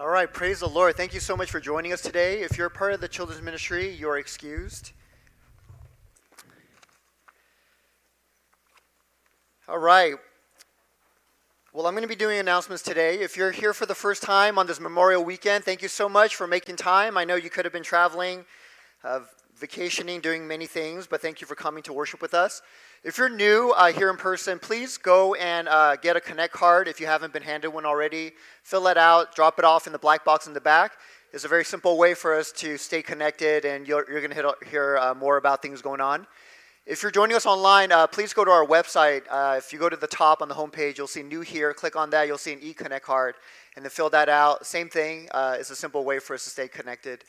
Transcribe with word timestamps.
All 0.00 0.06
right, 0.06 0.32
praise 0.32 0.60
the 0.60 0.68
Lord. 0.68 0.96
Thank 0.96 1.12
you 1.12 1.18
so 1.18 1.36
much 1.36 1.50
for 1.50 1.58
joining 1.58 1.92
us 1.92 2.00
today. 2.00 2.40
If 2.42 2.56
you're 2.56 2.68
part 2.68 2.92
of 2.92 3.00
the 3.00 3.08
children's 3.08 3.42
ministry, 3.42 3.92
you're 3.92 4.16
excused. 4.16 4.92
All 9.66 9.78
right. 9.78 10.14
Well, 11.72 11.88
I'm 11.88 11.94
going 11.94 12.02
to 12.02 12.08
be 12.08 12.14
doing 12.14 12.38
announcements 12.38 12.84
today. 12.84 13.18
If 13.18 13.36
you're 13.36 13.50
here 13.50 13.74
for 13.74 13.86
the 13.86 13.94
first 13.94 14.22
time 14.22 14.56
on 14.56 14.68
this 14.68 14.78
Memorial 14.78 15.24
Weekend, 15.24 15.64
thank 15.64 15.82
you 15.82 15.88
so 15.88 16.08
much 16.08 16.36
for 16.36 16.46
making 16.46 16.76
time. 16.76 17.18
I 17.18 17.24
know 17.24 17.34
you 17.34 17.50
could 17.50 17.64
have 17.64 17.72
been 17.72 17.82
traveling, 17.82 18.44
uh, 19.02 19.22
vacationing, 19.58 20.20
doing 20.20 20.46
many 20.46 20.66
things, 20.66 21.06
but 21.06 21.20
thank 21.20 21.40
you 21.40 21.46
for 21.46 21.54
coming 21.54 21.82
to 21.82 21.92
worship 21.92 22.22
with 22.22 22.34
us. 22.34 22.62
If 23.04 23.18
you're 23.18 23.28
new 23.28 23.74
uh, 23.76 23.92
here 23.92 24.10
in 24.10 24.16
person, 24.16 24.58
please 24.58 24.96
go 24.96 25.34
and 25.34 25.68
uh, 25.68 25.96
get 25.96 26.16
a 26.16 26.20
Connect 26.20 26.52
card 26.52 26.88
if 26.88 27.00
you 27.00 27.06
haven't 27.06 27.32
been 27.32 27.42
handed 27.42 27.70
one 27.70 27.84
already. 27.84 28.32
Fill 28.62 28.82
that 28.84 28.96
out, 28.96 29.34
drop 29.34 29.58
it 29.58 29.64
off 29.64 29.86
in 29.86 29.92
the 29.92 29.98
black 29.98 30.24
box 30.24 30.46
in 30.46 30.54
the 30.54 30.60
back. 30.60 30.92
It's 31.32 31.44
a 31.44 31.48
very 31.48 31.64
simple 31.64 31.98
way 31.98 32.14
for 32.14 32.34
us 32.34 32.52
to 32.52 32.78
stay 32.78 33.02
connected, 33.02 33.64
and 33.64 33.86
you're, 33.86 34.10
you're 34.10 34.26
going 34.26 34.32
to 34.32 34.54
hear 34.70 34.96
uh, 34.96 35.14
more 35.14 35.36
about 35.36 35.60
things 35.60 35.82
going 35.82 36.00
on. 36.00 36.26
If 36.86 37.02
you're 37.02 37.12
joining 37.12 37.36
us 37.36 37.44
online, 37.44 37.92
uh, 37.92 38.06
please 38.06 38.32
go 38.32 38.46
to 38.46 38.50
our 38.50 38.64
website. 38.64 39.24
Uh, 39.28 39.56
if 39.58 39.74
you 39.74 39.78
go 39.78 39.90
to 39.90 39.96
the 39.96 40.06
top 40.06 40.40
on 40.40 40.48
the 40.48 40.54
homepage, 40.54 40.96
you'll 40.96 41.06
see 41.06 41.22
New 41.22 41.42
Here. 41.42 41.74
Click 41.74 41.96
on 41.96 42.08
that. 42.10 42.26
You'll 42.26 42.38
see 42.38 42.54
an 42.54 42.60
eConnect 42.60 43.02
card, 43.02 43.34
and 43.76 43.84
then 43.84 43.90
fill 43.90 44.08
that 44.08 44.30
out. 44.30 44.64
Same 44.64 44.88
thing. 44.88 45.28
Uh, 45.32 45.56
it's 45.60 45.68
a 45.68 45.76
simple 45.76 46.02
way 46.02 46.18
for 46.18 46.32
us 46.32 46.44
to 46.44 46.50
stay 46.50 46.66
connected. 46.66 47.24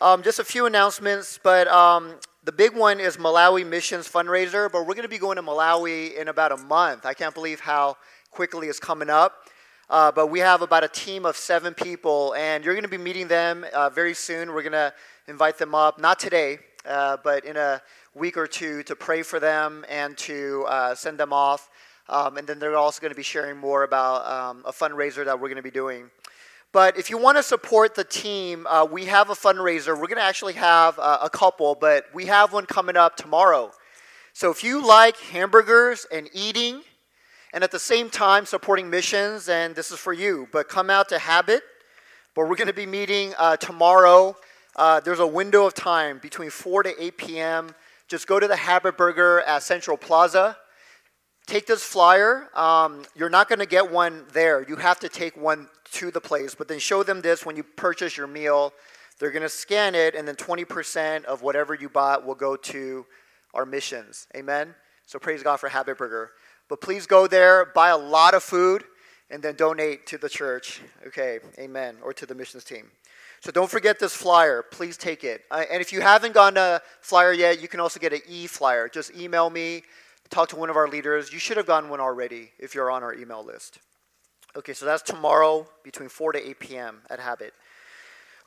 Um, 0.00 0.22
just 0.22 0.38
a 0.38 0.44
few 0.44 0.64
announcements, 0.64 1.38
but 1.42 1.68
um, 1.68 2.14
the 2.44 2.50
big 2.50 2.74
one 2.74 2.98
is 2.98 3.18
Malawi 3.18 3.64
Missions 3.66 4.08
fundraiser, 4.08 4.72
but 4.72 4.86
we're 4.86 4.94
going 4.94 5.02
to 5.02 5.08
be 5.08 5.18
going 5.18 5.36
to 5.36 5.42
Malawi 5.42 6.16
in 6.16 6.28
about 6.28 6.50
a 6.50 6.56
month. 6.56 7.04
I 7.04 7.12
can't 7.12 7.34
believe 7.34 7.60
how 7.60 7.98
quickly 8.30 8.68
it's 8.68 8.80
coming 8.80 9.10
up. 9.10 9.48
Uh, 9.90 10.10
but 10.10 10.28
we 10.28 10.38
have 10.38 10.62
about 10.62 10.82
a 10.82 10.88
team 10.88 11.26
of 11.26 11.36
seven 11.36 11.74
people, 11.74 12.34
and 12.38 12.64
you're 12.64 12.72
going 12.72 12.84
to 12.84 12.88
be 12.88 12.96
meeting 12.96 13.28
them 13.28 13.66
uh, 13.74 13.90
very 13.90 14.14
soon. 14.14 14.54
We're 14.54 14.62
going 14.62 14.72
to 14.72 14.94
invite 15.28 15.58
them 15.58 15.74
up, 15.74 16.00
not 16.00 16.18
today, 16.18 16.58
uh, 16.86 17.18
but 17.22 17.44
in 17.44 17.58
a 17.58 17.82
week 18.14 18.38
or 18.38 18.46
two 18.46 18.82
to 18.84 18.96
pray 18.96 19.22
for 19.22 19.38
them 19.38 19.84
and 19.90 20.16
to 20.18 20.64
uh, 20.68 20.94
send 20.94 21.18
them 21.18 21.34
off. 21.34 21.68
Um, 22.08 22.38
and 22.38 22.46
then 22.46 22.58
they're 22.58 22.76
also 22.76 23.00
going 23.02 23.12
to 23.12 23.16
be 23.16 23.22
sharing 23.22 23.58
more 23.58 23.82
about 23.82 24.26
um, 24.26 24.62
a 24.64 24.72
fundraiser 24.72 25.24
that 25.26 25.38
we're 25.38 25.48
going 25.48 25.56
to 25.56 25.62
be 25.62 25.70
doing. 25.70 26.10
But 26.72 26.96
if 26.98 27.10
you 27.10 27.18
want 27.18 27.36
to 27.36 27.42
support 27.42 27.94
the 27.94 28.04
team, 28.04 28.66
uh, 28.66 28.86
we 28.90 29.04
have 29.04 29.28
a 29.28 29.34
fundraiser. 29.34 29.88
We're 29.88 30.06
going 30.06 30.16
to 30.16 30.22
actually 30.22 30.54
have 30.54 30.98
uh, 30.98 31.18
a 31.22 31.28
couple, 31.28 31.74
but 31.74 32.06
we 32.14 32.26
have 32.26 32.54
one 32.54 32.64
coming 32.64 32.96
up 32.96 33.14
tomorrow. 33.14 33.72
So 34.32 34.50
if 34.50 34.64
you 34.64 34.86
like 34.86 35.18
hamburgers 35.18 36.06
and 36.10 36.30
eating, 36.32 36.80
and 37.52 37.62
at 37.62 37.70
the 37.70 37.78
same 37.78 38.08
time 38.08 38.46
supporting 38.46 38.88
missions, 38.88 39.50
and 39.50 39.74
this 39.74 39.90
is 39.90 39.98
for 39.98 40.14
you, 40.14 40.48
but 40.50 40.70
come 40.70 40.88
out 40.88 41.10
to 41.10 41.18
Habit. 41.18 41.62
But 42.34 42.48
we're 42.48 42.56
going 42.56 42.68
to 42.68 42.72
be 42.72 42.86
meeting 42.86 43.34
uh, 43.38 43.58
tomorrow. 43.58 44.34
Uh, 44.74 45.00
there's 45.00 45.20
a 45.20 45.26
window 45.26 45.66
of 45.66 45.74
time 45.74 46.18
between 46.22 46.48
4 46.48 46.84
to 46.84 47.04
8 47.04 47.18
p.m. 47.18 47.74
Just 48.08 48.26
go 48.26 48.40
to 48.40 48.48
the 48.48 48.56
Habit 48.56 48.96
Burger 48.96 49.42
at 49.42 49.62
Central 49.62 49.98
Plaza 49.98 50.56
take 51.46 51.66
this 51.66 51.82
flyer. 51.82 52.48
Um, 52.54 53.04
you're 53.14 53.30
not 53.30 53.48
going 53.48 53.58
to 53.58 53.66
get 53.66 53.90
one 53.90 54.24
there. 54.32 54.64
You 54.68 54.76
have 54.76 55.00
to 55.00 55.08
take 55.08 55.36
one 55.36 55.68
to 55.92 56.10
the 56.10 56.20
place, 56.20 56.54
but 56.54 56.68
then 56.68 56.78
show 56.78 57.02
them 57.02 57.20
this 57.20 57.44
when 57.44 57.56
you 57.56 57.62
purchase 57.62 58.16
your 58.16 58.26
meal. 58.26 58.72
They're 59.18 59.30
going 59.30 59.42
to 59.42 59.48
scan 59.48 59.94
it, 59.94 60.14
and 60.14 60.26
then 60.26 60.36
20% 60.36 61.24
of 61.24 61.42
whatever 61.42 61.74
you 61.74 61.88
bought 61.88 62.26
will 62.26 62.34
go 62.34 62.56
to 62.56 63.06
our 63.54 63.66
missions. 63.66 64.26
Amen? 64.36 64.74
So 65.06 65.18
praise 65.18 65.42
God 65.42 65.58
for 65.58 65.68
Habit 65.68 65.98
Burger. 65.98 66.30
But 66.68 66.80
please 66.80 67.06
go 67.06 67.26
there, 67.26 67.66
buy 67.74 67.90
a 67.90 67.96
lot 67.96 68.34
of 68.34 68.42
food, 68.42 68.84
and 69.30 69.42
then 69.42 69.54
donate 69.54 70.06
to 70.06 70.18
the 70.18 70.28
church. 70.28 70.80
Okay, 71.06 71.40
amen. 71.58 71.96
Or 72.02 72.12
to 72.14 72.26
the 72.26 72.34
missions 72.34 72.64
team. 72.64 72.90
So 73.40 73.50
don't 73.50 73.70
forget 73.70 73.98
this 73.98 74.14
flyer. 74.14 74.62
Please 74.62 74.96
take 74.96 75.24
it. 75.24 75.42
Uh, 75.50 75.64
and 75.70 75.80
if 75.80 75.92
you 75.92 76.00
haven't 76.00 76.32
gotten 76.32 76.56
a 76.58 76.80
flyer 77.00 77.32
yet, 77.32 77.60
you 77.60 77.66
can 77.66 77.80
also 77.80 77.98
get 77.98 78.12
an 78.12 78.20
e 78.28 78.46
flyer. 78.46 78.88
Just 78.88 79.14
email 79.16 79.50
me 79.50 79.82
talk 80.32 80.48
to 80.48 80.56
one 80.56 80.70
of 80.70 80.76
our 80.76 80.88
leaders. 80.88 81.32
You 81.32 81.38
should 81.38 81.58
have 81.58 81.66
gotten 81.66 81.90
one 81.90 82.00
already 82.00 82.50
if 82.58 82.74
you're 82.74 82.90
on 82.90 83.02
our 83.02 83.14
email 83.14 83.44
list. 83.44 83.78
Okay, 84.56 84.72
so 84.72 84.84
that's 84.86 85.02
tomorrow 85.02 85.66
between 85.84 86.08
4 86.08 86.32
to 86.32 86.48
8 86.50 86.58
p.m. 86.58 87.02
at 87.10 87.20
Habit. 87.20 87.54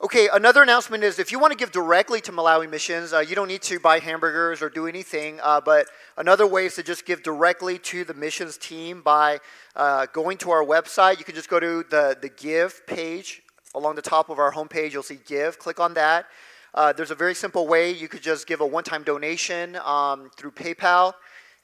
Okay, 0.02 0.28
another 0.32 0.62
announcement 0.62 1.04
is 1.04 1.18
if 1.18 1.32
you 1.32 1.38
want 1.38 1.52
to 1.52 1.56
give 1.56 1.72
directly 1.72 2.20
to 2.20 2.32
Malawi 2.32 2.68
Missions, 2.68 3.14
uh, 3.14 3.20
you 3.20 3.34
don't 3.34 3.48
need 3.48 3.62
to 3.62 3.80
buy 3.80 3.98
hamburgers 3.98 4.60
or 4.60 4.68
do 4.68 4.86
anything, 4.86 5.40
uh, 5.42 5.60
but 5.60 5.86
another 6.18 6.46
way 6.46 6.66
is 6.66 6.74
to 6.74 6.82
just 6.82 7.06
give 7.06 7.22
directly 7.22 7.78
to 7.78 8.04
the 8.04 8.12
missions 8.12 8.58
team 8.58 9.00
by 9.00 9.38
uh, 9.74 10.06
going 10.12 10.36
to 10.38 10.50
our 10.50 10.62
website. 10.62 11.18
You 11.18 11.24
can 11.24 11.34
just 11.34 11.48
go 11.48 11.58
to 11.58 11.82
the, 11.88 12.16
the 12.20 12.28
Give 12.28 12.86
page 12.86 13.42
along 13.74 13.94
the 13.94 14.02
top 14.02 14.28
of 14.28 14.38
our 14.38 14.52
homepage. 14.52 14.92
You'll 14.92 15.02
see 15.02 15.18
Give. 15.24 15.58
Click 15.58 15.80
on 15.80 15.94
that. 15.94 16.26
Uh, 16.74 16.92
there's 16.92 17.10
a 17.10 17.14
very 17.14 17.34
simple 17.34 17.66
way. 17.66 17.90
You 17.90 18.06
could 18.06 18.22
just 18.22 18.46
give 18.46 18.60
a 18.60 18.66
one 18.66 18.84
time 18.84 19.02
donation 19.02 19.76
um, 19.76 20.30
through 20.36 20.50
PayPal. 20.50 21.14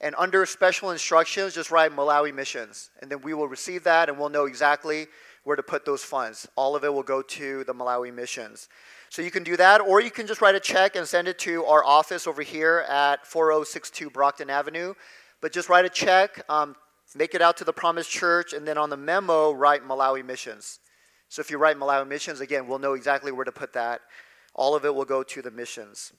And 0.03 0.17
under 0.19 0.45
special 0.47 0.91
instructions, 0.91 1.55
just 1.55 1.71
write 1.71 1.93
Malawi 1.93 2.35
missions. 2.35 2.91
And 3.01 3.11
then 3.11 3.21
we 3.23 3.35
will 3.35 3.47
receive 3.47 3.85
that 3.85 4.09
and 4.09 4.19
we'll 4.19 4.29
know 4.29 4.47
exactly 4.47 5.07
where 5.45 5.57
to 5.57 5.63
put 5.63 5.85
those 5.85 6.03
funds. 6.03 6.49
All 6.57 6.75
of 6.75 6.85
it 6.85 6.93
will 6.93 7.05
go 7.05 7.23
to 7.23 7.65
the 7.65 7.73
Malawi 7.73 8.13
missions. 8.13 8.69
So 9.11 9.23
you 9.23 9.31
can 9.31 9.45
do 9.45 9.57
that, 9.59 9.81
or 9.81 10.01
you 10.01 10.11
can 10.11 10.27
just 10.27 10.41
write 10.41 10.55
a 10.55 10.61
check 10.61 10.97
and 10.97 11.07
send 11.07 11.29
it 11.29 11.39
to 11.41 11.65
our 11.67 11.85
office 11.85 12.27
over 12.27 12.43
here 12.43 12.85
at 12.89 13.27
4062 13.27 14.11
Brockton 14.11 14.49
Avenue. 14.49 14.95
But 15.41 15.53
just 15.53 15.69
write 15.69 15.85
a 15.85 15.91
check, 15.91 16.43
um, 16.49 16.77
make 17.15 17.35
it 17.35 17.43
out 17.43 17.57
to 17.59 17.65
the 17.65 17.73
Promise 17.73 18.09
Church, 18.09 18.53
and 18.53 18.67
then 18.67 18.79
on 18.79 18.91
the 18.91 18.97
memo, 18.97 19.53
write 19.53 19.87
Malawi 19.87 20.25
missions. 20.25 20.79
So 21.29 21.41
if 21.41 21.51
you 21.51 21.59
write 21.59 21.77
Malawi 21.77 22.09
missions, 22.09 22.41
again, 22.41 22.67
we'll 22.67 22.79
know 22.79 22.95
exactly 22.95 23.33
where 23.33 23.45
to 23.45 23.53
put 23.53 23.73
that. 23.75 24.01
All 24.55 24.75
of 24.75 24.85
it 24.85 24.95
will 24.95 25.05
go 25.05 25.23
to 25.23 25.43
the 25.43 25.51
missions. 25.51 26.13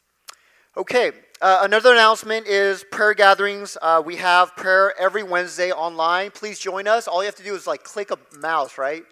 Okay, 0.75 1.11
uh, 1.39 1.59
another 1.61 1.93
announcement 1.93 2.47
is 2.47 2.83
prayer 2.91 3.13
gatherings. 3.13 3.77
Uh, 3.79 4.01
we 4.03 4.15
have 4.15 4.55
prayer 4.55 4.91
every 4.99 5.21
Wednesday 5.21 5.71
online. 5.71 6.31
Please 6.31 6.57
join 6.57 6.87
us. 6.87 7.07
All 7.07 7.21
you 7.21 7.27
have 7.27 7.35
to 7.35 7.43
do 7.43 7.53
is 7.53 7.67
like 7.67 7.83
click 7.83 8.09
a 8.09 8.17
mouse, 8.39 8.79
right? 8.79 9.03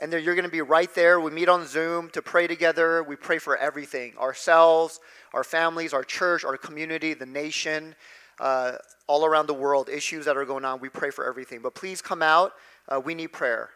And 0.00 0.12
then 0.12 0.24
you're 0.24 0.34
going 0.34 0.44
to 0.44 0.50
be 0.50 0.60
right 0.60 0.92
there. 0.92 1.20
We 1.20 1.30
meet 1.30 1.48
on 1.48 1.68
Zoom 1.68 2.10
to 2.10 2.20
pray 2.20 2.48
together. 2.48 3.04
We 3.04 3.14
pray 3.14 3.38
for 3.38 3.56
everything 3.56 4.14
ourselves, 4.18 4.98
our 5.32 5.44
families, 5.44 5.92
our 5.92 6.02
church, 6.02 6.44
our 6.44 6.56
community, 6.56 7.14
the 7.14 7.26
nation, 7.26 7.94
uh, 8.40 8.72
all 9.06 9.24
around 9.24 9.46
the 9.46 9.54
world, 9.54 9.88
issues 9.88 10.24
that 10.24 10.36
are 10.36 10.44
going 10.44 10.64
on. 10.64 10.80
We 10.80 10.88
pray 10.88 11.12
for 11.12 11.24
everything. 11.24 11.60
But 11.62 11.76
please 11.76 12.02
come 12.02 12.22
out. 12.22 12.54
Uh, 12.88 12.98
we 12.98 13.14
need 13.14 13.28
prayer. 13.28 13.70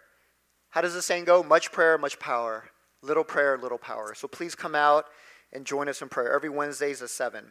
How 0.70 0.80
does 0.80 0.94
the 0.94 1.02
saying 1.02 1.26
go? 1.26 1.44
Much 1.44 1.70
prayer, 1.70 1.98
much 1.98 2.18
power. 2.18 2.64
Little 3.00 3.22
prayer, 3.22 3.56
little 3.56 3.78
power. 3.78 4.12
So 4.16 4.26
please 4.26 4.56
come 4.56 4.74
out 4.74 5.04
and 5.52 5.64
join 5.64 5.88
us 5.88 6.02
in 6.02 6.08
prayer 6.08 6.32
every 6.32 6.50
Wednesdays 6.50 7.00
at 7.00 7.10
7. 7.10 7.44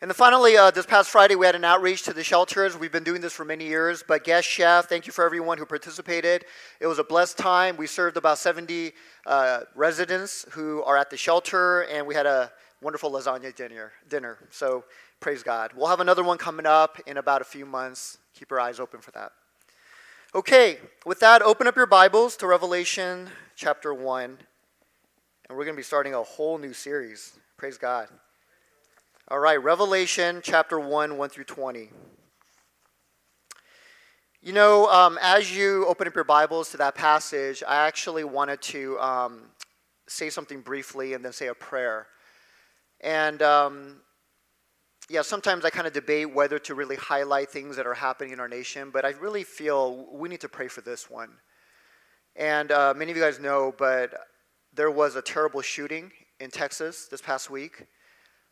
And 0.00 0.10
then 0.10 0.14
finally, 0.14 0.56
uh, 0.56 0.70
this 0.70 0.86
past 0.86 1.10
Friday, 1.10 1.34
we 1.34 1.44
had 1.44 1.54
an 1.54 1.64
outreach 1.64 2.02
to 2.04 2.12
the 2.12 2.24
shelters. 2.24 2.76
We've 2.76 2.92
been 2.92 3.04
doing 3.04 3.20
this 3.20 3.32
for 3.32 3.44
many 3.44 3.66
years, 3.66 4.02
but 4.06 4.24
guest 4.24 4.48
chef, 4.48 4.88
thank 4.88 5.06
you 5.06 5.12
for 5.12 5.24
everyone 5.24 5.58
who 5.58 5.66
participated. 5.66 6.46
It 6.80 6.86
was 6.86 6.98
a 6.98 7.04
blessed 7.04 7.36
time. 7.36 7.76
We 7.76 7.86
served 7.86 8.16
about 8.16 8.38
70 8.38 8.92
uh, 9.26 9.60
residents 9.74 10.46
who 10.52 10.82
are 10.84 10.96
at 10.96 11.10
the 11.10 11.16
shelter, 11.16 11.82
and 11.82 12.06
we 12.06 12.14
had 12.14 12.26
a 12.26 12.50
wonderful 12.80 13.10
lasagna 13.10 13.54
dinner. 13.54 13.92
dinner. 14.08 14.38
So 14.50 14.84
praise 15.20 15.42
God. 15.42 15.72
We'll 15.76 15.88
have 15.88 16.00
another 16.00 16.24
one 16.24 16.38
coming 16.38 16.66
up 16.66 16.98
in 17.06 17.18
about 17.18 17.42
a 17.42 17.44
few 17.44 17.66
months. 17.66 18.18
Keep 18.34 18.50
your 18.50 18.60
eyes 18.60 18.80
open 18.80 19.00
for 19.00 19.10
that. 19.12 19.32
Okay, 20.34 20.78
with 21.06 21.20
that, 21.20 21.42
open 21.42 21.66
up 21.66 21.76
your 21.76 21.86
Bibles 21.86 22.36
to 22.38 22.46
Revelation 22.46 23.28
chapter 23.54 23.94
1. 23.94 24.38
And 25.48 25.58
we're 25.58 25.64
going 25.64 25.74
to 25.74 25.80
be 25.80 25.82
starting 25.82 26.14
a 26.14 26.22
whole 26.22 26.56
new 26.56 26.72
series. 26.72 27.38
Praise 27.58 27.76
God. 27.76 28.08
All 29.28 29.38
right, 29.38 29.62
Revelation 29.62 30.40
chapter 30.42 30.80
1, 30.80 31.18
1 31.18 31.28
through 31.28 31.44
20. 31.44 31.90
You 34.40 34.52
know, 34.54 34.86
um, 34.88 35.18
as 35.20 35.54
you 35.54 35.84
open 35.86 36.08
up 36.08 36.14
your 36.14 36.24
Bibles 36.24 36.70
to 36.70 36.78
that 36.78 36.94
passage, 36.94 37.62
I 37.68 37.86
actually 37.86 38.24
wanted 38.24 38.62
to 38.62 38.98
um, 38.98 39.42
say 40.08 40.30
something 40.30 40.62
briefly 40.62 41.12
and 41.12 41.22
then 41.22 41.32
say 41.32 41.48
a 41.48 41.54
prayer. 41.54 42.06
And 43.02 43.42
um, 43.42 43.96
yeah, 45.10 45.20
sometimes 45.20 45.66
I 45.66 45.70
kind 45.70 45.86
of 45.86 45.92
debate 45.92 46.34
whether 46.34 46.58
to 46.60 46.74
really 46.74 46.96
highlight 46.96 47.50
things 47.50 47.76
that 47.76 47.86
are 47.86 47.92
happening 47.92 48.32
in 48.32 48.40
our 48.40 48.48
nation, 48.48 48.88
but 48.90 49.04
I 49.04 49.10
really 49.10 49.44
feel 49.44 50.06
we 50.10 50.30
need 50.30 50.40
to 50.40 50.48
pray 50.48 50.68
for 50.68 50.80
this 50.80 51.10
one. 51.10 51.32
And 52.34 52.72
uh, 52.72 52.94
many 52.96 53.10
of 53.10 53.18
you 53.18 53.22
guys 53.22 53.38
know, 53.38 53.74
but 53.76 54.14
there 54.74 54.90
was 54.90 55.14
a 55.14 55.22
terrible 55.22 55.62
shooting 55.62 56.10
in 56.40 56.50
Texas 56.50 57.06
this 57.06 57.20
past 57.20 57.48
week. 57.50 57.86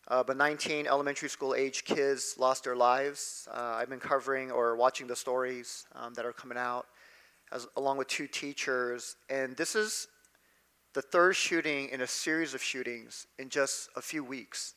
Uh, 0.08 0.22
but 0.22 0.36
19 0.36 0.86
elementary 0.86 1.28
school 1.28 1.54
age 1.54 1.84
kids 1.84 2.34
lost 2.38 2.64
their 2.64 2.74
lives. 2.74 3.48
Uh, 3.52 3.76
I've 3.76 3.88
been 3.88 4.00
covering 4.00 4.50
or 4.50 4.74
watching 4.76 5.06
the 5.06 5.14
stories 5.14 5.86
um, 5.94 6.12
that 6.14 6.24
are 6.24 6.32
coming 6.32 6.58
out, 6.58 6.86
as, 7.52 7.68
along 7.76 7.98
with 7.98 8.08
two 8.08 8.26
teachers. 8.26 9.16
And 9.30 9.56
this 9.56 9.76
is 9.76 10.08
the 10.92 11.02
third 11.02 11.36
shooting 11.36 11.88
in 11.90 12.00
a 12.00 12.06
series 12.06 12.52
of 12.52 12.62
shootings 12.62 13.26
in 13.38 13.48
just 13.48 13.88
a 13.96 14.02
few 14.02 14.24
weeks. 14.24 14.74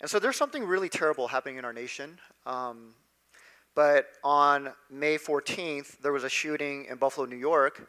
And 0.00 0.10
so 0.10 0.18
there's 0.18 0.36
something 0.36 0.64
really 0.64 0.88
terrible 0.88 1.28
happening 1.28 1.56
in 1.56 1.64
our 1.64 1.72
nation. 1.72 2.18
Um, 2.44 2.94
but 3.76 4.06
on 4.24 4.72
May 4.90 5.16
14th, 5.16 5.98
there 5.98 6.12
was 6.12 6.24
a 6.24 6.28
shooting 6.28 6.86
in 6.90 6.96
Buffalo, 6.96 7.26
New 7.26 7.36
York 7.36 7.88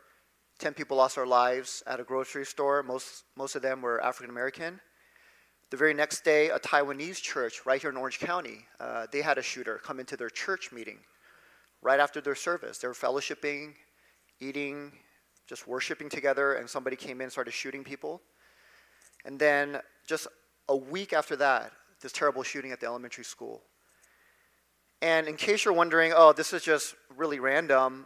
10 0.62 0.76
people 0.76 0.96
lost 0.96 1.16
their 1.16 1.26
lives 1.26 1.82
at 1.88 2.00
a 2.00 2.04
grocery 2.04 2.46
store. 2.46 2.84
Most, 2.84 3.24
most 3.36 3.56
of 3.56 3.64
them 3.64 3.82
were 3.82 4.02
African 4.04 4.30
American. 4.30 4.80
The 5.72 5.78
very 5.78 5.94
next 5.94 6.24
day, 6.24 6.50
a 6.50 6.60
Taiwanese 6.60 7.20
church 7.20 7.66
right 7.66 7.82
here 7.82 7.90
in 7.90 7.98
Orange 7.98 8.20
County, 8.20 8.66
uh, 8.80 9.08
they 9.12 9.22
had 9.22 9.40
a 9.40 9.42
shooter 9.42 9.80
come 9.84 10.00
into 10.00 10.16
their 10.16 10.30
church 10.30 10.72
meeting 10.72 11.00
right 11.82 12.00
after 12.00 12.22
their 12.22 12.36
service. 12.36 12.78
They 12.78 12.88
were 12.88 12.94
fellowshipping, 12.94 13.74
eating, 14.40 14.92
just 15.48 15.68
worshiping 15.68 16.10
together, 16.10 16.54
and 16.54 16.70
somebody 16.70 16.96
came 16.96 17.22
in 17.22 17.24
and 17.24 17.32
started 17.32 17.56
shooting 17.56 17.84
people. 17.84 18.22
And 19.26 19.40
then 19.40 19.80
just 20.06 20.28
a 20.70 20.76
week 20.76 21.12
after 21.12 21.36
that, 21.38 21.72
this 22.02 22.12
terrible 22.12 22.44
shooting 22.44 22.72
at 22.72 22.80
the 22.80 22.86
elementary 22.86 23.24
school. 23.24 23.64
And 25.02 25.28
in 25.28 25.38
case 25.38 25.66
you're 25.66 25.74
wondering, 25.74 26.14
oh, 26.16 26.34
this 26.34 26.54
is 26.54 26.62
just 26.62 26.94
really 27.18 27.40
random, 27.40 28.06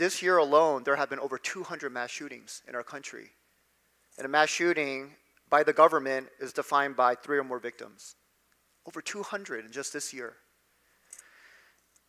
this 0.00 0.22
year 0.22 0.38
alone, 0.38 0.82
there 0.82 0.96
have 0.96 1.10
been 1.10 1.20
over 1.20 1.36
200 1.36 1.92
mass 1.92 2.10
shootings 2.10 2.62
in 2.66 2.74
our 2.74 2.82
country. 2.82 3.28
And 4.16 4.24
a 4.24 4.28
mass 4.28 4.48
shooting 4.48 5.10
by 5.50 5.62
the 5.62 5.74
government 5.74 6.28
is 6.40 6.54
defined 6.54 6.96
by 6.96 7.14
three 7.14 7.36
or 7.36 7.44
more 7.44 7.58
victims. 7.58 8.16
Over 8.86 9.02
200 9.02 9.66
in 9.66 9.70
just 9.70 9.92
this 9.92 10.14
year. 10.14 10.36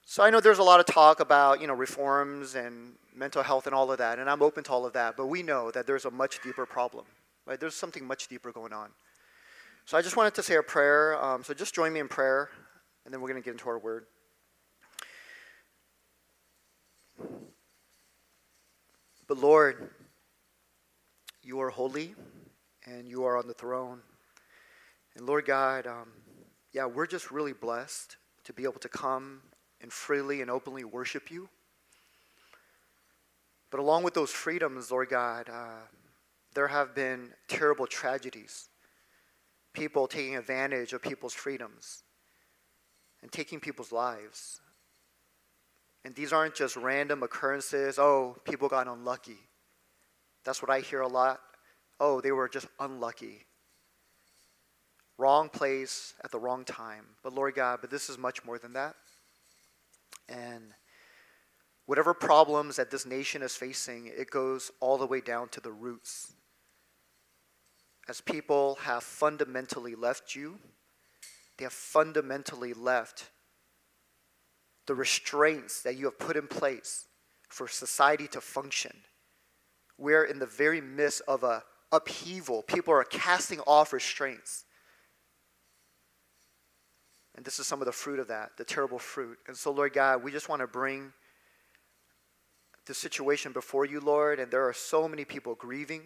So 0.05 0.23
I 0.23 0.29
know 0.29 0.39
there's 0.39 0.59
a 0.59 0.63
lot 0.63 0.79
of 0.79 0.85
talk 0.85 1.19
about, 1.19 1.59
you 1.59 1.67
know, 1.67 1.73
reforms 1.73 2.55
and 2.55 2.93
mental 3.13 3.43
health 3.43 3.67
and 3.67 3.75
all 3.75 3.91
of 3.91 3.97
that, 3.97 4.19
and 4.19 4.29
I'm 4.29 4.41
open 4.41 4.63
to 4.63 4.71
all 4.71 4.85
of 4.85 4.93
that, 4.93 5.17
but 5.17 5.27
we 5.27 5.43
know 5.43 5.69
that 5.71 5.85
there's 5.85 6.05
a 6.05 6.11
much 6.11 6.41
deeper 6.41 6.65
problem. 6.65 7.05
Right? 7.45 7.59
There's 7.59 7.75
something 7.75 8.05
much 8.05 8.29
deeper 8.29 8.53
going 8.53 8.71
on. 8.71 8.89
So 9.85 9.97
I 9.97 10.01
just 10.01 10.15
wanted 10.15 10.33
to 10.35 10.43
say 10.43 10.55
a 10.55 10.63
prayer. 10.63 11.21
Um, 11.21 11.43
so 11.43 11.53
just 11.53 11.75
join 11.75 11.91
me 11.91 11.99
in 11.99 12.07
prayer, 12.07 12.51
and 13.03 13.13
then 13.13 13.19
we're 13.19 13.27
going 13.27 13.41
to 13.41 13.45
get 13.45 13.51
into 13.51 13.67
our 13.67 13.79
word. 13.79 14.05
But 19.31 19.39
Lord, 19.39 19.91
you 21.41 21.61
are 21.61 21.69
holy 21.69 22.15
and 22.85 23.07
you 23.07 23.23
are 23.23 23.37
on 23.37 23.47
the 23.47 23.53
throne. 23.53 24.01
And 25.15 25.25
Lord 25.25 25.45
God, 25.45 25.87
um, 25.87 26.09
yeah, 26.73 26.85
we're 26.85 27.07
just 27.07 27.31
really 27.31 27.53
blessed 27.53 28.17
to 28.43 28.51
be 28.51 28.63
able 28.63 28.81
to 28.81 28.89
come 28.89 29.39
and 29.79 29.89
freely 29.89 30.41
and 30.41 30.51
openly 30.51 30.83
worship 30.83 31.31
you. 31.31 31.47
But 33.69 33.79
along 33.79 34.03
with 34.03 34.15
those 34.15 34.31
freedoms, 34.31 34.91
Lord 34.91 35.07
God, 35.07 35.47
uh, 35.49 35.87
there 36.53 36.67
have 36.67 36.93
been 36.93 37.29
terrible 37.47 37.87
tragedies. 37.87 38.67
People 39.71 40.09
taking 40.09 40.35
advantage 40.35 40.91
of 40.91 41.01
people's 41.01 41.33
freedoms 41.33 42.03
and 43.21 43.31
taking 43.31 43.61
people's 43.61 43.93
lives. 43.93 44.59
And 46.03 46.15
these 46.15 46.33
aren't 46.33 46.55
just 46.55 46.75
random 46.75 47.23
occurrences. 47.23 47.99
Oh, 47.99 48.37
people 48.43 48.67
got 48.67 48.87
unlucky. 48.87 49.37
That's 50.43 50.61
what 50.61 50.71
I 50.71 50.79
hear 50.79 51.01
a 51.01 51.07
lot. 51.07 51.39
Oh, 51.99 52.21
they 52.21 52.31
were 52.31 52.49
just 52.49 52.67
unlucky. 52.79 53.45
Wrong 55.17 55.49
place 55.49 56.15
at 56.23 56.31
the 56.31 56.39
wrong 56.39 56.65
time. 56.65 57.05
But 57.23 57.33
Lord 57.33 57.53
God, 57.53 57.79
but 57.81 57.91
this 57.91 58.09
is 58.09 58.17
much 58.17 58.43
more 58.43 58.57
than 58.57 58.73
that. 58.73 58.95
And 60.27 60.73
whatever 61.85 62.13
problems 62.13 62.77
that 62.77 62.89
this 62.89 63.05
nation 63.05 63.43
is 63.43 63.55
facing, 63.55 64.07
it 64.07 64.31
goes 64.31 64.71
all 64.79 64.97
the 64.97 65.05
way 65.05 65.21
down 65.21 65.49
to 65.49 65.59
the 65.59 65.71
roots 65.71 66.33
as 68.11 68.19
people 68.19 68.75
have 68.81 69.03
fundamentally 69.03 69.95
left 69.95 70.35
you, 70.35 70.59
they 71.57 71.63
have 71.63 71.73
fundamentally 71.73 72.73
left 72.73 73.29
the 74.87 74.95
restraints 74.95 75.81
that 75.83 75.95
you 75.95 76.05
have 76.05 76.19
put 76.19 76.35
in 76.35 76.47
place 76.47 77.05
for 77.49 77.67
society 77.67 78.27
to 78.29 78.41
function. 78.41 78.95
We're 79.97 80.23
in 80.23 80.39
the 80.39 80.45
very 80.45 80.81
midst 80.81 81.21
of 81.27 81.43
a 81.43 81.63
upheaval. 81.91 82.63
People 82.63 82.93
are 82.93 83.03
casting 83.03 83.59
off 83.61 83.93
restraints. 83.93 84.65
And 87.35 87.45
this 87.45 87.59
is 87.59 87.67
some 87.67 87.81
of 87.81 87.85
the 87.85 87.91
fruit 87.91 88.19
of 88.19 88.27
that, 88.27 88.51
the 88.57 88.63
terrible 88.63 88.99
fruit. 88.99 89.37
And 89.47 89.55
so, 89.55 89.71
Lord 89.71 89.93
God, 89.93 90.23
we 90.23 90.31
just 90.31 90.49
want 90.49 90.61
to 90.61 90.67
bring 90.67 91.13
the 92.87 92.93
situation 92.93 93.51
before 93.51 93.85
you, 93.85 93.99
Lord. 93.99 94.39
And 94.39 94.51
there 94.51 94.67
are 94.67 94.73
so 94.73 95.07
many 95.07 95.25
people 95.25 95.55
grieving. 95.55 96.03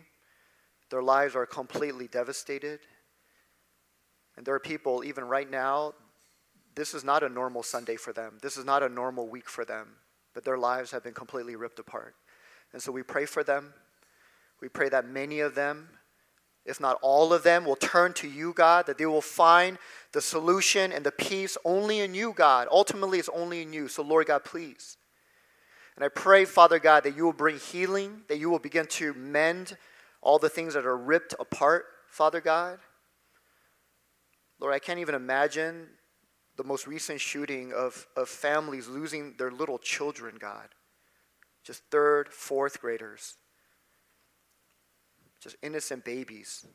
Their 0.91 1.01
lives 1.01 1.35
are 1.35 1.45
completely 1.45 2.07
devastated. 2.07 2.79
And 4.37 4.45
there 4.45 4.53
are 4.53 4.59
people, 4.59 5.03
even 5.03 5.23
right 5.23 5.49
now, 5.49 5.93
this 6.75 6.93
is 6.93 7.03
not 7.03 7.23
a 7.23 7.29
normal 7.29 7.63
Sunday 7.63 7.95
for 7.95 8.13
them. 8.13 8.37
This 8.41 8.57
is 8.57 8.65
not 8.65 8.83
a 8.83 8.89
normal 8.89 9.27
week 9.27 9.49
for 9.49 9.65
them. 9.65 9.95
But 10.33 10.43
their 10.43 10.57
lives 10.57 10.91
have 10.91 11.03
been 11.03 11.13
completely 11.13 11.55
ripped 11.55 11.79
apart. 11.79 12.15
And 12.73 12.81
so 12.81 12.91
we 12.91 13.03
pray 13.03 13.25
for 13.25 13.43
them. 13.43 13.73
We 14.61 14.67
pray 14.67 14.89
that 14.89 15.07
many 15.07 15.39
of 15.39 15.55
them, 15.55 15.89
if 16.65 16.79
not 16.79 16.99
all 17.01 17.31
of 17.31 17.43
them, 17.43 17.63
will 17.63 17.77
turn 17.77 18.13
to 18.15 18.27
you, 18.27 18.51
God, 18.53 18.87
that 18.87 18.97
they 18.97 19.05
will 19.05 19.21
find 19.21 19.77
the 20.11 20.21
solution 20.21 20.91
and 20.91 21.05
the 21.05 21.11
peace 21.11 21.57
only 21.63 22.01
in 22.01 22.13
you, 22.13 22.33
God. 22.33 22.67
Ultimately, 22.69 23.19
it's 23.19 23.29
only 23.29 23.61
in 23.61 23.71
you. 23.71 23.87
So, 23.87 24.03
Lord 24.03 24.27
God, 24.27 24.43
please. 24.43 24.97
And 25.95 26.03
I 26.03 26.09
pray, 26.09 26.43
Father 26.43 26.79
God, 26.79 27.03
that 27.03 27.15
you 27.15 27.23
will 27.23 27.33
bring 27.33 27.57
healing, 27.57 28.23
that 28.27 28.37
you 28.37 28.49
will 28.49 28.59
begin 28.59 28.87
to 28.87 29.13
mend 29.13 29.77
all 30.21 30.39
the 30.39 30.49
things 30.49 30.73
that 30.73 30.85
are 30.85 30.97
ripped 30.97 31.33
apart, 31.39 31.85
Father 32.09 32.41
God. 32.41 32.79
Lord, 34.59 34.73
I 34.73 34.79
can't 34.79 34.99
even 34.99 35.15
imagine 35.15 35.87
the 36.57 36.63
most 36.63 36.87
recent 36.87 37.19
shooting 37.19 37.73
of, 37.73 38.07
of 38.15 38.29
families 38.29 38.87
losing 38.87 39.35
their 39.37 39.51
little 39.51 39.77
children, 39.77 40.35
God. 40.39 40.69
Just 41.63 41.83
third, 41.91 42.29
fourth 42.29 42.79
graders. 42.79 43.35
Just 45.41 45.57
innocent 45.61 46.05
babies. 46.05 46.65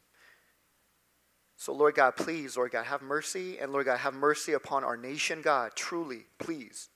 So, 1.56 1.72
Lord 1.72 1.94
God, 1.94 2.16
please, 2.16 2.56
Lord 2.56 2.72
God, 2.72 2.86
have 2.86 3.02
mercy. 3.02 3.58
And 3.58 3.72
Lord 3.72 3.86
God, 3.86 3.98
have 3.98 4.14
mercy 4.14 4.52
upon 4.52 4.84
our 4.84 4.96
nation, 4.96 5.42
God, 5.42 5.72
truly, 5.74 6.26
please. 6.38 6.88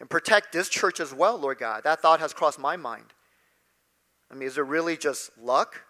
And 0.00 0.10
protect 0.10 0.52
this 0.52 0.68
church 0.68 1.00
as 1.00 1.14
well, 1.14 1.38
Lord 1.38 1.58
God. 1.58 1.84
That 1.84 2.00
thought 2.00 2.20
has 2.20 2.32
crossed 2.32 2.58
my 2.58 2.76
mind. 2.76 3.06
I 4.30 4.34
mean, 4.34 4.48
is 4.48 4.58
it 4.58 4.62
really 4.62 4.96
just 4.96 5.36
luck? 5.38 5.82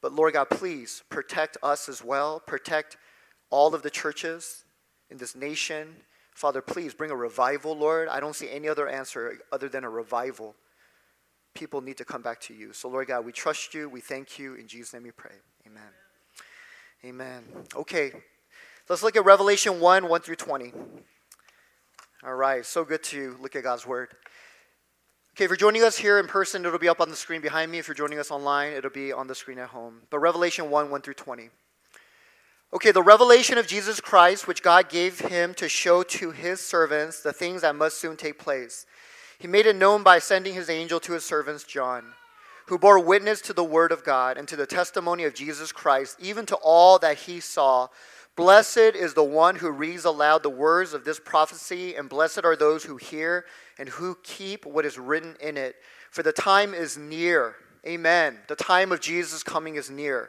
But 0.00 0.12
Lord 0.12 0.34
God, 0.34 0.50
please 0.50 1.02
protect 1.08 1.56
us 1.62 1.88
as 1.88 2.04
well. 2.04 2.40
Protect 2.40 2.96
all 3.50 3.74
of 3.74 3.82
the 3.82 3.90
churches 3.90 4.64
in 5.10 5.16
this 5.16 5.34
nation. 5.34 5.96
Father, 6.34 6.60
please 6.60 6.94
bring 6.94 7.10
a 7.10 7.16
revival, 7.16 7.76
Lord. 7.76 8.08
I 8.08 8.20
don't 8.20 8.36
see 8.36 8.50
any 8.50 8.68
other 8.68 8.88
answer 8.88 9.38
other 9.50 9.68
than 9.68 9.84
a 9.84 9.90
revival. 9.90 10.54
People 11.54 11.80
need 11.80 11.96
to 11.96 12.04
come 12.04 12.22
back 12.22 12.40
to 12.42 12.54
you. 12.54 12.72
So, 12.72 12.88
Lord 12.88 13.08
God, 13.08 13.24
we 13.24 13.32
trust 13.32 13.74
you. 13.74 13.88
We 13.88 14.00
thank 14.00 14.38
you. 14.38 14.54
In 14.54 14.68
Jesus' 14.68 14.92
name 14.92 15.02
we 15.02 15.10
pray. 15.10 15.34
Amen. 15.66 15.82
Amen. 17.04 17.44
Okay, 17.76 18.12
let's 18.88 19.02
look 19.02 19.16
at 19.16 19.24
Revelation 19.24 19.80
1 19.80 20.08
1 20.08 20.20
through 20.20 20.36
20. 20.36 20.72
All 22.24 22.34
right, 22.34 22.66
so 22.66 22.84
good 22.84 23.04
to 23.04 23.36
look 23.40 23.54
at 23.54 23.62
God's 23.62 23.86
word. 23.86 24.08
Okay, 25.34 25.44
if 25.44 25.50
you're 25.50 25.56
joining 25.56 25.84
us 25.84 25.96
here 25.96 26.18
in 26.18 26.26
person, 26.26 26.66
it'll 26.66 26.80
be 26.80 26.88
up 26.88 27.00
on 27.00 27.08
the 27.08 27.14
screen 27.14 27.40
behind 27.40 27.70
me. 27.70 27.78
If 27.78 27.86
you're 27.86 27.94
joining 27.94 28.18
us 28.18 28.32
online, 28.32 28.72
it'll 28.72 28.90
be 28.90 29.12
on 29.12 29.28
the 29.28 29.36
screen 29.36 29.60
at 29.60 29.68
home. 29.68 30.02
But 30.10 30.18
Revelation 30.18 30.68
1 30.68 30.90
1 30.90 31.00
through 31.02 31.14
20. 31.14 31.50
Okay, 32.70 32.90
the 32.90 33.02
revelation 33.02 33.56
of 33.56 33.66
Jesus 33.66 33.98
Christ, 33.98 34.46
which 34.46 34.62
God 34.62 34.90
gave 34.90 35.20
him 35.20 35.54
to 35.54 35.70
show 35.70 36.02
to 36.02 36.32
his 36.32 36.60
servants 36.60 37.22
the 37.22 37.32
things 37.32 37.62
that 37.62 37.74
must 37.74 37.96
soon 37.96 38.14
take 38.14 38.38
place. 38.38 38.84
He 39.38 39.48
made 39.48 39.64
it 39.64 39.74
known 39.74 40.02
by 40.02 40.18
sending 40.18 40.52
his 40.52 40.68
angel 40.68 41.00
to 41.00 41.14
his 41.14 41.24
servants, 41.24 41.64
John, 41.64 42.12
who 42.66 42.76
bore 42.76 42.98
witness 42.98 43.40
to 43.42 43.54
the 43.54 43.64
word 43.64 43.90
of 43.90 44.04
God 44.04 44.36
and 44.36 44.46
to 44.48 44.56
the 44.56 44.66
testimony 44.66 45.24
of 45.24 45.32
Jesus 45.32 45.72
Christ, 45.72 46.18
even 46.20 46.44
to 46.44 46.56
all 46.56 46.98
that 46.98 47.16
he 47.16 47.40
saw. 47.40 47.88
Blessed 48.36 48.76
is 48.76 49.14
the 49.14 49.24
one 49.24 49.56
who 49.56 49.70
reads 49.70 50.04
aloud 50.04 50.42
the 50.42 50.50
words 50.50 50.92
of 50.92 51.06
this 51.06 51.18
prophecy, 51.18 51.94
and 51.94 52.10
blessed 52.10 52.44
are 52.44 52.54
those 52.54 52.84
who 52.84 52.98
hear 52.98 53.46
and 53.78 53.88
who 53.88 54.18
keep 54.22 54.66
what 54.66 54.84
is 54.84 54.98
written 54.98 55.36
in 55.40 55.56
it. 55.56 55.76
For 56.10 56.22
the 56.22 56.32
time 56.32 56.74
is 56.74 56.98
near. 56.98 57.56
Amen. 57.86 58.40
The 58.46 58.56
time 58.56 58.92
of 58.92 59.00
Jesus' 59.00 59.42
coming 59.42 59.76
is 59.76 59.88
near. 59.88 60.28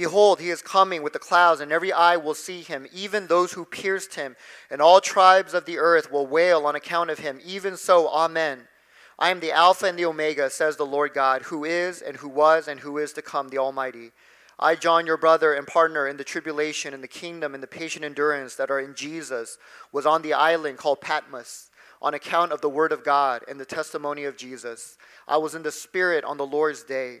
Behold, 0.00 0.40
he 0.40 0.48
is 0.48 0.62
coming 0.62 1.02
with 1.02 1.12
the 1.12 1.18
clouds, 1.18 1.60
and 1.60 1.70
every 1.70 1.92
eye 1.92 2.16
will 2.16 2.32
see 2.32 2.62
him, 2.62 2.86
even 2.90 3.26
those 3.26 3.52
who 3.52 3.66
pierced 3.66 4.14
him, 4.14 4.34
and 4.70 4.80
all 4.80 4.98
tribes 4.98 5.52
of 5.52 5.66
the 5.66 5.76
earth 5.76 6.10
will 6.10 6.26
wail 6.26 6.64
on 6.64 6.74
account 6.74 7.10
of 7.10 7.18
him. 7.18 7.38
Even 7.44 7.76
so, 7.76 8.08
Amen. 8.08 8.60
I 9.18 9.28
am 9.28 9.40
the 9.40 9.52
Alpha 9.52 9.84
and 9.84 9.98
the 9.98 10.06
Omega, 10.06 10.48
says 10.48 10.78
the 10.78 10.86
Lord 10.86 11.12
God, 11.12 11.42
who 11.42 11.66
is, 11.66 12.00
and 12.00 12.16
who 12.16 12.30
was, 12.30 12.66
and 12.66 12.80
who 12.80 12.96
is 12.96 13.12
to 13.12 13.20
come, 13.20 13.50
the 13.50 13.58
Almighty. 13.58 14.12
I, 14.58 14.74
John, 14.74 15.04
your 15.04 15.18
brother 15.18 15.52
and 15.52 15.66
partner 15.66 16.08
in 16.08 16.16
the 16.16 16.24
tribulation 16.24 16.94
and 16.94 17.02
the 17.02 17.06
kingdom 17.06 17.52
and 17.52 17.62
the 17.62 17.66
patient 17.66 18.02
endurance 18.02 18.54
that 18.54 18.70
are 18.70 18.80
in 18.80 18.94
Jesus, 18.94 19.58
was 19.92 20.06
on 20.06 20.22
the 20.22 20.32
island 20.32 20.78
called 20.78 21.02
Patmos 21.02 21.68
on 22.00 22.14
account 22.14 22.52
of 22.52 22.62
the 22.62 22.70
word 22.70 22.92
of 22.92 23.04
God 23.04 23.42
and 23.48 23.60
the 23.60 23.66
testimony 23.66 24.24
of 24.24 24.38
Jesus. 24.38 24.96
I 25.28 25.36
was 25.36 25.54
in 25.54 25.62
the 25.62 25.70
Spirit 25.70 26.24
on 26.24 26.38
the 26.38 26.46
Lord's 26.46 26.84
day. 26.84 27.20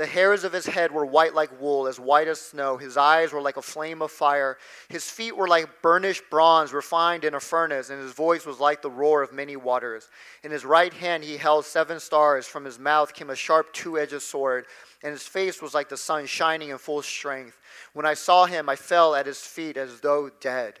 The 0.00 0.06
hairs 0.06 0.44
of 0.44 0.54
his 0.54 0.64
head 0.64 0.92
were 0.92 1.04
white 1.04 1.34
like 1.34 1.60
wool, 1.60 1.86
as 1.86 2.00
white 2.00 2.26
as 2.26 2.40
snow. 2.40 2.78
His 2.78 2.96
eyes 2.96 3.34
were 3.34 3.42
like 3.42 3.58
a 3.58 3.62
flame 3.62 4.00
of 4.00 4.10
fire. 4.10 4.56
His 4.88 5.10
feet 5.10 5.36
were 5.36 5.46
like 5.46 5.82
burnished 5.82 6.22
bronze 6.30 6.72
refined 6.72 7.22
in 7.22 7.34
a 7.34 7.38
furnace, 7.40 7.90
and 7.90 8.00
his 8.00 8.12
voice 8.12 8.46
was 8.46 8.58
like 8.58 8.80
the 8.80 8.88
roar 8.88 9.22
of 9.22 9.34
many 9.34 9.56
waters. 9.56 10.08
In 10.42 10.52
his 10.52 10.64
right 10.64 10.94
hand 10.94 11.22
he 11.22 11.36
held 11.36 11.66
seven 11.66 12.00
stars. 12.00 12.46
From 12.46 12.64
his 12.64 12.78
mouth 12.78 13.12
came 13.12 13.28
a 13.28 13.36
sharp 13.36 13.74
two 13.74 13.98
edged 13.98 14.22
sword, 14.22 14.64
and 15.02 15.12
his 15.12 15.26
face 15.26 15.60
was 15.60 15.74
like 15.74 15.90
the 15.90 15.98
sun 15.98 16.24
shining 16.24 16.70
in 16.70 16.78
full 16.78 17.02
strength. 17.02 17.58
When 17.92 18.06
I 18.06 18.14
saw 18.14 18.46
him, 18.46 18.70
I 18.70 18.76
fell 18.76 19.14
at 19.14 19.26
his 19.26 19.42
feet 19.42 19.76
as 19.76 20.00
though 20.00 20.30
dead. 20.40 20.80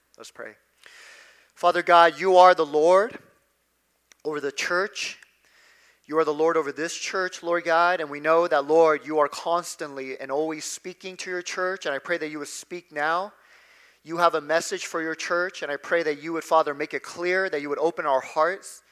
Let's 0.17 0.31
pray. 0.31 0.51
Father 1.55 1.81
God, 1.81 2.19
you 2.19 2.37
are 2.37 2.53
the 2.53 2.65
Lord 2.65 3.17
over 4.25 4.41
the 4.41 4.51
church. 4.51 5.17
You 6.05 6.17
are 6.17 6.25
the 6.25 6.33
Lord 6.33 6.57
over 6.57 6.71
this 6.71 6.93
church, 6.95 7.41
Lord 7.41 7.63
God, 7.63 8.01
and 8.01 8.09
we 8.09 8.19
know 8.19 8.47
that, 8.47 8.67
Lord, 8.67 9.05
you 9.05 9.19
are 9.19 9.29
constantly 9.29 10.19
and 10.19 10.29
always 10.29 10.65
speaking 10.65 11.15
to 11.17 11.29
your 11.29 11.41
church, 11.41 11.85
and 11.85 11.95
I 11.95 11.99
pray 11.99 12.17
that 12.17 12.29
you 12.29 12.39
would 12.39 12.49
speak 12.49 12.91
now. 12.91 13.31
You 14.03 14.17
have 14.17 14.35
a 14.35 14.41
message 14.41 14.85
for 14.87 15.01
your 15.01 15.15
church, 15.15 15.61
and 15.61 15.71
I 15.71 15.77
pray 15.77 16.03
that 16.03 16.21
you 16.21 16.33
would, 16.33 16.43
Father, 16.43 16.73
make 16.73 16.93
it 16.93 17.03
clear, 17.03 17.49
that 17.49 17.61
you 17.61 17.69
would 17.69 17.79
open 17.79 18.05
our 18.05 18.19
hearts. 18.19 18.83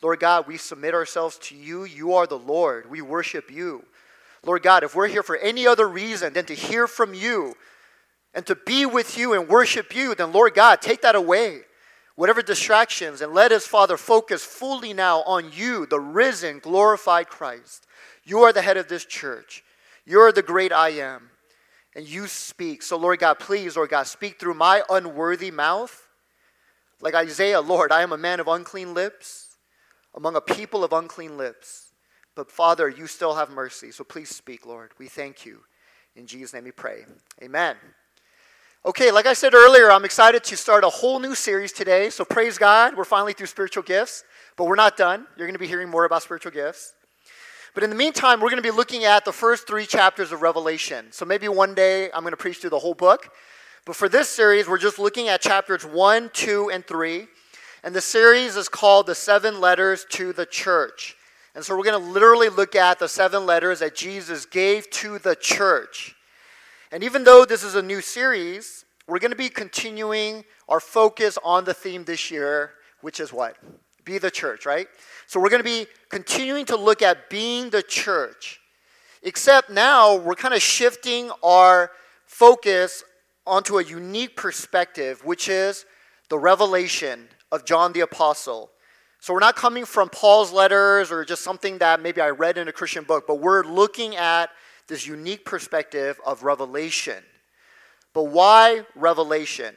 Lord 0.00 0.20
God, 0.20 0.46
we 0.46 0.58
submit 0.58 0.94
ourselves 0.94 1.38
to 1.44 1.56
you. 1.56 1.84
You 1.84 2.14
are 2.14 2.26
the 2.26 2.38
Lord. 2.38 2.88
We 2.88 3.02
worship 3.02 3.50
you. 3.50 3.84
Lord 4.44 4.62
God, 4.62 4.84
if 4.84 4.94
we're 4.94 5.08
here 5.08 5.24
for 5.24 5.36
any 5.36 5.66
other 5.66 5.88
reason 5.88 6.34
than 6.34 6.44
to 6.44 6.54
hear 6.54 6.86
from 6.86 7.14
you, 7.14 7.56
and 8.34 8.46
to 8.46 8.54
be 8.54 8.86
with 8.86 9.16
you 9.16 9.34
and 9.34 9.48
worship 9.48 9.94
you, 9.94 10.14
then 10.14 10.32
Lord 10.32 10.54
God, 10.54 10.80
take 10.80 11.02
that 11.02 11.14
away. 11.14 11.60
Whatever 12.14 12.42
distractions, 12.42 13.20
and 13.20 13.32
let 13.32 13.52
us, 13.52 13.64
Father, 13.64 13.96
focus 13.96 14.42
fully 14.42 14.92
now 14.92 15.22
on 15.22 15.52
you, 15.52 15.86
the 15.86 16.00
risen, 16.00 16.58
glorified 16.58 17.28
Christ. 17.28 17.86
You 18.24 18.40
are 18.40 18.52
the 18.52 18.62
head 18.62 18.76
of 18.76 18.88
this 18.88 19.04
church. 19.04 19.62
You 20.04 20.20
are 20.20 20.32
the 20.32 20.42
great 20.42 20.72
I 20.72 20.88
am. 20.90 21.30
And 21.94 22.08
you 22.08 22.26
speak. 22.26 22.82
So, 22.82 22.96
Lord 22.96 23.20
God, 23.20 23.38
please, 23.38 23.76
Lord 23.76 23.90
God, 23.90 24.08
speak 24.08 24.40
through 24.40 24.54
my 24.54 24.82
unworthy 24.90 25.52
mouth. 25.52 26.08
Like 27.00 27.14
Isaiah, 27.14 27.60
Lord, 27.60 27.92
I 27.92 28.02
am 28.02 28.12
a 28.12 28.18
man 28.18 28.40
of 28.40 28.48
unclean 28.48 28.94
lips, 28.94 29.56
among 30.14 30.34
a 30.34 30.40
people 30.40 30.82
of 30.82 30.92
unclean 30.92 31.36
lips. 31.36 31.92
But, 32.34 32.50
Father, 32.50 32.88
you 32.88 33.06
still 33.06 33.36
have 33.36 33.50
mercy. 33.50 33.92
So 33.92 34.02
please 34.02 34.28
speak, 34.28 34.66
Lord. 34.66 34.90
We 34.98 35.06
thank 35.06 35.46
you. 35.46 35.60
In 36.16 36.26
Jesus' 36.26 36.52
name 36.52 36.64
we 36.64 36.72
pray. 36.72 37.04
Amen. 37.42 37.76
Okay, 38.86 39.10
like 39.10 39.26
I 39.26 39.32
said 39.32 39.54
earlier, 39.54 39.90
I'm 39.90 40.04
excited 40.04 40.44
to 40.44 40.56
start 40.56 40.84
a 40.84 40.88
whole 40.88 41.18
new 41.18 41.34
series 41.34 41.72
today. 41.72 42.10
So 42.10 42.24
praise 42.24 42.58
God, 42.58 42.96
we're 42.96 43.02
finally 43.02 43.32
through 43.32 43.48
spiritual 43.48 43.82
gifts, 43.82 44.22
but 44.56 44.66
we're 44.66 44.76
not 44.76 44.96
done. 44.96 45.26
You're 45.36 45.48
going 45.48 45.56
to 45.56 45.58
be 45.58 45.66
hearing 45.66 45.88
more 45.88 46.04
about 46.04 46.22
spiritual 46.22 46.52
gifts. 46.52 46.94
But 47.74 47.82
in 47.82 47.90
the 47.90 47.96
meantime, 47.96 48.40
we're 48.40 48.50
going 48.50 48.62
to 48.62 48.66
be 48.66 48.70
looking 48.70 49.04
at 49.04 49.24
the 49.24 49.32
first 49.32 49.66
three 49.66 49.84
chapters 49.84 50.30
of 50.30 50.42
Revelation. 50.42 51.10
So 51.10 51.24
maybe 51.24 51.48
one 51.48 51.74
day 51.74 52.08
I'm 52.12 52.20
going 52.20 52.30
to 52.30 52.36
preach 52.36 52.58
through 52.58 52.70
the 52.70 52.78
whole 52.78 52.94
book. 52.94 53.30
But 53.84 53.96
for 53.96 54.08
this 54.08 54.28
series, 54.28 54.68
we're 54.68 54.78
just 54.78 55.00
looking 55.00 55.26
at 55.28 55.40
chapters 55.40 55.84
1, 55.84 56.30
2, 56.32 56.70
and 56.70 56.86
3. 56.86 57.26
And 57.82 57.94
the 57.94 58.00
series 58.00 58.54
is 58.54 58.68
called 58.68 59.08
The 59.08 59.14
Seven 59.16 59.60
Letters 59.60 60.06
to 60.10 60.32
the 60.32 60.46
Church. 60.46 61.16
And 61.56 61.64
so 61.64 61.76
we're 61.76 61.84
going 61.84 62.00
to 62.00 62.08
literally 62.12 62.48
look 62.48 62.76
at 62.76 63.00
the 63.00 63.08
seven 63.08 63.44
letters 63.44 63.80
that 63.80 63.96
Jesus 63.96 64.46
gave 64.46 64.88
to 64.90 65.18
the 65.18 65.34
church. 65.34 66.14
And 66.90 67.04
even 67.04 67.24
though 67.24 67.44
this 67.44 67.62
is 67.62 67.74
a 67.74 67.82
new 67.82 68.00
series, 68.00 68.84
we're 69.06 69.18
going 69.18 69.30
to 69.30 69.36
be 69.36 69.48
continuing 69.48 70.44
our 70.68 70.80
focus 70.80 71.38
on 71.44 71.64
the 71.64 71.74
theme 71.74 72.04
this 72.04 72.30
year, 72.30 72.72
which 73.00 73.20
is 73.20 73.32
what? 73.32 73.56
Be 74.04 74.18
the 74.18 74.30
church, 74.30 74.64
right? 74.64 74.86
So 75.26 75.38
we're 75.38 75.50
going 75.50 75.62
to 75.62 75.64
be 75.64 75.86
continuing 76.08 76.64
to 76.66 76.76
look 76.76 77.02
at 77.02 77.28
being 77.28 77.70
the 77.70 77.82
church. 77.82 78.60
Except 79.22 79.68
now 79.68 80.16
we're 80.16 80.34
kind 80.34 80.54
of 80.54 80.62
shifting 80.62 81.30
our 81.42 81.90
focus 82.24 83.04
onto 83.46 83.78
a 83.78 83.84
unique 83.84 84.36
perspective, 84.36 85.24
which 85.24 85.48
is 85.48 85.84
the 86.28 86.38
revelation 86.38 87.28
of 87.50 87.64
John 87.64 87.92
the 87.92 88.00
Apostle. 88.00 88.70
So 89.20 89.34
we're 89.34 89.40
not 89.40 89.56
coming 89.56 89.84
from 89.84 90.08
Paul's 90.08 90.52
letters 90.52 91.10
or 91.10 91.24
just 91.24 91.42
something 91.42 91.78
that 91.78 92.00
maybe 92.00 92.20
I 92.20 92.30
read 92.30 92.56
in 92.56 92.68
a 92.68 92.72
Christian 92.72 93.04
book, 93.04 93.26
but 93.26 93.40
we're 93.40 93.64
looking 93.64 94.16
at 94.16 94.50
this 94.88 95.06
unique 95.06 95.44
perspective 95.44 96.20
of 96.26 96.42
revelation. 96.42 97.22
But 98.14 98.24
why 98.24 98.84
revelation? 98.94 99.74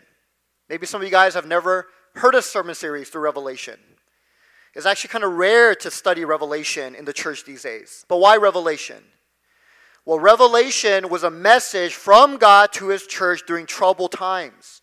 Maybe 0.70 0.86
some 0.86 1.02
of 1.02 1.06
you 1.06 1.12
guys 1.12 1.34
have 1.34 1.46
never 1.46 1.88
heard 2.16 2.34
a 2.34 2.42
sermon 2.42 2.76
series 2.76 3.10
through 3.10 3.22
Revelation. 3.22 3.78
It's 4.74 4.86
actually 4.86 5.10
kind 5.10 5.24
of 5.24 5.34
rare 5.34 5.76
to 5.76 5.92
study 5.92 6.24
Revelation 6.24 6.96
in 6.96 7.04
the 7.04 7.14
church 7.14 7.44
these 7.44 7.64
days. 7.64 8.06
But 8.08 8.18
why 8.18 8.38
Revelation? 8.38 9.04
Well, 10.06 10.20
Revelation 10.20 11.10
was 11.10 11.24
a 11.24 11.30
message 11.30 11.94
from 11.94 12.38
God 12.38 12.72
to 12.74 12.88
his 12.88 13.06
church 13.06 13.44
during 13.46 13.66
troubled 13.66 14.14
times. 14.14 14.82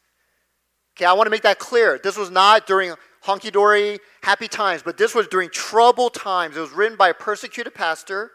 Okay, 0.96 1.06
I 1.06 1.14
want 1.14 1.26
to 1.26 1.30
make 1.30 1.42
that 1.42 1.58
clear. 1.58 1.98
This 2.02 2.16
was 2.16 2.30
not 2.30 2.66
during 2.66 2.94
honky 3.24 3.50
dory, 3.50 3.98
happy 4.22 4.46
times, 4.46 4.82
but 4.82 4.98
this 4.98 5.14
was 5.14 5.26
during 5.26 5.48
troubled 5.50 6.14
times. 6.14 6.56
It 6.56 6.60
was 6.60 6.72
written 6.72 6.96
by 6.96 7.08
a 7.08 7.14
persecuted 7.14 7.74
pastor 7.74 8.30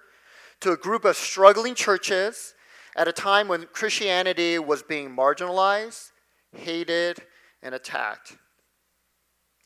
to 0.64 0.72
a 0.72 0.78
group 0.78 1.04
of 1.04 1.18
struggling 1.18 1.76
churches 1.76 2.54
at 2.96 3.08
a 3.08 3.12
time 3.12 3.50
when 3.50 3.68
Christianity 3.74 4.58
was 4.58 4.82
being 4.82 5.14
marginalized, 5.14 6.12
hated, 6.56 7.20
and 7.62 7.76
attacked. 7.76 8.38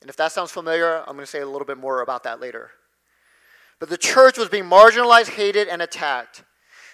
And 0.01 0.09
if 0.09 0.15
that 0.17 0.31
sounds 0.31 0.51
familiar, 0.51 0.99
I'm 1.01 1.13
going 1.13 1.19
to 1.19 1.27
say 1.27 1.41
a 1.41 1.45
little 1.45 1.65
bit 1.65 1.77
more 1.77 2.01
about 2.01 2.23
that 2.23 2.41
later. 2.41 2.71
But 3.79 3.89
the 3.89 3.97
church 3.97 4.39
was 4.39 4.49
being 4.49 4.63
marginalized, 4.63 5.29
hated, 5.29 5.67
and 5.67 5.83
attacked. 5.83 6.43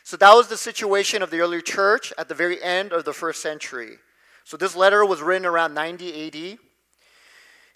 So 0.03 0.17
that 0.17 0.33
was 0.33 0.49
the 0.49 0.57
situation 0.57 1.21
of 1.21 1.31
the 1.31 1.39
early 1.39 1.61
church 1.61 2.11
at 2.17 2.27
the 2.27 2.35
very 2.35 2.61
end 2.61 2.91
of 2.91 3.05
the 3.05 3.13
first 3.13 3.41
century. 3.41 3.99
So 4.43 4.57
this 4.57 4.75
letter 4.75 5.05
was 5.05 5.21
written 5.21 5.45
around 5.45 5.73
90 5.73 6.27
AD. 6.27 6.59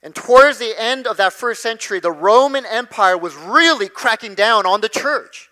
And 0.03 0.13
towards 0.13 0.57
the 0.57 0.73
end 0.77 1.07
of 1.07 1.15
that 1.17 1.31
first 1.31 1.61
century, 1.61 2.01
the 2.01 2.11
Roman 2.11 2.65
Empire 2.65 3.17
was 3.17 3.33
really 3.35 3.87
cracking 3.87 4.35
down 4.35 4.65
on 4.65 4.81
the 4.81 4.89
church. 4.89 5.46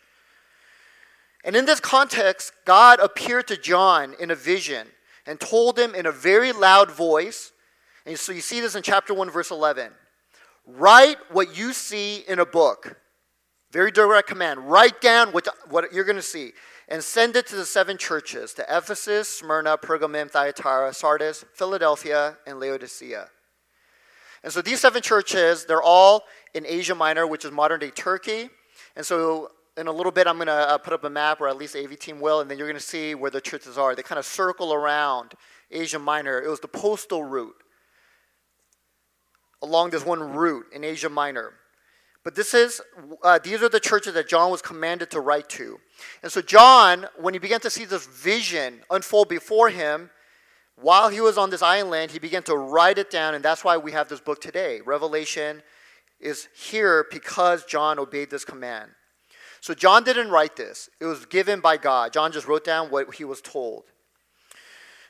And 1.45 1.55
in 1.55 1.65
this 1.65 1.79
context, 1.79 2.51
God 2.65 2.99
appeared 2.99 3.47
to 3.47 3.55
John 3.55 4.15
in 4.19 4.31
a 4.31 4.35
vision 4.35 4.87
and 5.27 5.39
told 5.39 5.77
him 5.77 5.93
in 5.93 6.07
a 6.07 6.11
very 6.11 6.51
loud 6.51 6.89
voice. 6.91 7.51
And 8.05 8.17
so 8.17 8.31
you 8.31 8.41
see 8.41 8.59
this 8.59 8.75
in 8.75 8.81
chapter 8.81 9.13
1, 9.13 9.29
verse 9.29 9.51
11. 9.51 9.91
Write 10.65 11.17
what 11.29 11.55
you 11.55 11.71
see 11.71 12.23
in 12.27 12.39
a 12.39 12.45
book. 12.45 12.99
Very 13.71 13.91
direct 13.91 14.27
command. 14.27 14.71
Write 14.71 15.01
down 15.01 15.29
what, 15.29 15.47
what 15.69 15.93
you're 15.93 16.03
going 16.03 16.15
to 16.15 16.21
see 16.21 16.51
and 16.87 17.03
send 17.03 17.35
it 17.35 17.45
to 17.47 17.55
the 17.55 17.65
seven 17.65 17.97
churches 17.97 18.53
to 18.55 18.65
Ephesus, 18.69 19.27
Smyrna, 19.27 19.77
Pergamum, 19.77 20.29
Thyatira, 20.29 20.93
Sardis, 20.93 21.45
Philadelphia, 21.53 22.37
and 22.47 22.59
Laodicea. 22.59 23.27
And 24.43 24.51
so 24.51 24.61
these 24.61 24.79
seven 24.79 25.01
churches, 25.01 25.65
they're 25.65 25.81
all 25.81 26.23
in 26.53 26.65
Asia 26.65 26.95
Minor, 26.95 27.27
which 27.27 27.45
is 27.45 27.51
modern 27.51 27.79
day 27.79 27.91
Turkey. 27.91 28.49
And 28.95 29.05
so 29.05 29.49
in 29.77 29.87
a 29.87 29.91
little 29.91 30.11
bit, 30.11 30.27
I'm 30.27 30.37
going 30.37 30.47
to 30.47 30.53
uh, 30.53 30.77
put 30.77 30.93
up 30.93 31.03
a 31.03 31.09
map, 31.09 31.41
or 31.41 31.47
at 31.47 31.57
least 31.57 31.75
AV 31.75 31.99
team 31.99 32.19
will, 32.19 32.39
and 32.39 32.49
then 32.49 32.57
you're 32.57 32.67
going 32.67 32.79
to 32.79 32.85
see 32.85 33.13
where 33.13 33.31
the 33.31 33.41
churches 33.41 33.77
are. 33.77 33.95
They 33.95 34.03
kind 34.03 34.19
of 34.19 34.25
circle 34.25 34.73
around 34.73 35.33
Asia 35.69 35.99
Minor. 35.99 36.41
It 36.41 36.49
was 36.49 36.61
the 36.61 36.67
postal 36.67 37.23
route 37.23 37.55
along 39.61 39.89
this 39.89 40.05
one 40.05 40.19
route 40.19 40.67
in 40.73 40.83
Asia 40.83 41.09
Minor. 41.09 41.53
But 42.23 42.35
this 42.35 42.53
is, 42.53 42.81
uh, 43.23 43.39
these 43.43 43.61
are 43.61 43.69
the 43.69 43.79
churches 43.79 44.13
that 44.13 44.27
John 44.27 44.49
was 44.49 44.61
commanded 44.61 45.11
to 45.11 45.19
write 45.19 45.49
to. 45.49 45.79
And 46.23 46.31
so, 46.31 46.41
John, 46.41 47.05
when 47.17 47.33
he 47.33 47.39
began 47.39 47.59
to 47.59 47.69
see 47.69 47.85
this 47.85 48.07
vision 48.07 48.81
unfold 48.89 49.29
before 49.29 49.69
him, 49.69 50.09
while 50.75 51.09
he 51.09 51.21
was 51.21 51.37
on 51.37 51.49
this 51.49 51.61
island, 51.61 52.11
he 52.11 52.19
began 52.19 52.43
to 52.43 52.55
write 52.55 52.97
it 52.97 53.09
down, 53.09 53.35
and 53.35 53.43
that's 53.43 53.63
why 53.63 53.77
we 53.77 53.91
have 53.91 54.09
this 54.09 54.19
book 54.19 54.41
today. 54.41 54.81
Revelation 54.85 55.61
is 56.19 56.47
here 56.53 57.05
because 57.11 57.63
John 57.65 57.99
obeyed 57.99 58.29
this 58.29 58.43
command. 58.43 58.91
So 59.65 59.73
John 59.73 60.03
didn't 60.03 60.29
write 60.29 60.55
this, 60.55 60.91
it 61.01 61.05
was 61.05 61.25
given 61.25 61.59
by 61.59 61.77
God. 61.77 62.13
John 62.13 62.31
just 62.31 62.47
wrote 62.47 62.63
down 62.63 62.91
what 62.91 63.15
he 63.15 63.23
was 63.23 63.41
told. 63.41 63.85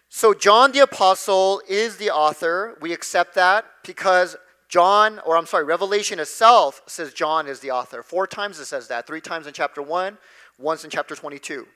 So 0.08 0.34
John 0.34 0.72
the 0.72 0.80
Apostle 0.80 1.62
is 1.68 1.98
the 1.98 2.10
author. 2.10 2.78
We 2.80 2.94
accept 2.94 3.36
that 3.36 3.66
because 3.84 4.38
John, 4.70 5.20
or 5.26 5.36
I'm 5.36 5.46
sorry, 5.46 5.66
Revelation 5.66 6.22
itself 6.22 6.82
says 6.88 7.12
John 7.12 7.48
is 7.48 7.60
the 7.60 7.72
author. 7.72 8.02
Four 8.02 8.28
times 8.28 8.58
it 8.58 8.68
says 8.68 8.88
that, 8.88 9.06
three 9.06 9.20
times 9.20 9.46
in 9.46 9.52
chapter 9.52 9.82
1, 9.82 10.18
once 10.58 10.86
in 10.86 10.90
chapter 10.90 11.18
22. 11.18 11.68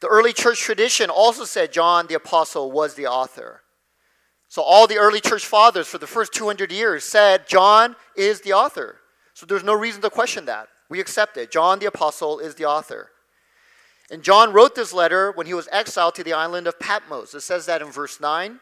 The 0.00 0.06
early 0.06 0.32
church 0.32 0.60
tradition 0.60 1.10
also 1.10 1.44
said 1.44 1.72
John 1.72 2.06
the 2.06 2.14
Apostle 2.14 2.70
was 2.70 2.94
the 2.94 3.08
author. 3.08 3.62
So 4.46 4.62
all 4.62 4.86
the 4.86 4.98
early 4.98 5.20
church 5.20 5.44
fathers 5.44 5.88
for 5.88 5.98
the 5.98 6.06
first 6.06 6.34
200 6.34 6.70
years 6.70 7.02
said 7.02 7.48
John 7.48 7.96
is 8.16 8.42
the 8.42 8.52
author. 8.52 8.98
So 9.34 9.44
there's 9.44 9.64
no 9.64 9.74
reason 9.74 10.02
to 10.02 10.10
question 10.10 10.44
that. 10.44 10.68
We 10.90 11.00
accept 11.00 11.38
it. 11.38 11.50
John 11.50 11.78
the 11.78 11.86
Apostle 11.86 12.40
is 12.40 12.56
the 12.56 12.66
author. 12.66 13.10
And 14.10 14.22
John 14.22 14.52
wrote 14.52 14.74
this 14.74 14.92
letter 14.92 15.30
when 15.30 15.46
he 15.46 15.54
was 15.54 15.68
exiled 15.70 16.16
to 16.16 16.24
the 16.24 16.32
island 16.32 16.66
of 16.66 16.80
Patmos. 16.80 17.32
It 17.32 17.42
says 17.42 17.66
that 17.66 17.80
in 17.80 17.92
verse 17.92 18.20
9. 18.20 18.58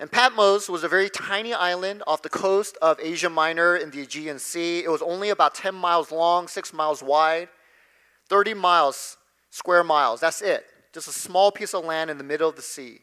And 0.00 0.10
Patmos 0.10 0.68
was 0.68 0.82
a 0.82 0.88
very 0.88 1.08
tiny 1.08 1.54
island 1.54 2.02
off 2.08 2.22
the 2.22 2.28
coast 2.28 2.76
of 2.82 2.98
Asia 3.00 3.30
Minor 3.30 3.76
in 3.76 3.90
the 3.90 4.02
Aegean 4.02 4.40
Sea. 4.40 4.80
It 4.82 4.90
was 4.90 5.00
only 5.00 5.30
about 5.30 5.54
10 5.54 5.72
miles 5.76 6.10
long, 6.10 6.48
6 6.48 6.72
miles 6.72 7.04
wide, 7.04 7.48
30 8.28 8.54
miles, 8.54 9.16
square 9.50 9.84
miles. 9.84 10.18
That's 10.18 10.42
it. 10.42 10.66
Just 10.92 11.06
a 11.06 11.12
small 11.12 11.52
piece 11.52 11.72
of 11.72 11.84
land 11.84 12.10
in 12.10 12.18
the 12.18 12.24
middle 12.24 12.48
of 12.48 12.56
the 12.56 12.62
sea. 12.62 12.98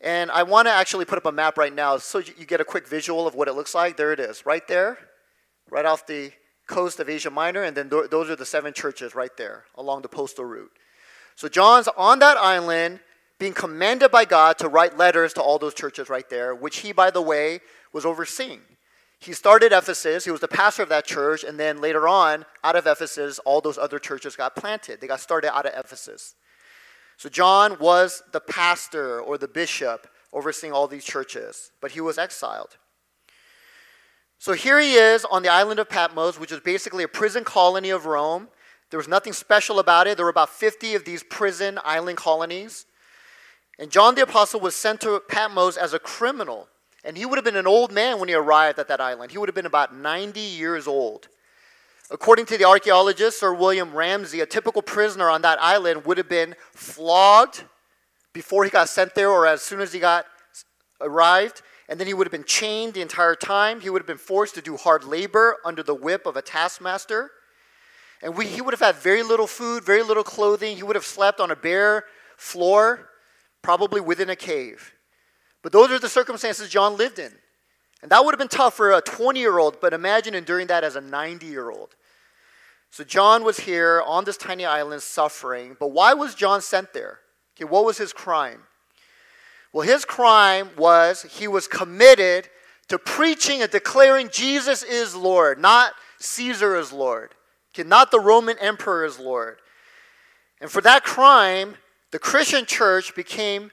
And 0.00 0.32
I 0.32 0.42
want 0.42 0.66
to 0.66 0.72
actually 0.72 1.04
put 1.04 1.18
up 1.18 1.26
a 1.26 1.32
map 1.32 1.56
right 1.56 1.72
now 1.72 1.98
so 1.98 2.18
you 2.18 2.44
get 2.44 2.60
a 2.60 2.64
quick 2.64 2.88
visual 2.88 3.28
of 3.28 3.36
what 3.36 3.46
it 3.46 3.54
looks 3.54 3.74
like. 3.74 3.96
There 3.96 4.12
it 4.12 4.18
is, 4.18 4.44
right 4.44 4.66
there, 4.66 4.98
right 5.70 5.84
off 5.84 6.06
the 6.08 6.32
coast 6.66 7.00
of 7.00 7.08
Asia 7.08 7.30
Minor, 7.30 7.62
and 7.62 7.76
then 7.76 7.88
th- 7.88 8.10
those 8.10 8.28
are 8.30 8.36
the 8.36 8.46
seven 8.46 8.72
churches 8.72 9.14
right 9.14 9.36
there 9.36 9.64
along 9.76 10.02
the 10.02 10.08
postal 10.08 10.44
route. 10.44 10.72
So 11.34 11.48
John's 11.48 11.88
on 11.96 12.18
that 12.20 12.36
island 12.36 13.00
being 13.38 13.52
commanded 13.52 14.10
by 14.10 14.24
God 14.24 14.58
to 14.58 14.68
write 14.68 14.96
letters 14.96 15.32
to 15.34 15.42
all 15.42 15.58
those 15.58 15.74
churches 15.74 16.08
right 16.08 16.28
there, 16.30 16.54
which 16.54 16.78
he, 16.78 16.92
by 16.92 17.10
the 17.10 17.20
way, 17.20 17.60
was 17.92 18.06
overseeing. 18.06 18.60
He 19.18 19.32
started 19.32 19.72
Ephesus, 19.72 20.24
he 20.24 20.30
was 20.30 20.40
the 20.40 20.48
pastor 20.48 20.82
of 20.82 20.88
that 20.90 21.06
church, 21.06 21.42
and 21.42 21.58
then 21.58 21.80
later 21.80 22.06
on, 22.06 22.44
out 22.62 22.76
of 22.76 22.86
Ephesus, 22.86 23.38
all 23.40 23.60
those 23.60 23.78
other 23.78 23.98
churches 23.98 24.36
got 24.36 24.56
planted. 24.56 25.00
They 25.00 25.06
got 25.06 25.20
started 25.20 25.54
out 25.54 25.66
of 25.66 25.72
Ephesus. 25.74 26.34
So 27.16 27.28
John 27.28 27.78
was 27.78 28.22
the 28.32 28.40
pastor 28.40 29.20
or 29.20 29.38
the 29.38 29.48
bishop 29.48 30.06
overseeing 30.32 30.72
all 30.72 30.86
these 30.86 31.04
churches, 31.04 31.70
but 31.80 31.92
he 31.92 32.00
was 32.00 32.18
exiled. 32.18 32.76
So 34.38 34.52
here 34.52 34.78
he 34.78 34.94
is 34.94 35.24
on 35.24 35.42
the 35.42 35.48
island 35.48 35.80
of 35.80 35.88
Patmos, 35.88 36.38
which 36.38 36.52
is 36.52 36.60
basically 36.60 37.04
a 37.04 37.08
prison 37.08 37.44
colony 37.44 37.90
of 37.90 38.06
Rome. 38.06 38.48
There 38.90 38.98
was 38.98 39.08
nothing 39.08 39.32
special 39.32 39.78
about 39.78 40.06
it. 40.06 40.16
There 40.16 40.26
were 40.26 40.30
about 40.30 40.50
50 40.50 40.94
of 40.94 41.04
these 41.04 41.22
prison 41.22 41.78
island 41.84 42.18
colonies. 42.18 42.86
And 43.78 43.90
John 43.90 44.14
the 44.14 44.22
Apostle 44.22 44.60
was 44.60 44.74
sent 44.74 45.00
to 45.02 45.20
Patmos 45.28 45.76
as 45.76 45.92
a 45.92 45.98
criminal. 45.98 46.68
And 47.04 47.16
he 47.16 47.26
would 47.26 47.36
have 47.36 47.44
been 47.44 47.56
an 47.56 47.66
old 47.66 47.92
man 47.92 48.18
when 48.18 48.28
he 48.28 48.34
arrived 48.34 48.78
at 48.78 48.88
that 48.88 49.00
island. 49.00 49.30
He 49.30 49.38
would 49.38 49.48
have 49.48 49.54
been 49.54 49.66
about 49.66 49.94
90 49.94 50.40
years 50.40 50.86
old. 50.86 51.28
According 52.10 52.46
to 52.46 52.58
the 52.58 52.64
archaeologist 52.64 53.40
Sir 53.40 53.52
William 53.52 53.92
Ramsay, 53.92 54.40
a 54.40 54.46
typical 54.46 54.82
prisoner 54.82 55.28
on 55.28 55.42
that 55.42 55.60
island 55.60 56.04
would 56.04 56.18
have 56.18 56.28
been 56.28 56.54
flogged 56.72 57.64
before 58.32 58.64
he 58.64 58.70
got 58.70 58.88
sent 58.88 59.14
there 59.14 59.30
or 59.30 59.46
as 59.46 59.62
soon 59.62 59.80
as 59.80 59.92
he 59.92 59.98
got 59.98 60.26
arrived, 61.00 61.62
and 61.88 62.00
then 62.00 62.06
he 62.06 62.14
would 62.14 62.26
have 62.26 62.32
been 62.32 62.44
chained 62.44 62.94
the 62.94 63.00
entire 63.00 63.34
time. 63.34 63.80
He 63.80 63.90
would 63.90 64.00
have 64.00 64.06
been 64.06 64.16
forced 64.18 64.54
to 64.56 64.62
do 64.62 64.76
hard 64.76 65.04
labor 65.04 65.56
under 65.64 65.82
the 65.82 65.94
whip 65.94 66.26
of 66.26 66.36
a 66.36 66.42
taskmaster. 66.42 67.30
And 68.22 68.36
we, 68.36 68.46
he 68.46 68.60
would 68.60 68.72
have 68.72 68.80
had 68.80 68.96
very 68.96 69.22
little 69.22 69.46
food, 69.46 69.84
very 69.84 70.02
little 70.02 70.24
clothing. 70.24 70.76
He 70.76 70.82
would 70.82 70.96
have 70.96 71.04
slept 71.04 71.38
on 71.38 71.50
a 71.50 71.56
bare 71.56 72.04
floor, 72.36 73.10
probably 73.62 74.00
within 74.00 74.30
a 74.30 74.36
cave. 74.36 74.94
But 75.62 75.72
those 75.72 75.90
are 75.90 75.98
the 75.98 76.08
circumstances 76.08 76.68
John 76.68 76.96
lived 76.96 77.18
in. 77.18 77.32
And 78.02 78.10
that 78.10 78.24
would 78.24 78.34
have 78.34 78.38
been 78.38 78.48
tough 78.48 78.74
for 78.74 78.92
a 78.92 79.00
20 79.00 79.38
year 79.40 79.58
old, 79.58 79.80
but 79.80 79.92
imagine 79.92 80.34
enduring 80.34 80.66
that 80.68 80.84
as 80.84 80.96
a 80.96 81.00
90 81.00 81.46
year 81.46 81.70
old. 81.70 81.94
So 82.90 83.04
John 83.04 83.44
was 83.44 83.60
here 83.60 84.02
on 84.06 84.24
this 84.24 84.36
tiny 84.36 84.64
island 84.64 85.02
suffering. 85.02 85.76
But 85.78 85.88
why 85.88 86.14
was 86.14 86.34
John 86.34 86.62
sent 86.62 86.92
there? 86.92 87.20
Okay, 87.56 87.64
what 87.64 87.84
was 87.84 87.98
his 87.98 88.12
crime? 88.12 88.62
Well, 89.72 89.86
his 89.86 90.04
crime 90.04 90.70
was 90.76 91.22
he 91.22 91.48
was 91.48 91.68
committed 91.68 92.48
to 92.88 92.98
preaching 92.98 93.62
and 93.62 93.70
declaring 93.70 94.28
Jesus 94.30 94.82
is 94.82 95.14
Lord, 95.14 95.58
not 95.58 95.92
Caesar 96.18 96.76
is 96.76 96.92
Lord, 96.92 97.34
not 97.78 98.10
the 98.10 98.20
Roman 98.20 98.58
emperor 98.58 99.04
is 99.04 99.18
Lord. 99.18 99.58
And 100.60 100.70
for 100.70 100.80
that 100.80 101.04
crime, 101.04 101.76
the 102.12 102.18
Christian 102.18 102.64
church 102.64 103.14
became 103.14 103.70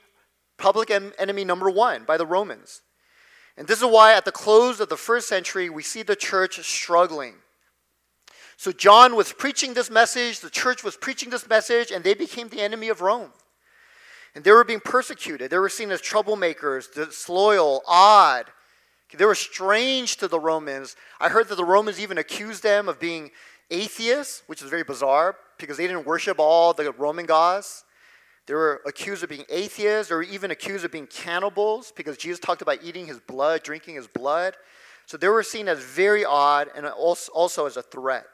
public 0.57 0.89
enemy 0.91 1.45
number 1.45 1.69
one 1.69 2.03
by 2.03 2.17
the 2.17 2.25
Romans. 2.25 2.81
And 3.55 3.67
this 3.67 3.79
is 3.79 3.85
why 3.85 4.13
at 4.13 4.25
the 4.25 4.31
close 4.31 4.79
of 4.79 4.89
the 4.89 4.97
first 4.97 5.27
century, 5.27 5.69
we 5.69 5.83
see 5.83 6.01
the 6.01 6.15
church 6.15 6.59
struggling. 6.65 7.35
So 8.57 8.71
John 8.71 9.15
was 9.15 9.31
preaching 9.31 9.73
this 9.73 9.89
message, 9.89 10.39
the 10.39 10.49
church 10.49 10.83
was 10.83 10.97
preaching 10.97 11.29
this 11.29 11.47
message, 11.47 11.91
and 11.91 12.03
they 12.03 12.13
became 12.13 12.49
the 12.49 12.61
enemy 12.61 12.89
of 12.89 13.01
Rome. 13.01 13.31
And 14.35 14.43
they 14.43 14.51
were 14.51 14.63
being 14.63 14.79
persecuted. 14.79 15.51
They 15.51 15.57
were 15.57 15.69
seen 15.69 15.91
as 15.91 16.01
troublemakers, 16.01 16.91
disloyal, 16.91 17.83
odd. 17.87 18.45
They 19.15 19.25
were 19.25 19.35
strange 19.35 20.17
to 20.17 20.27
the 20.27 20.39
Romans. 20.39 20.95
I 21.19 21.29
heard 21.29 21.47
that 21.49 21.55
the 21.55 21.65
Romans 21.65 21.99
even 21.99 22.17
accused 22.17 22.63
them 22.63 22.89
of 22.89 22.99
being 22.99 23.29
atheists, 23.69 24.41
which 24.47 24.63
is 24.63 24.69
very 24.69 24.83
bizarre 24.83 25.35
because 25.59 25.77
they 25.77 25.85
didn't 25.85 26.07
worship 26.07 26.39
all 26.39 26.73
the 26.73 26.91
Roman 26.93 27.27
gods. 27.27 27.85
They 28.47 28.55
were 28.55 28.81
accused 28.85 29.23
of 29.23 29.29
being 29.29 29.45
atheists 29.49 30.11
or 30.11 30.23
even 30.23 30.51
accused 30.51 30.83
of 30.83 30.91
being 30.91 31.07
cannibals 31.07 31.93
because 31.95 32.17
Jesus 32.17 32.39
talked 32.39 32.61
about 32.61 32.83
eating 32.83 33.05
his 33.05 33.19
blood, 33.19 33.61
drinking 33.63 33.95
his 33.95 34.07
blood. 34.07 34.55
So 35.05 35.17
they 35.17 35.29
were 35.29 35.43
seen 35.43 35.67
as 35.67 35.79
very 35.79 36.25
odd 36.25 36.69
and 36.75 36.85
also 36.87 37.65
as 37.65 37.77
a 37.77 37.83
threat. 37.83 38.25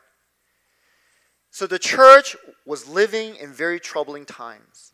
So 1.52 1.68
the 1.68 1.80
church 1.80 2.36
was 2.66 2.88
living 2.88 3.36
in 3.36 3.52
very 3.52 3.80
troubling 3.80 4.26
times. 4.26 4.94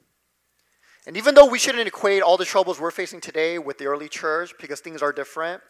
And 1.07 1.15
even 1.17 1.35
though 1.35 1.45
we 1.45 1.59
shouldn't 1.59 1.87
equate 1.87 2.23
all 2.23 2.37
the 2.37 2.45
troubles 2.45 2.79
we're 2.79 2.91
facing 2.91 3.21
today 3.21 3.59
with 3.59 3.77
the 3.77 3.85
early 3.85 4.09
church 4.09 4.53
because 4.59 4.79
things 4.79 5.01
are 5.01 5.11
different, 5.11 5.61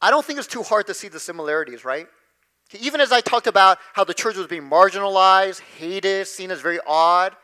I 0.00 0.10
don't 0.10 0.24
think 0.24 0.38
it's 0.38 0.48
too 0.48 0.62
hard 0.62 0.86
to 0.86 0.94
see 0.94 1.08
the 1.08 1.20
similarities, 1.20 1.84
right? 1.84 2.06
Even 2.80 3.00
as 3.00 3.12
I 3.12 3.20
talked 3.20 3.46
about 3.46 3.78
how 3.92 4.04
the 4.04 4.14
church 4.14 4.36
was 4.36 4.46
being 4.46 4.68
marginalized, 4.68 5.60
hated, 5.60 6.26
seen 6.26 6.50
as 6.50 6.60
very 6.60 6.78
odd, 6.86 7.36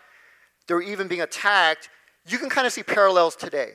they 0.67 0.75
were 0.75 0.83
even 0.83 1.07
being 1.07 1.21
attacked, 1.21 1.91
you 2.27 2.39
can 2.39 2.49
kind 2.49 2.67
of 2.67 2.73
see 2.73 2.83
parallels 2.83 3.37
today. 3.37 3.73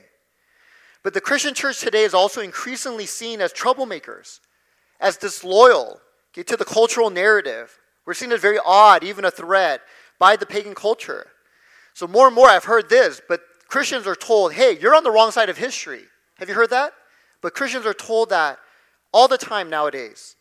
But 1.04 1.14
the 1.14 1.22
Christian 1.22 1.54
church 1.54 1.80
today 1.80 2.04
is 2.04 2.14
also 2.14 2.42
increasingly 2.42 3.06
seen 3.06 3.42
as 3.42 3.54
troublemakers, 3.54 4.40
as 5.00 5.18
disloyal 5.18 6.00
okay, 6.34 6.44
to 6.44 6.58
the 6.58 6.66
cultural 6.66 7.10
narrative. 7.10 7.78
We're 8.06 8.14
seen 8.14 8.32
as 8.32 8.42
very 8.42 8.60
odd, 8.64 9.04
even 9.04 9.26
a 9.26 9.32
threat, 9.32 9.82
by 10.18 10.36
the 10.36 10.46
pagan 10.46 10.74
culture. 10.74 11.28
So, 11.94 12.08
more 12.08 12.28
and 12.28 12.36
more, 12.36 12.50
I've 12.50 12.66
heard 12.66 12.90
this, 12.90 13.22
but 13.28 13.42
Christians 13.68 14.08
are 14.08 14.16
told, 14.16 14.54
hey, 14.54 14.78
you're 14.80 14.96
on 14.96 15.04
the 15.04 15.12
wrong 15.12 15.32
side 15.32 15.50
of 15.50 15.58
history. 15.58 16.04
Have 16.38 16.50
you 16.50 16.56
heard 16.56 16.72
that? 16.72 16.94
But 17.42 17.54
Christians 17.54 17.86
are 17.86 17.94
told 17.94 18.30
that 18.30 18.60
all 19.12 19.28
the 19.28 19.38
time 19.38 19.70
nowadays. 19.70 20.36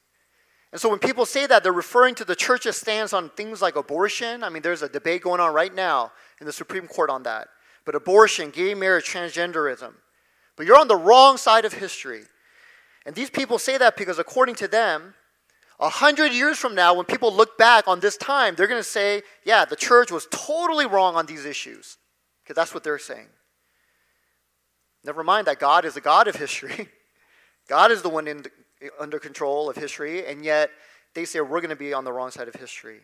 And 0.72 0.80
so 0.80 0.88
when 0.88 0.98
people 0.98 1.26
say 1.26 1.46
that, 1.46 1.62
they're 1.62 1.72
referring 1.72 2.14
to 2.16 2.24
the 2.24 2.34
church's 2.34 2.76
stance 2.76 3.12
on 3.12 3.28
things 3.30 3.60
like 3.60 3.76
abortion. 3.76 4.42
I 4.42 4.48
mean, 4.48 4.62
there's 4.62 4.82
a 4.82 4.88
debate 4.88 5.22
going 5.22 5.40
on 5.40 5.52
right 5.52 5.74
now 5.74 6.12
in 6.40 6.46
the 6.46 6.52
Supreme 6.52 6.88
Court 6.88 7.10
on 7.10 7.24
that. 7.24 7.48
But 7.84 7.94
abortion, 7.94 8.50
gay 8.50 8.74
marriage, 8.74 9.04
transgenderism. 9.04 9.92
But 10.56 10.66
you're 10.66 10.78
on 10.78 10.88
the 10.88 10.96
wrong 10.96 11.36
side 11.36 11.66
of 11.66 11.74
history. 11.74 12.22
And 13.04 13.14
these 13.14 13.28
people 13.28 13.58
say 13.58 13.76
that 13.78 13.96
because, 13.96 14.18
according 14.18 14.54
to 14.56 14.68
them, 14.68 15.14
a 15.82 15.88
hundred 15.88 16.32
years 16.32 16.58
from 16.58 16.76
now, 16.76 16.94
when 16.94 17.04
people 17.04 17.34
look 17.34 17.58
back 17.58 17.88
on 17.88 17.98
this 17.98 18.16
time, 18.16 18.54
they're 18.54 18.68
going 18.68 18.78
to 18.80 18.88
say, 18.88 19.22
yeah, 19.44 19.64
the 19.64 19.74
church 19.74 20.12
was 20.12 20.28
totally 20.30 20.86
wrong 20.86 21.16
on 21.16 21.26
these 21.26 21.44
issues. 21.44 21.98
Because 22.42 22.54
that's 22.54 22.72
what 22.72 22.84
they're 22.84 23.00
saying. 23.00 23.26
Never 25.04 25.24
mind 25.24 25.48
that 25.48 25.58
God 25.58 25.84
is 25.84 25.94
the 25.94 26.00
God 26.00 26.28
of 26.28 26.36
history. 26.36 26.88
God 27.68 27.90
is 27.90 28.00
the 28.02 28.08
one 28.08 28.28
in, 28.28 28.44
under 29.00 29.18
control 29.18 29.68
of 29.68 29.76
history, 29.76 30.24
and 30.24 30.44
yet 30.44 30.70
they 31.14 31.24
say 31.24 31.40
we're 31.40 31.60
going 31.60 31.70
to 31.70 31.76
be 31.76 31.92
on 31.92 32.04
the 32.04 32.12
wrong 32.12 32.30
side 32.30 32.46
of 32.46 32.54
history. 32.54 33.00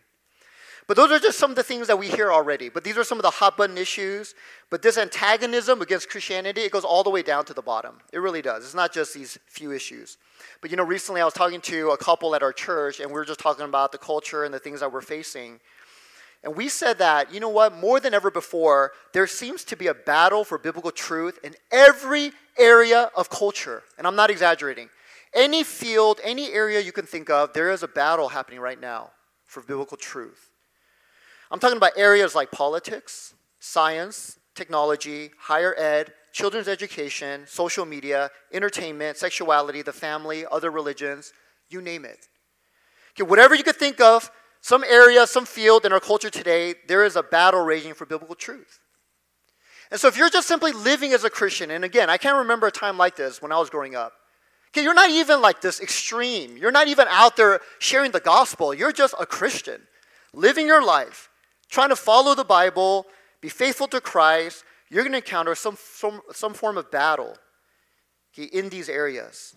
But 0.88 0.96
those 0.96 1.12
are 1.12 1.18
just 1.18 1.38
some 1.38 1.50
of 1.50 1.56
the 1.56 1.62
things 1.62 1.86
that 1.88 1.98
we 1.98 2.08
hear 2.08 2.32
already. 2.32 2.70
But 2.70 2.82
these 2.82 2.96
are 2.96 3.04
some 3.04 3.18
of 3.18 3.22
the 3.22 3.30
hot 3.30 3.58
button 3.58 3.76
issues. 3.76 4.34
But 4.70 4.80
this 4.80 4.96
antagonism 4.96 5.82
against 5.82 6.08
Christianity, 6.08 6.62
it 6.62 6.72
goes 6.72 6.84
all 6.84 7.04
the 7.04 7.10
way 7.10 7.20
down 7.20 7.44
to 7.44 7.54
the 7.54 7.60
bottom. 7.60 7.98
It 8.10 8.20
really 8.20 8.40
does. 8.40 8.64
It's 8.64 8.74
not 8.74 8.90
just 8.90 9.12
these 9.12 9.38
few 9.46 9.70
issues. 9.70 10.16
But 10.62 10.70
you 10.70 10.78
know, 10.78 10.84
recently 10.84 11.20
I 11.20 11.26
was 11.26 11.34
talking 11.34 11.60
to 11.60 11.90
a 11.90 11.98
couple 11.98 12.34
at 12.34 12.42
our 12.42 12.54
church, 12.54 13.00
and 13.00 13.10
we 13.10 13.14
were 13.14 13.26
just 13.26 13.38
talking 13.38 13.66
about 13.66 13.92
the 13.92 13.98
culture 13.98 14.44
and 14.44 14.54
the 14.54 14.58
things 14.58 14.80
that 14.80 14.90
we're 14.90 15.02
facing. 15.02 15.60
And 16.42 16.56
we 16.56 16.70
said 16.70 16.98
that, 16.98 17.34
you 17.34 17.40
know 17.40 17.50
what, 17.50 17.76
more 17.76 18.00
than 18.00 18.14
ever 18.14 18.30
before, 18.30 18.92
there 19.12 19.26
seems 19.26 19.64
to 19.64 19.76
be 19.76 19.88
a 19.88 19.94
battle 19.94 20.42
for 20.42 20.56
biblical 20.56 20.90
truth 20.90 21.38
in 21.44 21.54
every 21.70 22.32
area 22.58 23.10
of 23.14 23.28
culture. 23.28 23.82
And 23.98 24.06
I'm 24.06 24.16
not 24.16 24.30
exaggerating. 24.30 24.88
Any 25.34 25.64
field, 25.64 26.18
any 26.24 26.50
area 26.50 26.80
you 26.80 26.92
can 26.92 27.04
think 27.04 27.28
of, 27.28 27.52
there 27.52 27.70
is 27.70 27.82
a 27.82 27.88
battle 27.88 28.30
happening 28.30 28.60
right 28.60 28.80
now 28.80 29.10
for 29.44 29.62
biblical 29.62 29.98
truth. 29.98 30.48
I'm 31.50 31.58
talking 31.58 31.76
about 31.76 31.92
areas 31.96 32.34
like 32.34 32.50
politics, 32.50 33.34
science, 33.58 34.38
technology, 34.54 35.30
higher 35.38 35.74
ed, 35.78 36.12
children's 36.32 36.68
education, 36.68 37.44
social 37.46 37.86
media, 37.86 38.30
entertainment, 38.52 39.16
sexuality, 39.16 39.82
the 39.82 39.92
family, 39.92 40.44
other 40.50 40.70
religions, 40.70 41.32
you 41.70 41.80
name 41.80 42.04
it. 42.04 42.26
Okay, 43.12 43.28
whatever 43.28 43.54
you 43.54 43.64
could 43.64 43.76
think 43.76 44.00
of, 44.00 44.30
some 44.60 44.84
area, 44.84 45.26
some 45.26 45.46
field 45.46 45.86
in 45.86 45.92
our 45.92 46.00
culture 46.00 46.30
today, 46.30 46.74
there 46.86 47.04
is 47.04 47.16
a 47.16 47.22
battle 47.22 47.64
raging 47.64 47.94
for 47.94 48.04
biblical 48.04 48.34
truth. 48.34 48.80
And 49.90 49.98
so 49.98 50.08
if 50.08 50.18
you're 50.18 50.28
just 50.28 50.48
simply 50.48 50.72
living 50.72 51.12
as 51.12 51.24
a 51.24 51.30
Christian, 51.30 51.70
and 51.70 51.84
again, 51.84 52.10
I 52.10 52.18
can't 52.18 52.36
remember 52.36 52.66
a 52.66 52.72
time 52.72 52.98
like 52.98 53.16
this 53.16 53.40
when 53.40 53.52
I 53.52 53.58
was 53.58 53.70
growing 53.70 53.94
up. 53.94 54.12
Okay, 54.70 54.82
you're 54.82 54.94
not 54.94 55.10
even 55.10 55.40
like 55.40 55.62
this 55.62 55.80
extreme. 55.80 56.58
You're 56.58 56.72
not 56.72 56.88
even 56.88 57.06
out 57.08 57.36
there 57.36 57.60
sharing 57.78 58.10
the 58.10 58.20
gospel. 58.20 58.74
You're 58.74 58.92
just 58.92 59.14
a 59.18 59.24
Christian, 59.24 59.80
living 60.34 60.66
your 60.66 60.84
life 60.84 61.27
trying 61.68 61.90
to 61.90 61.96
follow 61.96 62.34
the 62.34 62.44
Bible, 62.44 63.06
be 63.40 63.48
faithful 63.48 63.86
to 63.88 64.00
Christ, 64.00 64.64
you're 64.90 65.02
going 65.02 65.12
to 65.12 65.18
encounter 65.18 65.54
some, 65.54 65.76
some, 65.78 66.20
some 66.32 66.54
form 66.54 66.78
of 66.78 66.90
battle 66.90 67.36
in 68.36 68.68
these 68.68 68.88
areas. 68.88 69.54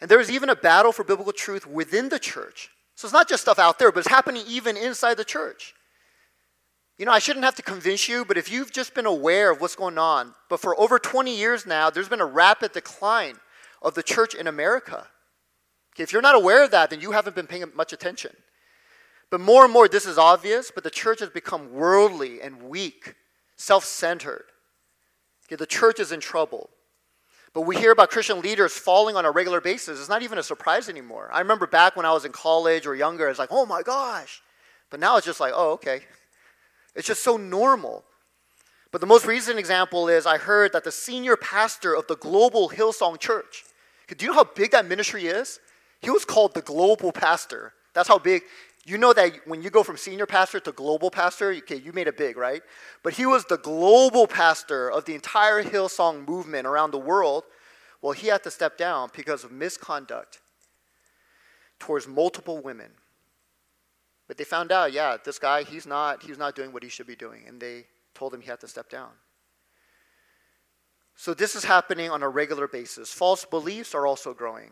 And 0.00 0.10
there's 0.10 0.30
even 0.30 0.50
a 0.50 0.56
battle 0.56 0.92
for 0.92 1.04
biblical 1.04 1.32
truth 1.32 1.66
within 1.66 2.08
the 2.08 2.18
church. 2.18 2.70
So 2.94 3.06
it's 3.06 3.12
not 3.12 3.28
just 3.28 3.42
stuff 3.42 3.58
out 3.58 3.78
there, 3.78 3.92
but 3.92 4.00
it's 4.00 4.08
happening 4.08 4.44
even 4.46 4.76
inside 4.76 5.16
the 5.16 5.24
church. 5.24 5.74
You 6.98 7.04
know, 7.04 7.12
I 7.12 7.18
shouldn't 7.18 7.44
have 7.44 7.56
to 7.56 7.62
convince 7.62 8.08
you, 8.08 8.24
but 8.24 8.38
if 8.38 8.50
you've 8.50 8.72
just 8.72 8.94
been 8.94 9.04
aware 9.04 9.50
of 9.50 9.60
what's 9.60 9.76
going 9.76 9.98
on, 9.98 10.34
but 10.48 10.60
for 10.60 10.78
over 10.80 10.98
20 10.98 11.36
years 11.36 11.66
now, 11.66 11.90
there's 11.90 12.08
been 12.08 12.22
a 12.22 12.26
rapid 12.26 12.72
decline 12.72 13.36
of 13.82 13.94
the 13.94 14.02
church 14.02 14.34
in 14.34 14.46
America. 14.46 15.06
Okay, 15.94 16.02
if 16.02 16.12
you're 16.12 16.22
not 16.22 16.34
aware 16.34 16.64
of 16.64 16.70
that, 16.70 16.88
then 16.88 17.00
you 17.00 17.12
haven't 17.12 17.36
been 17.36 17.46
paying 17.46 17.64
much 17.74 17.92
attention. 17.92 18.32
But 19.30 19.40
more 19.40 19.64
and 19.64 19.72
more, 19.72 19.88
this 19.88 20.06
is 20.06 20.18
obvious, 20.18 20.70
but 20.70 20.84
the 20.84 20.90
church 20.90 21.20
has 21.20 21.30
become 21.30 21.72
worldly 21.72 22.40
and 22.40 22.62
weak, 22.64 23.14
self 23.56 23.84
centered. 23.84 24.44
Okay, 25.46 25.56
the 25.56 25.66
church 25.66 26.00
is 26.00 26.12
in 26.12 26.20
trouble. 26.20 26.70
But 27.52 27.62
we 27.62 27.76
hear 27.76 27.90
about 27.90 28.10
Christian 28.10 28.40
leaders 28.40 28.74
falling 28.74 29.16
on 29.16 29.24
a 29.24 29.30
regular 29.30 29.60
basis. 29.60 29.98
It's 29.98 30.08
not 30.08 30.22
even 30.22 30.38
a 30.38 30.42
surprise 30.42 30.88
anymore. 30.88 31.30
I 31.32 31.40
remember 31.40 31.66
back 31.66 31.96
when 31.96 32.04
I 32.04 32.12
was 32.12 32.24
in 32.24 32.32
college 32.32 32.86
or 32.86 32.94
younger, 32.94 33.28
it's 33.28 33.38
like, 33.38 33.48
oh 33.50 33.64
my 33.64 33.82
gosh. 33.82 34.42
But 34.90 35.00
now 35.00 35.16
it's 35.16 35.26
just 35.26 35.40
like, 35.40 35.52
oh, 35.56 35.72
okay. 35.72 36.00
It's 36.94 37.06
just 37.06 37.22
so 37.22 37.36
normal. 37.36 38.04
But 38.92 39.00
the 39.00 39.06
most 39.06 39.26
recent 39.26 39.58
example 39.58 40.08
is 40.08 40.26
I 40.26 40.38
heard 40.38 40.72
that 40.72 40.84
the 40.84 40.92
senior 40.92 41.36
pastor 41.36 41.94
of 41.94 42.06
the 42.06 42.16
global 42.16 42.68
Hillsong 42.68 43.18
Church, 43.18 43.64
do 44.08 44.24
you 44.24 44.30
know 44.30 44.36
how 44.36 44.44
big 44.44 44.70
that 44.72 44.86
ministry 44.86 45.26
is? 45.26 45.58
He 46.00 46.10
was 46.10 46.24
called 46.24 46.54
the 46.54 46.62
global 46.62 47.10
pastor. 47.10 47.72
That's 47.94 48.08
how 48.08 48.18
big. 48.18 48.42
You 48.86 48.98
know 48.98 49.12
that 49.14 49.32
when 49.46 49.62
you 49.62 49.70
go 49.70 49.82
from 49.82 49.96
senior 49.96 50.26
pastor 50.26 50.60
to 50.60 50.70
global 50.70 51.10
pastor, 51.10 51.50
okay, 51.50 51.74
you 51.74 51.92
made 51.92 52.06
it 52.06 52.16
big, 52.16 52.36
right? 52.36 52.62
But 53.02 53.14
he 53.14 53.26
was 53.26 53.44
the 53.44 53.58
global 53.58 54.28
pastor 54.28 54.92
of 54.92 55.04
the 55.04 55.14
entire 55.16 55.64
Hillsong 55.64 56.26
movement 56.26 56.68
around 56.68 56.92
the 56.92 56.98
world. 56.98 57.42
Well, 58.00 58.12
he 58.12 58.28
had 58.28 58.44
to 58.44 58.50
step 58.50 58.78
down 58.78 59.10
because 59.12 59.42
of 59.42 59.50
misconduct 59.50 60.40
towards 61.80 62.06
multiple 62.06 62.62
women. 62.62 62.92
But 64.28 64.36
they 64.36 64.44
found 64.44 64.70
out, 64.70 64.92
yeah, 64.92 65.16
this 65.22 65.40
guy, 65.40 65.64
he's 65.64 65.84
not, 65.84 66.22
he's 66.22 66.38
not 66.38 66.54
doing 66.54 66.72
what 66.72 66.84
he 66.84 66.88
should 66.88 67.08
be 67.08 67.16
doing. 67.16 67.42
And 67.48 67.60
they 67.60 67.86
told 68.14 68.32
him 68.32 68.40
he 68.40 68.48
had 68.48 68.60
to 68.60 68.68
step 68.68 68.88
down. 68.88 69.10
So 71.16 71.34
this 71.34 71.56
is 71.56 71.64
happening 71.64 72.08
on 72.08 72.22
a 72.22 72.28
regular 72.28 72.68
basis. 72.68 73.12
False 73.12 73.44
beliefs 73.44 73.96
are 73.96 74.06
also 74.06 74.32
growing. 74.32 74.70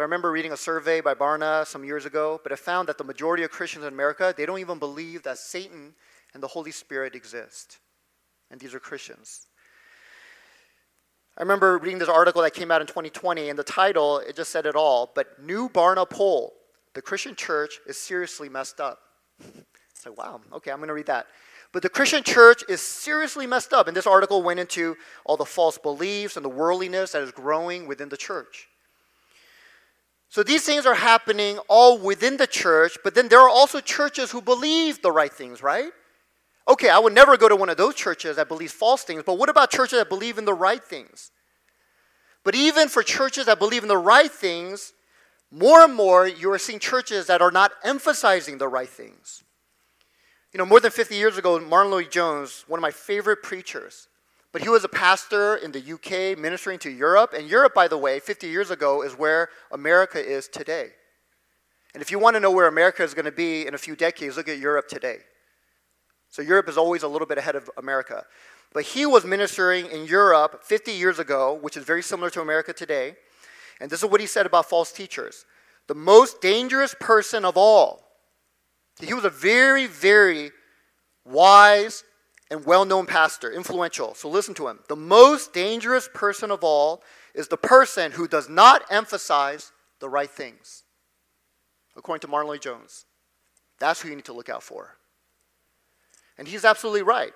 But 0.00 0.04
I 0.04 0.06
remember 0.06 0.32
reading 0.32 0.52
a 0.52 0.56
survey 0.56 1.02
by 1.02 1.12
Barna 1.12 1.66
some 1.66 1.84
years 1.84 2.06
ago, 2.06 2.40
but 2.42 2.52
it 2.52 2.58
found 2.58 2.88
that 2.88 2.96
the 2.96 3.04
majority 3.04 3.42
of 3.42 3.50
Christians 3.50 3.84
in 3.84 3.92
America, 3.92 4.32
they 4.34 4.46
don't 4.46 4.58
even 4.58 4.78
believe 4.78 5.24
that 5.24 5.36
Satan 5.36 5.92
and 6.32 6.42
the 6.42 6.46
Holy 6.46 6.70
Spirit 6.70 7.14
exist. 7.14 7.80
And 8.50 8.58
these 8.58 8.72
are 8.72 8.80
Christians. 8.80 9.46
I 11.36 11.42
remember 11.42 11.76
reading 11.76 11.98
this 11.98 12.08
article 12.08 12.40
that 12.40 12.54
came 12.54 12.70
out 12.70 12.80
in 12.80 12.86
2020, 12.86 13.50
and 13.50 13.58
the 13.58 13.62
title, 13.62 14.20
it 14.20 14.36
just 14.36 14.50
said 14.50 14.64
it 14.64 14.74
all. 14.74 15.12
But 15.14 15.38
new 15.38 15.68
Barna 15.68 16.08
poll, 16.08 16.54
the 16.94 17.02
Christian 17.02 17.34
church 17.34 17.74
is 17.86 17.98
seriously 17.98 18.48
messed 18.48 18.80
up. 18.80 19.00
Like, 20.06 20.16
wow, 20.16 20.40
okay, 20.54 20.70
I'm 20.70 20.78
going 20.78 20.88
to 20.88 20.94
read 20.94 21.08
that. 21.08 21.26
But 21.72 21.82
the 21.82 21.90
Christian 21.90 22.22
church 22.22 22.64
is 22.70 22.80
seriously 22.80 23.46
messed 23.46 23.74
up. 23.74 23.86
And 23.86 23.94
this 23.94 24.06
article 24.06 24.42
went 24.42 24.58
into 24.58 24.96
all 25.26 25.36
the 25.36 25.44
false 25.44 25.76
beliefs 25.76 26.36
and 26.36 26.44
the 26.44 26.48
worldliness 26.48 27.12
that 27.12 27.20
is 27.20 27.32
growing 27.32 27.86
within 27.86 28.08
the 28.08 28.16
church. 28.16 28.69
So 30.30 30.44
these 30.44 30.64
things 30.64 30.86
are 30.86 30.94
happening 30.94 31.58
all 31.68 31.98
within 31.98 32.36
the 32.36 32.46
church, 32.46 32.96
but 33.02 33.16
then 33.16 33.28
there 33.28 33.40
are 33.40 33.48
also 33.48 33.80
churches 33.80 34.30
who 34.30 34.40
believe 34.40 35.02
the 35.02 35.10
right 35.10 35.32
things, 35.32 35.60
right? 35.60 35.90
Okay, 36.68 36.88
I 36.88 37.00
would 37.00 37.12
never 37.12 37.36
go 37.36 37.48
to 37.48 37.56
one 37.56 37.68
of 37.68 37.76
those 37.76 37.96
churches 37.96 38.36
that 38.36 38.46
believes 38.46 38.72
false 38.72 39.02
things, 39.02 39.24
but 39.26 39.38
what 39.38 39.48
about 39.48 39.72
churches 39.72 39.98
that 39.98 40.08
believe 40.08 40.38
in 40.38 40.44
the 40.44 40.54
right 40.54 40.82
things? 40.82 41.32
But 42.44 42.54
even 42.54 42.88
for 42.88 43.02
churches 43.02 43.46
that 43.46 43.58
believe 43.58 43.82
in 43.82 43.88
the 43.88 43.98
right 43.98 44.30
things, 44.30 44.92
more 45.50 45.80
and 45.80 45.94
more 45.94 46.28
you 46.28 46.52
are 46.52 46.58
seeing 46.58 46.78
churches 46.78 47.26
that 47.26 47.42
are 47.42 47.50
not 47.50 47.72
emphasizing 47.82 48.58
the 48.58 48.68
right 48.68 48.88
things. 48.88 49.42
You 50.52 50.58
know, 50.58 50.64
more 50.64 50.78
than 50.78 50.92
50 50.92 51.16
years 51.16 51.38
ago, 51.38 51.58
Martyn 51.58 51.90
Lloyd-Jones, 51.90 52.66
one 52.68 52.78
of 52.78 52.82
my 52.82 52.92
favorite 52.92 53.42
preachers, 53.42 54.06
but 54.52 54.62
he 54.62 54.68
was 54.68 54.84
a 54.84 54.88
pastor 54.88 55.56
in 55.56 55.72
the 55.72 55.78
UK 55.92 56.38
ministering 56.38 56.78
to 56.80 56.90
Europe. 56.90 57.34
And 57.36 57.48
Europe, 57.48 57.74
by 57.74 57.86
the 57.86 57.98
way, 57.98 58.18
50 58.18 58.48
years 58.48 58.70
ago 58.70 59.02
is 59.02 59.12
where 59.12 59.48
America 59.70 60.18
is 60.18 60.48
today. 60.48 60.88
And 61.94 62.02
if 62.02 62.10
you 62.10 62.18
want 62.18 62.34
to 62.34 62.40
know 62.40 62.50
where 62.50 62.66
America 62.66 63.02
is 63.02 63.14
going 63.14 63.24
to 63.24 63.32
be 63.32 63.66
in 63.66 63.74
a 63.74 63.78
few 63.78 63.94
decades, 63.94 64.36
look 64.36 64.48
at 64.48 64.58
Europe 64.58 64.88
today. 64.88 65.18
So 66.30 66.42
Europe 66.42 66.68
is 66.68 66.76
always 66.76 67.02
a 67.02 67.08
little 67.08 67.26
bit 67.26 67.38
ahead 67.38 67.56
of 67.56 67.70
America. 67.76 68.24
But 68.72 68.84
he 68.84 69.06
was 69.06 69.24
ministering 69.24 69.86
in 69.86 70.06
Europe 70.06 70.62
50 70.62 70.92
years 70.92 71.18
ago, 71.18 71.54
which 71.54 71.76
is 71.76 71.84
very 71.84 72.02
similar 72.02 72.30
to 72.30 72.40
America 72.40 72.72
today. 72.72 73.16
And 73.80 73.90
this 73.90 74.02
is 74.02 74.08
what 74.08 74.20
he 74.20 74.26
said 74.26 74.46
about 74.46 74.66
false 74.66 74.92
teachers 74.92 75.44
the 75.88 75.94
most 75.96 76.40
dangerous 76.40 76.94
person 77.00 77.44
of 77.44 77.56
all. 77.56 78.04
He 79.00 79.12
was 79.12 79.24
a 79.24 79.30
very, 79.30 79.86
very 79.86 80.52
wise 81.24 82.04
and 82.50 82.64
well 82.64 82.84
known 82.84 83.06
pastor, 83.06 83.50
influential. 83.50 84.14
So 84.14 84.28
listen 84.28 84.54
to 84.54 84.68
him. 84.68 84.80
The 84.88 84.96
most 84.96 85.52
dangerous 85.52 86.08
person 86.12 86.50
of 86.50 86.64
all 86.64 87.02
is 87.34 87.48
the 87.48 87.56
person 87.56 88.12
who 88.12 88.26
does 88.26 88.48
not 88.48 88.82
emphasize 88.90 89.72
the 90.00 90.08
right 90.08 90.30
things, 90.30 90.82
according 91.96 92.20
to 92.22 92.28
Martyn 92.28 92.48
Lloyd-Jones. 92.48 93.04
That's 93.78 94.02
who 94.02 94.08
you 94.08 94.16
need 94.16 94.24
to 94.26 94.32
look 94.32 94.48
out 94.48 94.62
for. 94.62 94.96
And 96.38 96.48
he's 96.48 96.64
absolutely 96.64 97.02
right. 97.02 97.32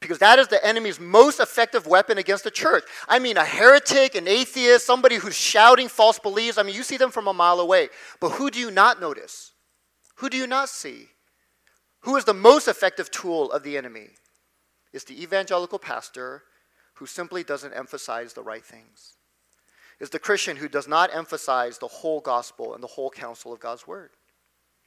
Because 0.00 0.18
that 0.18 0.38
is 0.38 0.46
the 0.46 0.64
enemy's 0.64 1.00
most 1.00 1.40
effective 1.40 1.86
weapon 1.86 2.18
against 2.18 2.44
the 2.44 2.52
church. 2.52 2.84
I 3.08 3.18
mean, 3.18 3.36
a 3.36 3.44
heretic, 3.44 4.14
an 4.14 4.28
atheist, 4.28 4.86
somebody 4.86 5.16
who's 5.16 5.34
shouting 5.36 5.88
false 5.88 6.20
beliefs. 6.20 6.56
I 6.56 6.62
mean, 6.62 6.76
you 6.76 6.84
see 6.84 6.96
them 6.96 7.10
from 7.10 7.26
a 7.26 7.32
mile 7.32 7.58
away. 7.58 7.88
But 8.20 8.30
who 8.30 8.50
do 8.50 8.60
you 8.60 8.70
not 8.70 9.00
notice? 9.00 9.52
Who 10.16 10.30
do 10.30 10.36
you 10.36 10.46
not 10.46 10.68
see? 10.68 11.08
Who 12.02 12.16
is 12.16 12.24
the 12.24 12.34
most 12.34 12.68
effective 12.68 13.10
tool 13.10 13.50
of 13.50 13.64
the 13.64 13.76
enemy? 13.76 14.10
Is 14.92 15.04
the 15.04 15.22
evangelical 15.22 15.78
pastor 15.78 16.42
who 16.94 17.06
simply 17.06 17.44
doesn't 17.44 17.72
emphasize 17.74 18.32
the 18.32 18.42
right 18.42 18.64
things. 18.64 19.14
Is 20.00 20.10
the 20.10 20.18
Christian 20.18 20.56
who 20.56 20.68
does 20.68 20.88
not 20.88 21.14
emphasize 21.14 21.78
the 21.78 21.88
whole 21.88 22.20
gospel 22.20 22.74
and 22.74 22.82
the 22.82 22.88
whole 22.88 23.10
counsel 23.10 23.52
of 23.52 23.60
God's 23.60 23.86
word. 23.86 24.10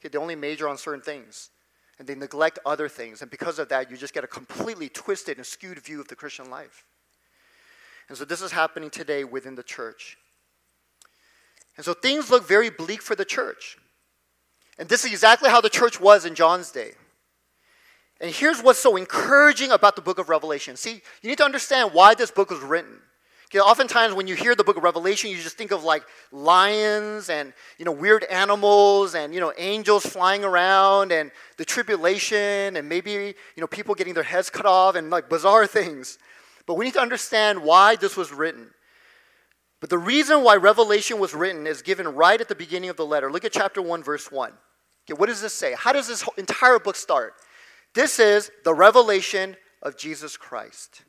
Okay, 0.00 0.08
they 0.08 0.18
only 0.18 0.34
major 0.34 0.68
on 0.68 0.78
certain 0.78 1.02
things 1.02 1.50
and 1.98 2.08
they 2.08 2.14
neglect 2.14 2.58
other 2.66 2.88
things. 2.88 3.22
And 3.22 3.30
because 3.30 3.58
of 3.58 3.68
that, 3.68 3.90
you 3.90 3.96
just 3.96 4.14
get 4.14 4.24
a 4.24 4.28
completely 4.28 4.88
twisted 4.88 5.36
and 5.36 5.46
skewed 5.46 5.78
view 5.78 6.00
of 6.00 6.08
the 6.08 6.16
Christian 6.16 6.50
life. 6.50 6.84
And 8.08 8.18
so 8.18 8.24
this 8.24 8.42
is 8.42 8.52
happening 8.52 8.90
today 8.90 9.24
within 9.24 9.54
the 9.54 9.62
church. 9.62 10.18
And 11.76 11.84
so 11.84 11.94
things 11.94 12.30
look 12.30 12.46
very 12.46 12.70
bleak 12.70 13.02
for 13.02 13.14
the 13.14 13.24
church. 13.24 13.78
And 14.78 14.88
this 14.88 15.04
is 15.04 15.12
exactly 15.12 15.48
how 15.48 15.60
the 15.60 15.70
church 15.70 16.00
was 16.00 16.24
in 16.24 16.34
John's 16.34 16.70
day. 16.70 16.92
And 18.22 18.32
here's 18.32 18.62
what's 18.62 18.78
so 18.78 18.94
encouraging 18.96 19.72
about 19.72 19.96
the 19.96 20.02
book 20.02 20.20
of 20.20 20.28
Revelation. 20.28 20.76
See, 20.76 21.02
you 21.22 21.28
need 21.28 21.38
to 21.38 21.44
understand 21.44 21.92
why 21.92 22.14
this 22.14 22.30
book 22.30 22.50
was 22.50 22.60
written. 22.60 23.00
Okay, 23.46 23.58
oftentimes 23.58 24.14
when 24.14 24.28
you 24.28 24.36
hear 24.36 24.54
the 24.54 24.64
book 24.64 24.76
of 24.76 24.84
Revelation, 24.84 25.28
you 25.28 25.36
just 25.36 25.58
think 25.58 25.72
of 25.72 25.82
like 25.82 26.04
lions 26.30 27.28
and 27.28 27.52
you 27.78 27.84
know 27.84 27.92
weird 27.92 28.24
animals 28.24 29.14
and 29.14 29.34
you 29.34 29.40
know 29.40 29.52
angels 29.58 30.06
flying 30.06 30.44
around 30.44 31.12
and 31.12 31.32
the 31.58 31.64
tribulation 31.64 32.76
and 32.76 32.88
maybe 32.88 33.10
you 33.10 33.60
know 33.60 33.66
people 33.66 33.94
getting 33.94 34.14
their 34.14 34.22
heads 34.22 34.48
cut 34.48 34.64
off 34.64 34.94
and 34.94 35.10
like 35.10 35.28
bizarre 35.28 35.66
things. 35.78 36.16
But 36.64 36.74
we 36.74 36.84
need 36.84 36.94
to 36.94 37.00
understand 37.00 37.62
why 37.62 37.96
this 37.96 38.16
was 38.16 38.32
written. 38.32 38.70
But 39.80 39.90
the 39.90 39.98
reason 39.98 40.44
why 40.44 40.54
Revelation 40.56 41.18
was 41.18 41.34
written 41.34 41.66
is 41.66 41.82
given 41.82 42.06
right 42.14 42.40
at 42.40 42.48
the 42.48 42.54
beginning 42.54 42.88
of 42.88 42.96
the 42.96 43.04
letter. 43.04 43.32
Look 43.32 43.44
at 43.44 43.52
chapter 43.52 43.82
1 43.82 44.04
verse 44.04 44.30
1. 44.30 44.52
Okay, 45.04 45.18
what 45.18 45.26
does 45.26 45.42
this 45.42 45.52
say? 45.52 45.74
How 45.76 45.92
does 45.92 46.06
this 46.06 46.24
entire 46.38 46.78
book 46.78 46.94
start? 46.94 47.34
This 47.94 48.18
is 48.18 48.50
the 48.64 48.74
revelation 48.74 49.56
of 49.82 49.96
Jesus 49.96 50.36
Christ. 50.36 51.02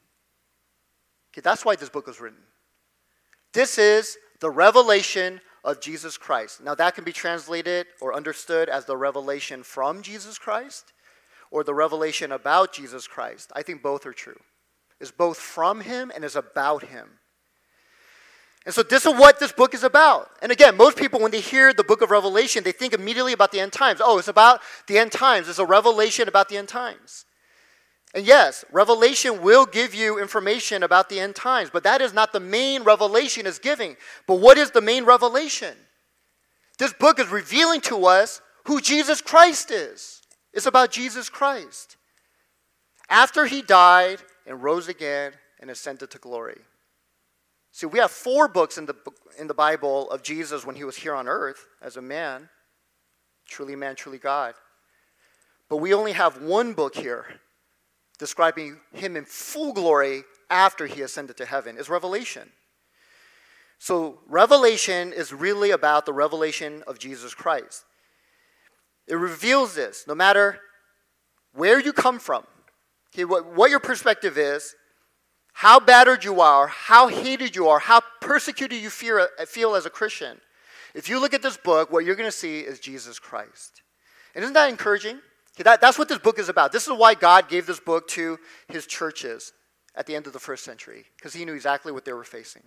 Okay, 1.31 1.41
that's 1.41 1.65
why 1.65 1.75
this 1.75 1.89
book 1.89 2.07
was 2.07 2.19
written. 2.19 2.39
This 3.53 3.77
is 3.77 4.17
the 4.39 4.49
revelation 4.49 5.39
of 5.63 5.79
Jesus 5.79 6.17
Christ. 6.17 6.61
Now, 6.61 6.75
that 6.75 6.95
can 6.95 7.03
be 7.03 7.13
translated 7.13 7.87
or 8.01 8.13
understood 8.13 8.67
as 8.67 8.85
the 8.85 8.97
revelation 8.97 9.63
from 9.63 10.01
Jesus 10.01 10.37
Christ 10.37 10.91
or 11.51 11.63
the 11.63 11.73
revelation 11.73 12.31
about 12.31 12.73
Jesus 12.73 13.07
Christ. 13.07 13.51
I 13.55 13.61
think 13.61 13.81
both 13.81 14.05
are 14.05 14.13
true. 14.13 14.39
It's 14.99 15.11
both 15.11 15.37
from 15.37 15.81
him 15.81 16.11
and 16.13 16.25
is 16.25 16.35
about 16.35 16.83
him. 16.83 17.19
And 18.65 18.73
so, 18.73 18.81
this 18.81 19.05
is 19.05 19.13
what 19.13 19.39
this 19.39 19.51
book 19.51 19.73
is 19.73 19.83
about. 19.83 20.29
And 20.41 20.51
again, 20.51 20.77
most 20.77 20.97
people, 20.97 21.19
when 21.19 21.31
they 21.31 21.41
hear 21.41 21.73
the 21.73 21.83
book 21.83 22.01
of 22.01 22.11
Revelation, 22.11 22.63
they 22.63 22.71
think 22.71 22.93
immediately 22.93 23.33
about 23.33 23.51
the 23.51 23.59
end 23.59 23.73
times. 23.73 23.99
Oh, 24.01 24.17
it's 24.17 24.29
about 24.29 24.61
the 24.87 24.97
end 24.97 25.11
times. 25.11 25.49
It's 25.49 25.59
a 25.59 25.65
revelation 25.65 26.29
about 26.29 26.47
the 26.47 26.57
end 26.57 26.69
times. 26.69 27.25
And 28.13 28.25
yes, 28.25 28.63
revelation 28.71 29.41
will 29.41 29.65
give 29.65 29.95
you 29.95 30.19
information 30.19 30.83
about 30.83 31.09
the 31.09 31.19
end 31.19 31.35
times, 31.35 31.71
but 31.73 31.83
that 31.83 31.99
is 31.99 32.13
not 32.13 32.31
the 32.31 32.39
main 32.39 32.83
revelation 32.83 33.47
is 33.47 33.57
giving. 33.57 33.97
But 34.27 34.35
what 34.35 34.57
is 34.57 34.71
the 34.71 34.81
main 34.81 35.03
revelation? 35.03 35.75
This 36.77 36.93
book 36.93 37.19
is 37.19 37.27
revealing 37.29 37.81
to 37.81 38.05
us 38.05 38.41
who 38.65 38.79
Jesus 38.79 39.19
Christ 39.19 39.71
is. 39.71 40.21
It's 40.53 40.67
about 40.67 40.91
Jesus 40.91 41.27
Christ. 41.27 41.97
After 43.09 43.45
he 43.45 43.61
died 43.61 44.19
and 44.45 44.61
rose 44.61 44.87
again 44.87 45.33
and 45.59 45.69
ascended 45.71 46.11
to 46.11 46.19
glory. 46.19 46.61
See, 47.73 47.87
we 47.87 47.97
have 47.97 48.11
four 48.11 48.47
books 48.47 48.77
in 48.77 48.85
the, 48.85 48.95
in 49.39 49.47
the 49.47 49.55
Bible 49.55 50.09
of 50.11 50.21
Jesus 50.21 50.63
when 50.63 50.75
he 50.75 50.83
was 50.83 50.95
here 50.95 51.15
on 51.15 51.27
earth 51.27 51.65
as 51.81 51.97
a 51.97 52.03
man, 52.03 52.49
truly 53.47 53.75
man, 53.75 53.95
truly 53.95 54.19
God. 54.19 54.53
But 55.69 55.77
we 55.77 55.91
only 55.91 56.11
have 56.11 56.39
one 56.39 56.73
book 56.73 56.95
here 56.95 57.25
describing 58.19 58.79
him 58.93 59.17
in 59.17 59.25
full 59.25 59.73
glory 59.73 60.21
after 60.51 60.85
he 60.85 61.01
ascended 61.01 61.35
to 61.37 61.45
heaven 61.45 61.79
is 61.79 61.89
Revelation. 61.89 62.51
So, 63.79 64.19
Revelation 64.27 65.11
is 65.11 65.33
really 65.33 65.71
about 65.71 66.05
the 66.05 66.13
revelation 66.13 66.83
of 66.85 66.99
Jesus 66.99 67.33
Christ. 67.33 67.85
It 69.07 69.15
reveals 69.15 69.73
this 69.73 70.05
no 70.07 70.13
matter 70.13 70.59
where 71.55 71.79
you 71.79 71.91
come 71.91 72.19
from, 72.19 72.43
okay, 73.13 73.25
what, 73.25 73.47
what 73.47 73.71
your 73.71 73.79
perspective 73.79 74.37
is, 74.37 74.75
how 75.53 75.79
battered 75.79 76.23
you 76.23 76.41
are, 76.41 76.67
how 76.67 77.07
hated 77.07 77.55
you 77.55 77.69
are, 77.69 77.79
how 77.79 78.01
persecuted 78.19 78.81
you 78.81 78.89
feel, 78.89 79.27
feel 79.47 79.75
as 79.75 79.85
a 79.85 79.89
Christian. 79.89 80.41
If 80.93 81.09
you 81.09 81.19
look 81.19 81.33
at 81.33 81.41
this 81.41 81.57
book, 81.57 81.91
what 81.91 82.05
you're 82.05 82.15
going 82.15 82.27
to 82.27 82.35
see 82.35 82.59
is 82.59 82.79
Jesus 82.79 83.19
Christ. 83.19 83.81
And 84.35 84.43
isn't 84.43 84.53
that 84.53 84.69
encouraging? 84.69 85.19
That, 85.57 85.81
that's 85.81 85.99
what 85.99 86.09
this 86.09 86.17
book 86.17 86.39
is 86.39 86.49
about. 86.49 86.71
This 86.71 86.87
is 86.87 86.93
why 86.93 87.13
God 87.13 87.47
gave 87.47 87.65
this 87.65 87.79
book 87.79 88.07
to 88.09 88.39
his 88.67 88.87
churches 88.87 89.53
at 89.95 90.07
the 90.07 90.15
end 90.15 90.25
of 90.25 90.33
the 90.33 90.39
first 90.39 90.63
century, 90.63 91.05
because 91.17 91.33
he 91.33 91.45
knew 91.45 91.53
exactly 91.53 91.91
what 91.91 92.03
they 92.03 92.13
were 92.13 92.23
facing. 92.23 92.63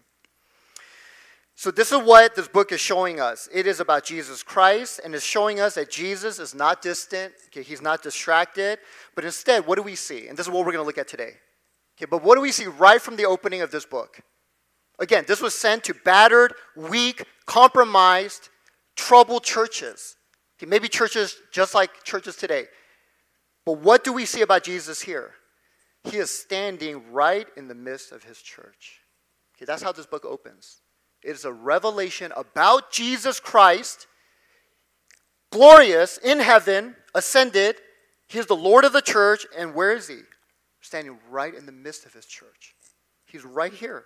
So, 1.59 1.70
this 1.70 1.90
is 1.90 1.99
what 2.03 2.37
this 2.37 2.46
book 2.49 2.70
is 2.70 2.81
showing 2.81 3.18
us. 3.18 3.49
It 3.53 3.66
is 3.66 3.81
about 3.81 4.05
Jesus 4.05 4.42
Christ, 4.42 5.01
and 5.03 5.14
it's 5.14 5.25
showing 5.25 5.59
us 5.59 5.75
that 5.75 5.90
Jesus 5.90 6.38
is 6.38 6.55
not 6.55 6.83
distant, 6.83 7.33
okay, 7.46 7.62
he's 7.62 7.81
not 7.81 8.03
distracted, 8.03 8.79
but 9.14 9.25
instead, 9.25 9.66
what 9.66 9.77
do 9.77 9.83
we 9.83 9.94
see? 9.94 10.29
And 10.29 10.37
this 10.37 10.46
is 10.46 10.53
what 10.53 10.66
we're 10.66 10.72
going 10.72 10.85
to 10.85 10.87
look 10.87 10.99
at 10.99 11.09
today. 11.09 11.33
Okay, 11.97 12.07
but 12.11 12.23
what 12.23 12.35
do 12.35 12.43
we 12.43 12.53
see 12.53 12.67
right 12.67 13.01
from 13.01 13.17
the 13.17 13.25
opening 13.25 13.63
of 13.63 13.71
this 13.71 13.87
book? 13.87 14.21
Again, 14.99 15.25
this 15.27 15.41
was 15.41 15.55
sent 15.55 15.85
to 15.85 15.95
battered, 15.95 16.55
weak, 16.75 17.25
compromised, 17.47 18.49
troubled 18.97 19.45
churches. 19.45 20.17
Okay, 20.59 20.69
maybe 20.69 20.89
churches 20.89 21.37
just 21.53 21.75
like 21.75 22.05
churches 22.05 22.37
today. 22.37 22.65
But 23.65 23.81
what 23.81 24.05
do 24.05 24.13
we 24.13 24.27
see 24.27 24.43
about 24.43 24.63
Jesus 24.63 25.03
here? 25.03 25.33
He 26.05 26.19
is 26.19 26.31
standing 26.31 27.13
right 27.13 27.47
in 27.57 27.69
the 27.69 27.75
midst 27.75 28.13
of 28.13 28.25
his 28.25 28.39
church. 28.39 29.01
Okay, 29.57 29.65
that's 29.65 29.83
how 29.83 29.93
this 29.93 30.07
book 30.07 30.25
opens. 30.25 30.81
It 31.23 31.31
is 31.31 31.45
a 31.45 31.53
revelation 31.53 32.33
about 32.37 32.93
Jesus 32.93 33.41
Christ, 33.41 34.07
glorious 35.51 36.19
in 36.19 36.41
heaven, 36.41 36.95
ascended. 37.15 37.77
He 38.29 38.39
is 38.39 38.47
the 38.47 38.55
Lord 38.55 38.85
of 38.85 38.93
the 38.93 39.03
church, 39.03 39.47
and 39.57 39.75
where 39.75 39.93
is 39.93 40.09
he? 40.09 40.21
Standing 40.87 41.18
right 41.29 41.53
in 41.53 41.66
the 41.66 41.72
midst 41.72 42.07
of 42.07 42.12
his 42.12 42.27
church. 42.27 42.77
He's 43.25 43.44
right 43.44 43.72
here. 43.72 44.05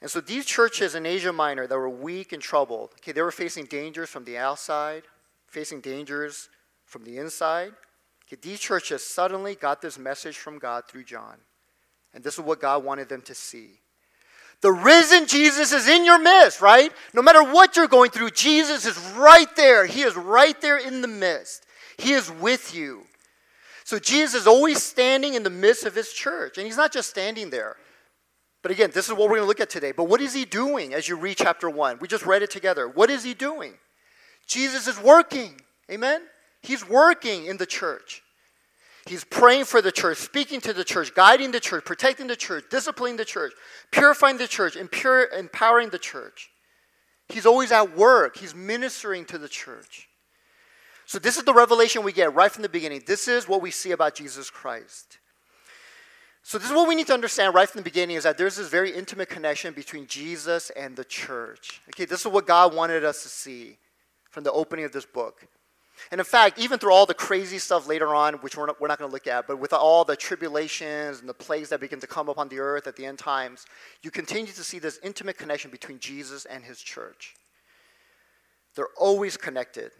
And 0.00 0.10
so 0.10 0.20
these 0.20 0.44
churches 0.44 0.96
in 0.96 1.06
Asia 1.06 1.32
Minor 1.32 1.68
that 1.68 1.78
were 1.78 1.88
weak 1.88 2.32
and 2.32 2.42
troubled, 2.42 2.90
okay, 2.94 3.12
they 3.12 3.22
were 3.22 3.30
facing 3.30 3.66
dangers 3.66 4.08
from 4.08 4.24
the 4.24 4.36
outside, 4.36 5.04
facing 5.46 5.80
dangers 5.80 6.48
from 6.86 7.04
the 7.04 7.18
inside. 7.18 7.70
Okay, 8.26 8.36
these 8.42 8.58
churches 8.58 9.06
suddenly 9.06 9.54
got 9.54 9.80
this 9.80 9.96
message 9.96 10.38
from 10.38 10.58
God 10.58 10.88
through 10.88 11.04
John. 11.04 11.36
And 12.12 12.24
this 12.24 12.34
is 12.34 12.40
what 12.40 12.60
God 12.60 12.82
wanted 12.82 13.08
them 13.08 13.22
to 13.22 13.34
see. 13.34 13.78
The 14.60 14.72
risen 14.72 15.28
Jesus 15.28 15.72
is 15.72 15.86
in 15.86 16.04
your 16.04 16.18
midst, 16.18 16.60
right? 16.60 16.92
No 17.14 17.22
matter 17.22 17.44
what 17.44 17.76
you're 17.76 17.86
going 17.86 18.10
through, 18.10 18.30
Jesus 18.30 18.84
is 18.86 18.98
right 19.16 19.54
there. 19.54 19.86
He 19.86 20.02
is 20.02 20.16
right 20.16 20.60
there 20.60 20.78
in 20.78 21.00
the 21.00 21.06
midst. 21.06 21.64
He 21.96 22.12
is 22.12 22.28
with 22.28 22.74
you. 22.74 23.04
So 23.84 23.98
Jesus 23.98 24.42
is 24.42 24.46
always 24.46 24.82
standing 24.82 25.34
in 25.34 25.42
the 25.42 25.50
midst 25.50 25.84
of 25.84 25.94
his 25.94 26.12
church. 26.12 26.58
And 26.58 26.66
he's 26.66 26.76
not 26.76 26.92
just 26.92 27.10
standing 27.10 27.50
there. 27.50 27.76
But 28.62 28.70
again, 28.70 28.90
this 28.94 29.06
is 29.06 29.12
what 29.12 29.22
we're 29.22 29.36
going 29.36 29.40
to 29.42 29.46
look 29.46 29.60
at 29.60 29.70
today. 29.70 29.92
But 29.92 30.04
what 30.04 30.20
is 30.20 30.34
he 30.34 30.44
doing 30.44 30.94
as 30.94 31.08
you 31.08 31.16
read 31.16 31.36
chapter 31.36 31.68
1? 31.68 31.98
We 32.00 32.08
just 32.08 32.24
read 32.24 32.42
it 32.42 32.50
together. 32.50 32.88
What 32.88 33.10
is 33.10 33.24
he 33.24 33.34
doing? 33.34 33.74
Jesus 34.46 34.86
is 34.86 35.00
working. 35.00 35.60
Amen? 35.90 36.22
He's 36.62 36.88
working 36.88 37.46
in 37.46 37.56
the 37.56 37.66
church. 37.66 38.22
He's 39.06 39.24
praying 39.24 39.64
for 39.64 39.82
the 39.82 39.90
church, 39.90 40.18
speaking 40.18 40.60
to 40.60 40.72
the 40.72 40.84
church, 40.84 41.12
guiding 41.12 41.50
the 41.50 41.58
church, 41.58 41.84
protecting 41.84 42.28
the 42.28 42.36
church, 42.36 42.66
disciplining 42.70 43.16
the 43.16 43.24
church, 43.24 43.52
purifying 43.90 44.38
the 44.38 44.46
church, 44.46 44.76
empowering 44.76 45.88
the 45.88 45.98
church. 45.98 46.50
He's 47.28 47.46
always 47.46 47.72
at 47.72 47.96
work. 47.96 48.36
He's 48.36 48.54
ministering 48.54 49.24
to 49.24 49.38
the 49.38 49.48
church. 49.48 50.08
So, 51.12 51.18
this 51.18 51.36
is 51.36 51.44
the 51.44 51.52
revelation 51.52 52.04
we 52.04 52.12
get 52.14 52.34
right 52.34 52.50
from 52.50 52.62
the 52.62 52.70
beginning. 52.70 53.02
This 53.06 53.28
is 53.28 53.46
what 53.46 53.60
we 53.60 53.70
see 53.70 53.90
about 53.90 54.14
Jesus 54.14 54.48
Christ. 54.48 55.18
So, 56.42 56.56
this 56.56 56.70
is 56.70 56.74
what 56.74 56.88
we 56.88 56.94
need 56.94 57.06
to 57.08 57.12
understand 57.12 57.54
right 57.54 57.68
from 57.68 57.80
the 57.80 57.84
beginning 57.84 58.16
is 58.16 58.24
that 58.24 58.38
there's 58.38 58.56
this 58.56 58.70
very 58.70 58.92
intimate 58.92 59.28
connection 59.28 59.74
between 59.74 60.06
Jesus 60.06 60.70
and 60.70 60.96
the 60.96 61.04
church. 61.04 61.82
Okay, 61.90 62.06
this 62.06 62.20
is 62.20 62.28
what 62.28 62.46
God 62.46 62.74
wanted 62.74 63.04
us 63.04 63.24
to 63.24 63.28
see 63.28 63.76
from 64.30 64.42
the 64.42 64.52
opening 64.52 64.86
of 64.86 64.92
this 64.92 65.04
book. 65.04 65.46
And 66.10 66.18
in 66.18 66.24
fact, 66.24 66.58
even 66.58 66.78
through 66.78 66.94
all 66.94 67.04
the 67.04 67.12
crazy 67.12 67.58
stuff 67.58 67.86
later 67.86 68.14
on, 68.14 68.36
which 68.36 68.56
we're 68.56 68.64
not, 68.64 68.80
we're 68.80 68.88
not 68.88 68.98
going 68.98 69.10
to 69.10 69.12
look 69.12 69.26
at, 69.26 69.46
but 69.46 69.58
with 69.58 69.74
all 69.74 70.06
the 70.06 70.16
tribulations 70.16 71.20
and 71.20 71.28
the 71.28 71.34
plagues 71.34 71.68
that 71.68 71.80
begin 71.80 72.00
to 72.00 72.06
come 72.06 72.30
upon 72.30 72.48
the 72.48 72.58
earth 72.58 72.86
at 72.86 72.96
the 72.96 73.04
end 73.04 73.18
times, 73.18 73.66
you 74.00 74.10
continue 74.10 74.50
to 74.50 74.64
see 74.64 74.78
this 74.78 74.98
intimate 75.02 75.36
connection 75.36 75.70
between 75.70 75.98
Jesus 75.98 76.46
and 76.46 76.64
his 76.64 76.80
church. 76.80 77.34
They're 78.74 78.88
always 78.96 79.36
connected. 79.36 79.90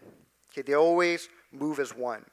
Okay, 0.53 0.61
they 0.61 0.75
always 0.75 1.29
move 1.51 1.79
as 1.79 1.95
one. 1.95 2.23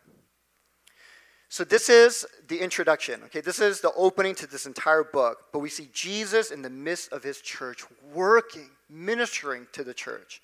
So 1.49 1.65
this 1.65 1.89
is 1.89 2.27
the 2.49 2.59
introduction. 2.59 3.23
Okay, 3.25 3.41
this 3.41 3.59
is 3.59 3.81
the 3.81 3.93
opening 3.97 4.37
to 4.37 4.47
this 4.47 4.67
entire 4.67 5.03
book. 5.03 5.39
But 5.53 5.59
we 5.61 5.69
see 5.69 5.89
Jesus 5.93 6.51
in 6.51 6.63
the 6.63 6.71
midst 6.71 7.13
of 7.13 7.25
his 7.25 7.41
church 7.41 7.85
working, 8.13 8.71
ministering 8.89 9.67
to 9.73 9.83
the 9.83 9.95
church. 9.95 10.43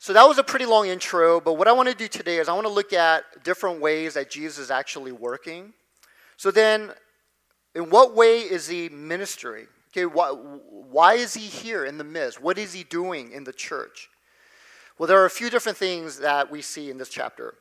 So 0.00 0.12
that 0.12 0.24
was 0.24 0.38
a 0.38 0.44
pretty 0.44 0.64
long 0.64 0.86
intro, 0.88 1.40
but 1.40 1.54
what 1.54 1.66
I 1.66 1.72
want 1.72 1.88
to 1.88 1.94
do 1.94 2.06
today 2.06 2.38
is 2.38 2.48
I 2.48 2.52
want 2.52 2.68
to 2.68 2.72
look 2.72 2.92
at 2.92 3.24
different 3.42 3.80
ways 3.80 4.14
that 4.14 4.30
Jesus 4.30 4.58
is 4.58 4.70
actually 4.70 5.10
working. 5.10 5.72
So 6.36 6.52
then, 6.52 6.92
in 7.74 7.90
what 7.90 8.14
way 8.14 8.40
is 8.40 8.68
he 8.68 8.88
ministering? 8.88 9.66
Okay, 9.90 10.06
why, 10.06 10.30
why 10.30 11.14
is 11.14 11.34
he 11.34 11.46
here 11.46 11.84
in 11.84 11.98
the 11.98 12.04
midst? 12.04 12.40
What 12.40 12.58
is 12.58 12.72
he 12.72 12.84
doing 12.84 13.32
in 13.32 13.42
the 13.42 13.52
church? 13.52 14.08
Well, 14.98 15.06
there 15.06 15.20
are 15.22 15.26
a 15.26 15.30
few 15.30 15.48
different 15.48 15.78
things 15.78 16.18
that 16.18 16.50
we 16.50 16.60
see 16.60 16.90
in 16.90 16.98
this 16.98 17.08
chapter. 17.08 17.54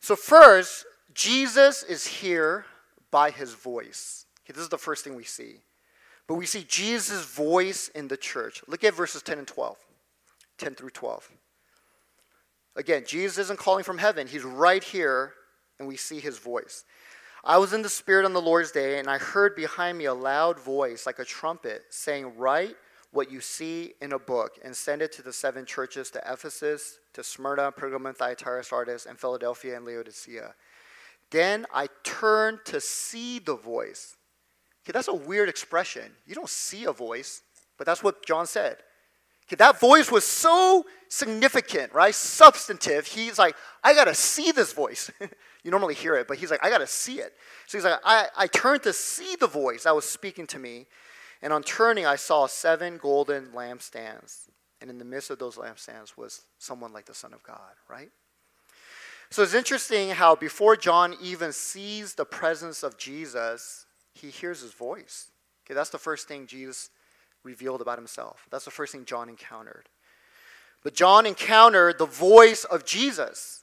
So, 0.00 0.16
first, 0.16 0.86
Jesus 1.12 1.82
is 1.82 2.06
here 2.06 2.64
by 3.10 3.30
his 3.30 3.52
voice. 3.52 4.26
This 4.46 4.56
is 4.58 4.70
the 4.70 4.78
first 4.78 5.04
thing 5.04 5.14
we 5.14 5.24
see. 5.24 5.56
But 6.26 6.34
we 6.34 6.46
see 6.46 6.64
Jesus' 6.66 7.24
voice 7.24 7.88
in 7.88 8.08
the 8.08 8.16
church. 8.16 8.62
Look 8.66 8.82
at 8.84 8.94
verses 8.94 9.22
10 9.22 9.38
and 9.38 9.46
12. 9.46 9.76
10 10.58 10.74
through 10.74 10.90
12. 10.90 11.30
Again, 12.76 13.04
Jesus 13.06 13.38
isn't 13.38 13.58
calling 13.58 13.84
from 13.84 13.98
heaven, 13.98 14.26
he's 14.26 14.44
right 14.44 14.82
here, 14.82 15.34
and 15.78 15.88
we 15.88 15.96
see 15.96 16.20
his 16.20 16.38
voice. 16.38 16.84
I 17.44 17.58
was 17.58 17.72
in 17.72 17.82
the 17.82 17.88
Spirit 17.88 18.24
on 18.24 18.32
the 18.32 18.40
Lord's 18.40 18.70
day, 18.70 18.98
and 18.98 19.08
I 19.08 19.18
heard 19.18 19.54
behind 19.54 19.98
me 19.98 20.04
a 20.04 20.14
loud 20.14 20.58
voice, 20.58 21.06
like 21.06 21.18
a 21.18 21.24
trumpet, 21.24 21.84
saying, 21.90 22.36
Write 22.36 22.76
what 23.10 23.30
you 23.30 23.40
see 23.40 23.94
in 24.00 24.12
a 24.12 24.18
book 24.18 24.58
and 24.64 24.76
send 24.76 25.02
it 25.02 25.12
to 25.12 25.22
the 25.22 25.32
seven 25.32 25.64
churches 25.64 26.10
to 26.10 26.22
Ephesus, 26.30 26.98
to 27.14 27.24
Smyrna, 27.24 27.72
Pergamum, 27.72 28.14
Thyatira, 28.14 28.62
Sardis, 28.62 29.06
and 29.06 29.18
Philadelphia 29.18 29.76
and 29.76 29.86
Laodicea. 29.86 30.54
Then 31.30 31.66
I 31.72 31.88
turned 32.04 32.60
to 32.66 32.80
see 32.80 33.38
the 33.38 33.56
voice. 33.56 34.16
Okay, 34.84 34.92
that's 34.92 35.08
a 35.08 35.14
weird 35.14 35.48
expression. 35.48 36.12
You 36.26 36.34
don't 36.34 36.48
see 36.48 36.84
a 36.84 36.92
voice, 36.92 37.42
but 37.76 37.86
that's 37.86 38.02
what 38.02 38.24
John 38.24 38.46
said. 38.46 38.78
Okay, 39.46 39.56
that 39.56 39.80
voice 39.80 40.10
was 40.10 40.24
so 40.24 40.84
significant, 41.08 41.92
right? 41.94 42.14
Substantive. 42.14 43.06
He's 43.06 43.38
like, 43.38 43.56
I 43.82 43.94
gotta 43.94 44.14
see 44.14 44.52
this 44.52 44.74
voice. 44.74 45.10
you 45.64 45.70
normally 45.70 45.94
hear 45.94 46.14
it, 46.16 46.28
but 46.28 46.36
he's 46.36 46.50
like, 46.50 46.64
I 46.64 46.68
gotta 46.68 46.86
see 46.86 47.20
it. 47.20 47.32
So 47.66 47.78
he's 47.78 47.84
like, 47.84 48.00
I, 48.04 48.26
I 48.36 48.46
turned 48.46 48.82
to 48.82 48.92
see 48.92 49.36
the 49.36 49.46
voice 49.46 49.84
that 49.84 49.94
was 49.94 50.06
speaking 50.06 50.46
to 50.48 50.58
me. 50.58 50.86
And 51.42 51.52
on 51.52 51.62
turning, 51.62 52.06
I 52.06 52.16
saw 52.16 52.46
seven 52.46 52.98
golden 52.98 53.48
lampstands. 53.48 54.48
And 54.80 54.90
in 54.90 54.98
the 54.98 55.04
midst 55.04 55.30
of 55.30 55.38
those 55.38 55.56
lampstands 55.56 56.16
was 56.16 56.42
someone 56.58 56.92
like 56.92 57.06
the 57.06 57.14
Son 57.14 57.32
of 57.32 57.42
God, 57.42 57.74
right? 57.88 58.10
So 59.30 59.42
it's 59.42 59.54
interesting 59.54 60.10
how 60.10 60.34
before 60.34 60.76
John 60.76 61.16
even 61.22 61.52
sees 61.52 62.14
the 62.14 62.24
presence 62.24 62.82
of 62.82 62.96
Jesus, 62.96 63.86
he 64.14 64.30
hears 64.30 64.62
his 64.62 64.72
voice. 64.72 65.30
Okay, 65.66 65.74
that's 65.74 65.90
the 65.90 65.98
first 65.98 66.28
thing 66.28 66.46
Jesus 66.46 66.90
revealed 67.44 67.80
about 67.80 67.98
himself. 67.98 68.46
That's 68.50 68.64
the 68.64 68.70
first 68.70 68.92
thing 68.92 69.04
John 69.04 69.28
encountered. 69.28 69.88
But 70.82 70.94
John 70.94 71.26
encountered 71.26 71.98
the 71.98 72.06
voice 72.06 72.64
of 72.64 72.84
Jesus. 72.84 73.57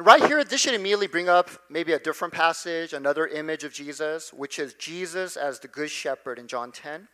And 0.00 0.06
right 0.06 0.24
here, 0.24 0.42
this 0.42 0.62
should 0.62 0.72
immediately 0.72 1.08
bring 1.08 1.28
up 1.28 1.50
maybe 1.68 1.92
a 1.92 1.98
different 1.98 2.32
passage, 2.32 2.94
another 2.94 3.26
image 3.26 3.64
of 3.64 3.74
Jesus, 3.74 4.32
which 4.32 4.58
is 4.58 4.72
Jesus 4.72 5.36
as 5.36 5.60
the 5.60 5.68
Good 5.68 5.90
Shepherd 5.90 6.38
in 6.38 6.46
John 6.46 6.72
10. 6.72 7.06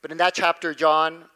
But 0.00 0.10
in 0.10 0.16
that 0.16 0.32
chapter, 0.32 0.72
John 0.72 1.26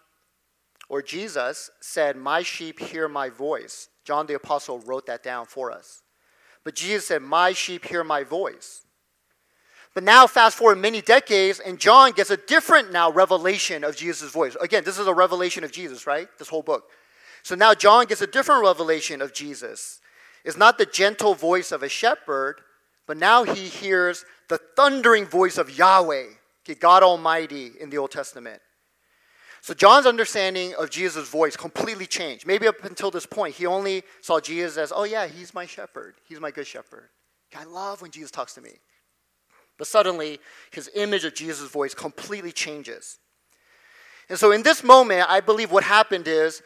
or 0.88 1.02
Jesus 1.02 1.68
said, 1.82 2.16
My 2.16 2.42
sheep 2.42 2.80
hear 2.80 3.10
my 3.10 3.28
voice. 3.28 3.90
John 4.06 4.26
the 4.26 4.36
Apostle 4.36 4.78
wrote 4.86 5.04
that 5.04 5.22
down 5.22 5.44
for 5.44 5.70
us. 5.70 6.00
But 6.64 6.74
Jesus 6.74 7.06
said, 7.06 7.20
My 7.20 7.52
sheep 7.52 7.84
hear 7.84 8.02
my 8.02 8.22
voice. 8.22 8.86
But 9.92 10.02
now, 10.02 10.26
fast 10.26 10.56
forward 10.56 10.76
many 10.76 11.02
decades, 11.02 11.60
and 11.60 11.78
John 11.78 12.12
gets 12.12 12.30
a 12.30 12.38
different 12.38 12.90
now 12.90 13.12
revelation 13.12 13.84
of 13.84 13.96
Jesus' 13.96 14.32
voice. 14.32 14.56
Again, 14.62 14.82
this 14.82 14.98
is 14.98 15.06
a 15.06 15.12
revelation 15.12 15.62
of 15.62 15.72
Jesus, 15.72 16.06
right? 16.06 16.26
This 16.38 16.48
whole 16.48 16.62
book. 16.62 16.84
So 17.42 17.54
now 17.54 17.74
John 17.74 18.06
gets 18.06 18.22
a 18.22 18.26
different 18.26 18.62
revelation 18.62 19.20
of 19.20 19.34
Jesus. 19.34 20.00
It's 20.46 20.56
not 20.56 20.78
the 20.78 20.86
gentle 20.86 21.34
voice 21.34 21.72
of 21.72 21.82
a 21.82 21.88
shepherd, 21.88 22.60
but 23.06 23.16
now 23.16 23.42
he 23.42 23.66
hears 23.66 24.24
the 24.48 24.58
thundering 24.76 25.26
voice 25.26 25.58
of 25.58 25.76
Yahweh, 25.76 26.26
God 26.80 27.02
Almighty 27.02 27.72
in 27.80 27.90
the 27.90 27.98
Old 27.98 28.12
Testament. 28.12 28.62
So 29.60 29.74
John's 29.74 30.06
understanding 30.06 30.72
of 30.78 30.90
Jesus' 30.90 31.28
voice 31.28 31.56
completely 31.56 32.06
changed. 32.06 32.46
Maybe 32.46 32.68
up 32.68 32.84
until 32.84 33.10
this 33.10 33.26
point, 33.26 33.56
he 33.56 33.66
only 33.66 34.04
saw 34.20 34.38
Jesus 34.38 34.78
as, 34.78 34.92
oh 34.94 35.02
yeah, 35.02 35.26
he's 35.26 35.52
my 35.52 35.66
shepherd. 35.66 36.14
He's 36.28 36.38
my 36.38 36.52
good 36.52 36.66
shepherd. 36.66 37.08
I 37.56 37.64
love 37.64 38.00
when 38.00 38.12
Jesus 38.12 38.30
talks 38.30 38.54
to 38.54 38.60
me. 38.60 38.70
But 39.78 39.88
suddenly, 39.88 40.38
his 40.70 40.88
image 40.94 41.24
of 41.24 41.34
Jesus' 41.34 41.68
voice 41.70 41.94
completely 41.94 42.52
changes. 42.52 43.18
And 44.28 44.38
so, 44.38 44.52
in 44.52 44.62
this 44.62 44.84
moment, 44.84 45.28
I 45.28 45.40
believe 45.40 45.72
what 45.72 45.84
happened 45.84 46.28
is 46.28 46.62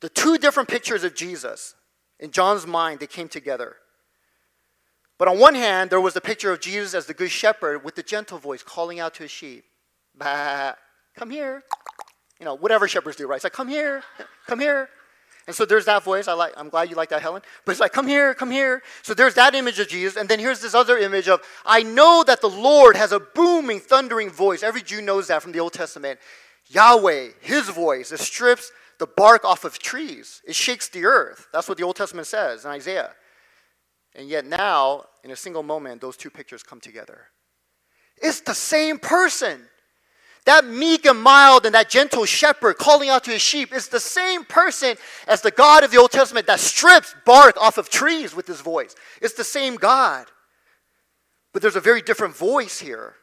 the 0.00 0.08
two 0.08 0.38
different 0.38 0.68
pictures 0.68 1.04
of 1.04 1.14
Jesus 1.14 1.74
in 2.20 2.30
John's 2.30 2.66
mind, 2.66 3.00
they 3.00 3.06
came 3.06 3.28
together. 3.28 3.76
But 5.18 5.28
on 5.28 5.38
one 5.38 5.54
hand, 5.54 5.90
there 5.90 6.00
was 6.00 6.14
the 6.14 6.20
picture 6.20 6.52
of 6.52 6.60
Jesus 6.60 6.94
as 6.94 7.06
the 7.06 7.14
good 7.14 7.30
shepherd 7.30 7.84
with 7.84 7.96
the 7.96 8.02
gentle 8.02 8.38
voice 8.38 8.62
calling 8.62 9.00
out 9.00 9.14
to 9.14 9.24
his 9.24 9.30
sheep, 9.30 9.64
bah, 10.16 10.74
come 11.16 11.30
here. 11.30 11.64
You 12.38 12.44
know, 12.44 12.54
whatever 12.54 12.86
shepherds 12.86 13.16
do, 13.16 13.26
right? 13.26 13.36
It's 13.36 13.44
like, 13.44 13.52
come 13.52 13.68
here, 13.68 14.04
come 14.46 14.60
here. 14.60 14.88
And 15.48 15.56
so 15.56 15.64
there's 15.64 15.86
that 15.86 16.04
voice. 16.04 16.28
I 16.28 16.34
like, 16.34 16.52
I'm 16.56 16.68
glad 16.68 16.90
you 16.90 16.94
like 16.94 17.08
that, 17.08 17.22
Helen. 17.22 17.42
But 17.64 17.72
it's 17.72 17.80
like, 17.80 17.92
come 17.92 18.06
here, 18.06 18.34
come 18.34 18.50
here. 18.50 18.82
So 19.02 19.14
there's 19.14 19.34
that 19.34 19.54
image 19.54 19.80
of 19.80 19.88
Jesus. 19.88 20.16
And 20.16 20.28
then 20.28 20.38
here's 20.38 20.60
this 20.60 20.74
other 20.74 20.98
image 20.98 21.26
of, 21.26 21.40
I 21.64 21.82
know 21.82 22.22
that 22.26 22.40
the 22.40 22.50
Lord 22.50 22.96
has 22.96 23.12
a 23.12 23.18
booming, 23.18 23.80
thundering 23.80 24.30
voice. 24.30 24.62
Every 24.62 24.82
Jew 24.82 25.00
knows 25.00 25.28
that 25.28 25.42
from 25.42 25.52
the 25.52 25.60
Old 25.60 25.72
Testament. 25.72 26.20
Yahweh, 26.66 27.30
his 27.40 27.70
voice, 27.70 28.12
it 28.12 28.20
strips 28.20 28.70
the 28.98 29.06
bark 29.06 29.44
off 29.44 29.64
of 29.64 29.78
trees, 29.78 30.42
it 30.46 30.54
shakes 30.54 30.88
the 30.88 31.04
earth. 31.04 31.46
That's 31.52 31.68
what 31.68 31.78
the 31.78 31.84
Old 31.84 31.96
Testament 31.96 32.26
says 32.26 32.64
in 32.64 32.70
Isaiah. 32.70 33.12
And 34.14 34.28
yet 34.28 34.44
now, 34.44 35.04
in 35.22 35.30
a 35.30 35.36
single 35.36 35.62
moment, 35.62 36.00
those 36.00 36.16
two 36.16 36.30
pictures 36.30 36.62
come 36.62 36.80
together. 36.80 37.26
It's 38.20 38.40
the 38.40 38.54
same 38.54 38.98
person. 38.98 39.60
That 40.44 40.64
meek 40.64 41.04
and 41.04 41.20
mild 41.20 41.66
and 41.66 41.74
that 41.74 41.90
gentle 41.90 42.24
shepherd 42.24 42.78
calling 42.78 43.10
out 43.10 43.24
to 43.24 43.30
his 43.30 43.42
sheep 43.42 43.72
is 43.72 43.88
the 43.88 44.00
same 44.00 44.44
person 44.44 44.96
as 45.26 45.42
the 45.42 45.50
God 45.50 45.84
of 45.84 45.90
the 45.90 45.98
Old 45.98 46.10
Testament 46.10 46.46
that 46.46 46.58
strips 46.58 47.14
bark 47.26 47.56
off 47.60 47.78
of 47.78 47.90
trees 47.90 48.34
with 48.34 48.46
his 48.46 48.60
voice. 48.60 48.94
It's 49.20 49.34
the 49.34 49.44
same 49.44 49.76
God. 49.76 50.26
But 51.52 51.62
there's 51.62 51.76
a 51.76 51.80
very 51.80 52.02
different 52.02 52.34
voice 52.34 52.80
here. 52.80 53.14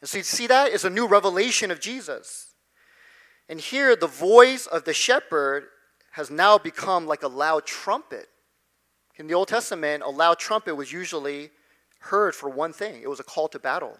And 0.00 0.10
so 0.10 0.18
you 0.18 0.24
see 0.24 0.46
that? 0.48 0.72
It's 0.72 0.84
a 0.84 0.90
new 0.90 1.08
revelation 1.08 1.70
of 1.70 1.80
Jesus. 1.80 2.51
And 3.52 3.60
here, 3.60 3.94
the 3.94 4.06
voice 4.06 4.66
of 4.66 4.84
the 4.84 4.94
shepherd 4.94 5.64
has 6.12 6.30
now 6.30 6.56
become 6.56 7.06
like 7.06 7.22
a 7.22 7.28
loud 7.28 7.66
trumpet. 7.66 8.30
In 9.16 9.26
the 9.26 9.34
Old 9.34 9.48
Testament, 9.48 10.02
a 10.02 10.08
loud 10.08 10.38
trumpet 10.38 10.74
was 10.74 10.90
usually 10.90 11.50
heard 11.98 12.34
for 12.34 12.48
one 12.48 12.72
thing 12.72 13.02
it 13.02 13.10
was 13.10 13.20
a 13.20 13.22
call 13.22 13.48
to 13.48 13.58
battle. 13.58 13.98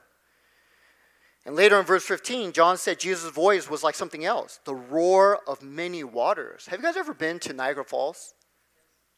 And 1.44 1.54
later 1.54 1.78
in 1.78 1.84
verse 1.84 2.02
15, 2.02 2.52
John 2.52 2.78
said 2.78 2.98
Jesus' 2.98 3.30
voice 3.30 3.68
was 3.68 3.82
like 3.82 3.94
something 3.94 4.24
else 4.24 4.58
the 4.64 4.74
roar 4.74 5.40
of 5.46 5.60
many 5.60 6.02
waters. 6.02 6.64
Have 6.68 6.78
you 6.80 6.86
guys 6.86 6.96
ever 6.96 7.12
been 7.12 7.38
to 7.40 7.52
Niagara 7.52 7.84
Falls? 7.84 8.32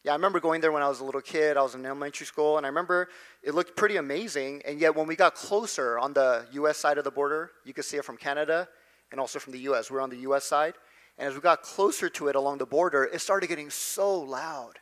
Yeah, 0.03 0.11
I 0.11 0.15
remember 0.15 0.41
going 0.41 0.59
there 0.59 0.73
when 0.73 0.83
I 0.83 0.89
was 0.89 0.99
a 0.99 1.05
little 1.05 1.21
kid. 1.21 1.55
I 1.55 1.61
was 1.61 1.75
in 1.75 1.85
elementary 1.85 2.27
school, 2.27 2.57
and 2.57 2.65
I 2.65 2.67
remember 2.67 3.07
it 3.41 3.55
looked 3.55 3.77
pretty 3.77 3.95
amazing. 3.95 4.63
And 4.65 4.81
yet, 4.81 4.97
when 4.97 5.07
we 5.07 5.15
got 5.15 5.33
closer 5.33 5.97
on 5.97 6.11
the 6.11 6.45
US 6.51 6.77
side 6.77 6.97
of 6.97 7.05
the 7.05 7.11
border, 7.11 7.51
you 7.63 7.73
could 7.73 7.85
see 7.85 7.95
it 7.95 8.03
from 8.03 8.17
Canada 8.17 8.67
and 9.15 9.21
also 9.21 9.39
from 9.39 9.53
the 9.53 9.59
US. 9.59 9.89
We 9.89 9.95
we're 9.95 10.01
on 10.01 10.09
the 10.09 10.27
US 10.29 10.43
side. 10.43 10.73
And 11.17 11.29
as 11.29 11.35
we 11.35 11.39
got 11.39 11.61
closer 11.61 12.09
to 12.09 12.27
it 12.27 12.35
along 12.35 12.57
the 12.57 12.65
border, 12.65 13.05
it 13.05 13.21
started 13.21 13.47
getting 13.47 13.69
so 13.69 14.19
loud, 14.19 14.79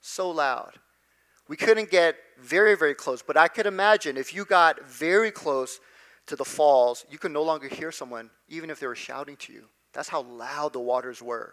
so 0.00 0.30
loud. 0.30 0.78
We 1.48 1.58
couldn't 1.58 1.90
get 1.90 2.16
very, 2.40 2.78
very 2.78 2.94
close, 2.94 3.20
but 3.20 3.36
I 3.36 3.46
could 3.46 3.66
imagine 3.66 4.16
if 4.16 4.32
you 4.32 4.46
got 4.46 4.88
very 4.88 5.30
close 5.30 5.80
to 6.28 6.34
the 6.34 6.46
falls, 6.46 7.04
you 7.10 7.18
could 7.18 7.30
no 7.30 7.42
longer 7.42 7.68
hear 7.68 7.92
someone, 7.92 8.30
even 8.48 8.70
if 8.70 8.80
they 8.80 8.86
were 8.86 8.94
shouting 8.94 9.36
to 9.36 9.52
you. 9.52 9.64
That's 9.92 10.08
how 10.08 10.22
loud 10.22 10.72
the 10.72 10.80
waters 10.80 11.20
were. 11.20 11.52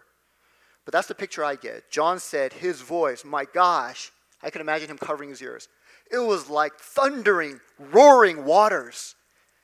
But 0.86 0.92
that's 0.92 1.08
the 1.08 1.14
picture 1.14 1.44
I 1.44 1.56
get. 1.56 1.90
John 1.90 2.18
said 2.18 2.54
his 2.54 2.80
voice, 2.80 3.26
my 3.26 3.44
gosh, 3.44 4.10
I 4.42 4.48
can 4.48 4.62
imagine 4.62 4.88
him 4.88 4.96
covering 4.96 5.28
his 5.28 5.42
ears. 5.42 5.68
It 6.10 6.16
was 6.16 6.48
like 6.48 6.78
thundering, 6.78 7.60
roaring 7.78 8.46
waters. 8.46 9.16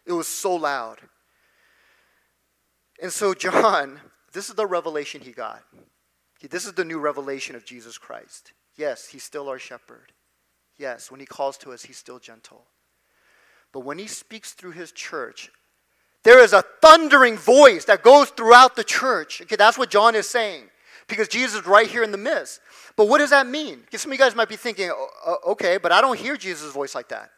It 0.05 0.13
was 0.13 0.29
so 0.29 0.55
loud. 0.55 0.99
And 3.01 3.13
so, 3.13 3.35
John, 3.35 4.01
this 4.33 4.49
is 4.49 4.55
the 4.55 4.67
revelation 4.67 5.21
he 5.21 5.33
got. 5.33 5.63
This 6.49 6.67
is 6.67 6.73
the 6.75 6.85
new 6.85 6.99
revelation 6.99 7.57
of 7.57 7.65
Jesus 7.65 7.99
Christ. 7.99 8.53
Yes, 8.77 9.09
he's 9.09 9.25
still 9.25 9.49
our 9.49 9.59
shepherd. 9.59 10.13
Yes, 10.77 11.11
when 11.11 11.19
he 11.19 11.27
calls 11.27 11.59
to 11.59 11.73
us, 11.73 11.83
he's 11.83 11.97
still 11.97 12.21
gentle. 12.21 12.65
But 13.73 13.81
when 13.81 13.99
he 13.99 14.07
speaks 14.07 14.53
through 14.53 14.73
his 14.73 14.93
church, 14.93 15.51
there 16.23 16.43
is 16.43 16.53
a 16.53 16.63
thundering 16.81 17.37
voice 17.37 17.85
that 17.87 18.03
goes 18.03 18.31
throughout 18.31 18.77
the 18.77 18.85
church. 18.85 19.43
Okay, 19.43 19.57
that's 19.57 19.77
what 19.77 19.91
John 19.91 20.15
is 20.15 20.29
saying. 20.29 20.65
Because 21.09 21.27
Jesus 21.27 21.63
is 21.63 21.67
right 21.67 21.89
here 21.89 22.03
in 22.03 22.13
the 22.13 22.19
midst. 22.19 22.61
But 22.97 23.09
what 23.09 23.19
does 23.19 23.31
that 23.31 23.47
mean? 23.47 23.81
Because 23.81 24.03
some 24.03 24.13
of 24.13 24.19
you 24.19 24.25
guys 24.25 24.35
might 24.35 24.49
be 24.49 24.57
thinking, 24.57 24.91
oh, 24.93 25.09
oh, 25.27 25.53
okay, 25.53 25.79
but 25.79 25.91
I 25.91 26.01
don't 26.01 26.19
hear 26.19 26.37
Jesus' 26.37 26.73
voice 26.73 26.95
like 26.95 27.09
that. 27.09 27.31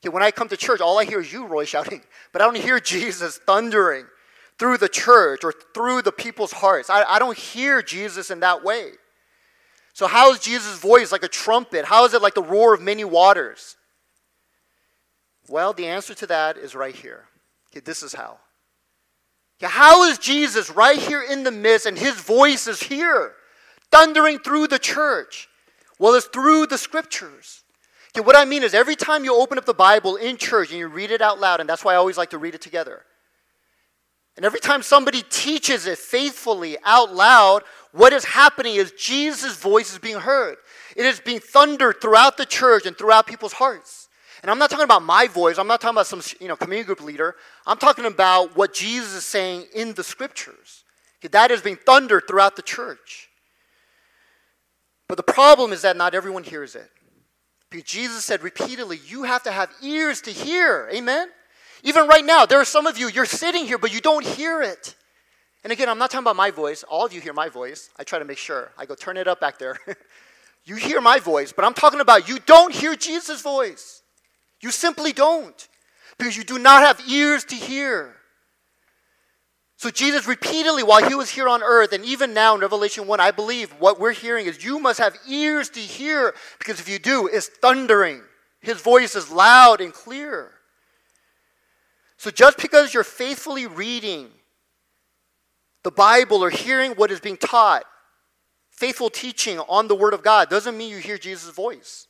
Okay, 0.00 0.12
when 0.12 0.22
I 0.22 0.30
come 0.30 0.48
to 0.48 0.56
church, 0.56 0.80
all 0.80 0.98
I 0.98 1.04
hear 1.04 1.20
is 1.20 1.32
you, 1.32 1.46
Roy, 1.46 1.64
shouting. 1.64 2.02
But 2.32 2.42
I 2.42 2.44
don't 2.44 2.56
hear 2.56 2.80
Jesus 2.94 3.38
thundering 3.38 4.06
through 4.58 4.78
the 4.78 4.88
church 4.88 5.44
or 5.44 5.52
through 5.74 6.02
the 6.02 6.12
people's 6.12 6.52
hearts. 6.52 6.90
I, 6.90 7.04
I 7.04 7.18
don't 7.18 7.38
hear 7.38 7.80
Jesus 7.82 8.30
in 8.30 8.40
that 8.40 8.64
way. 8.64 8.90
So, 9.92 10.06
how 10.06 10.32
is 10.32 10.38
Jesus' 10.40 10.78
voice 10.78 11.10
like 11.10 11.22
a 11.22 11.28
trumpet? 11.28 11.84
How 11.84 12.04
is 12.04 12.14
it 12.14 12.22
like 12.22 12.34
the 12.34 12.42
roar 12.42 12.74
of 12.74 12.80
many 12.80 13.04
waters? 13.04 13.76
Well, 15.48 15.72
the 15.72 15.86
answer 15.86 16.14
to 16.14 16.26
that 16.26 16.56
is 16.56 16.74
right 16.74 16.94
here. 16.94 17.24
Okay, 17.70 17.80
this 17.80 18.02
is 18.02 18.14
how. 18.14 18.38
Okay, 19.60 19.72
how 19.72 20.04
is 20.04 20.18
Jesus 20.18 20.70
right 20.70 20.98
here 20.98 21.22
in 21.22 21.42
the 21.42 21.50
midst 21.50 21.86
and 21.86 21.98
his 21.98 22.14
voice 22.14 22.68
is 22.68 22.80
here, 22.80 23.32
thundering 23.90 24.38
through 24.38 24.68
the 24.68 24.78
church? 24.78 25.48
Well, 25.98 26.14
it's 26.14 26.26
through 26.26 26.66
the 26.66 26.78
scriptures. 26.78 27.64
Okay, 28.14 28.24
what 28.24 28.36
I 28.36 28.44
mean 28.44 28.62
is 28.62 28.74
every 28.74 28.94
time 28.94 29.24
you 29.24 29.34
open 29.34 29.58
up 29.58 29.64
the 29.64 29.74
Bible 29.74 30.16
in 30.16 30.36
church 30.36 30.70
and 30.70 30.78
you 30.78 30.86
read 30.86 31.10
it 31.10 31.20
out 31.20 31.40
loud, 31.40 31.60
and 31.60 31.68
that's 31.68 31.84
why 31.84 31.94
I 31.94 31.96
always 31.96 32.16
like 32.16 32.30
to 32.30 32.38
read 32.38 32.54
it 32.54 32.60
together. 32.60 33.04
And 34.38 34.44
every 34.44 34.60
time 34.60 34.82
somebody 34.82 35.24
teaches 35.28 35.84
it 35.86 35.98
faithfully 35.98 36.76
out 36.84 37.12
loud, 37.12 37.64
what 37.90 38.12
is 38.12 38.24
happening 38.24 38.76
is 38.76 38.92
Jesus' 38.92 39.56
voice 39.56 39.92
is 39.92 39.98
being 39.98 40.20
heard. 40.20 40.58
It 40.94 41.04
is 41.04 41.18
being 41.18 41.40
thundered 41.40 42.00
throughout 42.00 42.36
the 42.36 42.46
church 42.46 42.86
and 42.86 42.96
throughout 42.96 43.26
people's 43.26 43.54
hearts. 43.54 44.08
And 44.40 44.48
I'm 44.48 44.60
not 44.60 44.70
talking 44.70 44.84
about 44.84 45.02
my 45.02 45.26
voice. 45.26 45.58
I'm 45.58 45.66
not 45.66 45.80
talking 45.80 45.96
about 45.96 46.06
some 46.06 46.22
you 46.40 46.46
know, 46.46 46.54
community 46.54 46.86
group 46.86 47.00
leader. 47.00 47.34
I'm 47.66 47.78
talking 47.78 48.04
about 48.04 48.56
what 48.56 48.72
Jesus 48.72 49.12
is 49.12 49.24
saying 49.24 49.66
in 49.74 49.94
the 49.94 50.04
scriptures. 50.04 50.84
That 51.28 51.50
is 51.50 51.60
being 51.60 51.74
thundered 51.74 52.28
throughout 52.28 52.54
the 52.54 52.62
church. 52.62 53.30
But 55.08 55.16
the 55.16 55.24
problem 55.24 55.72
is 55.72 55.82
that 55.82 55.96
not 55.96 56.14
everyone 56.14 56.44
hears 56.44 56.76
it. 56.76 56.88
Because 57.70 57.90
Jesus 57.90 58.24
said 58.24 58.44
repeatedly, 58.44 59.00
you 59.04 59.24
have 59.24 59.42
to 59.42 59.50
have 59.50 59.72
ears 59.82 60.20
to 60.20 60.30
hear. 60.30 60.88
Amen? 60.94 61.28
Even 61.82 62.06
right 62.06 62.24
now, 62.24 62.46
there 62.46 62.60
are 62.60 62.64
some 62.64 62.86
of 62.86 62.98
you, 62.98 63.08
you're 63.08 63.24
sitting 63.24 63.66
here, 63.66 63.78
but 63.78 63.92
you 63.92 64.00
don't 64.00 64.24
hear 64.24 64.62
it. 64.62 64.94
And 65.64 65.72
again, 65.72 65.88
I'm 65.88 65.98
not 65.98 66.10
talking 66.10 66.24
about 66.24 66.36
my 66.36 66.50
voice. 66.50 66.82
All 66.84 67.04
of 67.04 67.12
you 67.12 67.20
hear 67.20 67.32
my 67.32 67.48
voice. 67.48 67.90
I 67.98 68.04
try 68.04 68.18
to 68.18 68.24
make 68.24 68.38
sure. 68.38 68.70
I 68.78 68.86
go, 68.86 68.94
turn 68.94 69.16
it 69.16 69.28
up 69.28 69.40
back 69.40 69.58
there. 69.58 69.76
you 70.64 70.76
hear 70.76 71.00
my 71.00 71.18
voice, 71.18 71.52
but 71.52 71.64
I'm 71.64 71.74
talking 71.74 72.00
about 72.00 72.28
you 72.28 72.38
don't 72.46 72.72
hear 72.72 72.94
Jesus' 72.94 73.42
voice. 73.42 74.02
You 74.60 74.70
simply 74.70 75.12
don't. 75.12 75.68
Because 76.18 76.36
you 76.36 76.44
do 76.44 76.58
not 76.58 76.82
have 76.82 77.00
ears 77.08 77.44
to 77.44 77.54
hear. 77.54 78.16
So 79.76 79.90
Jesus 79.90 80.26
repeatedly, 80.26 80.82
while 80.82 81.08
he 81.08 81.14
was 81.14 81.30
here 81.30 81.48
on 81.48 81.62
earth, 81.62 81.92
and 81.92 82.04
even 82.04 82.34
now 82.34 82.56
in 82.56 82.60
Revelation 82.60 83.06
1, 83.06 83.20
I 83.20 83.30
believe 83.30 83.70
what 83.78 84.00
we're 84.00 84.12
hearing 84.12 84.46
is 84.46 84.64
you 84.64 84.80
must 84.80 84.98
have 84.98 85.16
ears 85.28 85.70
to 85.70 85.80
hear, 85.80 86.34
because 86.58 86.80
if 86.80 86.88
you 86.88 86.98
do, 86.98 87.28
it's 87.28 87.46
thundering. 87.46 88.22
His 88.60 88.80
voice 88.80 89.14
is 89.14 89.30
loud 89.30 89.80
and 89.80 89.92
clear. 89.92 90.50
So 92.18 92.30
just 92.30 92.58
because 92.58 92.92
you're 92.92 93.04
faithfully 93.04 93.66
reading 93.66 94.28
the 95.84 95.90
Bible 95.90 96.44
or 96.44 96.50
hearing 96.50 96.92
what 96.92 97.10
is 97.10 97.20
being 97.20 97.36
taught, 97.36 97.84
faithful 98.70 99.08
teaching 99.08 99.58
on 99.60 99.88
the 99.88 99.94
Word 99.94 100.12
of 100.12 100.22
God, 100.22 100.50
doesn't 100.50 100.76
mean 100.76 100.90
you 100.90 100.98
hear 100.98 101.16
Jesus' 101.16 101.54
voice. 101.54 102.08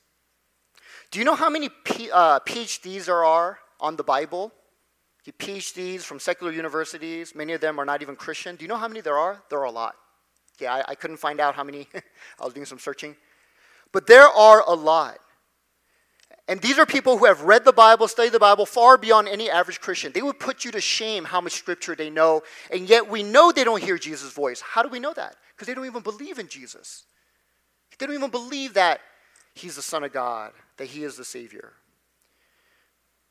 Do 1.10 1.18
you 1.18 1.24
know 1.24 1.34
how 1.34 1.48
many 1.48 1.68
P, 1.84 2.10
uh, 2.10 2.40
PhDs 2.40 3.04
there 3.04 3.24
are 3.24 3.58
on 3.80 3.96
the 3.96 4.02
Bible? 4.02 4.52
PhDs 5.32 6.00
from 6.00 6.18
secular 6.18 6.52
universities. 6.52 7.34
Many 7.34 7.52
of 7.52 7.60
them 7.60 7.78
are 7.78 7.84
not 7.84 8.02
even 8.02 8.16
Christian. 8.16 8.56
Do 8.56 8.64
you 8.64 8.68
know 8.68 8.76
how 8.76 8.88
many 8.88 9.00
there 9.00 9.18
are? 9.18 9.42
There 9.50 9.58
are 9.58 9.64
a 9.64 9.70
lot. 9.70 9.94
Yeah, 10.58 10.74
I, 10.74 10.84
I 10.88 10.94
couldn't 10.94 11.18
find 11.18 11.40
out 11.40 11.54
how 11.54 11.64
many. 11.64 11.86
I 12.40 12.44
was 12.44 12.54
doing 12.54 12.66
some 12.66 12.78
searching. 12.78 13.16
But 13.92 14.06
there 14.06 14.26
are 14.26 14.62
a 14.66 14.74
lot. 14.74 15.18
And 16.48 16.62
these 16.62 16.78
are 16.78 16.86
people 16.86 17.18
who 17.18 17.26
have 17.26 17.42
read 17.42 17.66
the 17.66 17.74
Bible, 17.74 18.08
studied 18.08 18.32
the 18.32 18.38
Bible 18.38 18.64
far 18.64 18.96
beyond 18.96 19.28
any 19.28 19.50
average 19.50 19.82
Christian. 19.82 20.12
They 20.12 20.22
would 20.22 20.40
put 20.40 20.64
you 20.64 20.70
to 20.70 20.80
shame 20.80 21.24
how 21.24 21.42
much 21.42 21.52
scripture 21.52 21.94
they 21.94 22.08
know, 22.08 22.42
and 22.70 22.88
yet 22.88 23.08
we 23.08 23.22
know 23.22 23.52
they 23.52 23.64
don't 23.64 23.82
hear 23.82 23.98
Jesus' 23.98 24.32
voice. 24.32 24.62
How 24.62 24.82
do 24.82 24.88
we 24.88 24.98
know 24.98 25.12
that? 25.12 25.36
Because 25.54 25.66
they 25.66 25.74
don't 25.74 25.84
even 25.84 26.02
believe 26.02 26.38
in 26.38 26.48
Jesus. 26.48 27.04
They 27.98 28.06
don't 28.06 28.14
even 28.14 28.30
believe 28.30 28.74
that 28.74 29.00
he's 29.54 29.76
the 29.76 29.82
Son 29.82 30.04
of 30.04 30.12
God, 30.12 30.52
that 30.78 30.86
he 30.86 31.04
is 31.04 31.16
the 31.16 31.24
Savior. 31.24 31.74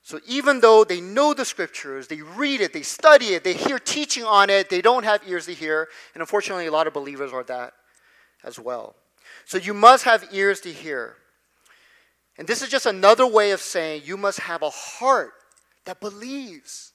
So 0.04 0.20
even 0.28 0.62
though 0.62 0.84
they 0.84 1.02
know 1.02 1.34
the 1.34 1.44
scriptures, 1.44 2.08
they 2.08 2.22
read 2.22 2.62
it, 2.62 2.72
they 2.72 2.84
study 2.84 3.34
it, 3.34 3.44
they 3.44 3.54
hear 3.54 3.80
teaching 3.80 4.24
on 4.24 4.50
it, 4.50 4.70
they 4.70 4.82
don't 4.82 5.04
have 5.04 5.22
ears 5.28 5.48
to 5.48 5.54
hear. 5.54 5.90
And 6.14 6.22
unfortunately, 6.22 6.68
a 6.68 6.72
lot 6.72 6.88
of 6.88 6.94
believers 6.94 7.34
are 7.34 7.44
that 7.44 7.74
as 8.44 8.60
well. 8.60 8.96
So 9.46 9.58
you 9.58 9.74
must 9.74 10.04
have 10.06 10.28
ears 10.32 10.62
to 10.62 10.72
hear. 10.72 11.18
And 12.38 12.48
this 12.48 12.62
is 12.62 12.70
just 12.70 12.86
another 12.86 13.26
way 13.26 13.52
of 13.52 13.62
saying 13.62 14.04
you 14.06 14.18
must 14.18 14.40
have 14.42 14.62
a 14.62 14.70
heart 14.70 15.34
that 15.86 16.00
believes. 16.00 16.94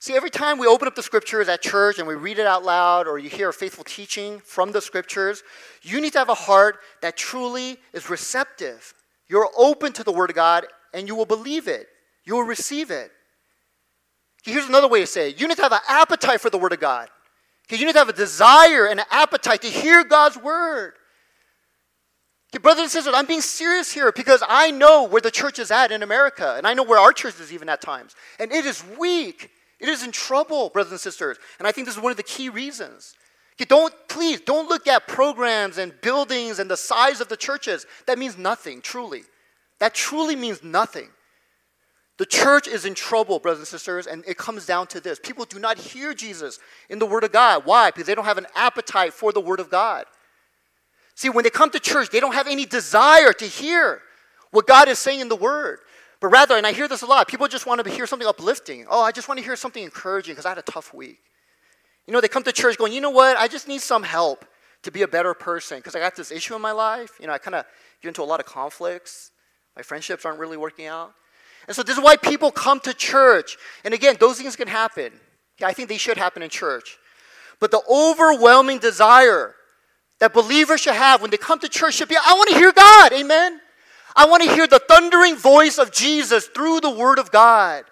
See, 0.00 0.14
every 0.14 0.30
time 0.30 0.58
we 0.58 0.66
open 0.66 0.86
up 0.86 0.94
the 0.94 1.02
scriptures 1.02 1.48
at 1.48 1.62
church 1.62 1.98
and 1.98 2.06
we 2.06 2.14
read 2.14 2.38
it 2.38 2.46
out 2.46 2.64
loud 2.64 3.08
or 3.08 3.18
you 3.18 3.28
hear 3.28 3.48
a 3.48 3.52
faithful 3.52 3.84
teaching 3.84 4.40
from 4.40 4.72
the 4.72 4.80
scriptures, 4.80 5.42
you 5.82 6.00
need 6.00 6.12
to 6.12 6.18
have 6.18 6.28
a 6.28 6.34
heart 6.34 6.78
that 7.02 7.16
truly 7.16 7.78
is 7.92 8.08
receptive. 8.08 8.94
You're 9.28 9.48
open 9.56 9.92
to 9.94 10.04
the 10.04 10.12
Word 10.12 10.30
of 10.30 10.36
God 10.36 10.66
and 10.94 11.08
you 11.08 11.16
will 11.16 11.26
believe 11.26 11.66
it 11.66 11.88
you 12.28 12.34
will 12.34 12.42
receive 12.42 12.90
it. 12.90 13.10
Here's 14.44 14.68
another 14.68 14.86
way 14.86 15.00
to 15.00 15.06
say 15.06 15.30
it 15.30 15.40
you 15.40 15.48
need 15.48 15.56
to 15.56 15.62
have 15.62 15.72
an 15.72 15.80
appetite 15.88 16.42
for 16.42 16.50
the 16.50 16.58
Word 16.58 16.74
of 16.74 16.80
God. 16.80 17.08
You 17.70 17.84
need 17.86 17.92
to 17.92 17.98
have 17.98 18.08
a 18.08 18.14
desire 18.14 18.86
and 18.86 19.00
an 19.00 19.06
appetite 19.10 19.62
to 19.62 19.68
hear 19.68 20.04
God's 20.04 20.36
Word. 20.36 20.92
Brothers 22.52 22.82
and 22.84 22.90
sisters, 22.90 23.14
I'm 23.14 23.26
being 23.26 23.42
serious 23.42 23.92
here 23.92 24.10
because 24.10 24.42
I 24.48 24.70
know 24.70 25.04
where 25.04 25.20
the 25.20 25.30
church 25.30 25.58
is 25.58 25.70
at 25.70 25.92
in 25.92 26.02
America, 26.02 26.54
and 26.56 26.66
I 26.66 26.72
know 26.72 26.82
where 26.82 26.98
our 26.98 27.12
church 27.12 27.38
is 27.40 27.52
even 27.52 27.68
at 27.68 27.82
times. 27.82 28.16
And 28.40 28.50
it 28.50 28.64
is 28.64 28.82
weak. 28.98 29.50
It 29.78 29.88
is 29.88 30.02
in 30.02 30.12
trouble, 30.12 30.70
brothers 30.70 30.92
and 30.92 31.00
sisters. 31.00 31.36
And 31.58 31.68
I 31.68 31.72
think 31.72 31.86
this 31.86 31.96
is 31.96 32.02
one 32.02 32.10
of 32.10 32.16
the 32.16 32.22
key 32.22 32.48
reasons. 32.48 33.14
Don't, 33.66 33.92
please, 34.08 34.40
don't 34.40 34.68
look 34.68 34.86
at 34.86 35.06
programs 35.06 35.78
and 35.78 35.92
buildings 36.00 36.58
and 36.58 36.70
the 36.70 36.76
size 36.76 37.20
of 37.20 37.28
the 37.28 37.36
churches. 37.36 37.86
That 38.06 38.18
means 38.18 38.38
nothing, 38.38 38.80
truly. 38.80 39.22
That 39.78 39.94
truly 39.94 40.36
means 40.36 40.62
nothing. 40.62 41.08
The 42.18 42.26
church 42.26 42.66
is 42.66 42.84
in 42.84 42.94
trouble, 42.94 43.38
brothers 43.38 43.60
and 43.60 43.68
sisters, 43.68 44.06
and 44.06 44.24
it 44.26 44.38
comes 44.38 44.66
down 44.66 44.86
to 44.88 45.00
this. 45.00 45.20
People 45.22 45.44
do 45.44 45.58
not 45.58 45.78
hear 45.78 46.14
Jesus 46.14 46.58
in 46.88 46.98
the 46.98 47.06
Word 47.06 47.24
of 47.24 47.32
God. 47.32 47.62
Why? 47.64 47.90
Because 47.90 48.06
they 48.06 48.14
don't 48.14 48.24
have 48.24 48.38
an 48.38 48.46
appetite 48.56 49.12
for 49.12 49.32
the 49.32 49.40
Word 49.40 49.60
of 49.60 49.70
God. 49.70 50.06
See, 51.18 51.28
when 51.28 51.42
they 51.42 51.50
come 51.50 51.68
to 51.70 51.80
church, 51.80 52.10
they 52.10 52.20
don't 52.20 52.34
have 52.34 52.46
any 52.46 52.64
desire 52.64 53.32
to 53.32 53.44
hear 53.44 54.02
what 54.52 54.68
God 54.68 54.86
is 54.86 55.00
saying 55.00 55.18
in 55.18 55.28
the 55.28 55.34
Word. 55.34 55.80
But 56.20 56.28
rather, 56.28 56.56
and 56.56 56.64
I 56.64 56.70
hear 56.70 56.86
this 56.86 57.02
a 57.02 57.06
lot, 57.06 57.26
people 57.26 57.48
just 57.48 57.66
want 57.66 57.82
to 57.84 57.90
hear 57.90 58.06
something 58.06 58.28
uplifting. 58.28 58.86
Oh, 58.88 59.02
I 59.02 59.10
just 59.10 59.26
want 59.26 59.38
to 59.38 59.44
hear 59.44 59.56
something 59.56 59.82
encouraging 59.82 60.34
because 60.34 60.46
I 60.46 60.50
had 60.50 60.58
a 60.58 60.62
tough 60.62 60.94
week. 60.94 61.18
You 62.06 62.12
know, 62.12 62.20
they 62.20 62.28
come 62.28 62.44
to 62.44 62.52
church 62.52 62.78
going, 62.78 62.92
you 62.92 63.00
know 63.00 63.10
what? 63.10 63.36
I 63.36 63.48
just 63.48 63.66
need 63.66 63.80
some 63.80 64.04
help 64.04 64.44
to 64.84 64.92
be 64.92 65.02
a 65.02 65.08
better 65.08 65.34
person 65.34 65.78
because 65.78 65.96
I 65.96 65.98
got 65.98 66.14
this 66.14 66.30
issue 66.30 66.54
in 66.54 66.62
my 66.62 66.70
life. 66.70 67.18
You 67.20 67.26
know, 67.26 67.32
I 67.32 67.38
kind 67.38 67.56
of 67.56 67.64
get 68.00 68.10
into 68.10 68.22
a 68.22 68.24
lot 68.24 68.38
of 68.38 68.46
conflicts. 68.46 69.32
My 69.74 69.82
friendships 69.82 70.24
aren't 70.24 70.38
really 70.38 70.56
working 70.56 70.86
out. 70.86 71.14
And 71.66 71.74
so 71.74 71.82
this 71.82 71.98
is 71.98 72.04
why 72.04 72.14
people 72.14 72.52
come 72.52 72.78
to 72.84 72.94
church. 72.94 73.56
And 73.84 73.92
again, 73.92 74.18
those 74.20 74.40
things 74.40 74.54
can 74.54 74.68
happen. 74.68 75.14
I 75.64 75.72
think 75.72 75.88
they 75.88 75.98
should 75.98 76.16
happen 76.16 76.44
in 76.44 76.48
church. 76.48 76.96
But 77.58 77.72
the 77.72 77.82
overwhelming 77.90 78.78
desire 78.78 79.56
that 80.20 80.34
believers 80.34 80.80
should 80.80 80.94
have 80.94 81.20
when 81.22 81.30
they 81.30 81.36
come 81.36 81.58
to 81.60 81.68
church 81.68 81.94
should 81.94 82.08
be 82.08 82.16
I 82.16 82.32
want 82.34 82.50
to 82.50 82.56
hear 82.56 82.72
God. 82.72 83.12
Amen. 83.12 83.60
I 84.16 84.26
want 84.26 84.42
to 84.42 84.52
hear 84.52 84.66
the 84.66 84.80
thundering 84.80 85.36
voice 85.36 85.78
of 85.78 85.92
Jesus 85.92 86.46
through 86.46 86.80
the 86.80 86.90
Word 86.90 87.18
of 87.18 87.30
God. 87.30 87.84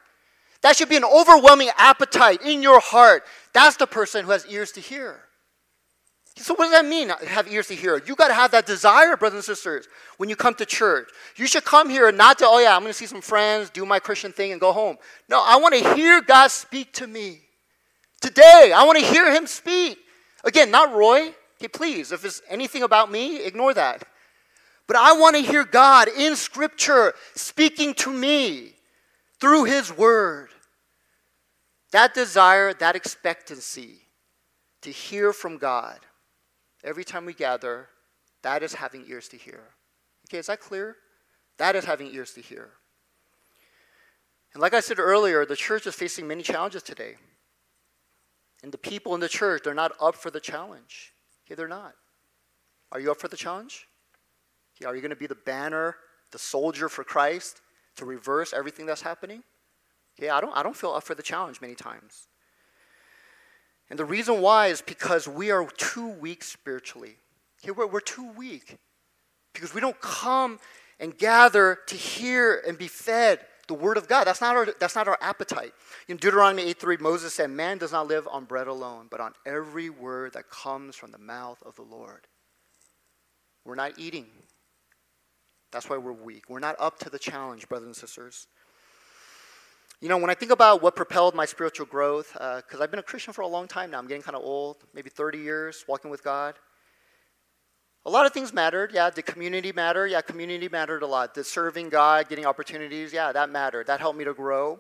That 0.63 0.77
should 0.77 0.89
be 0.89 0.97
an 0.97 1.05
overwhelming 1.05 1.71
appetite 1.77 2.43
in 2.43 2.63
your 2.63 2.81
heart. 2.81 3.23
That's 3.53 3.77
the 3.77 3.87
person 3.87 4.25
who 4.25 4.33
has 4.33 4.47
ears 4.47 4.73
to 4.73 4.81
hear. 4.81 5.21
So, 6.39 6.55
what 6.55 6.65
does 6.65 6.73
that 6.73 6.85
mean, 6.85 7.09
have 7.27 7.51
ears 7.51 7.69
to 7.69 7.75
hear? 7.75 8.03
You 8.05 8.15
got 8.15 8.29
to 8.29 8.35
have 8.35 8.51
that 8.51 8.67
desire, 8.67 9.17
brothers 9.17 9.37
and 9.37 9.45
sisters, 9.45 9.89
when 10.19 10.29
you 10.29 10.37
come 10.37 10.55
to 10.55 10.67
church. 10.67 11.09
You 11.37 11.47
should 11.47 11.65
come 11.65 11.89
here 11.89 12.13
not 12.13 12.39
to, 12.39 12.47
oh, 12.47 12.59
yeah, 12.59 12.75
I'm 12.75 12.83
going 12.83 12.91
to 12.91 12.99
see 12.99 13.07
some 13.07 13.23
friends, 13.23 13.71
do 13.71 13.87
my 13.87 13.99
Christian 13.99 14.33
thing, 14.33 14.53
and 14.53 14.61
go 14.61 14.73
home. 14.73 14.99
No, 15.31 15.43
I 15.43 15.57
want 15.57 15.75
to 15.77 15.95
hear 15.95 16.21
God 16.21 16.49
speak 16.49 16.93
to 16.95 17.07
me. 17.07 17.41
Today, 18.21 18.73
I 18.75 18.85
want 18.85 18.99
to 18.99 19.05
hear 19.05 19.33
Him 19.33 19.47
speak. 19.47 19.99
Again, 20.45 20.71
not 20.71 20.95
Roy. 20.95 21.33
Okay, 21.57 21.69
please, 21.69 22.13
if 22.13 22.25
it's 22.25 22.43
anything 22.49 22.83
about 22.83 23.11
me, 23.11 23.43
ignore 23.45 23.73
that. 23.75 24.07
But 24.87 24.97
I 24.97 25.13
want 25.15 25.37
to 25.37 25.43
hear 25.43 25.65
God 25.65 26.09
in 26.09 26.37
Scripture 26.37 27.15
speaking 27.35 27.95
to 27.95 28.13
me 28.13 28.75
through 29.41 29.65
His 29.65 29.97
Word. 29.97 30.51
That 31.93 32.15
desire, 32.15 32.75
that 32.75 32.95
expectancy 32.95 34.03
to 34.83 34.91
hear 34.91 35.33
from 35.33 35.57
God 35.57 35.99
every 36.85 37.05
time 37.05 37.25
we 37.25 37.35
gather, 37.35 37.89
that 38.43 38.63
is 38.63 38.75
having 38.75 39.05
ears 39.09 39.29
to 39.29 39.37
hear. 39.37 39.61
Okay, 40.29 40.39
is 40.39 40.47
that 40.47 40.61
clear? 40.61 40.97
That 41.59 41.75
is 41.75 41.85
having 41.85 42.15
ears 42.15 42.33
to 42.35 42.41
hear. 42.41 42.71
And 44.53 44.61
like 44.61 44.75
I 44.75 44.81
said 44.81 44.99
earlier, 44.99 45.47
the 45.47 45.57
church 45.57 45.87
is 45.87 45.95
facing 45.95 46.29
many 46.29 46.43
challenges 46.43 46.83
today. 46.83 47.17
And 48.63 48.73
the 48.73 48.79
people 48.79 49.15
in 49.15 49.21
the 49.21 49.29
church, 49.29 49.63
they're 49.65 49.75
not 49.75 49.93
up 50.01 50.15
for 50.15 50.31
the 50.31 50.41
challenge. 50.41 51.13
Okay, 51.47 51.55
they're 51.55 51.69
not. 51.69 51.95
Are 52.93 53.01
you 53.01 53.11
up 53.11 53.21
for 53.21 53.29
the 53.29 53.37
challenge? 53.37 53.87
Okay, 54.77 54.87
are 54.87 54.95
you 54.95 55.01
going 55.01 55.11
to 55.11 55.17
be 55.17 55.27
the 55.27 55.35
banner, 55.35 55.97
the 56.33 56.39
soldier 56.39 56.89
for 56.89 57.05
Christ 57.05 57.61
to 57.97 58.05
reverse 58.05 58.53
everything 58.53 58.87
that's 58.87 59.03
happening? 59.03 59.43
Okay, 60.19 60.29
I 60.29 60.41
don't, 60.41 60.57
I 60.57 60.63
don't 60.63 60.77
feel 60.77 60.93
up 60.93 61.05
for 61.05 61.15
the 61.15 61.23
challenge 61.23 61.61
many 61.61 61.75
times. 61.75 62.27
And 63.89 63.99
the 63.99 64.05
reason 64.05 64.41
why 64.41 64.69
is 64.69 64.83
because 64.83 65.29
we 65.29 65.51
are 65.51 65.67
too 65.77 66.09
weak 66.09 66.43
spiritually. 66.43 67.17
Okay, 67.63 67.71
we're, 67.71 67.87
we're 67.87 68.01
too 68.01 68.31
weak 68.33 68.77
because 69.53 69.75
we 69.75 69.81
don't 69.81 70.01
come 70.01 70.59
and 70.99 71.17
gather 71.17 71.79
to 71.87 71.95
hear 71.95 72.63
and 72.67 72.77
be 72.77 72.89
fed 72.89 73.41
the 73.69 73.75
word 73.75 73.97
of 73.97 74.09
God. 74.09 74.25
That's 74.25 74.41
not 74.41 74.57
our, 74.57 74.67
that's 74.79 74.95
not 74.95 75.09
our 75.09 75.19
appetite. 75.21 75.73
In 76.09 76.17
Deuteronomy 76.17 76.63
8 76.65 76.81
3, 76.81 76.97
Moses 76.99 77.35
said, 77.35 77.51
Man 77.51 77.79
does 77.79 77.93
not 77.93 78.07
live 78.07 78.29
on 78.31 78.45
bread 78.45 78.67
alone, 78.67 79.09
but 79.11 79.21
on 79.21 79.33
every 79.45 79.91
word 79.91 80.35
that 80.35 80.49
comes 80.51 80.97
from 80.97 81.11
the 81.11 81.19
mouth 81.19 81.63
of 81.65 81.77
the 81.77 81.83
Lord. 81.83 82.27
We're 83.65 83.75
not 83.75 83.99
eating. 83.99 84.27
That's 85.73 85.91
why 85.91 85.97
we're 85.97 86.13
weak. 86.13 86.45
We're 86.49 86.61
not 86.61 86.77
up 86.79 86.99
to 87.01 87.11
the 87.11 87.19
challenge, 87.19 87.69
brothers 87.69 87.87
and 87.87 87.97
sisters. 87.97 88.47
You 90.01 90.09
know, 90.09 90.19
when 90.19 90.31
I 90.31 90.35
think 90.35 90.53
about 90.53 90.83
what 90.83 90.95
propelled 90.95 91.35
my 91.35 91.47
spiritual 91.47 91.87
growth, 91.87 92.33
because 92.33 92.81
uh, 92.81 92.83
I've 92.83 92.91
been 92.91 93.01
a 93.01 93.03
Christian 93.03 93.33
for 93.33 93.41
a 93.41 93.47
long 93.47 93.67
time 93.67 93.91
now, 93.91 93.99
I'm 93.99 94.07
getting 94.07 94.23
kind 94.23 94.37
of 94.37 94.43
old, 94.43 94.77
maybe 94.95 95.11
30 95.11 95.39
years 95.39 95.85
walking 95.89 96.11
with 96.11 96.23
God. 96.23 96.55
A 98.07 98.11
lot 98.11 98.25
of 98.25 98.33
things 98.33 98.55
mattered. 98.55 98.93
Yeah, 98.95 99.11
did 99.11 99.27
community 99.27 99.73
matter? 99.73 100.07
Yeah, 100.07 100.21
community 100.21 100.69
mattered 100.69 101.03
a 101.03 101.09
lot. 101.09 101.35
Did 101.35 101.45
serving 101.45 101.89
God, 101.89 102.29
getting 102.29 102.47
opportunities? 102.47 103.13
Yeah, 103.13 103.33
that 103.33 103.51
mattered. 103.51 103.89
That 103.89 103.99
helped 103.99 104.17
me 104.17 104.25
to 104.25 104.33
grow. 104.33 104.79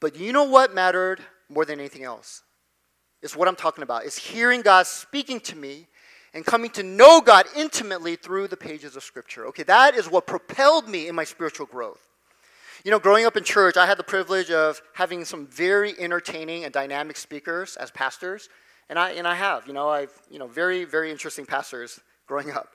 But 0.00 0.16
you 0.16 0.32
know 0.32 0.42
what 0.42 0.74
mattered 0.74 1.20
more 1.48 1.64
than 1.64 1.78
anything 1.78 2.02
else? 2.02 2.42
It's 3.22 3.36
what 3.36 3.46
I'm 3.46 3.54
talking 3.54 3.84
about. 3.84 4.06
It's 4.06 4.18
hearing 4.18 4.62
God 4.62 4.88
speaking 4.88 5.38
to 5.40 5.54
me 5.56 5.86
and 6.34 6.44
coming 6.44 6.68
to 6.70 6.82
know 6.82 7.20
God 7.20 7.46
intimately 7.56 8.16
through 8.16 8.48
the 8.48 8.56
pages 8.56 8.96
of 8.96 9.04
Scripture. 9.04 9.46
Okay, 9.46 9.62
that 9.62 9.94
is 9.94 10.10
what 10.10 10.26
propelled 10.26 10.88
me 10.88 11.06
in 11.06 11.14
my 11.14 11.24
spiritual 11.24 11.66
growth. 11.66 12.08
You 12.82 12.90
know, 12.90 12.98
growing 12.98 13.24
up 13.24 13.36
in 13.36 13.44
church, 13.44 13.76
I 13.76 13.86
had 13.86 13.98
the 13.98 14.04
privilege 14.04 14.50
of 14.50 14.82
having 14.94 15.24
some 15.24 15.46
very 15.46 15.94
entertaining 15.96 16.64
and 16.64 16.74
dynamic 16.74 17.18
speakers 17.18 17.76
as 17.76 17.92
pastors, 17.92 18.48
and 18.88 18.98
I 18.98 19.10
and 19.12 19.28
I 19.28 19.36
have. 19.36 19.68
You 19.68 19.74
know, 19.74 19.88
I've 19.88 20.12
you 20.28 20.40
know 20.40 20.48
very 20.48 20.82
very 20.82 21.12
interesting 21.12 21.46
pastors 21.46 22.00
growing 22.26 22.50
up. 22.50 22.68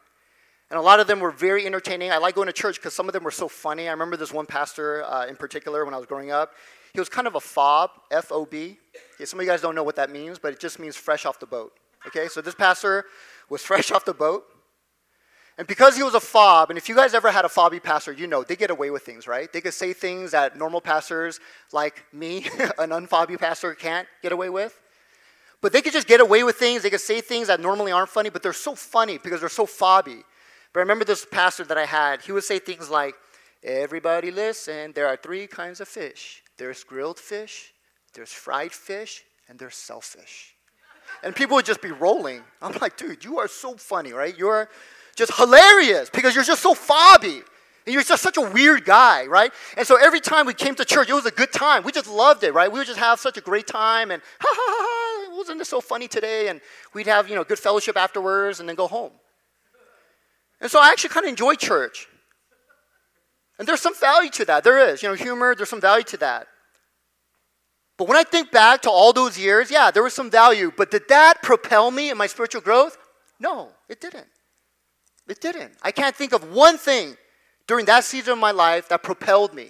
And 0.70 0.78
a 0.80 0.82
lot 0.82 1.02
of 1.02 1.08
them 1.08 1.20
were 1.20 1.32
very 1.32 1.66
entertaining. 1.66 2.12
I 2.12 2.18
like 2.18 2.36
going 2.36 2.48
to 2.48 2.54
church 2.54 2.78
because 2.78 2.94
some 2.94 3.10
of 3.10 3.14
them 3.14 3.26
were 3.26 3.32
so 3.32 3.50
funny. 3.50 3.90
I 3.90 3.92
remember 3.92 4.16
this 4.16 4.32
one 4.32 4.46
pastor 4.46 5.04
uh, 5.04 5.26
in 5.28 5.36
particular 5.36 5.84
when 5.84 5.94
I 5.94 5.98
was 5.98 6.06
growing 6.06 6.32
up. 6.32 6.54
He 6.94 7.00
was 7.00 7.10
kind 7.10 7.28
of 7.28 7.36
a 7.36 7.42
fob, 7.42 7.92
F 8.10 8.32
O 8.32 8.46
B. 8.46 8.78
Okay, 9.16 9.26
some 9.26 9.40
of 9.40 9.46
you 9.46 9.52
guys 9.52 9.62
don't 9.62 9.76
know 9.76 9.84
what 9.84 9.98
that 9.98 10.10
means, 10.10 10.40
but 10.40 10.54
it 10.54 10.60
just 10.60 10.80
means 10.80 10.96
fresh 10.96 11.26
off 11.26 11.40
the 11.40 11.46
boat. 11.46 11.74
Okay, 12.08 12.28
so 12.28 12.42
this 12.42 12.56
pastor 12.56 13.06
was 13.50 13.62
fresh 13.72 13.92
off 13.92 14.06
the 14.06 14.14
boat. 14.14 14.46
And 15.58 15.68
because 15.68 15.98
he 15.98 16.04
was 16.04 16.14
a 16.14 16.20
fob, 16.20 16.70
and 16.70 16.78
if 16.78 16.88
you 16.88 16.96
guys 16.96 17.14
ever 17.14 17.30
had 17.30 17.44
a 17.44 17.50
fobby 17.50 17.84
pastor, 17.84 18.14
you 18.14 18.26
know 18.26 18.44
they 18.44 18.56
get 18.56 18.72
away 18.72 18.90
with 18.90 19.04
things, 19.04 19.28
right? 19.28 19.52
They 19.52 19.60
could 19.62 19.74
say 19.74 19.92
things 19.92 20.32
that 20.32 20.58
normal 20.58 20.80
pastors 20.80 21.40
like 21.74 22.06
me, 22.14 22.46
an 22.80 22.92
unfobby 22.92 23.38
pastor, 23.38 23.76
can't 23.76 24.08
get 24.22 24.32
away 24.32 24.50
with. 24.50 24.80
But 25.62 25.74
they 25.74 25.82
could 25.82 25.94
just 25.94 26.08
get 26.08 26.20
away 26.20 26.44
with 26.44 26.56
things. 26.56 26.84
They 26.84 26.90
could 26.90 27.02
say 27.02 27.22
things 27.22 27.48
that 27.48 27.60
normally 27.60 27.92
aren't 27.92 28.10
funny, 28.10 28.30
but 28.30 28.42
they're 28.42 28.54
so 28.54 28.76
funny 28.76 29.18
because 29.18 29.40
they're 29.40 29.50
so 29.50 29.66
fobby. 29.66 30.24
But 30.74 30.80
I 30.80 30.84
remember 30.84 31.06
this 31.06 31.26
pastor 31.26 31.64
that 31.66 31.78
I 31.78 31.86
had, 31.86 32.22
he 32.22 32.32
would 32.32 32.44
say 32.44 32.60
things 32.60 32.90
like, 32.90 33.16
Everybody 33.64 34.32
listen, 34.32 34.92
there 34.94 35.08
are 35.08 35.16
three 35.16 35.46
kinds 35.48 35.82
of 35.82 35.88
fish 35.88 36.42
there's 36.58 36.84
grilled 36.84 37.20
fish, 37.20 37.74
there's 38.14 38.32
fried 38.32 38.72
fish, 38.72 39.24
and 39.48 39.58
there's 39.58 39.74
shellfish. 39.74 40.56
And 41.24 41.36
people 41.36 41.56
would 41.56 41.66
just 41.66 41.82
be 41.82 41.92
rolling. 41.92 42.42
I'm 42.62 42.78
like, 42.82 42.98
dude, 42.98 43.24
you 43.24 43.40
are 43.40 43.48
so 43.48 43.76
funny, 43.76 44.14
right? 44.14 44.38
You're 44.38 44.70
just 45.16 45.36
hilarious 45.36 46.10
because 46.10 46.36
you're 46.36 46.44
just 46.44 46.62
so 46.62 46.74
fobby. 46.74 47.42
And 47.86 47.94
you're 47.94 48.04
just 48.04 48.22
such 48.22 48.38
a 48.38 48.42
weird 48.42 48.86
guy, 48.86 49.26
right? 49.26 49.52
And 49.76 49.88
so 49.88 49.98
every 49.98 50.20
time 50.20 50.46
we 50.46 50.54
came 50.54 50.76
to 50.76 50.86
church, 50.86 51.10
it 51.10 51.14
was 51.14 51.26
a 51.26 51.32
good 51.32 51.52
time. 51.52 51.84
We 51.84 51.92
just 51.92 52.08
loved 52.08 52.44
it, 52.44 52.54
right? 52.54 52.72
We 52.72 52.78
would 52.78 52.88
just 52.88 53.00
have 53.00 53.20
such 53.20 53.38
a 53.38 53.42
great 53.42 53.66
time 53.66 54.12
and 54.12 54.22
ha 54.40 54.48
ha 54.50 54.66
ha, 54.68 54.86
ha 54.88 55.01
wasn't 55.42 55.60
this 55.60 55.70
so 55.70 55.82
funny 55.82 56.08
today? 56.08 56.48
And 56.48 56.62
we'd 56.94 57.08
have, 57.08 57.28
you 57.28 57.36
know, 57.36 57.44
good 57.44 57.60
fellowship 57.60 57.98
afterwards 57.98 58.60
and 58.60 58.70
then 58.70 58.76
go 58.76 58.88
home. 58.88 59.12
And 60.62 60.70
so 60.70 60.80
I 60.80 60.90
actually 60.90 61.10
kind 61.10 61.26
of 61.26 61.30
enjoy 61.30 61.56
church. 61.56 62.08
And 63.58 63.68
there's 63.68 63.82
some 63.82 63.96
value 63.96 64.30
to 64.32 64.46
that. 64.46 64.64
There 64.64 64.80
is, 64.90 65.04
you 65.04 65.10
know, 65.10 65.16
humor, 65.16 65.56
there's 65.56 65.70
some 65.70 65.82
value 65.82 66.04
to 66.06 66.18
that. 66.18 66.48
But 67.98 68.08
when 68.08 68.18
I 68.18 68.24
think 68.24 68.52
back 68.52 68.82
to 68.84 68.90
all 68.90 69.14
those 69.14 69.38
years, 69.38 69.70
yeah, 69.70 69.92
there 69.92 70.04
was 70.04 70.14
some 70.14 70.32
value. 70.32 70.72
But 70.76 70.90
did 70.90 71.08
that 71.10 71.42
propel 71.44 71.92
me 71.92 72.10
in 72.10 72.18
my 72.18 72.28
spiritual 72.28 72.62
growth? 72.62 72.98
No, 73.40 73.70
it 73.90 74.00
didn't. 74.00 74.28
It 75.28 75.42
didn't. 75.42 75.74
I 75.82 75.92
can't 75.92 76.16
think 76.16 76.34
of 76.34 76.52
one 76.52 76.78
thing 76.78 77.18
during 77.68 77.86
that 77.86 78.04
season 78.04 78.34
of 78.34 78.40
my 78.40 78.52
life 78.52 78.90
that 78.90 79.04
propelled 79.04 79.54
me, 79.54 79.70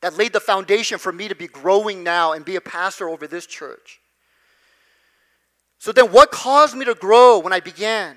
that 0.00 0.16
laid 0.16 0.32
the 0.32 0.40
foundation 0.40 0.98
for 0.98 1.12
me 1.12 1.28
to 1.28 1.34
be 1.34 1.46
growing 1.46 2.02
now 2.02 2.32
and 2.32 2.44
be 2.44 2.56
a 2.56 2.60
pastor 2.60 3.08
over 3.08 3.26
this 3.26 3.46
church. 3.46 4.01
So 5.82 5.90
then, 5.90 6.12
what 6.12 6.30
caused 6.30 6.76
me 6.76 6.84
to 6.84 6.94
grow 6.94 7.40
when 7.40 7.52
I 7.52 7.58
began 7.58 8.16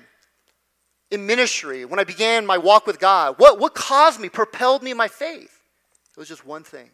in 1.10 1.26
ministry, 1.26 1.84
when 1.84 1.98
I 1.98 2.04
began 2.04 2.46
my 2.46 2.58
walk 2.58 2.86
with 2.86 3.00
God? 3.00 3.40
What, 3.40 3.58
what 3.58 3.74
caused 3.74 4.20
me, 4.20 4.28
propelled 4.28 4.84
me 4.84 4.92
in 4.92 4.96
my 4.96 5.08
faith? 5.08 5.50
It 6.16 6.16
was 6.16 6.28
just 6.28 6.46
one 6.46 6.62
thing. 6.62 6.90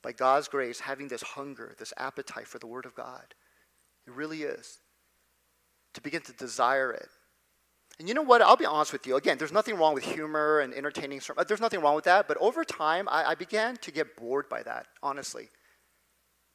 By 0.00 0.12
God's 0.12 0.46
grace, 0.46 0.78
having 0.78 1.08
this 1.08 1.22
hunger, 1.22 1.74
this 1.80 1.92
appetite 1.96 2.46
for 2.46 2.60
the 2.60 2.66
Word 2.68 2.86
of 2.86 2.94
God. 2.94 3.34
It 4.06 4.12
really 4.12 4.44
is. 4.44 4.78
To 5.94 6.00
begin 6.00 6.22
to 6.22 6.32
desire 6.32 6.92
it, 6.92 7.08
and 7.98 8.06
you 8.06 8.14
know 8.14 8.22
what? 8.22 8.40
I'll 8.40 8.56
be 8.56 8.64
honest 8.64 8.92
with 8.92 9.04
you. 9.04 9.16
Again, 9.16 9.36
there's 9.36 9.50
nothing 9.50 9.74
wrong 9.74 9.94
with 9.94 10.04
humor 10.04 10.60
and 10.60 10.72
entertaining. 10.74 11.20
There's 11.48 11.60
nothing 11.60 11.80
wrong 11.80 11.96
with 11.96 12.04
that. 12.04 12.28
But 12.28 12.36
over 12.36 12.64
time, 12.64 13.08
I, 13.10 13.30
I 13.30 13.34
began 13.34 13.78
to 13.78 13.90
get 13.90 14.14
bored 14.14 14.48
by 14.48 14.62
that, 14.62 14.86
honestly. 15.02 15.48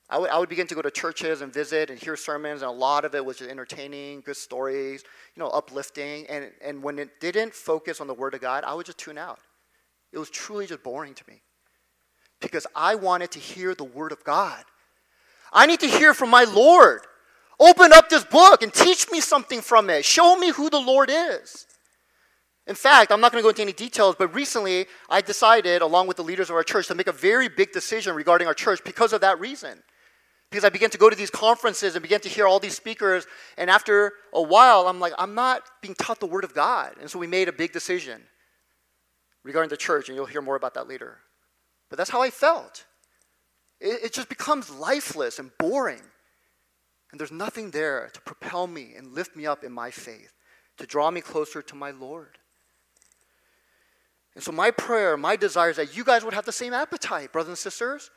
I 0.10 0.18
would, 0.18 0.30
I 0.30 0.40
would 0.40 0.48
begin 0.48 0.68
to 0.68 0.76
go 0.76 0.82
to 0.82 0.90
churches 0.90 1.42
and 1.42 1.54
visit 1.54 1.90
and 1.90 2.00
hear 2.00 2.16
sermons, 2.16 2.62
and 2.62 2.70
a 2.70 2.74
lot 2.74 3.04
of 3.04 3.14
it 3.14 3.26
was 3.26 3.38
just 3.38 3.50
entertaining, 3.50 4.22
good 4.22 4.38
stories, 4.38 5.04
you 5.36 5.42
know, 5.42 5.50
uplifting. 5.50 6.26
And, 6.28 6.52
and 6.64 6.82
when 6.82 6.98
it 6.98 7.20
didn't 7.20 7.54
focus 7.54 8.00
on 8.00 8.08
the 8.08 8.14
Word 8.14 8.34
of 8.34 8.40
God, 8.40 8.64
I 8.64 8.74
would 8.74 8.86
just 8.86 8.98
tune 8.98 9.18
out. 9.18 9.40
It 10.14 10.18
was 10.18 10.30
truly 10.30 10.66
just 10.66 10.82
boring 10.82 11.14
to 11.14 11.24
me 11.28 11.42
because 12.40 12.66
I 12.74 12.96
wanted 12.96 13.32
to 13.32 13.40
hear 13.40 13.76
the 13.76 13.84
Word 13.84 14.14
of 14.14 14.24
God. 14.24 14.64
I 15.52 15.66
need 15.66 15.82
to 15.82 15.88
hear 15.88 16.14
from 16.14 16.30
my 16.30 16.46
Lord. 16.46 17.02
Open 17.60 17.92
up 17.92 18.10
this 18.10 18.24
book 18.24 18.62
and 18.62 18.74
teach 18.74 19.12
me 19.12 19.20
something 19.20 19.62
from 19.62 19.90
it. 19.90 20.06
Show 20.06 20.38
me 20.38 20.52
who 20.52 20.70
the 20.70 20.80
Lord 20.80 21.10
is. 21.12 21.66
In 22.66 22.76
fact, 22.76 23.12
I'm 23.12 23.20
not 23.20 23.32
going 23.32 23.42
to 23.42 23.46
go 23.46 23.50
into 23.50 23.62
any 23.62 23.74
details, 23.74 24.16
but 24.18 24.34
recently 24.34 24.86
I 25.10 25.22
decided, 25.22 25.82
along 25.82 26.08
with 26.08 26.18
the 26.18 26.24
leaders 26.24 26.50
of 26.50 26.56
our 26.56 26.64
church, 26.64 26.88
to 26.88 26.96
make 26.96 27.08
a 27.08 27.14
very 27.14 27.50
big 27.50 27.72
decision 27.72 28.14
regarding 28.14 28.48
our 28.48 28.54
church 28.54 28.82
because 28.86 29.14
of 29.14 29.22
that 29.22 29.40
reason. 29.40 29.82
Because 30.50 30.64
I 30.64 30.70
began 30.70 30.90
to 30.92 30.98
go 30.98 31.10
to 31.10 31.16
these 31.16 31.30
conferences 31.30 31.96
and 31.96 32.02
began 32.02 32.22
to 32.22 32.30
hear 32.30 32.48
all 32.48 32.60
these 32.60 32.76
speakers, 32.76 33.28
and 33.58 33.70
after 33.70 34.14
a 34.34 34.42
while, 34.42 34.88
I'm 34.88 35.00
like, 35.00 35.14
I'm 35.18 35.36
not 35.36 35.64
being 35.82 35.96
taught 35.96 36.20
the 36.20 36.26
Word 36.26 36.46
of 36.46 36.54
God. 36.54 36.96
And 37.02 37.10
so 37.10 37.20
we 37.20 37.28
made 37.28 37.50
a 37.50 37.54
big 37.54 37.74
decision 37.74 38.22
regarding 39.44 39.70
the 39.70 39.78
church, 39.78 40.08
and 40.08 40.16
you'll 40.16 40.26
hear 40.26 40.42
more 40.42 40.56
about 40.56 40.74
that 40.76 40.88
later. 40.88 41.20
But 41.90 41.98
that's 41.98 42.10
how 42.10 42.22
I 42.22 42.30
felt. 42.30 42.86
It, 43.82 44.06
it 44.06 44.14
just 44.14 44.30
becomes 44.30 44.70
lifeless 44.70 45.40
and 45.40 45.52
boring. 45.58 46.02
And 47.12 47.20
there's 47.20 47.32
nothing 47.32 47.72
there 47.72 48.10
to 48.14 48.22
propel 48.22 48.68
me 48.68 48.94
and 48.98 49.14
lift 49.14 49.36
me 49.36 49.46
up 49.46 49.64
in 49.64 49.72
my 49.72 49.92
faith, 49.92 50.34
to 50.78 50.86
draw 50.86 51.12
me 51.12 51.22
closer 51.22 51.62
to 51.62 51.76
my 51.76 51.92
Lord. 51.92 52.38
And 54.36 54.44
so, 54.44 54.52
my 54.52 54.72
prayer, 54.72 55.18
my 55.18 55.36
desire 55.36 55.72
is 55.72 55.78
that 55.78 55.96
you 55.96 56.04
guys 56.04 56.24
would 56.24 56.34
have 56.34 56.46
the 56.46 56.52
same 56.52 56.74
appetite, 56.74 57.32
brothers 57.32 57.50
and 57.50 57.58
sisters. 57.58 58.12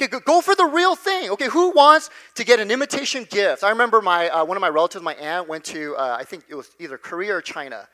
Okay, 0.00 0.18
go 0.24 0.40
for 0.40 0.54
the 0.54 0.64
real 0.64 0.96
thing. 0.96 1.30
Okay, 1.30 1.48
who 1.48 1.72
wants 1.72 2.08
to 2.34 2.44
get 2.44 2.58
an 2.58 2.70
imitation 2.70 3.26
gift? 3.28 3.62
I 3.62 3.70
remember 3.70 4.00
my 4.00 4.28
uh, 4.30 4.44
one 4.44 4.56
of 4.56 4.60
my 4.60 4.68
relatives, 4.68 5.04
my 5.04 5.14
aunt, 5.14 5.48
went 5.48 5.64
to 5.64 5.94
uh, 5.96 6.16
I 6.18 6.24
think 6.24 6.44
it 6.48 6.54
was 6.54 6.70
either 6.78 6.96
Korea 6.96 7.34
or 7.36 7.42
China, 7.42 7.86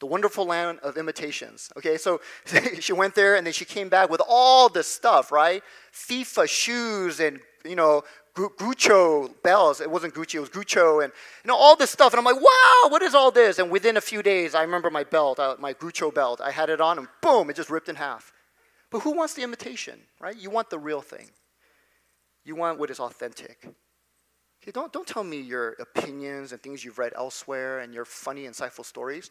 the 0.00 0.06
wonderful 0.06 0.44
land 0.44 0.80
of 0.80 0.98
imitations. 0.98 1.70
Okay, 1.78 1.96
so 1.96 2.20
she 2.80 2.92
went 2.92 3.14
there 3.14 3.36
and 3.36 3.46
then 3.46 3.54
she 3.54 3.64
came 3.64 3.88
back 3.88 4.10
with 4.10 4.20
all 4.28 4.68
this 4.68 4.86
stuff, 4.86 5.32
right? 5.32 5.62
FIFA 5.94 6.48
shoes 6.48 7.20
and 7.20 7.40
you 7.64 7.76
know 7.76 8.02
Guccio 8.36 9.30
bells. 9.42 9.80
It 9.80 9.90
wasn't 9.90 10.14
Gucci, 10.14 10.34
it 10.34 10.40
was 10.40 10.50
Guccio, 10.50 11.02
and 11.02 11.12
you 11.42 11.48
know 11.48 11.56
all 11.56 11.74
this 11.74 11.90
stuff. 11.90 12.12
And 12.12 12.18
I'm 12.18 12.24
like, 12.24 12.36
wow, 12.36 12.88
what 12.90 13.02
is 13.02 13.14
all 13.14 13.30
this? 13.30 13.58
And 13.58 13.70
within 13.70 13.96
a 13.96 14.00
few 14.02 14.22
days, 14.22 14.54
I 14.54 14.62
remember 14.62 14.90
my 14.90 15.04
belt, 15.04 15.38
uh, 15.38 15.56
my 15.58 15.72
Guccio 15.72 16.12
belt. 16.12 16.40
I 16.42 16.50
had 16.50 16.68
it 16.68 16.80
on, 16.80 16.98
and 16.98 17.08
boom, 17.22 17.48
it 17.48 17.56
just 17.56 17.70
ripped 17.70 17.88
in 17.88 17.96
half. 17.96 18.32
But 18.90 19.00
who 19.00 19.12
wants 19.12 19.34
the 19.34 19.42
imitation, 19.42 20.00
right? 20.20 20.36
You 20.36 20.50
want 20.50 20.70
the 20.70 20.78
real 20.78 21.00
thing. 21.00 21.30
You 22.44 22.54
want 22.54 22.78
what 22.78 22.90
is 22.90 23.00
authentic. 23.00 23.66
Okay, 24.62 24.70
don't 24.72 24.92
don't 24.92 25.06
tell 25.06 25.24
me 25.24 25.40
your 25.40 25.76
opinions 25.80 26.52
and 26.52 26.62
things 26.62 26.84
you've 26.84 26.98
read 26.98 27.12
elsewhere 27.16 27.80
and 27.80 27.92
your 27.92 28.04
funny, 28.04 28.44
insightful 28.44 28.84
stories. 28.84 29.30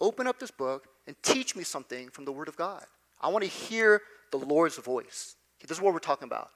Open 0.00 0.26
up 0.26 0.38
this 0.38 0.50
book 0.50 0.88
and 1.06 1.16
teach 1.22 1.54
me 1.54 1.62
something 1.62 2.08
from 2.08 2.24
the 2.24 2.32
Word 2.32 2.48
of 2.48 2.56
God. 2.56 2.84
I 3.20 3.28
want 3.28 3.44
to 3.44 3.50
hear 3.50 4.02
the 4.32 4.38
Lord's 4.38 4.76
voice. 4.76 5.36
Okay, 5.58 5.66
this 5.68 5.78
is 5.78 5.82
what 5.82 5.92
we're 5.92 6.00
talking 6.00 6.26
about. 6.26 6.50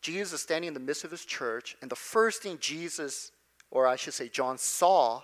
Jesus 0.00 0.32
is 0.32 0.40
standing 0.40 0.68
in 0.68 0.74
the 0.74 0.80
midst 0.80 1.04
of 1.04 1.10
his 1.10 1.24
church, 1.24 1.76
and 1.82 1.90
the 1.90 1.96
first 1.96 2.42
thing 2.42 2.58
Jesus, 2.60 3.32
or 3.70 3.86
I 3.86 3.96
should 3.96 4.14
say 4.14 4.28
John, 4.28 4.58
saw 4.58 5.22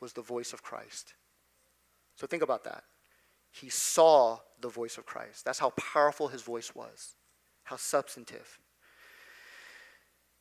was 0.00 0.12
the 0.12 0.22
voice 0.22 0.52
of 0.52 0.62
Christ. 0.62 1.14
So 2.16 2.26
think 2.26 2.42
about 2.42 2.64
that. 2.64 2.84
He 3.54 3.68
saw 3.68 4.38
the 4.60 4.68
voice 4.68 4.98
of 4.98 5.06
Christ. 5.06 5.44
That's 5.44 5.60
how 5.60 5.70
powerful 5.70 6.26
his 6.26 6.42
voice 6.42 6.74
was, 6.74 7.14
how 7.62 7.76
substantive. 7.76 8.58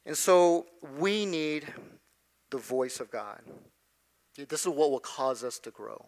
And 0.03 0.17
so 0.17 0.65
we 0.97 1.27
need 1.27 1.71
the 2.49 2.57
voice 2.57 2.99
of 2.99 3.11
God. 3.11 3.39
This 4.35 4.61
is 4.61 4.67
what 4.67 4.89
will 4.89 4.99
cause 4.99 5.43
us 5.43 5.59
to 5.59 5.69
grow. 5.69 6.07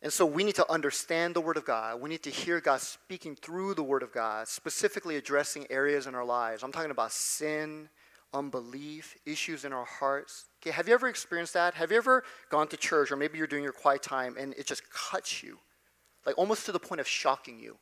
And 0.00 0.12
so 0.12 0.24
we 0.24 0.44
need 0.44 0.54
to 0.54 0.70
understand 0.70 1.34
the 1.34 1.40
Word 1.40 1.56
of 1.56 1.64
God. 1.64 2.00
We 2.00 2.08
need 2.08 2.22
to 2.22 2.30
hear 2.30 2.60
God 2.60 2.80
speaking 2.80 3.34
through 3.34 3.74
the 3.74 3.82
Word 3.82 4.04
of 4.04 4.12
God, 4.12 4.46
specifically 4.46 5.16
addressing 5.16 5.66
areas 5.70 6.06
in 6.06 6.14
our 6.14 6.24
lives. 6.24 6.62
I'm 6.62 6.70
talking 6.70 6.92
about 6.92 7.10
sin, 7.10 7.88
unbelief, 8.32 9.16
issues 9.24 9.64
in 9.64 9.72
our 9.72 9.84
hearts. 9.84 10.46
Okay, 10.62 10.70
have 10.70 10.88
you 10.88 10.94
ever 10.94 11.08
experienced 11.08 11.54
that? 11.54 11.74
Have 11.74 11.90
you 11.90 11.96
ever 11.96 12.24
gone 12.50 12.68
to 12.68 12.76
church, 12.76 13.10
or 13.10 13.16
maybe 13.16 13.38
you're 13.38 13.46
doing 13.46 13.62
your 13.62 13.72
quiet 13.72 14.02
time, 14.02 14.36
and 14.38 14.54
it 14.54 14.66
just 14.66 14.82
cuts 14.90 15.42
you, 15.42 15.58
like 16.24 16.36
almost 16.38 16.66
to 16.66 16.72
the 16.72 16.78
point 16.78 17.00
of 17.00 17.08
shocking 17.08 17.58
you? 17.58 17.76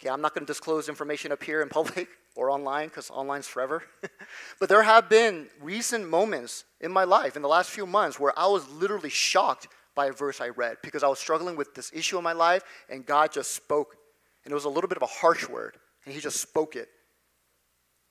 Okay, 0.00 0.08
I'm 0.08 0.20
not 0.20 0.34
going 0.34 0.46
to 0.46 0.50
disclose 0.50 0.88
information 0.88 1.30
up 1.30 1.42
here 1.42 1.62
in 1.62 1.68
public 1.70 2.08
or 2.34 2.50
online 2.50 2.88
because 2.88 3.10
online's 3.10 3.46
forever. 3.46 3.82
but 4.60 4.68
there 4.68 4.82
have 4.82 5.08
been 5.08 5.48
recent 5.60 6.08
moments 6.08 6.64
in 6.80 6.90
my 6.90 7.04
life 7.04 7.36
in 7.36 7.42
the 7.42 7.48
last 7.48 7.70
few 7.70 7.86
months 7.86 8.18
where 8.18 8.36
I 8.38 8.46
was 8.46 8.68
literally 8.70 9.10
shocked 9.10 9.68
by 9.94 10.06
a 10.06 10.12
verse 10.12 10.40
I 10.40 10.48
read 10.48 10.78
because 10.82 11.02
I 11.02 11.08
was 11.08 11.18
struggling 11.18 11.56
with 11.56 11.74
this 11.74 11.90
issue 11.92 12.16
in 12.16 12.24
my 12.24 12.32
life 12.32 12.62
and 12.88 13.04
God 13.04 13.32
just 13.32 13.52
spoke. 13.52 13.96
And 14.44 14.52
it 14.52 14.54
was 14.54 14.64
a 14.64 14.70
little 14.70 14.88
bit 14.88 14.96
of 14.96 15.02
a 15.02 15.06
harsh 15.06 15.46
word, 15.48 15.76
and 16.06 16.14
He 16.14 16.20
just 16.20 16.40
spoke 16.40 16.74
it. 16.74 16.88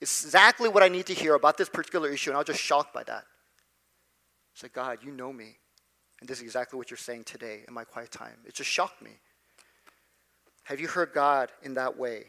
Exactly 0.01 0.69
what 0.69 0.81
I 0.81 0.87
need 0.87 1.05
to 1.07 1.13
hear 1.13 1.35
about 1.35 1.57
this 1.57 1.69
particular 1.69 2.09
issue, 2.09 2.29
and 2.29 2.37
I 2.37 2.39
was 2.39 2.47
just 2.47 2.61
shocked 2.61 2.93
by 2.93 3.03
that. 3.03 3.25
It's 4.53 4.63
like, 4.63 4.73
God, 4.73 4.99
you 5.03 5.11
know 5.11 5.31
me. 5.33 5.57
And 6.19 6.29
this 6.29 6.39
is 6.39 6.43
exactly 6.43 6.77
what 6.77 6.89
you're 6.89 6.97
saying 6.97 7.25
today 7.25 7.61
in 7.67 7.73
my 7.73 7.83
quiet 7.83 8.11
time. 8.11 8.37
It 8.45 8.53
just 8.53 8.69
shocked 8.69 9.01
me. 9.01 9.11
Have 10.63 10.79
you 10.79 10.87
heard 10.87 11.13
God 11.13 11.49
in 11.63 11.73
that 11.75 11.97
way? 11.97 12.25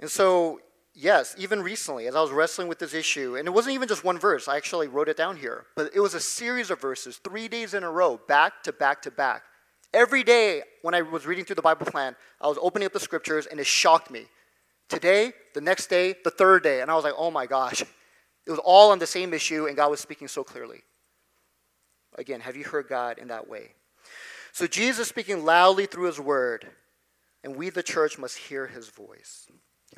And 0.00 0.10
so, 0.10 0.60
yes, 0.94 1.34
even 1.38 1.62
recently, 1.62 2.06
as 2.06 2.16
I 2.16 2.20
was 2.20 2.30
wrestling 2.30 2.68
with 2.68 2.78
this 2.78 2.94
issue, 2.94 3.36
and 3.36 3.46
it 3.46 3.50
wasn't 3.52 3.74
even 3.74 3.88
just 3.88 4.04
one 4.04 4.18
verse, 4.18 4.48
I 4.48 4.56
actually 4.56 4.88
wrote 4.88 5.08
it 5.08 5.16
down 5.16 5.36
here, 5.36 5.66
but 5.76 5.90
it 5.94 6.00
was 6.00 6.14
a 6.14 6.20
series 6.20 6.70
of 6.70 6.80
verses, 6.80 7.18
three 7.18 7.48
days 7.48 7.74
in 7.74 7.84
a 7.84 7.90
row, 7.90 8.20
back 8.26 8.62
to 8.64 8.72
back 8.72 9.02
to 9.02 9.10
back. 9.10 9.44
Every 9.92 10.24
day 10.24 10.62
when 10.82 10.94
I 10.94 11.02
was 11.02 11.26
reading 11.26 11.44
through 11.44 11.56
the 11.56 11.62
Bible 11.62 11.86
plan, 11.86 12.16
I 12.40 12.48
was 12.48 12.58
opening 12.60 12.86
up 12.86 12.92
the 12.92 13.00
scriptures 13.00 13.46
and 13.46 13.60
it 13.60 13.66
shocked 13.66 14.10
me. 14.10 14.26
Today, 14.88 15.32
the 15.54 15.60
next 15.60 15.86
day, 15.88 16.14
the 16.24 16.30
third 16.30 16.62
day, 16.62 16.80
and 16.80 16.90
I 16.90 16.94
was 16.94 17.04
like, 17.04 17.14
oh 17.16 17.30
my 17.30 17.46
gosh. 17.46 17.82
It 18.46 18.50
was 18.50 18.60
all 18.62 18.92
on 18.92 18.98
the 18.98 19.06
same 19.06 19.32
issue, 19.32 19.66
and 19.66 19.76
God 19.76 19.90
was 19.90 20.00
speaking 20.00 20.28
so 20.28 20.44
clearly. 20.44 20.82
Again, 22.16 22.40
have 22.40 22.56
you 22.56 22.64
heard 22.64 22.88
God 22.88 23.18
in 23.18 23.28
that 23.28 23.48
way? 23.48 23.72
So 24.52 24.66
Jesus 24.66 25.08
speaking 25.08 25.44
loudly 25.44 25.86
through 25.86 26.06
his 26.06 26.20
word, 26.20 26.68
and 27.42 27.56
we, 27.56 27.70
the 27.70 27.82
church, 27.82 28.18
must 28.18 28.36
hear 28.36 28.66
his 28.66 28.88
voice. 28.88 29.46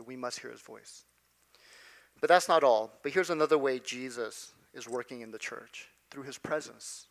we 0.07 0.17
must 0.17 0.41
hear 0.41 0.51
his 0.51 0.61
voice. 0.61 1.05
But 2.21 2.29
that's 2.29 2.49
not 2.49 2.65
all. 2.65 2.93
But 3.03 3.13
here's 3.13 3.31
another 3.31 3.59
way 3.59 3.81
Jesus 3.81 4.53
is 4.73 4.89
working 4.89 5.21
in 5.21 5.31
the 5.31 5.39
church 5.39 5.89
through 6.11 6.23
his 6.23 6.39
presence, 6.39 7.09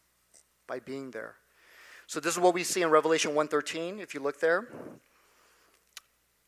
by 0.67 0.79
being 0.79 1.11
there. 1.11 1.35
So 2.07 2.19
this 2.19 2.33
is 2.33 2.39
what 2.39 2.53
we 2.53 2.63
see 2.63 2.81
in 2.81 2.89
Revelation 2.89 3.35
1:13, 3.35 3.99
if 3.99 4.13
you 4.13 4.19
look 4.19 4.39
there. 4.39 4.67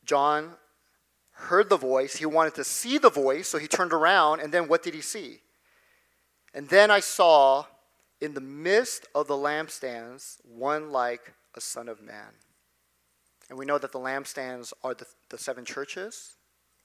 John 0.06 0.56
heard 1.38 1.70
the 1.70 1.78
voice, 1.78 2.16
he 2.16 2.26
wanted 2.26 2.56
to 2.56 2.64
see 2.64 2.98
the 2.98 3.10
voice, 3.10 3.48
so 3.48 3.58
he 3.58 3.68
turned 3.68 3.94
around, 3.94 4.42
and 4.42 4.52
then 4.52 4.68
what 4.68 4.82
did 4.84 4.94
he 4.94 5.02
see? 5.02 5.40
And 6.54 6.68
then 6.68 6.90
I 6.90 7.00
saw 7.00 7.66
in 8.20 8.34
the 8.34 8.42
midst 8.42 9.06
of 9.14 9.28
the 9.28 9.36
lampstands 9.36 10.38
one 10.44 10.92
like 10.92 11.34
a 11.56 11.62
son 11.62 11.88
of 11.88 12.02
man. 12.02 12.34
And 13.50 13.58
we 13.58 13.66
know 13.66 13.78
that 13.78 13.92
the 13.92 14.00
lampstands 14.00 14.74
are 14.84 14.96
the, 14.96 15.06
the 15.30 15.38
seven 15.38 15.64
churches, 15.64 16.36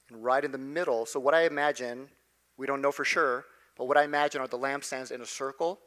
and 0.09 0.23
right 0.23 0.45
in 0.45 0.51
the 0.51 0.57
middle, 0.57 1.05
so 1.07 1.19
what 1.19 1.33
I 1.33 1.45
imagine, 1.45 2.07
we 2.55 2.67
don't 2.67 2.81
know 2.81 2.91
for 2.91 3.03
sure, 3.03 3.45
but 3.75 3.85
what 3.85 3.97
I 3.97 4.03
imagine 4.03 4.39
are 4.39 4.47
the 4.47 4.59
lampstands 4.59 5.11
in 5.11 5.21
a 5.21 5.25
circle, 5.25 5.79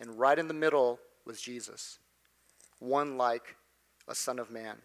and 0.00 0.18
right 0.18 0.38
in 0.38 0.48
the 0.48 0.54
middle 0.54 1.00
was 1.24 1.40
Jesus, 1.40 1.98
one 2.78 3.16
like 3.16 3.56
a 4.06 4.14
son 4.14 4.38
of 4.38 4.50
man. 4.50 4.76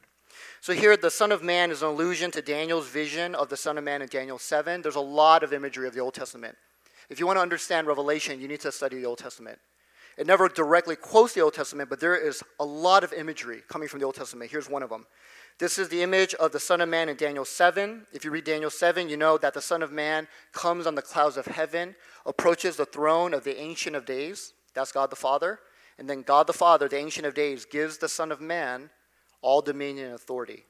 So 0.62 0.74
here, 0.74 0.98
the 0.98 1.12
Son 1.12 1.32
of 1.32 1.44
Man 1.44 1.72
is 1.72 1.82
an 1.82 1.90
allusion 1.90 2.32
to 2.32 2.42
Daniel's 2.42 2.88
vision 2.88 3.36
of 3.36 3.50
the 3.50 3.58
Son 3.58 3.78
of 3.78 3.84
Man 3.84 4.02
in 4.02 4.08
Daniel 4.10 4.38
7. 4.38 4.82
There's 4.82 4.96
a 4.96 5.00
lot 5.00 5.44
of 5.44 5.54
imagery 5.54 5.88
of 5.88 5.94
the 5.94 6.00
Old 6.00 6.14
Testament. 6.14 6.56
If 7.10 7.20
you 7.20 7.26
want 7.26 7.38
to 7.38 7.42
understand 7.42 7.88
Revelation, 7.88 8.42
you 8.42 8.48
need 8.48 8.60
to 8.62 8.72
study 8.72 8.98
the 8.98 9.06
Old 9.06 9.20
Testament. 9.20 9.60
It 10.18 10.26
never 10.26 10.50
directly 10.50 10.96
quotes 10.96 11.34
the 11.34 11.42
Old 11.42 11.54
Testament, 11.54 11.90
but 11.90 12.00
there 12.00 12.16
is 12.16 12.44
a 12.60 12.66
lot 12.66 13.04
of 13.04 13.14
imagery 13.14 13.62
coming 13.68 13.88
from 13.88 14.00
the 14.00 14.06
Old 14.06 14.16
Testament. 14.16 14.50
Here's 14.50 14.70
one 14.70 14.82
of 14.82 14.90
them. 14.90 15.06
This 15.60 15.78
is 15.78 15.90
the 15.90 16.02
image 16.02 16.34
of 16.36 16.52
the 16.52 16.60
Son 16.60 16.82
of 16.82 16.90
Man 16.90 17.08
in 17.08 17.16
Daniel 17.16 17.46
7. 17.46 18.06
If 18.14 18.26
you 18.26 18.32
read 18.32 18.44
Daniel 18.44 18.70
7, 18.70 19.10
you 19.10 19.18
know 19.18 19.38
that 19.38 19.54
the 19.54 19.62
Son 19.62 19.84
of 19.84 19.92
Man 19.92 20.28
comes 20.54 20.88
on 20.88 20.96
the 20.96 21.02
clouds 21.02 21.38
of 21.38 21.46
heaven, 21.46 21.96
approaches 22.26 22.76
the 22.76 22.86
throne 22.86 23.34
of 23.34 23.44
the 23.44 23.60
Ancient 23.60 23.96
of 23.96 24.06
Days. 24.06 24.54
That's 24.74 24.92
God 24.92 25.12
the 25.12 25.16
Father. 25.16 25.60
And 26.00 26.10
then 26.10 26.24
God 26.24 26.48
the 26.48 26.54
Father, 26.54 26.88
the 26.88 26.98
Ancient 26.98 27.26
of 27.26 27.34
Days, 27.34 27.66
gives 27.66 27.98
the 27.98 28.10
Son 28.10 28.32
of 28.32 28.42
Man 28.42 28.90
all 29.42 29.62
dominion 29.62 30.08
and 30.08 30.16
authority. 30.16 30.64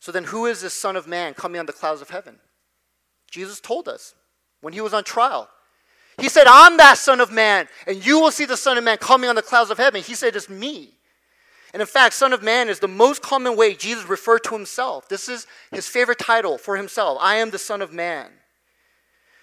So 0.00 0.12
then, 0.12 0.24
who 0.24 0.46
is 0.46 0.60
this 0.60 0.74
Son 0.74 0.96
of 0.96 1.06
Man 1.06 1.34
coming 1.34 1.58
on 1.58 1.66
the 1.66 1.72
clouds 1.72 2.00
of 2.00 2.10
heaven? 2.10 2.38
Jesus 3.30 3.60
told 3.60 3.88
us 3.88 4.14
when 4.60 4.72
he 4.72 4.80
was 4.80 4.94
on 4.94 5.04
trial. 5.04 5.48
He 6.20 6.28
said, 6.28 6.46
I'm 6.48 6.76
that 6.78 6.98
Son 6.98 7.20
of 7.20 7.30
Man, 7.30 7.68
and 7.86 8.04
you 8.04 8.20
will 8.20 8.30
see 8.30 8.44
the 8.44 8.56
Son 8.56 8.78
of 8.78 8.84
Man 8.84 8.98
coming 8.98 9.30
on 9.30 9.36
the 9.36 9.42
clouds 9.42 9.70
of 9.70 9.78
heaven. 9.78 10.02
He 10.02 10.14
said, 10.14 10.34
It's 10.34 10.48
me. 10.48 10.94
And 11.72 11.82
in 11.82 11.86
fact, 11.86 12.14
Son 12.14 12.32
of 12.32 12.42
Man 12.42 12.68
is 12.68 12.80
the 12.80 12.88
most 12.88 13.22
common 13.22 13.56
way 13.56 13.74
Jesus 13.74 14.08
referred 14.08 14.42
to 14.44 14.54
himself. 14.54 15.08
This 15.08 15.28
is 15.28 15.46
his 15.70 15.86
favorite 15.86 16.18
title 16.18 16.58
for 16.58 16.76
himself 16.76 17.18
I 17.20 17.36
am 17.36 17.50
the 17.50 17.58
Son 17.58 17.82
of 17.82 17.92
Man. 17.92 18.30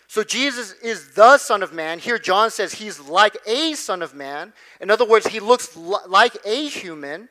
So 0.07 0.23
Jesus 0.23 0.73
is 0.83 1.13
the 1.15 1.37
Son 1.37 1.63
of 1.63 1.73
Man. 1.73 1.99
Here, 1.99 2.19
John 2.19 2.51
says 2.51 2.73
he's 2.73 2.99
like 2.99 3.37
a 3.47 3.73
Son 3.73 4.01
of 4.01 4.13
Man. 4.13 4.53
In 4.79 4.91
other 4.91 5.05
words, 5.05 5.27
he 5.27 5.39
looks 5.39 5.75
like 5.75 6.37
a 6.45 6.67
human. 6.67 7.29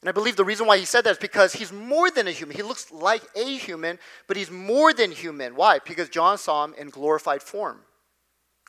And 0.00 0.08
I 0.08 0.12
believe 0.12 0.36
the 0.36 0.44
reason 0.44 0.66
why 0.66 0.78
he 0.78 0.84
said 0.84 1.04
that 1.04 1.10
is 1.10 1.18
because 1.18 1.52
he's 1.52 1.72
more 1.72 2.10
than 2.10 2.28
a 2.28 2.30
human. 2.30 2.56
He 2.56 2.62
looks 2.62 2.92
like 2.92 3.22
a 3.34 3.56
human, 3.56 3.98
but 4.28 4.36
he's 4.36 4.50
more 4.50 4.92
than 4.92 5.10
human. 5.10 5.56
Why? 5.56 5.80
Because 5.80 6.08
John 6.08 6.38
saw 6.38 6.64
him 6.64 6.74
in 6.78 6.90
glorified 6.90 7.42
form. 7.42 7.80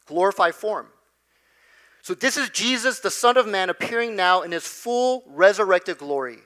Glorified 0.07 0.55
form. 0.55 0.87
So 2.01 2.15
this 2.15 2.37
is 2.37 2.49
Jesus, 2.49 2.99
the 2.99 3.11
Son 3.11 3.37
of 3.37 3.47
Man, 3.47 3.69
appearing 3.69 4.15
now 4.15 4.41
in 4.41 4.51
his 4.51 4.65
full 4.65 5.23
resurrected 5.27 5.99
glory 5.99 6.39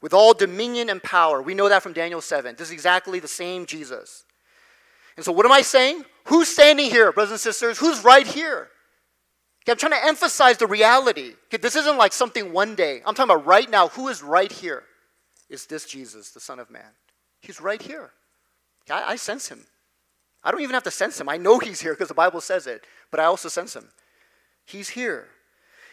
with 0.00 0.14
all 0.14 0.32
dominion 0.32 0.88
and 0.88 1.02
power. 1.02 1.42
We 1.42 1.54
know 1.54 1.68
that 1.68 1.82
from 1.82 1.92
Daniel 1.92 2.20
7. 2.20 2.56
This 2.56 2.68
is 2.68 2.72
exactly 2.72 3.20
the 3.20 3.28
same 3.28 3.66
Jesus. 3.66 4.24
And 5.16 5.24
so, 5.24 5.32
what 5.32 5.46
am 5.46 5.52
I 5.52 5.62
saying? 5.62 6.04
Who's 6.24 6.48
standing 6.48 6.90
here, 6.90 7.12
brothers 7.12 7.32
and 7.32 7.40
sisters? 7.40 7.78
Who's 7.78 8.02
right 8.04 8.26
here? 8.26 8.68
Okay, 9.64 9.72
I'm 9.72 9.78
trying 9.78 10.00
to 10.00 10.06
emphasize 10.06 10.58
the 10.58 10.66
reality. 10.66 11.32
Okay, 11.46 11.56
this 11.56 11.74
isn't 11.74 11.96
like 11.96 12.12
something 12.12 12.52
one 12.52 12.74
day. 12.74 13.00
I'm 13.06 13.14
talking 13.14 13.34
about 13.34 13.46
right 13.46 13.68
now. 13.70 13.88
Who 13.88 14.08
is 14.08 14.22
right 14.22 14.52
here? 14.52 14.82
Is 15.48 15.64
this 15.64 15.86
Jesus, 15.86 16.30
the 16.30 16.40
Son 16.40 16.58
of 16.58 16.70
Man? 16.70 16.90
He's 17.40 17.60
right 17.62 17.80
here. 17.80 18.10
Okay, 18.82 19.00
I, 19.00 19.12
I 19.12 19.16
sense 19.16 19.48
him. 19.48 19.64
I 20.42 20.50
don't 20.50 20.60
even 20.60 20.74
have 20.74 20.82
to 20.82 20.90
sense 20.90 21.18
him. 21.18 21.30
I 21.30 21.38
know 21.38 21.58
he's 21.58 21.80
here 21.80 21.94
because 21.94 22.08
the 22.08 22.14
Bible 22.14 22.42
says 22.42 22.66
it, 22.66 22.84
but 23.10 23.20
I 23.20 23.24
also 23.24 23.48
sense 23.48 23.74
him. 23.74 23.88
He's 24.66 24.90
here. 24.90 25.28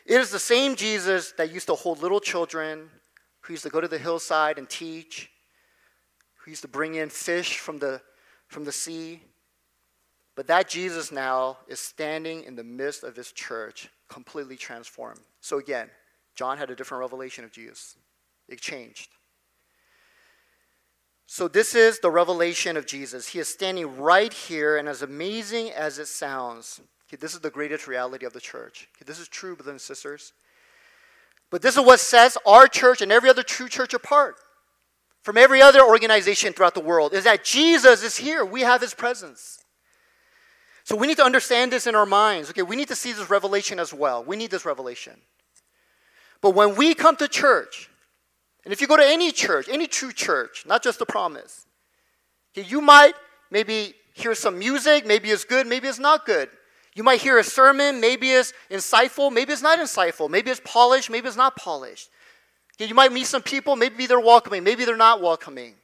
It 0.06 0.20
is 0.20 0.32
the 0.32 0.40
same 0.40 0.76
Jesus 0.76 1.32
that 1.38 1.54
used 1.54 1.68
to 1.68 1.76
hold 1.76 2.02
little 2.02 2.20
children, 2.20 2.90
who 3.42 3.54
used 3.54 3.64
to 3.64 3.70
go 3.70 3.80
to 3.80 3.88
the 3.88 3.98
hillside 3.98 4.58
and 4.58 4.70
teach, 4.70 5.30
who 6.38 6.52
used 6.52 6.64
to 6.64 6.68
bring 6.68 6.96
in 6.96 7.10
fish 7.10 7.60
from 7.60 7.80
the, 7.80 8.02
from 8.48 8.66
the 8.66 8.72
sea, 8.72 9.22
but 10.36 10.48
that 10.48 10.70
Jesus 10.70 11.12
now 11.12 11.58
is 11.68 11.80
standing 11.80 12.44
in 12.44 12.56
the 12.56 12.64
midst 12.64 13.04
of 13.04 13.16
his 13.16 13.32
church, 13.32 13.90
completely 14.08 14.56
transformed. 14.56 15.20
So 15.42 15.60
again, 15.60 15.90
John 16.36 16.58
had 16.58 16.70
a 16.70 16.76
different 16.76 17.02
revelation 17.02 17.44
of 17.44 17.52
Jesus. 17.52 17.96
It 18.48 18.62
changed. 18.62 19.10
So, 21.26 21.48
this 21.48 21.76
is 21.76 22.00
the 22.00 22.12
revelation 22.12 22.76
of 22.76 22.86
Jesus. 22.86 23.30
He 23.30 23.40
is 23.40 23.48
standing 23.48 23.96
right 23.96 24.34
here, 24.34 24.76
and 24.76 24.90
as 24.90 25.02
amazing 25.02 25.72
as 25.72 25.98
it 25.98 26.08
sounds, 26.08 26.82
this 27.20 27.34
is 27.34 27.40
the 27.40 27.50
greatest 27.50 27.88
reality 27.88 28.26
of 28.26 28.34
the 28.34 28.42
church. 28.42 28.90
This 29.06 29.18
is 29.18 29.30
true, 29.30 29.56
brothers 29.56 29.72
and 29.72 29.80
sisters. 29.80 30.34
But 31.50 31.62
this 31.62 31.78
is 31.78 31.86
what 31.86 32.02
sets 32.02 32.38
our 32.46 32.68
church 32.68 33.02
and 33.02 33.14
every 33.14 33.30
other 33.30 33.44
true 33.44 33.70
church 33.70 33.94
apart 33.94 34.36
from 35.22 35.38
every 35.38 35.62
other 35.62 35.82
organization 35.82 36.54
throughout 36.54 36.74
the 36.74 36.82
world 36.82 37.14
is 37.14 37.26
that 37.26 37.44
Jesus 37.44 38.04
is 38.04 38.18
here. 38.18 38.44
We 38.44 38.62
have 38.62 38.82
his 38.82 38.94
presence. 38.94 39.61
So 40.84 40.96
we 40.96 41.08
need 41.08 41.18
to 41.18 41.24
understand 41.24 41.72
this 41.72 41.88
in 41.88 41.96
our 41.96 42.06
minds. 42.06 42.50
Okay, 42.50 42.64
we 42.64 42.76
need 42.76 42.88
to 42.88 42.96
see 42.96 43.12
this 43.12 43.30
revelation 43.30 43.80
as 43.80 43.94
well. 43.94 44.24
We 44.24 44.36
need 44.36 44.52
this 44.52 44.66
revelation. 44.66 45.20
But 46.42 46.52
when 46.52 46.76
we 46.76 46.96
come 46.96 47.16
to 47.18 47.28
church, 47.28 47.90
and 48.64 48.74
if 48.74 48.82
you 48.82 48.88
go 48.88 48.98
to 48.98 49.06
any 49.06 49.32
church, 49.32 49.68
any 49.70 49.88
true 49.88 50.12
church, 50.12 50.66
not 50.66 50.84
just 50.84 51.00
the 51.00 51.06
promise, 51.06 51.66
okay, 52.54 52.68
you 52.68 52.82
might 52.82 53.14
maybe 53.52 53.94
hear 54.14 54.36
some 54.36 54.58
music, 54.58 55.06
maybe 55.06 55.30
it's 55.30 55.46
good, 55.46 55.68
maybe 55.68 55.88
it's 55.88 56.00
not 56.00 56.26
good. 56.26 56.50
You 56.94 57.04
might 57.04 57.22
hear 57.22 57.38
a 57.38 57.44
sermon, 57.44 58.02
maybe 58.02 58.32
it's 58.32 58.54
insightful, 58.70 59.32
maybe 59.32 59.54
it's 59.54 59.62
not 59.62 59.80
insightful, 59.80 60.30
maybe 60.30 60.52
it's 60.52 60.62
polished, 60.64 61.10
maybe 61.10 61.28
it's 61.28 61.38
not 61.38 61.56
polished. 61.56 62.10
Okay, 62.76 62.88
you 62.88 62.96
might 62.96 63.14
meet 63.14 63.28
some 63.28 63.42
people, 63.42 63.76
maybe 63.76 64.08
they're 64.08 64.20
welcoming, 64.20 64.64
maybe 64.64 64.84
they're 64.84 64.98
not 64.98 65.22
welcoming. 65.22 65.76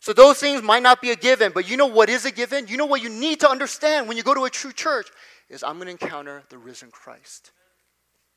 So 0.00 0.14
those 0.14 0.38
things 0.38 0.62
might 0.62 0.82
not 0.82 1.02
be 1.02 1.10
a 1.10 1.16
given, 1.16 1.52
but 1.52 1.68
you 1.68 1.76
know 1.76 1.86
what 1.86 2.08
is 2.08 2.24
a 2.24 2.30
given? 2.30 2.66
You 2.66 2.78
know 2.78 2.86
what 2.86 3.02
you 3.02 3.10
need 3.10 3.40
to 3.40 3.50
understand 3.50 4.08
when 4.08 4.16
you 4.16 4.22
go 4.22 4.34
to 4.34 4.44
a 4.44 4.50
true 4.50 4.72
church 4.72 5.08
is 5.50 5.62
I'm 5.62 5.74
going 5.74 5.86
to 5.86 6.04
encounter 6.04 6.42
the 6.48 6.56
risen 6.56 6.90
Christ. 6.90 7.52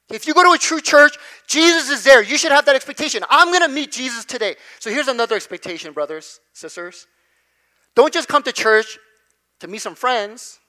If 0.10 0.28
you 0.28 0.34
go 0.34 0.44
to 0.44 0.52
a 0.52 0.58
true 0.58 0.82
church, 0.82 1.18
Jesus 1.48 1.90
is 1.90 2.04
there. 2.04 2.22
You 2.22 2.38
should 2.38 2.52
have 2.52 2.66
that 2.66 2.76
expectation. 2.76 3.24
I'm 3.30 3.48
going 3.48 3.62
to 3.62 3.70
meet 3.70 3.94
Jesus 3.94 4.26
today. 4.26 4.56
So 4.80 4.90
here's 4.90 5.08
another 5.08 5.36
expectation, 5.36 5.94
brothers, 5.94 6.42
sisters. 6.52 7.08
Don't 7.96 8.14
just 8.14 8.28
come 8.28 8.44
to 8.44 8.52
church 8.52 8.98
to 9.62 9.68
meet 9.68 9.82
some 9.82 9.96
friends, 9.96 10.60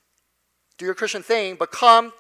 do 0.79 0.85
your 0.85 0.95
Christian 0.95 1.23
thing, 1.23 1.57
but 1.59 1.73
come 1.73 2.13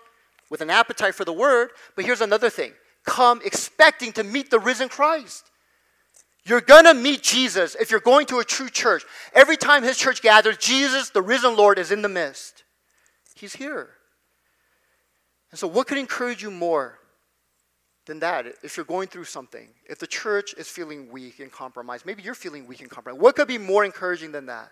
with 0.50 0.60
an 0.60 0.70
appetite 0.70 1.14
for 1.14 1.24
the 1.24 1.32
word. 1.32 1.70
But 1.94 2.04
here's 2.04 2.20
another 2.20 2.50
thing 2.50 2.72
come 3.04 3.40
expecting 3.44 4.12
to 4.14 4.24
meet 4.24 4.50
the 4.50 4.58
risen 4.58 4.88
Christ. 4.88 5.50
You're 6.46 6.60
going 6.60 6.84
to 6.84 6.94
meet 6.94 7.22
Jesus 7.22 7.74
if 7.74 7.90
you're 7.90 8.00
going 8.00 8.26
to 8.26 8.38
a 8.38 8.44
true 8.44 8.68
church. 8.68 9.04
Every 9.32 9.56
time 9.56 9.82
his 9.82 9.96
church 9.96 10.20
gathers, 10.20 10.58
Jesus, 10.58 11.10
the 11.10 11.22
risen 11.22 11.56
Lord, 11.56 11.78
is 11.78 11.90
in 11.90 12.02
the 12.02 12.08
midst. 12.08 12.64
He's 13.34 13.54
here. 13.54 13.90
And 15.50 15.58
so, 15.58 15.66
what 15.66 15.86
could 15.86 15.98
encourage 15.98 16.42
you 16.42 16.50
more 16.50 16.98
than 18.06 18.18
that 18.18 18.46
if 18.62 18.76
you're 18.76 18.84
going 18.84 19.08
through 19.08 19.24
something? 19.24 19.68
If 19.88 19.98
the 19.98 20.06
church 20.06 20.54
is 20.58 20.68
feeling 20.68 21.10
weak 21.10 21.40
and 21.40 21.50
compromised, 21.50 22.04
maybe 22.04 22.22
you're 22.22 22.34
feeling 22.34 22.66
weak 22.66 22.80
and 22.80 22.90
compromised. 22.90 23.22
What 23.22 23.36
could 23.36 23.48
be 23.48 23.58
more 23.58 23.84
encouraging 23.84 24.32
than 24.32 24.46
that? 24.46 24.70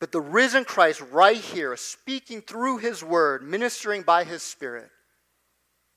But 0.00 0.10
the 0.10 0.20
risen 0.20 0.64
Christ, 0.64 1.02
right 1.12 1.36
here, 1.36 1.76
speaking 1.76 2.40
through 2.40 2.78
his 2.78 3.04
word, 3.04 3.42
ministering 3.42 4.02
by 4.02 4.24
his 4.24 4.42
spirit, 4.42 4.88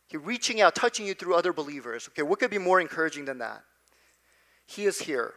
he 0.07 0.17
reaching 0.17 0.61
out, 0.61 0.75
touching 0.75 1.07
you 1.07 1.15
through 1.15 1.33
other 1.33 1.53
believers. 1.53 2.09
Okay, 2.09 2.21
what 2.21 2.39
could 2.39 2.51
be 2.51 2.59
more 2.59 2.79
encouraging 2.79 3.25
than 3.25 3.39
that? 3.39 3.63
He 4.65 4.85
is 4.85 4.99
here. 4.99 5.33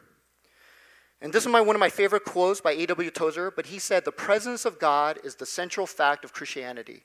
And 1.20 1.32
this 1.32 1.44
is 1.44 1.50
my, 1.50 1.60
one 1.60 1.74
of 1.74 1.80
my 1.80 1.88
favorite 1.88 2.24
quotes 2.24 2.60
by 2.60 2.72
A.W. 2.72 3.10
Tozer, 3.10 3.50
but 3.50 3.66
he 3.66 3.78
said, 3.78 4.04
The 4.04 4.12
presence 4.12 4.64
of 4.64 4.78
God 4.78 5.18
is 5.24 5.36
the 5.36 5.46
central 5.46 5.86
fact 5.86 6.24
of 6.24 6.32
Christianity. 6.32 7.04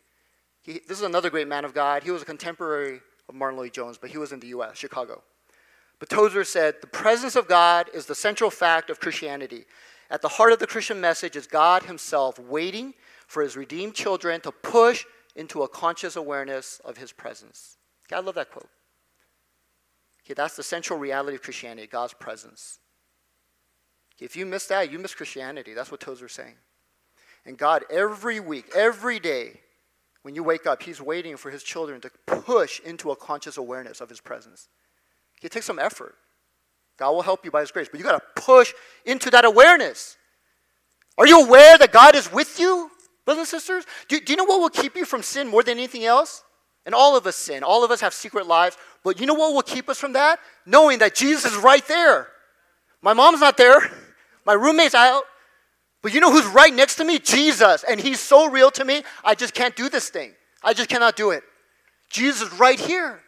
He, 0.61 0.73
this 0.87 0.99
is 0.99 1.05
another 1.05 1.29
great 1.29 1.47
man 1.47 1.65
of 1.65 1.73
God. 1.73 2.03
He 2.03 2.11
was 2.11 2.21
a 2.21 2.25
contemporary 2.25 2.99
of 3.29 3.35
Martyn 3.35 3.57
Lloyd-Jones, 3.57 3.97
but 3.97 4.09
he 4.09 4.17
was 4.17 4.31
in 4.31 4.39
the 4.39 4.47
U.S., 4.47 4.77
Chicago. 4.77 5.23
But 5.99 6.09
Tozer 6.09 6.43
said, 6.43 6.75
The 6.81 6.87
presence 6.87 7.35
of 7.35 7.47
God 7.47 7.87
is 7.93 8.05
the 8.05 8.15
central 8.15 8.49
fact 8.49 8.89
of 8.89 8.99
Christianity. 8.99 9.65
At 10.09 10.21
the 10.21 10.27
heart 10.27 10.51
of 10.51 10.59
the 10.59 10.67
Christian 10.67 10.99
message 10.99 11.37
is 11.37 11.47
God 11.47 11.83
Himself 11.83 12.37
waiting 12.37 12.93
for 13.27 13.41
His 13.41 13.55
redeemed 13.55 13.95
children 13.95 14.41
to 14.41 14.51
push 14.51 15.05
into 15.35 15.63
a 15.63 15.69
conscious 15.69 16.17
awareness 16.17 16.81
of 16.83 16.97
His 16.97 17.13
presence. 17.13 17.77
I 18.11 18.19
love 18.19 18.35
that 18.35 18.51
quote. 18.51 18.67
Okay, 20.31 20.41
that's 20.41 20.55
the 20.55 20.63
central 20.63 20.97
reality 20.97 21.35
of 21.35 21.41
Christianity, 21.41 21.87
God's 21.87 22.13
presence. 22.13 22.79
Okay, 24.15 24.23
if 24.23 24.37
you 24.37 24.45
miss 24.45 24.65
that, 24.67 24.89
you 24.89 24.97
miss 24.97 25.13
Christianity. 25.13 25.73
That's 25.73 25.91
what 25.91 25.99
Tozer's 25.99 26.31
saying. 26.31 26.55
And 27.45 27.57
God, 27.57 27.83
every 27.89 28.39
week, 28.39 28.71
every 28.73 29.19
day, 29.19 29.59
when 30.21 30.33
you 30.33 30.41
wake 30.41 30.65
up, 30.65 30.83
He's 30.83 31.01
waiting 31.01 31.35
for 31.35 31.51
His 31.51 31.63
children 31.63 31.99
to 31.99 32.11
push 32.27 32.79
into 32.79 33.11
a 33.11 33.15
conscious 33.17 33.57
awareness 33.57 33.99
of 33.99 34.07
His 34.07 34.21
presence. 34.21 34.69
It 35.43 35.51
takes 35.51 35.65
some 35.65 35.79
effort. 35.79 36.15
God 36.95 37.11
will 37.11 37.23
help 37.23 37.43
you 37.43 37.51
by 37.51 37.59
His 37.59 37.71
grace, 37.71 37.89
but 37.91 37.99
you 37.99 38.05
got 38.05 38.17
to 38.17 38.41
push 38.41 38.73
into 39.05 39.29
that 39.31 39.43
awareness. 39.43 40.15
Are 41.17 41.27
you 41.27 41.45
aware 41.45 41.77
that 41.77 41.91
God 41.91 42.15
is 42.15 42.31
with 42.31 42.57
you, 42.57 42.89
brothers 43.25 43.39
and 43.39 43.47
sisters? 43.49 43.83
Do, 44.07 44.17
do 44.21 44.31
you 44.31 44.37
know 44.37 44.45
what 44.45 44.61
will 44.61 44.69
keep 44.69 44.95
you 44.95 45.03
from 45.03 45.23
sin 45.23 45.49
more 45.49 45.61
than 45.61 45.77
anything 45.77 46.05
else? 46.05 46.41
And 46.85 46.95
all 46.95 47.15
of 47.15 47.27
us 47.27 47.35
sin. 47.35 47.63
All 47.63 47.83
of 47.83 47.91
us 47.91 48.01
have 48.01 48.13
secret 48.13 48.47
lives. 48.47 48.77
But 49.03 49.19
you 49.19 49.25
know 49.25 49.33
what 49.33 49.53
will 49.53 49.61
keep 49.61 49.89
us 49.89 49.99
from 49.99 50.13
that? 50.13 50.39
Knowing 50.65 50.99
that 50.99 51.15
Jesus 51.15 51.51
is 51.51 51.57
right 51.57 51.85
there. 51.87 52.27
My 53.01 53.13
mom's 53.13 53.41
not 53.41 53.57
there. 53.57 53.79
My 54.45 54.53
roommate's 54.53 54.95
out. 54.95 55.23
But 56.01 56.13
you 56.13 56.19
know 56.19 56.31
who's 56.31 56.47
right 56.47 56.73
next 56.73 56.95
to 56.95 57.05
me? 57.05 57.19
Jesus. 57.19 57.85
And 57.87 57.99
he's 57.99 58.19
so 58.19 58.49
real 58.49 58.71
to 58.71 58.83
me, 58.83 59.03
I 59.23 59.35
just 59.35 59.53
can't 59.53 59.75
do 59.75 59.89
this 59.89 60.09
thing. 60.09 60.33
I 60.63 60.73
just 60.73 60.89
cannot 60.89 61.15
do 61.15 61.31
it. 61.31 61.43
Jesus 62.09 62.51
is 62.51 62.59
right 62.59 62.79
here. 62.79 63.21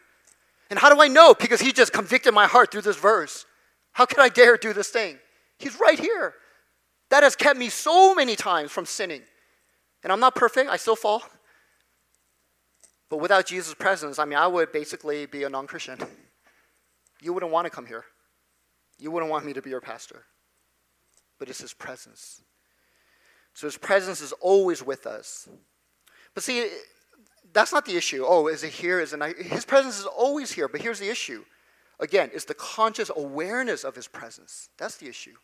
And 0.70 0.78
how 0.78 0.92
do 0.92 1.00
I 1.00 1.08
know? 1.08 1.34
Because 1.34 1.60
he 1.60 1.72
just 1.72 1.92
convicted 1.92 2.34
my 2.34 2.46
heart 2.46 2.72
through 2.72 2.82
this 2.82 2.96
verse. 2.96 3.46
How 3.92 4.06
can 4.06 4.20
I 4.20 4.28
dare 4.28 4.56
do 4.56 4.72
this 4.72 4.88
thing? 4.88 5.18
He's 5.58 5.78
right 5.78 5.98
here. 5.98 6.34
That 7.10 7.22
has 7.22 7.36
kept 7.36 7.58
me 7.58 7.68
so 7.68 8.14
many 8.14 8.34
times 8.34 8.72
from 8.72 8.86
sinning. 8.86 9.22
And 10.02 10.12
I'm 10.12 10.20
not 10.20 10.34
perfect, 10.34 10.68
I 10.68 10.76
still 10.76 10.96
fall. 10.96 11.22
But 13.14 13.20
without 13.20 13.46
Jesus' 13.46 13.74
presence, 13.74 14.18
I 14.18 14.24
mean, 14.24 14.38
I 14.38 14.48
would 14.48 14.72
basically 14.72 15.26
be 15.26 15.44
a 15.44 15.48
non 15.48 15.68
Christian. 15.68 16.00
You 17.22 17.32
wouldn't 17.32 17.52
want 17.52 17.64
to 17.64 17.70
come 17.70 17.86
here. 17.86 18.04
You 18.98 19.12
wouldn't 19.12 19.30
want 19.30 19.46
me 19.46 19.52
to 19.52 19.62
be 19.62 19.70
your 19.70 19.80
pastor. 19.80 20.24
But 21.38 21.48
it's 21.48 21.60
his 21.60 21.72
presence. 21.72 22.42
So 23.52 23.68
his 23.68 23.76
presence 23.76 24.20
is 24.20 24.32
always 24.40 24.82
with 24.82 25.06
us. 25.06 25.48
But 26.34 26.42
see, 26.42 26.68
that's 27.52 27.72
not 27.72 27.86
the 27.86 27.96
issue. 27.96 28.24
Oh, 28.26 28.48
is 28.48 28.64
it 28.64 28.72
here? 28.72 28.98
Is 28.98 29.12
it 29.12 29.18
not? 29.18 29.36
His 29.36 29.64
presence 29.64 30.00
is 30.00 30.06
always 30.06 30.50
here. 30.50 30.66
But 30.66 30.80
here's 30.80 30.98
the 30.98 31.08
issue 31.08 31.44
Again, 32.00 32.32
it's 32.34 32.46
the 32.46 32.54
conscious 32.54 33.12
awareness 33.14 33.84
of 33.84 33.94
his 33.94 34.08
presence. 34.08 34.70
That's 34.76 34.96
the 34.96 35.06
issue. 35.06 35.36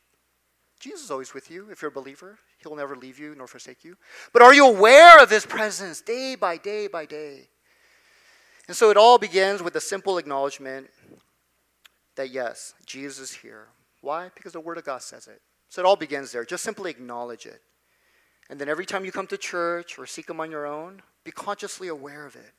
Jesus 0.80 1.04
is 1.04 1.10
always 1.12 1.34
with 1.34 1.52
you 1.52 1.70
if 1.70 1.82
you're 1.82 1.90
a 1.90 1.94
believer. 1.94 2.40
He'll 2.58 2.74
never 2.74 2.96
leave 2.96 3.20
you 3.20 3.36
nor 3.36 3.46
forsake 3.46 3.84
you. 3.84 3.96
But 4.32 4.42
are 4.42 4.52
you 4.52 4.66
aware 4.66 5.22
of 5.22 5.30
his 5.30 5.46
presence 5.46 6.00
day 6.00 6.34
by 6.34 6.56
day 6.56 6.88
by 6.88 7.06
day? 7.06 7.46
And 8.70 8.76
so 8.76 8.88
it 8.88 8.96
all 8.96 9.18
begins 9.18 9.64
with 9.64 9.74
a 9.74 9.80
simple 9.80 10.16
acknowledgement 10.16 10.90
that 12.14 12.30
yes, 12.30 12.72
Jesus 12.86 13.18
is 13.18 13.32
here. 13.38 13.66
Why? 14.00 14.30
Because 14.32 14.52
the 14.52 14.60
Word 14.60 14.78
of 14.78 14.84
God 14.84 15.02
says 15.02 15.26
it. 15.26 15.42
So 15.68 15.82
it 15.82 15.86
all 15.86 15.96
begins 15.96 16.30
there. 16.30 16.44
Just 16.44 16.62
simply 16.62 16.88
acknowledge 16.88 17.46
it. 17.46 17.62
And 18.48 18.60
then 18.60 18.68
every 18.68 18.86
time 18.86 19.04
you 19.04 19.10
come 19.10 19.26
to 19.26 19.36
church 19.36 19.98
or 19.98 20.06
seek 20.06 20.30
Him 20.30 20.38
on 20.38 20.52
your 20.52 20.66
own, 20.66 21.02
be 21.24 21.32
consciously 21.32 21.88
aware 21.88 22.24
of 22.24 22.36
it. 22.36 22.52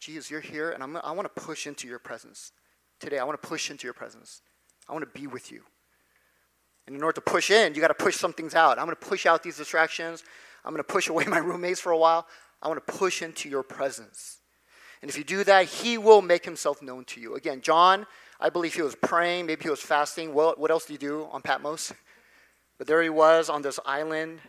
Jesus, 0.00 0.30
you're 0.30 0.40
here, 0.40 0.70
and 0.70 0.82
I'm, 0.82 0.96
I 0.96 1.12
want 1.12 1.26
to 1.26 1.42
push 1.42 1.66
into 1.66 1.86
your 1.86 1.98
presence 1.98 2.52
today, 2.98 3.18
I 3.18 3.24
want 3.24 3.38
to 3.38 3.46
push 3.46 3.70
into 3.70 3.86
your 3.86 3.92
presence. 3.92 4.40
I 4.88 4.94
want 4.94 5.04
to 5.04 5.20
be 5.20 5.26
with 5.26 5.52
you. 5.52 5.60
And 6.86 6.96
in 6.96 7.02
order 7.02 7.16
to 7.16 7.20
push 7.20 7.50
in, 7.50 7.74
you 7.74 7.82
got 7.82 7.88
to 7.88 8.02
push 8.02 8.16
some 8.16 8.32
things 8.32 8.54
out. 8.54 8.78
I'm 8.78 8.86
going 8.86 8.96
to 8.96 9.06
push 9.06 9.26
out 9.26 9.42
these 9.42 9.58
distractions. 9.58 10.24
I'm 10.64 10.72
going 10.72 10.82
to 10.82 10.90
push 10.90 11.10
away 11.10 11.24
my 11.28 11.36
roommates 11.36 11.80
for 11.80 11.92
a 11.92 11.98
while. 11.98 12.26
I 12.62 12.68
want 12.68 12.82
to 12.86 12.92
push 12.94 13.20
into 13.20 13.50
your 13.50 13.62
presence. 13.62 14.37
And 15.00 15.08
if 15.08 15.16
you 15.16 15.24
do 15.24 15.44
that, 15.44 15.66
he 15.66 15.98
will 15.98 16.22
make 16.22 16.44
himself 16.44 16.82
known 16.82 17.04
to 17.06 17.20
you. 17.20 17.34
Again, 17.34 17.60
John, 17.60 18.06
I 18.40 18.50
believe 18.50 18.74
he 18.74 18.82
was 18.82 18.94
praying, 18.94 19.46
maybe 19.46 19.62
he 19.62 19.70
was 19.70 19.80
fasting. 19.80 20.34
What, 20.34 20.58
what 20.58 20.70
else 20.70 20.86
do 20.86 20.92
you 20.92 20.98
do 20.98 21.28
on 21.30 21.42
Patmos? 21.42 21.92
But 22.78 22.86
there 22.86 23.02
he 23.02 23.10
was 23.10 23.48
on 23.48 23.62
this 23.62 23.80
island. 23.84 24.40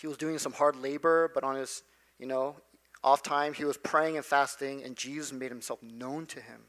He 0.00 0.06
was 0.06 0.16
doing 0.16 0.38
some 0.38 0.52
hard 0.52 0.76
labor, 0.76 1.30
but 1.34 1.42
on 1.42 1.56
his, 1.56 1.82
you 2.18 2.26
know, 2.26 2.56
off 3.02 3.22
time, 3.22 3.54
he 3.54 3.64
was 3.64 3.76
praying 3.76 4.16
and 4.16 4.24
fasting, 4.24 4.82
and 4.82 4.96
Jesus 4.96 5.32
made 5.32 5.50
himself 5.50 5.82
known 5.82 6.26
to 6.26 6.40
him. 6.40 6.60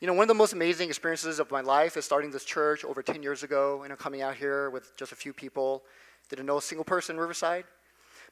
You 0.00 0.06
know, 0.06 0.14
one 0.14 0.24
of 0.24 0.28
the 0.28 0.34
most 0.34 0.52
amazing 0.52 0.88
experiences 0.88 1.38
of 1.38 1.50
my 1.50 1.60
life 1.60 1.96
is 1.96 2.04
starting 2.04 2.30
this 2.30 2.44
church 2.44 2.84
over 2.84 3.02
10 3.02 3.22
years 3.22 3.42
ago, 3.42 3.82
and 3.82 3.92
I'm 3.92 3.98
coming 3.98 4.22
out 4.22 4.34
here 4.34 4.70
with 4.70 4.96
just 4.96 5.12
a 5.12 5.16
few 5.16 5.32
people. 5.32 5.84
Didn't 6.28 6.46
know 6.46 6.58
a 6.58 6.62
single 6.62 6.84
person 6.84 7.16
in 7.16 7.20
Riverside. 7.20 7.64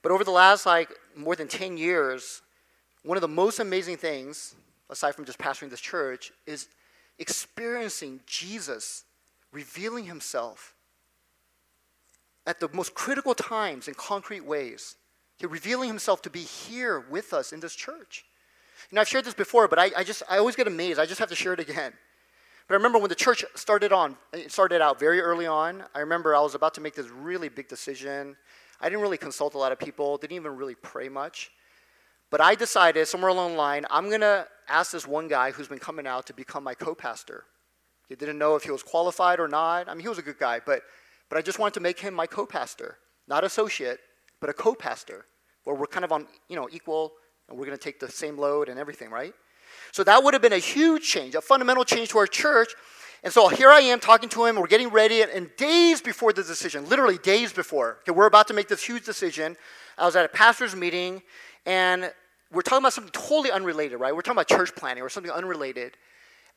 But 0.03 0.13
over 0.13 0.25
the 0.25 0.31
last, 0.31 0.67
like, 0.67 0.91
more 1.17 1.37
than 1.37 1.49
10 1.49 1.77
years, 1.77 2.43
one 3.03 3.16
of 3.16 3.22
the 3.22 3.28
most 3.28 3.59
amazing 3.59 3.96
things, 3.96 4.55
aside 4.90 5.14
from 5.14 5.24
just 5.24 5.38
pastoring 5.38 5.70
this 5.70 5.80
church, 5.80 6.32
is 6.46 6.68
experiencing 7.18 8.20
Jesus 8.26 9.05
revealing 9.53 10.05
himself 10.05 10.74
at 12.46 12.61
the 12.61 12.68
most 12.72 12.94
critical 12.94 13.34
times 13.34 13.88
in 13.88 13.94
concrete 13.94 14.44
ways. 14.44 14.96
He 15.36 15.46
revealing 15.46 15.88
himself 15.88 16.22
to 16.22 16.30
be 16.30 16.40
here 16.40 17.00
with 17.11 17.32
us 17.32 17.53
in 17.53 17.61
this 17.61 17.74
church. 17.74 18.24
You 18.90 18.96
know, 18.96 19.00
I've 19.00 19.09
shared 19.09 19.24
this 19.24 19.34
before, 19.34 19.68
but 19.68 19.78
I, 19.78 19.90
I 19.96 20.05
just, 20.05 20.22
I 20.28 20.38
always 20.38 20.57
get 20.57 20.66
amazed. 20.66 20.98
I 20.98 21.07
just 21.07 21.20
have 21.20 21.28
to 21.28 21.36
share 21.36 21.53
it 21.53 21.61
again. 21.61 21.92
But 22.66 22.74
I 22.74 22.76
remember 22.76 22.98
when 22.98 23.09
the 23.09 23.14
church 23.14 23.44
started 23.55 23.92
on, 23.92 24.16
it 24.32 24.53
started 24.53 24.80
out 24.80 24.98
very 24.98 25.20
early 25.20 25.46
on. 25.46 25.84
I 25.94 26.00
remember 26.00 26.34
I 26.34 26.40
was 26.40 26.55
about 26.55 26.74
to 26.74 26.80
make 26.80 26.94
this 26.94 27.09
really 27.09 27.48
big 27.48 27.68
decision. 27.68 28.36
I 28.80 28.88
didn't 28.88 29.03
really 29.03 29.18
consult 29.18 29.55
a 29.55 29.59
lot 29.59 29.72
of 29.72 29.78
people, 29.78 30.16
didn't 30.16 30.36
even 30.36 30.57
really 30.57 30.74
pray 30.74 31.09
much. 31.09 31.50
But 32.33 32.41
I 32.41 32.55
decided 32.55 33.07
somewhere 33.07 33.28
along 33.28 33.53
the 33.53 33.59
line, 33.59 33.85
I'm 33.91 34.09
going 34.09 34.22
to 34.22 34.49
ask 34.66 34.91
this 34.91 35.07
one 35.07 35.28
guy 35.28 35.51
who's 35.51 35.68
been 35.68 35.78
coming 35.78 36.07
out 36.07 36.26
to 36.28 36.33
become 36.33 36.64
my 36.64 36.74
co 36.74 36.95
pastor. 36.95 37.45
He 38.09 38.16
didn't 38.16 38.39
know 38.39 38.57
if 38.57 38.62
he 38.62 38.70
was 38.70 38.83
qualified 38.83 39.39
or 39.39 39.49
not. 39.49 39.87
I 39.87 39.93
mean, 39.93 40.01
he 40.01 40.09
was 40.09 40.16
a 40.16 40.22
good 40.22 40.39
guy, 40.39 40.59
but, 40.64 40.80
but 41.28 41.39
I 41.39 41.43
just 41.43 41.59
wanted 41.59 41.74
to 41.74 41.80
make 41.80 42.01
him 42.01 42.14
my 42.14 42.26
co 42.26 42.47
pastor, 42.47 42.97
not 43.28 43.45
associate, 43.45 44.01
but 44.41 44.49
a 44.49 44.55
co 44.55 44.74
pastor, 44.74 45.26
where 45.64 45.76
we're 45.76 45.87
kind 45.87 46.07
of 46.07 46.11
on 46.11 46.26
you 46.49 46.57
know, 46.57 46.70
equal 46.72 47.12
and 47.51 47.59
we're 47.59 47.66
going 47.66 47.76
to 47.76 47.85
take 47.85 48.01
the 48.01 48.11
same 48.11 48.39
load 48.39 48.70
and 48.70 48.80
everything, 48.80 49.11
right? 49.11 49.35
So 49.91 50.03
that 50.03 50.24
would 50.24 50.33
have 50.33 50.43
been 50.43 50.55
a 50.55 50.59
huge 50.59 51.07
change, 51.07 51.35
a 51.35 51.43
fundamental 51.43 51.85
change 51.85 52.09
to 52.11 52.18
our 52.18 52.26
church. 52.26 52.72
And 53.22 53.30
so 53.30 53.49
here 53.49 53.68
I 53.68 53.80
am 53.80 54.01
talking 54.01 54.30
to 54.30 54.47
him, 54.47 54.57
we're 54.57 54.68
getting 54.68 54.89
ready, 54.89 55.20
and 55.20 55.51
days 55.59 56.01
before 56.01 56.33
the 56.33 56.43
decision, 56.43 56.89
literally 56.89 57.18
days 57.18 57.53
before, 57.53 57.99
okay, 58.01 58.12
we're 58.12 58.26
about 58.26 58.49
to 58.49 58.55
make 58.55 58.68
this 58.68 58.83
huge 58.83 59.05
decision. 59.05 59.55
I 59.99 60.07
was 60.07 60.16
at 60.16 60.24
a 60.24 60.28
pastor's 60.28 60.74
meeting, 60.74 61.22
and 61.66 62.11
we're 62.53 62.62
talking 62.62 62.82
about 62.82 62.92
something 62.92 63.12
totally 63.12 63.50
unrelated, 63.50 63.98
right? 63.98 64.14
We're 64.14 64.22
talking 64.22 64.38
about 64.38 64.48
church 64.48 64.74
planning 64.74 65.03
or 65.03 65.09
something 65.09 65.32
unrelated. 65.32 65.96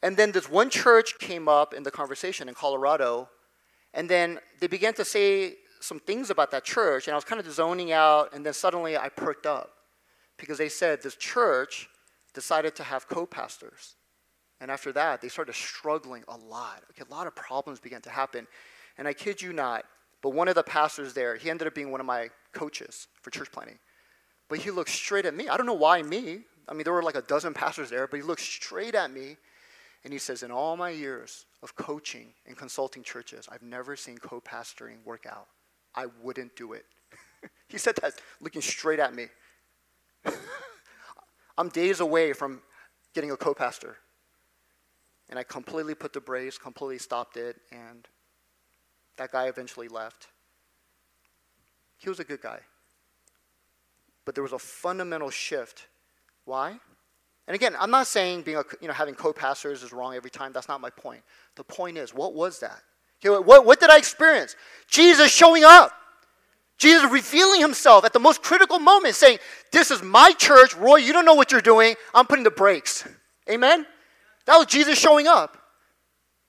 And 0.03 0.17
then 0.17 0.31
this 0.31 0.49
one 0.49 0.69
church 0.69 1.17
came 1.19 1.47
up 1.47 1.73
in 1.73 1.83
the 1.83 1.91
conversation 1.91 2.49
in 2.49 2.55
Colorado, 2.55 3.29
and 3.93 4.09
then 4.09 4.39
they 4.59 4.67
began 4.67 4.93
to 4.95 5.05
say 5.05 5.55
some 5.79 5.99
things 5.99 6.29
about 6.29 6.51
that 6.51 6.65
church, 6.65 7.07
and 7.07 7.13
I 7.13 7.15
was 7.15 7.23
kind 7.23 7.39
of 7.39 7.49
zoning 7.51 7.91
out, 7.91 8.33
and 8.33 8.45
then 8.45 8.53
suddenly 8.53 8.97
I 8.97 9.09
perked 9.09 9.45
up 9.45 9.71
because 10.37 10.57
they 10.57 10.69
said 10.69 11.01
this 11.01 11.15
church 11.15 11.87
decided 12.33 12.75
to 12.75 12.83
have 12.83 13.07
co 13.07 13.25
pastors. 13.25 13.95
And 14.59 14.71
after 14.71 14.91
that, 14.93 15.21
they 15.21 15.27
started 15.27 15.53
struggling 15.53 16.23
a 16.27 16.37
lot. 16.37 16.83
Okay, 16.91 17.03
a 17.09 17.13
lot 17.13 17.27
of 17.27 17.35
problems 17.35 17.79
began 17.79 18.01
to 18.01 18.09
happen. 18.09 18.47
And 18.97 19.07
I 19.07 19.13
kid 19.13 19.41
you 19.41 19.53
not, 19.53 19.85
but 20.21 20.31
one 20.31 20.47
of 20.47 20.55
the 20.55 20.63
pastors 20.63 21.13
there, 21.13 21.35
he 21.35 21.49
ended 21.49 21.67
up 21.67 21.75
being 21.75 21.91
one 21.91 21.99
of 21.99 22.05
my 22.05 22.29
coaches 22.53 23.07
for 23.21 23.31
church 23.31 23.51
planning. 23.51 23.79
But 24.47 24.59
he 24.59 24.71
looked 24.71 24.91
straight 24.91 25.25
at 25.25 25.33
me. 25.33 25.47
I 25.47 25.57
don't 25.57 25.65
know 25.65 25.73
why 25.73 26.01
me. 26.01 26.41
I 26.67 26.73
mean, 26.73 26.83
there 26.83 26.93
were 26.93 27.03
like 27.03 27.15
a 27.15 27.21
dozen 27.21 27.53
pastors 27.53 27.89
there, 27.89 28.07
but 28.07 28.17
he 28.17 28.23
looked 28.23 28.41
straight 28.41 28.95
at 28.95 29.11
me 29.11 29.37
And 30.03 30.13
he 30.13 30.19
says, 30.19 30.43
In 30.43 30.51
all 30.51 30.77
my 30.77 30.91
years 30.91 31.45
of 31.63 31.75
coaching 31.75 32.33
and 32.45 32.55
consulting 32.55 33.03
churches, 33.03 33.47
I've 33.51 33.63
never 33.63 33.95
seen 33.95 34.17
co 34.17 34.39
pastoring 34.41 35.03
work 35.03 35.25
out. 35.25 35.47
I 35.95 36.07
wouldn't 36.21 36.55
do 36.55 36.73
it. 36.73 36.85
he 37.67 37.77
said 37.77 37.95
that 38.01 38.13
looking 38.39 38.61
straight 38.61 38.99
at 38.99 39.15
me. 39.15 39.27
I'm 41.57 41.69
days 41.69 41.99
away 42.01 42.33
from 42.33 42.61
getting 43.13 43.31
a 43.31 43.37
co 43.37 43.53
pastor. 43.53 43.97
And 45.29 45.39
I 45.39 45.43
completely 45.43 45.95
put 45.95 46.13
the 46.13 46.21
brakes, 46.21 46.57
completely 46.59 46.99
stopped 46.99 47.35
it, 47.35 47.57
and 47.71 48.07
that 49.17 49.31
guy 49.31 49.47
eventually 49.47 49.87
left. 49.87 50.27
He 51.97 52.09
was 52.09 52.19
a 52.19 52.23
good 52.23 52.41
guy. 52.41 52.59
But 54.25 54.35
there 54.35 54.43
was 54.43 54.53
a 54.53 54.59
fundamental 54.59 55.29
shift. 55.29 55.87
Why? 56.45 56.79
And 57.47 57.55
again, 57.55 57.75
I'm 57.79 57.91
not 57.91 58.07
saying 58.07 58.41
being 58.41 58.57
a, 58.57 58.63
you 58.81 58.87
know, 58.87 58.93
having 58.93 59.13
co-pastors 59.13 59.83
is 59.83 59.93
wrong 59.93 60.15
every 60.15 60.31
time. 60.31 60.51
That's 60.51 60.67
not 60.67 60.81
my 60.81 60.89
point. 60.89 61.21
The 61.55 61.63
point 61.63 61.97
is, 61.97 62.13
what 62.13 62.33
was 62.33 62.59
that? 62.59 62.81
Okay, 63.23 63.37
what, 63.37 63.65
what 63.65 63.79
did 63.79 63.89
I 63.89 63.97
experience? 63.97 64.55
Jesus 64.89 65.31
showing 65.31 65.63
up. 65.63 65.91
Jesus 66.77 67.09
revealing 67.09 67.61
himself 67.61 68.03
at 68.03 68.11
the 68.11 68.19
most 68.19 68.43
critical 68.43 68.79
moment, 68.79 69.15
saying, 69.15 69.37
This 69.71 69.91
is 69.91 70.03
my 70.03 70.31
church. 70.33 70.75
Roy, 70.75 70.97
you 70.97 71.13
don't 71.13 71.23
know 71.23 71.35
what 71.35 71.51
you're 71.51 71.61
doing. 71.61 71.95
I'm 72.13 72.25
putting 72.25 72.43
the 72.43 72.51
brakes. 72.51 73.07
Amen? 73.49 73.85
That 74.45 74.57
was 74.57 74.65
Jesus 74.67 74.99
showing 74.99 75.27
up. 75.27 75.57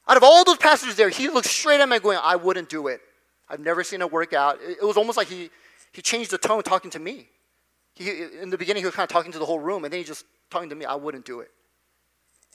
Out 0.09 0.16
of 0.16 0.22
all 0.22 0.45
those 0.45 0.57
pastors 0.57 0.97
there, 0.97 1.09
he 1.09 1.29
looked 1.29 1.47
straight 1.47 1.81
at 1.81 1.89
me 1.89 1.99
going, 1.99 2.18
I 2.20 2.37
wouldn't 2.37 2.68
do 2.68 2.89
it. 2.89 3.01
I've 3.49 3.61
never 3.61 3.85
seen 3.85 4.01
it 4.01 4.11
work 4.11 4.33
out. 4.33 4.59
It, 4.61 4.83
was 4.83 4.97
almost 4.97 5.16
like 5.16 5.29
he, 5.29 5.51
he 5.93 6.03
changed 6.03 6.31
the 6.31 6.39
tone 6.39 6.62
talking 6.62 6.91
to 6.93 6.99
me. 6.99 7.29
He, 7.97 8.11
in 8.40 8.51
the 8.51 8.59
beginning, 8.59 8.82
he 8.82 8.86
was 8.86 8.94
kind 8.94 9.05
of 9.05 9.12
talking 9.12 9.32
to 9.32 9.38
the 9.38 9.47
whole 9.47 9.59
room, 9.59 9.84
and 9.84 9.92
then 9.92 9.99
he 9.99 10.05
just 10.05 10.24
talking 10.51 10.68
to 10.68 10.74
me. 10.76 10.84
I 10.84 10.94
wouldn't 10.94 11.24
do 11.24 11.40
it. 11.40 11.51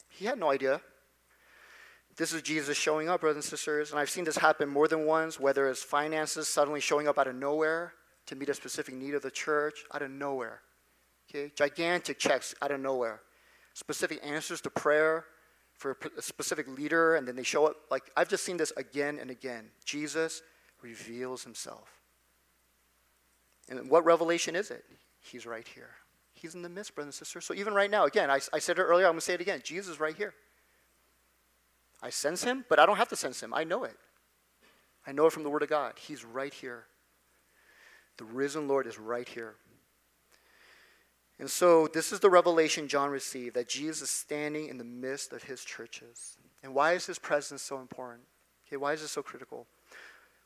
He 0.07 0.25
had 0.25 0.39
no 0.39 0.51
idea. 0.51 0.81
This 2.15 2.33
is 2.33 2.41
Jesus 2.41 2.77
showing 2.77 3.09
up, 3.09 3.21
brothers 3.21 3.37
and 3.37 3.43
sisters. 3.43 3.91
And 3.91 3.99
I've 3.99 4.09
seen 4.09 4.23
this 4.23 4.37
happen 4.37 4.69
more 4.69 4.87
than 4.87 5.05
once, 5.05 5.39
whether 5.39 5.67
it's 5.67 5.81
finances 5.81 6.47
suddenly 6.47 6.79
showing 6.79 7.07
up 7.07 7.17
out 7.17 7.27
of 7.27 7.35
nowhere 7.35 7.93
to 8.27 8.35
meet 8.35 8.49
a 8.49 8.53
specific 8.53 8.93
need 8.93 9.15
of 9.15 9.23
the 9.23 9.31
church, 9.31 9.83
out 9.93 10.01
of 10.01 10.11
nowhere. 10.11 10.61
Okay? 11.29 11.51
Gigantic 11.55 12.19
checks 12.19 12.53
out 12.61 12.71
of 12.71 12.79
nowhere. 12.79 13.21
Specific 13.73 14.19
answers 14.23 14.61
to 14.61 14.69
prayer 14.69 15.25
for 15.73 15.97
a 16.17 16.21
specific 16.21 16.67
leader, 16.67 17.15
and 17.15 17.27
then 17.27 17.35
they 17.35 17.43
show 17.43 17.65
up. 17.65 17.75
Like, 17.89 18.03
I've 18.15 18.29
just 18.29 18.43
seen 18.43 18.57
this 18.57 18.71
again 18.77 19.17
and 19.19 19.31
again. 19.31 19.69
Jesus 19.83 20.43
reveals 20.83 21.43
himself. 21.43 21.89
And 23.69 23.89
what 23.89 24.05
revelation 24.05 24.55
is 24.55 24.69
it? 24.69 24.85
He's 25.21 25.45
right 25.45 25.67
here. 25.67 25.91
He's 26.33 26.55
in 26.55 26.63
the 26.63 26.69
midst, 26.69 26.95
brothers 26.95 27.09
and 27.09 27.13
sisters. 27.13 27.45
So 27.45 27.53
even 27.53 27.73
right 27.73 27.89
now, 27.89 28.05
again, 28.05 28.29
I, 28.31 28.39
I 28.51 28.59
said 28.59 28.79
it 28.79 28.81
earlier, 28.81 29.05
I'm 29.05 29.13
going 29.13 29.19
to 29.19 29.25
say 29.25 29.35
it 29.35 29.41
again. 29.41 29.61
Jesus 29.63 29.93
is 29.93 29.99
right 29.99 30.15
here. 30.15 30.33
I 32.01 32.09
sense 32.09 32.43
him, 32.43 32.65
but 32.67 32.79
I 32.79 32.85
don't 32.85 32.97
have 32.97 33.09
to 33.09 33.15
sense 33.15 33.41
him. 33.41 33.53
I 33.53 33.63
know 33.63 33.83
it. 33.83 33.95
I 35.05 35.11
know 35.11 35.27
it 35.27 35.33
from 35.33 35.43
the 35.43 35.49
Word 35.49 35.63
of 35.63 35.69
God. 35.69 35.93
He's 35.97 36.25
right 36.25 36.53
here. 36.53 36.85
The 38.17 38.23
risen 38.25 38.67
Lord 38.67 38.87
is 38.87 38.99
right 38.99 39.27
here. 39.27 39.55
And 41.39 41.49
so, 41.49 41.87
this 41.87 42.11
is 42.11 42.19
the 42.19 42.29
revelation 42.29 42.87
John 42.87 43.09
received 43.09 43.55
that 43.55 43.67
Jesus 43.67 44.01
is 44.03 44.09
standing 44.09 44.67
in 44.67 44.77
the 44.77 44.83
midst 44.83 45.33
of 45.33 45.43
his 45.43 45.63
churches. 45.63 46.37
And 46.61 46.75
why 46.75 46.93
is 46.93 47.07
his 47.07 47.17
presence 47.17 47.63
so 47.63 47.79
important? 47.79 48.21
Okay, 48.67 48.77
why 48.77 48.93
is 48.93 49.01
it 49.01 49.07
so 49.07 49.23
critical? 49.23 49.65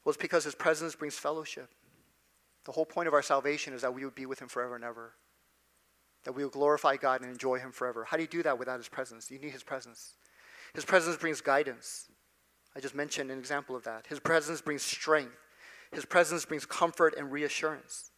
Well, 0.04 0.12
it's 0.12 0.22
because 0.22 0.46
his 0.46 0.56
presence 0.56 0.96
brings 0.96 1.16
fellowship. 1.16 1.70
The 2.66 2.72
whole 2.72 2.86
point 2.86 3.08
of 3.08 3.14
our 3.14 3.22
salvation 3.22 3.74
is 3.74 3.82
that 3.82 3.94
we 3.94 4.04
would 4.04 4.16
be 4.16 4.26
with 4.26 4.42
him 4.42 4.48
forever 4.48 4.76
and 4.76 4.84
ever, 4.84 5.14
that 6.24 6.34
we 6.34 6.44
will 6.44 6.50
glorify 6.50 6.98
God 6.98 7.22
and 7.22 7.30
enjoy 7.30 7.60
him 7.60 7.72
forever. 7.72 8.04
How 8.04 8.18
do 8.18 8.24
you 8.24 8.28
do 8.28 8.44
that 8.44 8.60
without 8.60 8.78
his 8.78 8.90
presence? 8.90 9.30
You 9.30 9.40
need 9.40 9.52
his 9.52 9.64
presence. 9.64 10.14
His 10.74 10.84
presence 10.84 11.16
brings 11.16 11.42
guidance. 11.42 12.10
I 12.76 12.80
just 12.80 12.96
mentioned 12.96 13.32
an 13.32 13.40
example 13.40 13.76
of 13.76 13.84
that. 13.84 14.08
His 14.08 14.20
presence 14.20 14.62
brings 14.62 14.82
strength. 14.82 15.38
His 15.92 16.06
presence 16.06 16.44
brings 16.44 16.66
comfort 16.66 17.16
and 17.18 17.32
reassurance. 17.32 18.12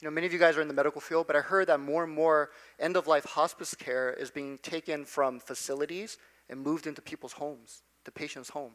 You 0.00 0.08
know, 0.08 0.12
many 0.12 0.26
of 0.26 0.32
you 0.32 0.38
guys 0.38 0.56
are 0.56 0.62
in 0.62 0.68
the 0.68 0.74
medical 0.74 1.00
field, 1.00 1.28
but 1.28 1.36
I 1.36 1.40
heard 1.40 1.68
that 1.68 1.78
more 1.78 2.02
and 2.02 2.12
more 2.12 2.50
end 2.80 2.96
of 2.96 3.06
life 3.06 3.24
hospice 3.24 3.72
care 3.74 4.12
is 4.12 4.32
being 4.32 4.58
taken 4.58 5.04
from 5.04 5.38
facilities 5.38 6.18
and 6.50 6.60
moved 6.60 6.88
into 6.88 7.00
people's 7.00 7.34
homes, 7.34 7.82
the 8.04 8.10
patient's 8.10 8.50
home. 8.50 8.72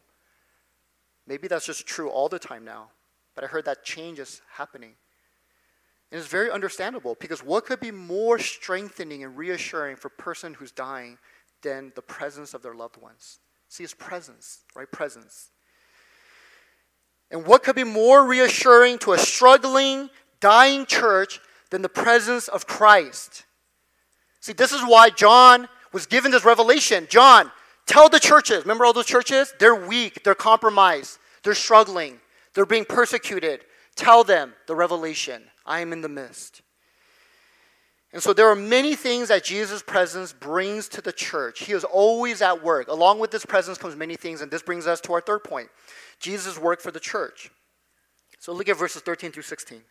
Maybe 1.28 1.50
that's 1.50 1.66
just 1.66 1.86
true 1.86 2.10
all 2.10 2.30
the 2.30 2.40
time 2.40 2.64
now, 2.64 2.92
but 3.36 3.44
I 3.44 3.48
heard 3.48 3.66
that 3.66 3.84
change 3.84 4.20
is 4.20 4.42
happening. 4.54 4.94
And 6.12 6.20
it's 6.20 6.30
very 6.30 6.50
understandable 6.50 7.18
because 7.20 7.44
what 7.44 7.66
could 7.66 7.80
be 7.80 7.92
more 7.92 8.40
strengthening 8.40 9.24
and 9.24 9.38
reassuring 9.38 9.98
for 9.98 10.08
a 10.08 10.22
person 10.22 10.54
who's 10.54 10.72
dying 10.72 11.18
than 11.62 11.92
the 11.96 12.02
presence 12.02 12.54
of 12.54 12.62
their 12.62 12.76
loved 12.76 12.98
ones? 12.98 13.40
See 13.68 13.84
it's 13.84 13.94
presence, 13.94 14.62
right? 14.76 14.90
Presence. 14.90 15.50
And 17.30 17.46
what 17.46 17.64
could 17.64 17.76
be 17.76 17.84
more 17.84 18.26
reassuring 18.26 19.00
to 19.00 19.12
a 19.14 19.18
struggling, 19.18 20.10
dying 20.40 20.86
church 20.86 21.42
than 21.72 21.82
the 21.82 21.90
presence 21.90 22.48
of 22.48 22.66
Christ? 22.68 23.46
See, 24.40 24.54
this 24.54 24.72
is 24.72 24.82
why 24.82 25.10
John 25.10 25.68
was 25.92 26.06
given 26.06 26.32
this 26.32 26.46
revelation. 26.46 27.08
John, 27.10 27.52
tell 27.86 28.08
the 28.08 28.20
churches, 28.20 28.64
remember 28.64 28.86
all 28.86 28.94
those 28.94 29.06
churches? 29.06 29.54
They're 29.60 29.88
weak, 29.88 30.24
they're 30.24 30.36
compromised, 30.36 31.20
they're 31.44 31.54
struggling, 31.54 32.22
they're 32.54 32.66
being 32.66 32.86
persecuted. 32.86 33.62
Tell 33.96 34.24
them 34.24 34.54
the 34.68 34.76
revelation. 34.76 35.44
I 35.68 35.82
am 35.82 35.94
in 35.94 36.02
the 36.02 36.10
midst. 36.10 36.62
And 38.14 38.24
so 38.24 38.34
there 38.34 38.48
are 38.48 38.56
many 38.56 38.96
things 38.96 39.28
that 39.28 39.44
Jesus' 39.44 39.84
presence 39.84 40.32
brings 40.32 40.88
to 40.90 41.02
the 41.02 41.12
church. 41.12 41.66
He 41.66 41.74
is 41.74 41.84
always 41.84 42.42
at 42.42 42.64
work. 42.64 42.88
Along 42.88 43.20
with 43.20 43.32
this 43.32 43.46
presence 43.46 43.78
comes 43.78 43.96
many 43.96 44.16
things, 44.16 44.42
and 44.42 44.50
this 44.50 44.64
brings 44.64 44.88
us 44.88 45.02
to 45.02 45.14
our 45.14 45.22
third 45.22 45.44
point 45.44 45.70
Jesus' 46.20 46.58
work 46.58 46.82
for 46.82 46.92
the 46.92 47.00
church. 47.00 47.52
So 48.40 48.54
look 48.54 48.70
at 48.70 48.78
verses 48.78 49.02
13 49.02 49.32
through 49.32 49.44
16. 49.44 49.82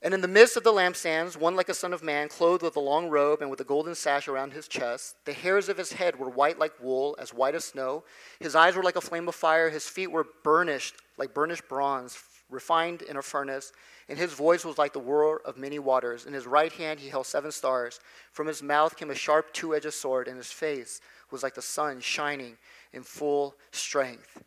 And 0.00 0.14
in 0.14 0.20
the 0.20 0.28
midst 0.28 0.56
of 0.56 0.62
the 0.62 0.72
lampstands, 0.72 1.36
one 1.36 1.56
like 1.56 1.68
a 1.68 1.74
son 1.74 1.92
of 1.92 2.04
man, 2.04 2.28
clothed 2.28 2.62
with 2.62 2.76
a 2.76 2.80
long 2.80 3.08
robe 3.08 3.42
and 3.42 3.50
with 3.50 3.60
a 3.60 3.64
golden 3.64 3.96
sash 3.96 4.28
around 4.28 4.52
his 4.52 4.68
chest. 4.68 5.16
The 5.24 5.32
hairs 5.32 5.68
of 5.68 5.76
his 5.76 5.92
head 5.92 6.16
were 6.16 6.30
white 6.30 6.60
like 6.60 6.72
wool, 6.80 7.16
as 7.18 7.34
white 7.34 7.56
as 7.56 7.64
snow. 7.64 8.04
His 8.38 8.54
eyes 8.54 8.76
were 8.76 8.84
like 8.84 8.94
a 8.94 9.00
flame 9.00 9.26
of 9.26 9.34
fire. 9.34 9.70
His 9.70 9.88
feet 9.88 10.12
were 10.12 10.26
burnished 10.44 10.94
like 11.18 11.34
burnished 11.34 11.68
bronze, 11.68 12.16
refined 12.48 13.02
in 13.02 13.16
a 13.16 13.22
furnace 13.22 13.72
and 14.08 14.18
his 14.18 14.32
voice 14.32 14.64
was 14.64 14.78
like 14.78 14.92
the 14.92 15.00
roar 15.00 15.42
of 15.44 15.58
many 15.58 15.78
waters. 15.78 16.24
In 16.24 16.32
his 16.32 16.46
right 16.46 16.72
hand 16.72 17.00
he 17.00 17.08
held 17.08 17.26
seven 17.26 17.52
stars. 17.52 18.00
From 18.32 18.46
his 18.46 18.62
mouth 18.62 18.96
came 18.96 19.10
a 19.10 19.14
sharp 19.14 19.52
two 19.52 19.74
edged 19.74 19.92
sword, 19.92 20.28
and 20.28 20.36
his 20.36 20.50
face 20.50 21.00
was 21.30 21.42
like 21.42 21.54
the 21.54 21.62
sun 21.62 22.00
shining 22.00 22.56
in 22.92 23.02
full 23.02 23.54
strength. 23.70 24.42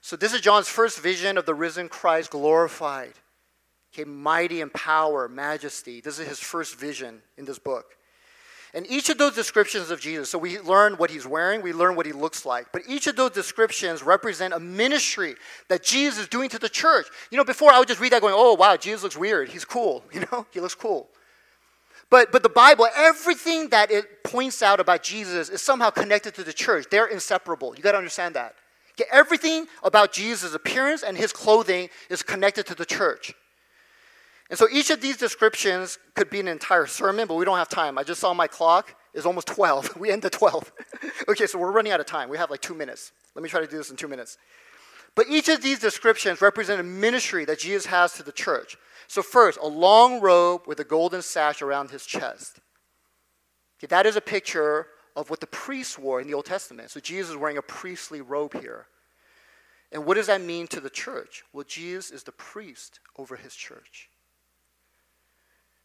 So, 0.00 0.16
this 0.16 0.32
is 0.32 0.40
John's 0.40 0.68
first 0.68 1.00
vision 1.00 1.36
of 1.36 1.44
the 1.44 1.54
risen 1.54 1.88
Christ 1.88 2.30
glorified. 2.30 3.14
Okay, 3.92 4.04
mighty 4.04 4.60
in 4.60 4.70
power, 4.70 5.28
majesty. 5.28 6.00
This 6.00 6.18
is 6.18 6.28
his 6.28 6.38
first 6.38 6.78
vision 6.78 7.20
in 7.36 7.44
this 7.44 7.58
book. 7.58 7.96
And 8.74 8.86
each 8.86 9.08
of 9.08 9.16
those 9.16 9.34
descriptions 9.34 9.90
of 9.90 10.00
Jesus, 10.00 10.30
so 10.30 10.38
we 10.38 10.60
learn 10.60 10.94
what 10.94 11.10
he's 11.10 11.26
wearing, 11.26 11.62
we 11.62 11.72
learn 11.72 11.96
what 11.96 12.04
he 12.04 12.12
looks 12.12 12.44
like, 12.44 12.66
but 12.72 12.82
each 12.86 13.06
of 13.06 13.16
those 13.16 13.30
descriptions 13.30 14.02
represent 14.02 14.52
a 14.52 14.60
ministry 14.60 15.36
that 15.68 15.82
Jesus 15.82 16.20
is 16.20 16.28
doing 16.28 16.50
to 16.50 16.58
the 16.58 16.68
church. 16.68 17.06
You 17.30 17.38
know, 17.38 17.44
before 17.44 17.72
I 17.72 17.78
would 17.78 17.88
just 17.88 18.00
read 18.00 18.12
that 18.12 18.20
going, 18.20 18.34
oh, 18.36 18.54
wow, 18.54 18.76
Jesus 18.76 19.02
looks 19.02 19.16
weird. 19.16 19.48
He's 19.48 19.64
cool. 19.64 20.04
You 20.12 20.26
know, 20.32 20.46
he 20.50 20.58
looks 20.58 20.74
cool. 20.74 21.08
But, 22.10 22.32
but 22.32 22.42
the 22.42 22.48
Bible, 22.48 22.88
everything 22.96 23.68
that 23.68 23.90
it 23.90 24.24
points 24.24 24.62
out 24.62 24.80
about 24.80 25.02
Jesus 25.02 25.48
is 25.48 25.62
somehow 25.62 25.90
connected 25.90 26.34
to 26.34 26.42
the 26.42 26.52
church. 26.52 26.86
They're 26.90 27.06
inseparable. 27.06 27.74
You 27.76 27.82
got 27.82 27.92
to 27.92 27.98
understand 27.98 28.34
that. 28.34 28.54
Everything 29.12 29.66
about 29.84 30.12
Jesus' 30.12 30.54
appearance 30.54 31.04
and 31.04 31.16
his 31.16 31.32
clothing 31.32 31.88
is 32.10 32.22
connected 32.22 32.66
to 32.66 32.74
the 32.74 32.86
church. 32.86 33.32
And 34.50 34.58
so 34.58 34.66
each 34.72 34.90
of 34.90 35.00
these 35.00 35.16
descriptions 35.16 35.98
could 36.14 36.30
be 36.30 36.40
an 36.40 36.48
entire 36.48 36.86
sermon, 36.86 37.28
but 37.28 37.34
we 37.34 37.44
don't 37.44 37.58
have 37.58 37.68
time. 37.68 37.98
I 37.98 38.02
just 38.02 38.20
saw 38.20 38.32
my 38.32 38.46
clock. 38.46 38.94
It's 39.12 39.26
almost 39.26 39.46
12. 39.48 39.96
We 40.00 40.10
end 40.10 40.24
at 40.24 40.32
12. 40.32 40.72
okay, 41.28 41.46
so 41.46 41.58
we're 41.58 41.70
running 41.70 41.92
out 41.92 42.00
of 42.00 42.06
time. 42.06 42.28
We 42.28 42.38
have 42.38 42.50
like 42.50 42.62
two 42.62 42.74
minutes. 42.74 43.12
Let 43.34 43.42
me 43.42 43.48
try 43.48 43.60
to 43.60 43.66
do 43.66 43.76
this 43.76 43.90
in 43.90 43.96
two 43.96 44.08
minutes. 44.08 44.38
But 45.14 45.26
each 45.28 45.48
of 45.48 45.62
these 45.62 45.78
descriptions 45.78 46.40
represent 46.40 46.80
a 46.80 46.84
ministry 46.84 47.44
that 47.44 47.58
Jesus 47.58 47.86
has 47.86 48.12
to 48.14 48.22
the 48.22 48.32
church. 48.32 48.76
So, 49.06 49.22
first, 49.22 49.58
a 49.60 49.66
long 49.66 50.20
robe 50.20 50.62
with 50.66 50.80
a 50.80 50.84
golden 50.84 51.22
sash 51.22 51.62
around 51.62 51.90
his 51.90 52.06
chest. 52.06 52.60
Okay, 53.78 53.88
that 53.88 54.06
is 54.06 54.16
a 54.16 54.20
picture 54.20 54.86
of 55.16 55.30
what 55.30 55.40
the 55.40 55.46
priests 55.46 55.98
wore 55.98 56.20
in 56.20 56.26
the 56.26 56.34
Old 56.34 56.44
Testament. 56.44 56.90
So, 56.90 57.00
Jesus 57.00 57.30
is 57.30 57.36
wearing 57.36 57.56
a 57.56 57.62
priestly 57.62 58.20
robe 58.20 58.60
here. 58.60 58.86
And 59.90 60.04
what 60.04 60.14
does 60.14 60.26
that 60.26 60.40
mean 60.40 60.66
to 60.68 60.80
the 60.80 60.90
church? 60.90 61.42
Well, 61.52 61.64
Jesus 61.66 62.10
is 62.10 62.22
the 62.22 62.32
priest 62.32 63.00
over 63.16 63.36
his 63.36 63.54
church. 63.54 64.10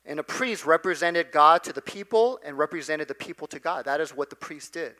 And 0.05 0.19
a 0.19 0.23
priest 0.23 0.65
represented 0.65 1.31
God 1.31 1.63
to 1.63 1.73
the 1.73 1.81
people 1.81 2.39
and 2.43 2.57
represented 2.57 3.07
the 3.07 3.15
people 3.15 3.47
to 3.47 3.59
God. 3.59 3.85
That 3.85 4.01
is 4.01 4.15
what 4.15 4.29
the 4.29 4.35
priest 4.35 4.73
did. 4.73 4.95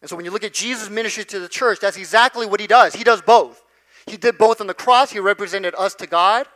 And 0.00 0.10
so 0.10 0.16
when 0.16 0.24
you 0.24 0.30
look 0.30 0.44
at 0.44 0.52
Jesus' 0.52 0.90
ministry 0.90 1.24
to 1.26 1.38
the 1.38 1.48
church, 1.48 1.78
that's 1.80 1.96
exactly 1.96 2.44
what 2.44 2.60
he 2.60 2.66
does. 2.66 2.94
He 2.94 3.04
does 3.04 3.22
both. 3.22 3.62
He 4.06 4.16
did 4.16 4.36
both 4.36 4.60
on 4.60 4.66
the 4.66 4.74
cross, 4.74 5.12
he 5.12 5.18
represented 5.18 5.74
us 5.78 5.94
to 5.94 6.06
God 6.06 6.46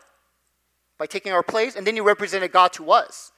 by 0.99 1.07
taking 1.07 1.33
our 1.33 1.43
place, 1.43 1.77
and 1.77 1.87
then 1.87 1.95
he 1.95 2.01
represented 2.01 2.53
God 2.53 2.73
to 2.75 2.91
us 2.91 3.33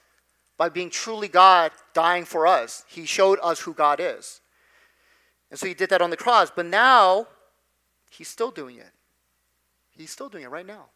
by 0.56 0.68
being 0.68 0.90
truly 0.90 1.28
God 1.28 1.70
dying 1.94 2.24
for 2.24 2.46
us. 2.46 2.84
He 2.88 3.04
showed 3.06 3.38
us 3.42 3.60
who 3.60 3.72
God 3.72 4.00
is. 4.00 4.40
And 5.50 5.58
so 5.58 5.66
he 5.66 5.74
did 5.74 5.90
that 5.90 6.02
on 6.02 6.10
the 6.10 6.16
cross, 6.16 6.50
but 6.50 6.66
now 6.66 7.28
he's 8.10 8.28
still 8.28 8.50
doing 8.50 8.78
it. 8.78 8.90
He's 9.90 10.10
still 10.10 10.28
doing 10.28 10.44
it 10.44 10.50
right 10.50 10.66
now. 10.66 10.86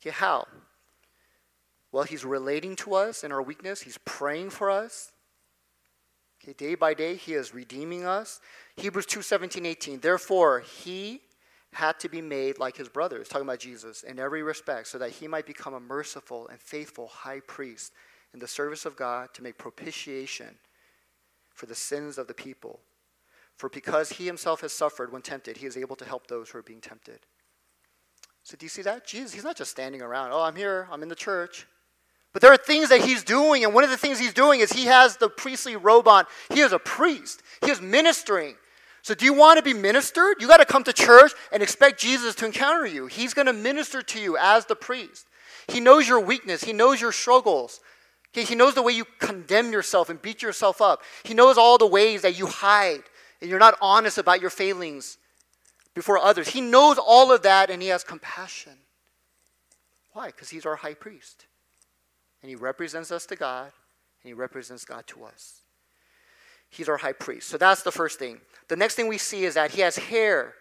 Okay, 0.00 0.10
how? 0.10 0.46
Well, 1.94 2.02
he's 2.02 2.24
relating 2.24 2.74
to 2.76 2.94
us 2.94 3.22
in 3.22 3.30
our 3.30 3.40
weakness, 3.40 3.82
he's 3.82 3.98
praying 4.04 4.50
for 4.50 4.68
us. 4.68 5.12
Okay, 6.42 6.52
day 6.52 6.74
by 6.74 6.92
day, 6.92 7.14
he 7.14 7.34
is 7.34 7.54
redeeming 7.54 8.04
us. 8.04 8.40
Hebrews 8.74 9.06
2 9.06 9.22
17, 9.22 9.64
18. 9.64 10.00
Therefore, 10.00 10.58
he 10.58 11.20
had 11.72 12.00
to 12.00 12.08
be 12.08 12.20
made 12.20 12.58
like 12.58 12.76
his 12.76 12.88
brothers, 12.88 13.28
talking 13.28 13.46
about 13.46 13.60
Jesus, 13.60 14.02
in 14.02 14.18
every 14.18 14.42
respect, 14.42 14.88
so 14.88 14.98
that 14.98 15.10
he 15.10 15.28
might 15.28 15.46
become 15.46 15.72
a 15.72 15.78
merciful 15.78 16.48
and 16.48 16.58
faithful 16.58 17.06
high 17.06 17.38
priest 17.46 17.92
in 18.32 18.40
the 18.40 18.48
service 18.48 18.84
of 18.84 18.96
God 18.96 19.32
to 19.34 19.44
make 19.44 19.56
propitiation 19.56 20.58
for 21.54 21.66
the 21.66 21.76
sins 21.76 22.18
of 22.18 22.26
the 22.26 22.34
people. 22.34 22.80
For 23.54 23.68
because 23.68 24.10
he 24.10 24.26
himself 24.26 24.62
has 24.62 24.72
suffered 24.72 25.12
when 25.12 25.22
tempted, 25.22 25.58
he 25.58 25.66
is 25.66 25.76
able 25.76 25.94
to 25.94 26.04
help 26.04 26.26
those 26.26 26.50
who 26.50 26.58
are 26.58 26.62
being 26.62 26.80
tempted. 26.80 27.20
So, 28.42 28.56
do 28.56 28.66
you 28.66 28.70
see 28.70 28.82
that? 28.82 29.06
Jesus, 29.06 29.32
he's 29.32 29.44
not 29.44 29.56
just 29.56 29.70
standing 29.70 30.02
around, 30.02 30.32
oh, 30.32 30.42
I'm 30.42 30.56
here, 30.56 30.88
I'm 30.90 31.04
in 31.04 31.08
the 31.08 31.14
church. 31.14 31.68
But 32.34 32.42
there 32.42 32.52
are 32.52 32.58
things 32.58 32.90
that 32.90 33.00
he's 33.00 33.22
doing, 33.22 33.64
and 33.64 33.72
one 33.72 33.84
of 33.84 33.90
the 33.90 33.96
things 33.96 34.18
he's 34.18 34.34
doing 34.34 34.60
is 34.60 34.72
he 34.72 34.86
has 34.86 35.16
the 35.16 35.30
priestly 35.30 35.76
robe 35.76 36.08
on. 36.08 36.24
He 36.52 36.60
is 36.60 36.72
a 36.72 36.78
priest, 36.78 37.42
he 37.64 37.70
is 37.70 37.80
ministering. 37.80 38.56
So, 39.02 39.14
do 39.14 39.24
you 39.24 39.34
want 39.34 39.58
to 39.58 39.62
be 39.62 39.74
ministered? 39.74 40.40
You 40.40 40.48
got 40.48 40.56
to 40.58 40.64
come 40.64 40.82
to 40.84 40.92
church 40.92 41.32
and 41.52 41.62
expect 41.62 42.00
Jesus 42.00 42.34
to 42.36 42.46
encounter 42.46 42.86
you. 42.86 43.06
He's 43.06 43.34
going 43.34 43.46
to 43.46 43.52
minister 43.52 44.02
to 44.02 44.18
you 44.18 44.36
as 44.38 44.64
the 44.64 44.74
priest. 44.74 45.26
He 45.68 45.78
knows 45.78 46.08
your 46.08 46.20
weakness, 46.20 46.64
He 46.64 46.72
knows 46.72 47.00
your 47.00 47.12
struggles. 47.12 47.80
He 48.32 48.56
knows 48.56 48.74
the 48.74 48.82
way 48.82 48.92
you 48.92 49.04
condemn 49.20 49.70
yourself 49.70 50.10
and 50.10 50.20
beat 50.20 50.42
yourself 50.42 50.82
up. 50.82 51.02
He 51.22 51.34
knows 51.34 51.56
all 51.56 51.78
the 51.78 51.86
ways 51.86 52.22
that 52.22 52.36
you 52.36 52.46
hide 52.46 53.04
and 53.40 53.48
you're 53.48 53.60
not 53.60 53.78
honest 53.80 54.18
about 54.18 54.40
your 54.40 54.50
failings 54.50 55.18
before 55.94 56.18
others. 56.18 56.48
He 56.48 56.60
knows 56.60 56.98
all 56.98 57.30
of 57.30 57.42
that 57.42 57.70
and 57.70 57.80
He 57.80 57.88
has 57.88 58.02
compassion. 58.02 58.72
Why? 60.14 60.26
Because 60.26 60.48
He's 60.48 60.66
our 60.66 60.74
high 60.74 60.94
priest. 60.94 61.46
And 62.44 62.50
He 62.50 62.56
represents 62.56 63.10
us 63.10 63.24
to 63.24 63.36
God 63.36 63.64
and 63.64 64.28
He 64.28 64.34
represents 64.34 64.84
God 64.84 65.06
to 65.06 65.24
us. 65.24 65.62
He's 66.68 66.90
our 66.90 66.98
high 66.98 67.14
priest. 67.14 67.48
So 67.48 67.56
that's 67.56 67.82
the 67.82 67.90
first 67.90 68.18
thing. 68.18 68.38
The 68.68 68.76
next 68.76 68.96
thing 68.96 69.08
we 69.08 69.16
see 69.16 69.44
is 69.44 69.54
that 69.54 69.70
he 69.70 69.80
has 69.80 69.96
hair 69.96 70.52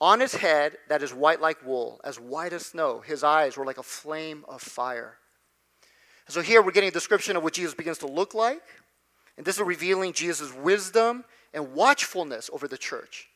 on 0.00 0.20
his 0.20 0.36
head 0.36 0.76
that 0.88 1.02
is 1.02 1.12
white 1.12 1.40
like 1.40 1.66
wool, 1.66 2.00
as 2.04 2.20
white 2.20 2.52
as 2.52 2.66
snow. 2.66 3.00
His 3.00 3.24
eyes 3.24 3.56
were 3.56 3.64
like 3.64 3.78
a 3.78 3.82
flame 3.82 4.44
of 4.46 4.62
fire. 4.62 5.16
So 6.28 6.42
here 6.42 6.62
we're 6.62 6.70
getting 6.70 6.90
a 6.90 6.92
description 6.92 7.36
of 7.36 7.42
what 7.42 7.54
Jesus 7.54 7.74
begins 7.74 7.98
to 7.98 8.06
look 8.06 8.32
like. 8.32 8.62
And 9.36 9.44
this 9.44 9.56
is 9.56 9.62
revealing 9.62 10.12
Jesus' 10.12 10.54
wisdom 10.54 11.24
and 11.52 11.72
watchfulness 11.72 12.50
over 12.52 12.68
the 12.68 12.78
church. 12.78 13.28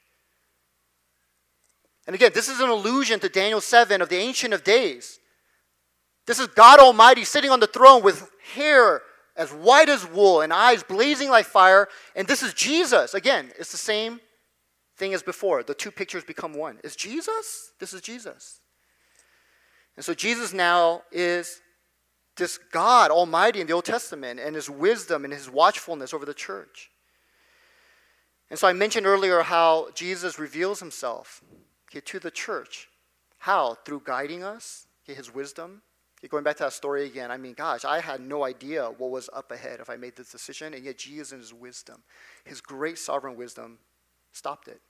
And 2.07 2.15
again, 2.15 2.31
this 2.35 2.49
is 2.49 2.61
an 2.61 2.69
allusion 2.69 3.19
to 3.19 3.29
Daniel 3.29 3.61
7 3.61 4.01
of 4.01 4.11
the 4.11 4.19
Ancient 4.19 4.55
of 4.55 4.63
Days. 4.63 5.19
This 6.27 6.39
is 6.39 6.47
God 6.49 6.81
Almighty 6.81 7.25
sitting 7.25 7.51
on 7.51 7.61
the 7.61 7.67
throne 7.67 8.03
with 8.03 8.31
hair 8.55 9.03
as 9.37 9.51
white 9.51 9.89
as 9.89 10.09
wool 10.09 10.41
and 10.41 10.53
eyes 10.53 10.83
blazing 10.83 11.29
like 11.29 11.47
fire. 11.47 11.89
And 12.15 12.27
this 12.27 12.43
is 12.43 12.55
Jesus. 12.55 13.15
Again, 13.15 13.51
it's 13.59 13.73
the 13.73 13.79
same 13.79 14.21
thing 14.97 15.13
as 15.13 15.23
before. 15.23 15.63
The 15.63 15.75
two 15.75 15.91
pictures 15.91 16.25
become 16.25 16.55
one. 16.55 16.79
Is 16.85 16.97
Jesus? 16.97 17.73
This 17.81 17.93
is 17.93 18.01
Jesus. 18.01 18.61
And 19.97 20.05
so 20.05 20.15
Jesus 20.15 20.53
now 20.53 21.03
is 21.13 21.61
this 22.37 22.59
God 22.59 23.11
Almighty 23.11 23.61
in 23.61 23.67
the 23.67 23.73
Old 23.73 23.85
Testament 23.85 24.41
and 24.41 24.57
his 24.57 24.69
wisdom 24.69 25.25
and 25.25 25.33
his 25.33 25.51
watchfulness 25.51 26.13
over 26.13 26.25
the 26.25 26.35
church. 26.35 26.91
And 28.51 28.59
so 28.59 28.69
I 28.69 28.73
mentioned 28.73 29.07
earlier 29.07 29.43
how 29.43 29.89
Jesus 29.95 30.39
reveals 30.39 30.81
himself 30.81 31.43
okay, 31.91 32.01
to 32.01 32.19
the 32.19 32.31
church. 32.31 32.89
How? 33.39 33.77
Through 33.85 34.03
guiding 34.05 34.43
us, 34.43 34.87
okay, 35.05 35.17
his 35.17 35.33
wisdom, 35.33 35.83
going 36.29 36.45
back 36.45 36.57
to 36.57 36.65
that 36.65 36.73
story 36.73 37.07
again, 37.07 37.31
I 37.31 37.37
mean, 37.37 37.55
gosh, 37.55 37.85
I 37.85 38.01
had 38.01 38.21
no 38.21 38.45
idea 38.45 38.87
what 38.99 39.11
was 39.11 39.29
up 39.33 39.51
ahead 39.53 39.81
if 39.81 39.91
I 39.91 39.97
made 39.97 40.17
this 40.17 40.31
decision, 40.31 40.75
and 40.75 40.85
yet 40.85 40.99
Jesus, 40.99 41.33
in 41.33 41.39
his 41.39 41.53
wisdom, 41.53 42.03
his 42.45 42.61
great 42.61 42.99
sovereign 42.99 43.37
wisdom, 43.37 43.79
stopped 44.33 44.69
it. 44.69 44.81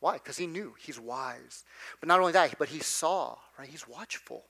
Why? 0.00 0.14
Because 0.14 0.38
he 0.38 0.46
knew 0.46 0.74
he's 0.78 0.98
wise. 0.98 1.64
But 2.00 2.08
not 2.08 2.20
only 2.20 2.32
that, 2.32 2.58
but 2.58 2.68
he 2.68 2.78
saw, 2.80 3.36
right? 3.58 3.68
He's 3.68 3.86
watchful. 3.86 4.44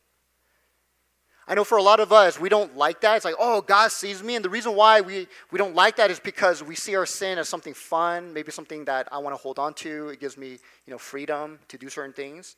I 1.49 1.55
know 1.55 1.65
for 1.65 1.79
a 1.79 1.83
lot 1.83 1.99
of 1.99 2.13
us, 2.13 2.39
we 2.39 2.49
don't 2.49 2.77
like 2.77 3.01
that. 3.01 3.17
It's 3.17 3.25
like, 3.25 3.35
oh, 3.37 3.61
God 3.61 3.91
sees 3.91 4.23
me. 4.23 4.37
And 4.37 4.45
the 4.45 4.49
reason 4.49 4.77
why 4.77 5.01
we, 5.01 5.27
we 5.51 5.59
don't 5.59 5.75
like 5.75 5.97
that 5.97 6.09
is 6.09 6.21
because 6.21 6.63
we 6.63 6.77
see 6.77 6.95
our 6.95 7.07
sin 7.07 7.39
as 7.39 7.49
something 7.49 7.75
fun, 7.75 8.33
maybe 8.33 8.53
something 8.53 8.85
that 8.85 9.09
I 9.11 9.19
want 9.19 9.35
to 9.35 9.43
hold 9.43 9.59
on 9.59 9.75
to. 9.75 10.11
It 10.11 10.21
gives 10.21 10.39
me, 10.39 10.51
you 10.51 10.93
know, 10.93 10.99
freedom 10.99 11.59
to 11.67 11.77
do 11.77 11.89
certain 11.89 12.13
things. 12.13 12.55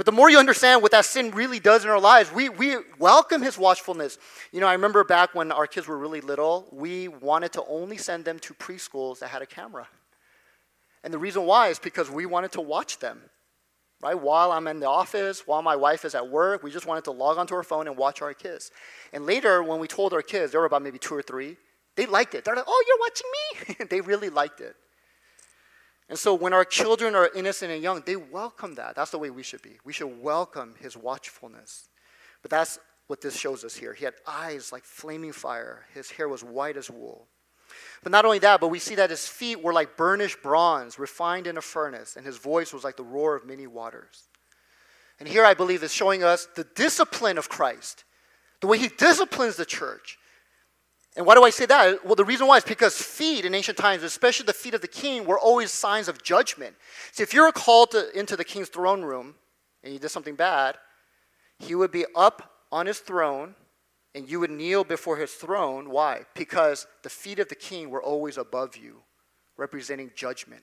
But 0.00 0.06
the 0.06 0.12
more 0.12 0.30
you 0.30 0.38
understand 0.38 0.80
what 0.80 0.92
that 0.92 1.04
sin 1.04 1.30
really 1.32 1.60
does 1.60 1.84
in 1.84 1.90
our 1.90 2.00
lives, 2.00 2.32
we, 2.32 2.48
we 2.48 2.78
welcome 2.98 3.42
his 3.42 3.58
watchfulness. 3.58 4.16
You 4.50 4.60
know, 4.60 4.66
I 4.66 4.72
remember 4.72 5.04
back 5.04 5.34
when 5.34 5.52
our 5.52 5.66
kids 5.66 5.86
were 5.86 5.98
really 5.98 6.22
little, 6.22 6.66
we 6.72 7.08
wanted 7.08 7.52
to 7.52 7.64
only 7.68 7.98
send 7.98 8.24
them 8.24 8.38
to 8.38 8.54
preschools 8.54 9.18
that 9.18 9.28
had 9.28 9.42
a 9.42 9.46
camera. 9.46 9.86
And 11.04 11.12
the 11.12 11.18
reason 11.18 11.44
why 11.44 11.68
is 11.68 11.78
because 11.78 12.10
we 12.10 12.24
wanted 12.24 12.52
to 12.52 12.62
watch 12.62 12.98
them, 12.98 13.20
right? 14.02 14.18
While 14.18 14.52
I'm 14.52 14.68
in 14.68 14.80
the 14.80 14.88
office, 14.88 15.46
while 15.46 15.60
my 15.60 15.76
wife 15.76 16.06
is 16.06 16.14
at 16.14 16.26
work, 16.26 16.62
we 16.62 16.70
just 16.70 16.86
wanted 16.86 17.04
to 17.04 17.10
log 17.10 17.36
onto 17.36 17.54
our 17.54 17.62
phone 17.62 17.86
and 17.86 17.94
watch 17.94 18.22
our 18.22 18.32
kids. 18.32 18.70
And 19.12 19.26
later, 19.26 19.62
when 19.62 19.80
we 19.80 19.86
told 19.86 20.14
our 20.14 20.22
kids, 20.22 20.52
they 20.52 20.58
were 20.58 20.64
about 20.64 20.80
maybe 20.80 20.98
two 20.98 21.14
or 21.14 21.20
three, 21.20 21.58
they 21.96 22.06
liked 22.06 22.34
it. 22.34 22.46
They're 22.46 22.56
like, 22.56 22.64
oh, 22.66 22.84
you're 22.88 22.98
watching 23.68 23.78
me? 23.78 23.86
they 23.90 24.00
really 24.00 24.30
liked 24.30 24.62
it. 24.62 24.76
And 26.10 26.18
so 26.18 26.34
when 26.34 26.52
our 26.52 26.64
children 26.64 27.14
are 27.14 27.30
innocent 27.36 27.70
and 27.70 27.80
young, 27.82 28.02
they 28.04 28.16
welcome 28.16 28.74
that. 28.74 28.96
That's 28.96 29.12
the 29.12 29.18
way 29.18 29.30
we 29.30 29.44
should 29.44 29.62
be. 29.62 29.78
We 29.84 29.92
should 29.92 30.20
welcome 30.20 30.74
his 30.80 30.96
watchfulness. 30.96 31.88
But 32.42 32.50
that's 32.50 32.80
what 33.06 33.20
this 33.20 33.38
shows 33.38 33.64
us 33.64 33.76
here. 33.76 33.94
He 33.94 34.04
had 34.04 34.14
eyes 34.26 34.72
like 34.72 34.84
flaming 34.84 35.32
fire, 35.32 35.86
his 35.94 36.10
hair 36.10 36.28
was 36.28 36.42
white 36.42 36.76
as 36.76 36.90
wool. 36.90 37.28
But 38.02 38.10
not 38.10 38.24
only 38.24 38.40
that, 38.40 38.60
but 38.60 38.68
we 38.68 38.80
see 38.80 38.96
that 38.96 39.10
his 39.10 39.28
feet 39.28 39.62
were 39.62 39.72
like 39.72 39.96
burnished 39.96 40.42
bronze, 40.42 40.98
refined 40.98 41.46
in 41.46 41.56
a 41.56 41.62
furnace, 41.62 42.16
and 42.16 42.26
his 42.26 42.38
voice 42.38 42.72
was 42.72 42.82
like 42.82 42.96
the 42.96 43.04
roar 43.04 43.36
of 43.36 43.46
many 43.46 43.68
waters. 43.68 44.24
And 45.20 45.28
here 45.28 45.44
I 45.44 45.54
believe 45.54 45.82
is 45.84 45.94
showing 45.94 46.24
us 46.24 46.48
the 46.56 46.64
discipline 46.74 47.38
of 47.38 47.48
Christ, 47.48 48.02
the 48.60 48.66
way 48.66 48.78
he 48.78 48.88
disciplines 48.88 49.54
the 49.54 49.64
church, 49.64 50.18
and 51.16 51.26
why 51.26 51.34
do 51.34 51.42
I 51.42 51.50
say 51.50 51.66
that? 51.66 52.04
Well, 52.04 52.14
the 52.14 52.24
reason 52.24 52.46
why 52.46 52.58
is 52.58 52.64
because 52.64 53.00
feet 53.00 53.44
in 53.44 53.54
ancient 53.54 53.76
times, 53.76 54.02
especially 54.02 54.46
the 54.46 54.52
feet 54.52 54.74
of 54.74 54.80
the 54.80 54.88
king, 54.88 55.24
were 55.24 55.38
always 55.38 55.72
signs 55.72 56.08
of 56.08 56.22
judgment. 56.22 56.76
See, 57.12 57.22
if 57.22 57.34
you're 57.34 57.50
called 57.50 57.90
to, 57.92 58.16
into 58.16 58.36
the 58.36 58.44
king's 58.44 58.68
throne 58.68 59.02
room 59.02 59.34
and 59.82 59.92
you 59.92 59.98
did 59.98 60.10
something 60.10 60.36
bad, 60.36 60.76
he 61.58 61.74
would 61.74 61.90
be 61.90 62.06
up 62.14 62.52
on 62.70 62.86
his 62.86 63.00
throne 63.00 63.54
and 64.14 64.28
you 64.28 64.40
would 64.40 64.50
kneel 64.50 64.84
before 64.84 65.16
his 65.16 65.32
throne. 65.32 65.90
Why? 65.90 66.22
Because 66.34 66.86
the 67.02 67.10
feet 67.10 67.40
of 67.40 67.48
the 67.48 67.54
king 67.56 67.90
were 67.90 68.02
always 68.02 68.38
above 68.38 68.76
you, 68.76 69.02
representing 69.56 70.12
judgment, 70.14 70.62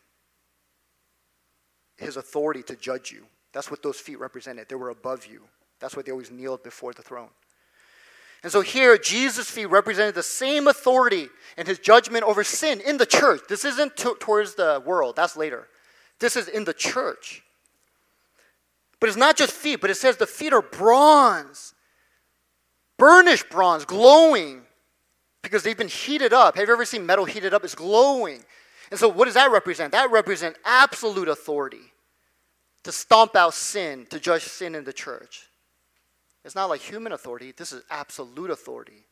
his 1.98 2.16
authority 2.16 2.64
to 2.64 2.76
judge 2.76 3.12
you. 3.12 3.26
That's 3.54 3.70
what 3.70 3.84
those 3.84 4.00
feet 4.00 4.20
represented. 4.20 4.70
They 4.70 4.76
were 4.76 4.90
above 4.90 5.26
you. 5.26 5.42
That's 5.80 5.96
why 5.96 6.04
they 6.04 6.12
always 6.12 6.32
kneeled 6.32 6.64
before 6.64 6.94
the 6.94 7.02
throne. 7.02 7.30
And 8.48 8.52
so 8.54 8.62
here, 8.62 8.98
Jesus' 8.98 9.52
feet 9.52 9.66
represented 9.66 10.16
the 10.16 10.24
same 10.24 10.70
authority 10.70 11.28
and 11.58 11.68
his 11.68 11.80
judgment 11.80 12.24
over 12.24 12.46
sin 12.46 12.80
in 12.80 12.96
the 12.96 13.06
church. 13.06 13.42
This 13.50 13.66
isn't 13.66 13.98
to, 13.98 14.16
towards 14.22 14.56
the 14.56 14.82
world, 14.86 15.18
that's 15.18 15.36
later. 15.36 15.68
This 16.20 16.38
is 16.38 16.48
in 16.48 16.64
the 16.64 16.74
church. 16.74 17.44
But 19.02 19.10
it's 19.10 19.18
not 19.18 19.36
just 19.36 19.52
feet, 19.52 19.82
but 19.82 19.90
it 19.90 19.96
says 19.96 20.16
the 20.16 20.26
feet 20.26 20.54
are 20.54 20.62
bronze, 20.62 21.74
burnished 22.96 23.50
bronze, 23.50 23.84
glowing, 23.84 24.62
because 25.44 25.64
they've 25.64 25.78
been 25.78 25.90
heated 25.90 26.32
up. 26.32 26.56
Have 26.56 26.70
you 26.70 26.74
ever 26.74 26.86
seen 26.86 27.06
metal 27.06 27.26
heated 27.26 27.54
up? 27.54 27.66
It's 27.66 27.76
glowing. 27.76 28.46
And 28.92 28.98
so, 28.98 29.10
what 29.10 29.26
does 29.26 29.34
that 29.34 29.52
represent? 29.52 29.92
That 29.92 30.10
represents 30.10 30.58
absolute 30.64 31.28
authority 31.28 31.92
to 32.84 32.94
stomp 32.94 33.36
out 33.36 33.56
sin, 33.56 34.08
to 34.10 34.22
judge 34.22 34.44
sin 34.44 34.74
in 34.74 34.86
the 34.86 34.94
church. 34.94 35.50
It's 36.48 36.56
not 36.56 36.70
like 36.70 36.80
human 36.80 37.12
authority, 37.12 37.52
this 37.52 37.74
is 37.74 37.84
absolute 37.90 38.50
authority. 38.50 39.04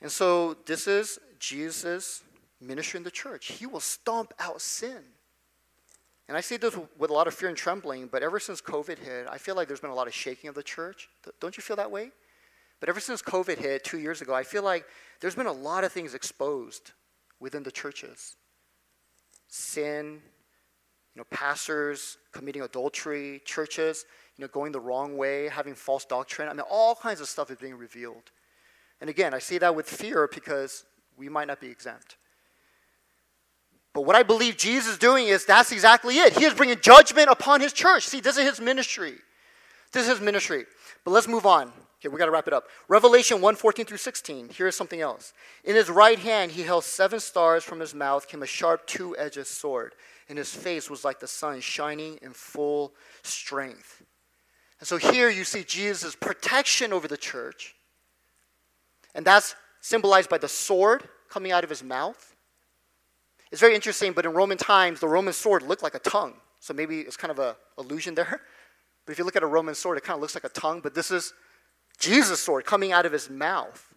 And 0.00 0.10
so 0.10 0.56
this 0.64 0.86
is 0.86 1.18
Jesus' 1.38 2.22
ministry 2.62 2.96
in 2.96 3.04
the 3.04 3.10
church. 3.10 3.52
He 3.52 3.66
will 3.66 3.80
stomp 3.80 4.32
out 4.38 4.62
sin. 4.62 5.02
And 6.28 6.36
I 6.36 6.40
see 6.40 6.56
this 6.56 6.74
with 6.96 7.10
a 7.10 7.12
lot 7.12 7.26
of 7.26 7.34
fear 7.34 7.50
and 7.50 7.58
trembling, 7.58 8.06
but 8.06 8.22
ever 8.22 8.40
since 8.40 8.62
COVID 8.62 8.98
hit, 9.00 9.26
I 9.30 9.36
feel 9.36 9.54
like 9.54 9.68
there's 9.68 9.80
been 9.80 9.90
a 9.90 9.94
lot 9.94 10.06
of 10.06 10.14
shaking 10.14 10.48
of 10.48 10.54
the 10.54 10.62
church. 10.62 11.10
Don't 11.40 11.58
you 11.58 11.62
feel 11.62 11.76
that 11.76 11.90
way? 11.90 12.10
But 12.80 12.88
ever 12.88 12.98
since 12.98 13.20
COVID 13.20 13.58
hit 13.58 13.84
two 13.84 13.98
years 13.98 14.22
ago, 14.22 14.32
I 14.32 14.44
feel 14.44 14.62
like 14.62 14.86
there's 15.20 15.34
been 15.34 15.44
a 15.44 15.52
lot 15.52 15.84
of 15.84 15.92
things 15.92 16.14
exposed 16.14 16.92
within 17.38 17.62
the 17.62 17.70
churches 17.70 18.36
sin, 19.48 20.22
you 21.14 21.20
know, 21.20 21.26
pastors 21.30 22.16
committing 22.32 22.62
adultery, 22.62 23.42
churches 23.44 24.06
you 24.36 24.44
know, 24.44 24.48
going 24.48 24.72
the 24.72 24.80
wrong 24.80 25.16
way, 25.16 25.48
having 25.48 25.74
false 25.74 26.04
doctrine. 26.04 26.48
I 26.48 26.52
mean, 26.52 26.64
all 26.68 26.94
kinds 26.94 27.20
of 27.20 27.28
stuff 27.28 27.50
is 27.50 27.56
being 27.56 27.76
revealed. 27.76 28.30
And 29.00 29.08
again, 29.08 29.34
I 29.34 29.38
say 29.38 29.58
that 29.58 29.74
with 29.74 29.88
fear 29.88 30.28
because 30.32 30.84
we 31.16 31.28
might 31.28 31.48
not 31.48 31.60
be 31.60 31.68
exempt. 31.68 32.16
But 33.94 34.02
what 34.02 34.14
I 34.14 34.22
believe 34.22 34.58
Jesus 34.58 34.92
is 34.92 34.98
doing 34.98 35.28
is 35.28 35.46
that's 35.46 35.72
exactly 35.72 36.18
it. 36.18 36.36
He 36.36 36.44
is 36.44 36.52
bringing 36.52 36.78
judgment 36.80 37.30
upon 37.30 37.62
his 37.62 37.72
church. 37.72 38.06
See, 38.06 38.20
this 38.20 38.36
is 38.36 38.44
his 38.44 38.60
ministry. 38.60 39.14
This 39.92 40.02
is 40.02 40.18
his 40.18 40.20
ministry. 40.20 40.66
But 41.04 41.12
let's 41.12 41.28
move 41.28 41.46
on. 41.46 41.72
Okay, 41.98 42.12
we 42.12 42.18
got 42.18 42.26
to 42.26 42.30
wrap 42.30 42.46
it 42.46 42.52
up. 42.52 42.64
Revelation 42.88 43.40
1 43.40 43.56
14 43.56 43.86
through 43.86 43.96
16. 43.96 44.50
Here's 44.52 44.76
something 44.76 45.00
else. 45.00 45.32
In 45.64 45.74
his 45.74 45.88
right 45.88 46.18
hand, 46.18 46.52
he 46.52 46.62
held 46.62 46.84
seven 46.84 47.20
stars. 47.20 47.64
From 47.64 47.80
his 47.80 47.94
mouth 47.94 48.28
came 48.28 48.42
a 48.42 48.46
sharp 48.46 48.86
two 48.86 49.16
edged 49.16 49.46
sword, 49.46 49.94
and 50.28 50.36
his 50.36 50.54
face 50.54 50.90
was 50.90 51.02
like 51.02 51.18
the 51.18 51.26
sun 51.26 51.60
shining 51.60 52.18
in 52.20 52.32
full 52.34 52.92
strength. 53.22 54.02
And 54.80 54.86
so 54.86 54.96
here 54.96 55.30
you 55.30 55.44
see 55.44 55.64
Jesus' 55.64 56.14
protection 56.14 56.92
over 56.92 57.08
the 57.08 57.16
church, 57.16 57.74
and 59.14 59.24
that's 59.24 59.54
symbolized 59.80 60.28
by 60.28 60.38
the 60.38 60.48
sword 60.48 61.08
coming 61.30 61.52
out 61.52 61.64
of 61.64 61.70
his 61.70 61.82
mouth. 61.82 62.34
It's 63.50 63.60
very 63.60 63.74
interesting, 63.74 64.12
but 64.12 64.26
in 64.26 64.32
Roman 64.32 64.58
times, 64.58 65.00
the 65.00 65.08
Roman 65.08 65.32
sword 65.32 65.62
looked 65.62 65.82
like 65.82 65.94
a 65.94 66.00
tongue. 66.00 66.34
So 66.60 66.74
maybe 66.74 67.00
it's 67.00 67.16
kind 67.16 67.30
of 67.30 67.38
a 67.38 67.56
illusion 67.78 68.14
there. 68.14 68.40
But 69.04 69.12
if 69.12 69.20
you 69.20 69.24
look 69.24 69.36
at 69.36 69.44
a 69.44 69.46
Roman 69.46 69.76
sword, 69.76 69.98
it 69.98 70.02
kind 70.02 70.16
of 70.16 70.20
looks 70.20 70.34
like 70.34 70.42
a 70.42 70.48
tongue, 70.48 70.80
but 70.80 70.92
this 70.92 71.12
is 71.12 71.32
Jesus' 71.96 72.40
sword 72.40 72.64
coming 72.64 72.90
out 72.90 73.06
of 73.06 73.12
his 73.12 73.30
mouth. 73.30 73.94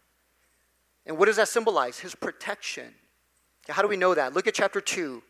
And 1.08 1.18
what 1.18 1.26
does 1.26 1.38
that 1.38 1.48
symbolize? 1.48 1.98
His 1.98 2.14
protection. 2.14 2.94
How 3.68 3.82
do 3.82 3.88
we 3.88 3.98
know 3.98 4.14
that? 4.14 4.36
Look 4.36 4.46
at 4.46 4.54
chapter 4.54 4.80
2, 4.80 5.24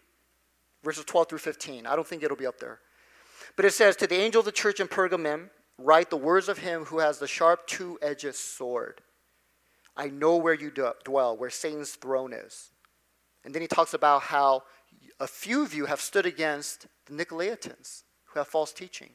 verses 0.84 1.06
12 1.06 1.30
through 1.30 1.40
15. 1.40 1.88
I 1.88 1.96
don't 1.96 2.06
think 2.06 2.24
it'll 2.24 2.36
be 2.36 2.46
up 2.46 2.60
there. 2.60 2.82
But 3.60 3.66
it 3.66 3.74
says, 3.74 3.98
To 3.98 4.08
the 4.08 4.16
angel 4.16 4.40
of 4.40 4.46
the 4.46 4.54
church 4.54 4.80
in 4.80 4.88
Pergamum, 4.88 5.50
write 5.78 6.10
the 6.10 6.16
words 6.16 6.48
of 6.48 6.60
him 6.60 6.86
who 6.86 7.00
has 7.00 7.20
the 7.20 7.28
sharp 7.28 7.68
two 7.68 8.00
edged 8.02 8.34
sword. 8.36 9.02
I 9.98 10.08
know 10.08 10.38
where 10.38 10.54
you 10.54 10.72
dwell, 10.72 11.36
where 11.36 11.50
Satan's 11.50 11.92
throne 11.92 12.32
is. 12.32 12.72
And 13.44 13.54
then 13.54 13.62
he 13.62 13.68
talks 13.68 13.94
about 13.94 14.22
how 14.22 14.64
a 15.20 15.28
few 15.28 15.62
of 15.62 15.74
you 15.74 15.88
have 15.88 16.00
stood 16.00 16.26
against 16.26 16.88
the 17.06 17.14
Nicolaitans 17.14 18.04
who 18.28 18.40
have 18.40 18.48
false 18.48 18.72
teaching. 18.72 19.10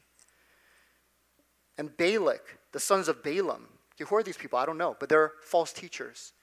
And 1.79 1.97
Balak, 1.97 2.59
the 2.71 2.79
sons 2.79 3.07
of 3.07 3.23
Balaam. 3.23 3.65
Who 3.97 4.15
are 4.15 4.21
these 4.21 4.37
people? 4.37 4.59
I 4.59 4.67
don't 4.67 4.77
know, 4.77 4.95
but 4.99 5.09
they're 5.09 5.31
false 5.41 5.73
teachers. 5.73 6.33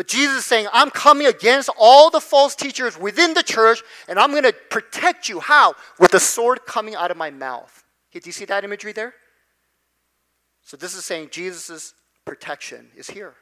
But 0.00 0.08
Jesus 0.08 0.38
is 0.38 0.46
saying, 0.46 0.66
I'm 0.72 0.88
coming 0.88 1.26
against 1.26 1.68
all 1.78 2.08
the 2.08 2.22
false 2.22 2.54
teachers 2.54 2.98
within 2.98 3.34
the 3.34 3.42
church, 3.42 3.82
and 4.08 4.18
I'm 4.18 4.30
going 4.30 4.44
to 4.44 4.54
protect 4.70 5.28
you. 5.28 5.40
How? 5.40 5.74
With 5.98 6.12
the 6.12 6.18
sword 6.18 6.64
coming 6.64 6.94
out 6.94 7.10
of 7.10 7.18
my 7.18 7.30
mouth. 7.30 7.84
Do 8.10 8.20
you 8.24 8.32
see 8.32 8.46
that 8.46 8.64
imagery 8.64 8.92
there? 8.92 9.12
So 10.62 10.78
this 10.78 10.94
is 10.94 11.04
saying 11.04 11.28
Jesus' 11.32 11.92
protection 12.24 12.88
is 12.96 13.10
here. 13.10 13.34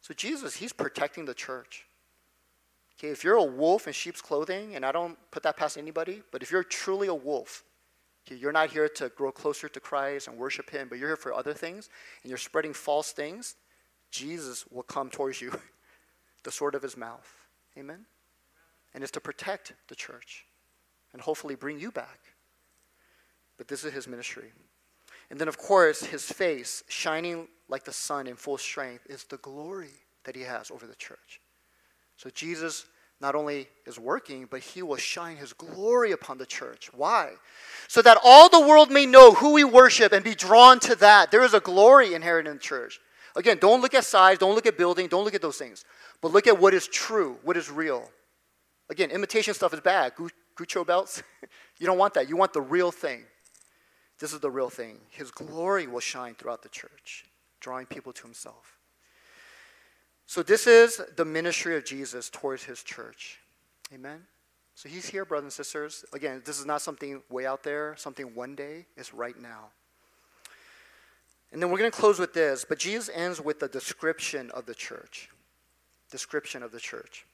So 0.00 0.14
Jesus, 0.14 0.54
he's 0.54 0.72
protecting 0.72 1.24
the 1.24 1.34
church. 1.34 1.86
Okay, 2.96 3.08
if 3.08 3.24
you're 3.24 3.34
a 3.34 3.42
wolf 3.42 3.88
in 3.88 3.94
sheep's 3.94 4.22
clothing, 4.22 4.76
and 4.76 4.86
I 4.86 4.92
don't 4.92 5.18
put 5.32 5.42
that 5.42 5.56
past 5.56 5.76
anybody, 5.76 6.22
but 6.30 6.40
if 6.40 6.52
you're 6.52 6.62
truly 6.62 7.08
a 7.08 7.14
wolf, 7.16 7.64
okay, 8.28 8.36
you're 8.36 8.52
not 8.52 8.70
here 8.70 8.88
to 8.90 9.08
grow 9.08 9.32
closer 9.32 9.68
to 9.68 9.80
Christ 9.80 10.28
and 10.28 10.38
worship 10.38 10.70
Him, 10.70 10.86
but 10.88 11.00
you're 11.00 11.08
here 11.08 11.16
for 11.16 11.34
other 11.34 11.52
things, 11.52 11.90
and 12.22 12.30
you're 12.30 12.38
spreading 12.38 12.72
false 12.72 13.10
things, 13.10 13.56
Jesus 14.10 14.64
will 14.70 14.82
come 14.82 15.10
towards 15.10 15.40
you, 15.40 15.52
the 16.42 16.50
sword 16.50 16.74
of 16.74 16.82
His 16.82 16.96
mouth. 16.96 17.30
Amen? 17.78 18.06
And 18.94 19.02
it's 19.02 19.12
to 19.12 19.20
protect 19.20 19.74
the 19.88 19.94
church 19.94 20.46
and 21.12 21.20
hopefully 21.20 21.54
bring 21.54 21.78
you 21.78 21.90
back. 21.90 22.20
But 23.58 23.68
this 23.68 23.84
is 23.84 23.92
His 23.92 24.08
ministry. 24.08 24.52
And 25.30 25.38
then, 25.38 25.48
of 25.48 25.58
course, 25.58 26.04
His 26.04 26.24
face, 26.24 26.82
shining 26.88 27.48
like 27.68 27.84
the 27.84 27.92
sun 27.92 28.26
in 28.26 28.36
full 28.36 28.58
strength, 28.58 29.06
is 29.08 29.24
the 29.24 29.38
glory 29.38 29.90
that 30.24 30.36
He 30.36 30.42
has 30.42 30.70
over 30.70 30.86
the 30.86 30.94
church. 30.94 31.40
So 32.16 32.30
Jesus 32.30 32.86
not 33.20 33.34
only 33.34 33.68
is 33.86 33.98
working, 33.98 34.46
but 34.50 34.60
he 34.60 34.82
will 34.82 34.96
shine 34.96 35.36
his 35.36 35.52
glory 35.52 36.12
upon 36.12 36.36
the 36.36 36.46
church. 36.46 36.90
Why? 36.92 37.32
So 37.88 38.02
that 38.02 38.18
all 38.22 38.48
the 38.48 38.60
world 38.60 38.90
may 38.90 39.06
know 39.06 39.32
who 39.32 39.52
we 39.52 39.64
worship 39.64 40.12
and 40.12 40.22
be 40.22 40.34
drawn 40.34 40.80
to 40.80 40.94
that. 40.96 41.30
There 41.30 41.42
is 41.42 41.54
a 41.54 41.60
glory 41.60 42.12
inherent 42.12 42.46
in 42.46 42.54
the 42.54 42.60
church. 42.60 43.00
Again, 43.36 43.58
don't 43.60 43.82
look 43.82 43.92
at 43.92 44.04
size, 44.04 44.38
don't 44.38 44.54
look 44.54 44.64
at 44.66 44.78
building, 44.78 45.08
don't 45.08 45.24
look 45.24 45.34
at 45.34 45.42
those 45.42 45.58
things. 45.58 45.84
But 46.22 46.32
look 46.32 46.46
at 46.46 46.58
what 46.58 46.72
is 46.72 46.88
true, 46.88 47.36
what 47.42 47.56
is 47.56 47.70
real. 47.70 48.10
Again, 48.88 49.10
imitation 49.10 49.52
stuff 49.52 49.74
is 49.74 49.80
bad. 49.80 50.14
Gucci 50.56 50.86
belts, 50.86 51.22
you 51.78 51.86
don't 51.86 51.98
want 51.98 52.14
that. 52.14 52.30
You 52.30 52.36
want 52.36 52.54
the 52.54 52.62
real 52.62 52.90
thing. 52.90 53.24
This 54.18 54.32
is 54.32 54.40
the 54.40 54.50
real 54.50 54.70
thing. 54.70 54.98
His 55.10 55.30
glory 55.30 55.86
will 55.86 56.00
shine 56.00 56.34
throughout 56.34 56.62
the 56.62 56.70
church, 56.70 57.26
drawing 57.60 57.84
people 57.84 58.14
to 58.14 58.22
himself. 58.22 58.78
So, 60.24 60.42
this 60.42 60.66
is 60.66 61.02
the 61.16 61.24
ministry 61.24 61.76
of 61.76 61.84
Jesus 61.84 62.30
towards 62.30 62.64
his 62.64 62.82
church. 62.82 63.38
Amen? 63.94 64.22
So, 64.74 64.88
he's 64.88 65.06
here, 65.06 65.24
brothers 65.26 65.44
and 65.44 65.52
sisters. 65.52 66.04
Again, 66.14 66.42
this 66.44 66.58
is 66.58 66.64
not 66.64 66.80
something 66.80 67.22
way 67.28 67.46
out 67.46 67.62
there, 67.62 67.94
something 67.98 68.34
one 68.34 68.54
day. 68.54 68.86
It's 68.96 69.12
right 69.12 69.38
now. 69.40 69.66
And 71.52 71.62
then 71.62 71.70
we're 71.70 71.78
going 71.78 71.90
to 71.90 71.96
close 71.96 72.18
with 72.18 72.34
this, 72.34 72.64
but 72.68 72.78
Jesus 72.78 73.08
ends 73.14 73.40
with 73.40 73.60
the 73.60 73.68
description 73.68 74.50
of 74.50 74.66
the 74.66 74.74
church. 74.74 75.30
Description 76.10 76.62
of 76.62 76.72
the 76.72 76.80
church. 76.80 77.24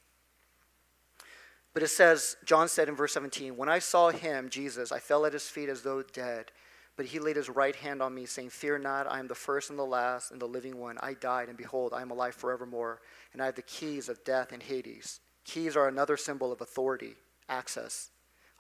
But 1.75 1.83
it 1.83 1.89
says, 1.89 2.37
John 2.45 2.69
said 2.69 2.89
in 2.89 2.95
verse 2.95 3.15
17, 3.15 3.57
When 3.57 3.69
I 3.69 3.79
saw 3.79 4.11
him, 4.11 4.51
Jesus, 4.51 4.93
I 4.93 4.99
fell 4.99 5.25
at 5.25 5.33
his 5.33 5.49
feet 5.49 5.69
as 5.69 5.83
though 5.83 6.03
dead. 6.03 6.53
But 6.97 7.07
he 7.07 7.19
laid 7.19 7.37
his 7.37 7.49
right 7.49 7.75
hand 7.75 8.03
on 8.03 8.15
me, 8.15 8.27
saying, 8.27 8.51
Fear 8.51 8.81
not, 8.81 9.11
I 9.11 9.19
am 9.19 9.27
the 9.27 9.35
first 9.35 9.71
and 9.71 9.79
the 9.79 9.85
last 9.85 10.31
and 10.31 10.41
the 10.41 10.47
living 10.47 10.79
one. 10.79 10.99
I 11.01 11.15
died, 11.15 11.49
and 11.49 11.57
behold, 11.57 11.95
I 11.95 12.03
am 12.03 12.11
alive 12.11 12.35
forevermore, 12.35 13.01
and 13.33 13.41
I 13.41 13.47
have 13.47 13.55
the 13.55 13.63
keys 13.63 14.11
of 14.11 14.23
death 14.25 14.53
and 14.53 14.63
Hades. 14.63 15.21
Keys 15.45 15.75
are 15.75 15.89
another 15.89 16.19
symbol 16.19 16.53
of 16.53 16.61
authority, 16.61 17.15
access, 17.49 18.11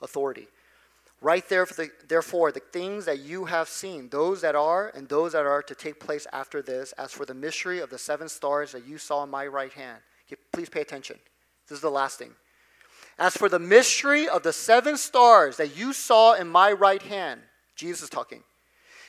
authority. 0.00 0.48
Right 1.22 1.48
there, 1.48 1.64
the, 1.64 1.88
therefore, 2.08 2.50
the 2.50 2.58
things 2.58 3.04
that 3.04 3.20
you 3.20 3.44
have 3.44 3.68
seen, 3.68 4.08
those 4.08 4.40
that 4.40 4.56
are 4.56 4.88
and 4.88 5.08
those 5.08 5.32
that 5.32 5.46
are 5.46 5.62
to 5.62 5.74
take 5.74 6.00
place 6.00 6.26
after 6.32 6.60
this, 6.60 6.90
as 6.98 7.12
for 7.12 7.24
the 7.24 7.32
mystery 7.32 7.78
of 7.78 7.90
the 7.90 7.98
seven 7.98 8.28
stars 8.28 8.72
that 8.72 8.86
you 8.88 8.98
saw 8.98 9.22
in 9.22 9.30
my 9.30 9.46
right 9.46 9.72
hand. 9.72 9.98
Please 10.52 10.68
pay 10.68 10.80
attention. 10.80 11.16
This 11.68 11.76
is 11.76 11.82
the 11.82 11.90
last 11.90 12.18
thing. 12.18 12.32
As 13.20 13.36
for 13.36 13.48
the 13.48 13.60
mystery 13.60 14.28
of 14.28 14.42
the 14.42 14.52
seven 14.52 14.96
stars 14.96 15.58
that 15.58 15.76
you 15.76 15.92
saw 15.92 16.34
in 16.34 16.48
my 16.48 16.72
right 16.72 17.02
hand, 17.02 17.40
Jesus 17.76 18.02
is 18.02 18.10
talking. 18.10 18.42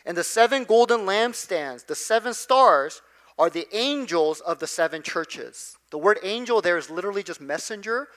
And 0.05 0.15
the 0.15 0.23
seven 0.23 0.65
golden 0.65 1.01
lampstands, 1.01 1.87
the 1.87 1.95
seven 1.95 2.35
stars, 2.35 3.01
are 3.39 3.49
the 3.49 3.67
angels 3.75 4.39
of 4.41 4.59
the 4.59 4.67
seven 4.67 5.01
churches. 5.01 5.77
The 5.89 5.97
word 5.97 6.19
angel 6.21 6.61
there 6.61 6.77
is 6.77 6.91
literally 6.91 7.23
just 7.23 7.41
messenger. 7.41 8.07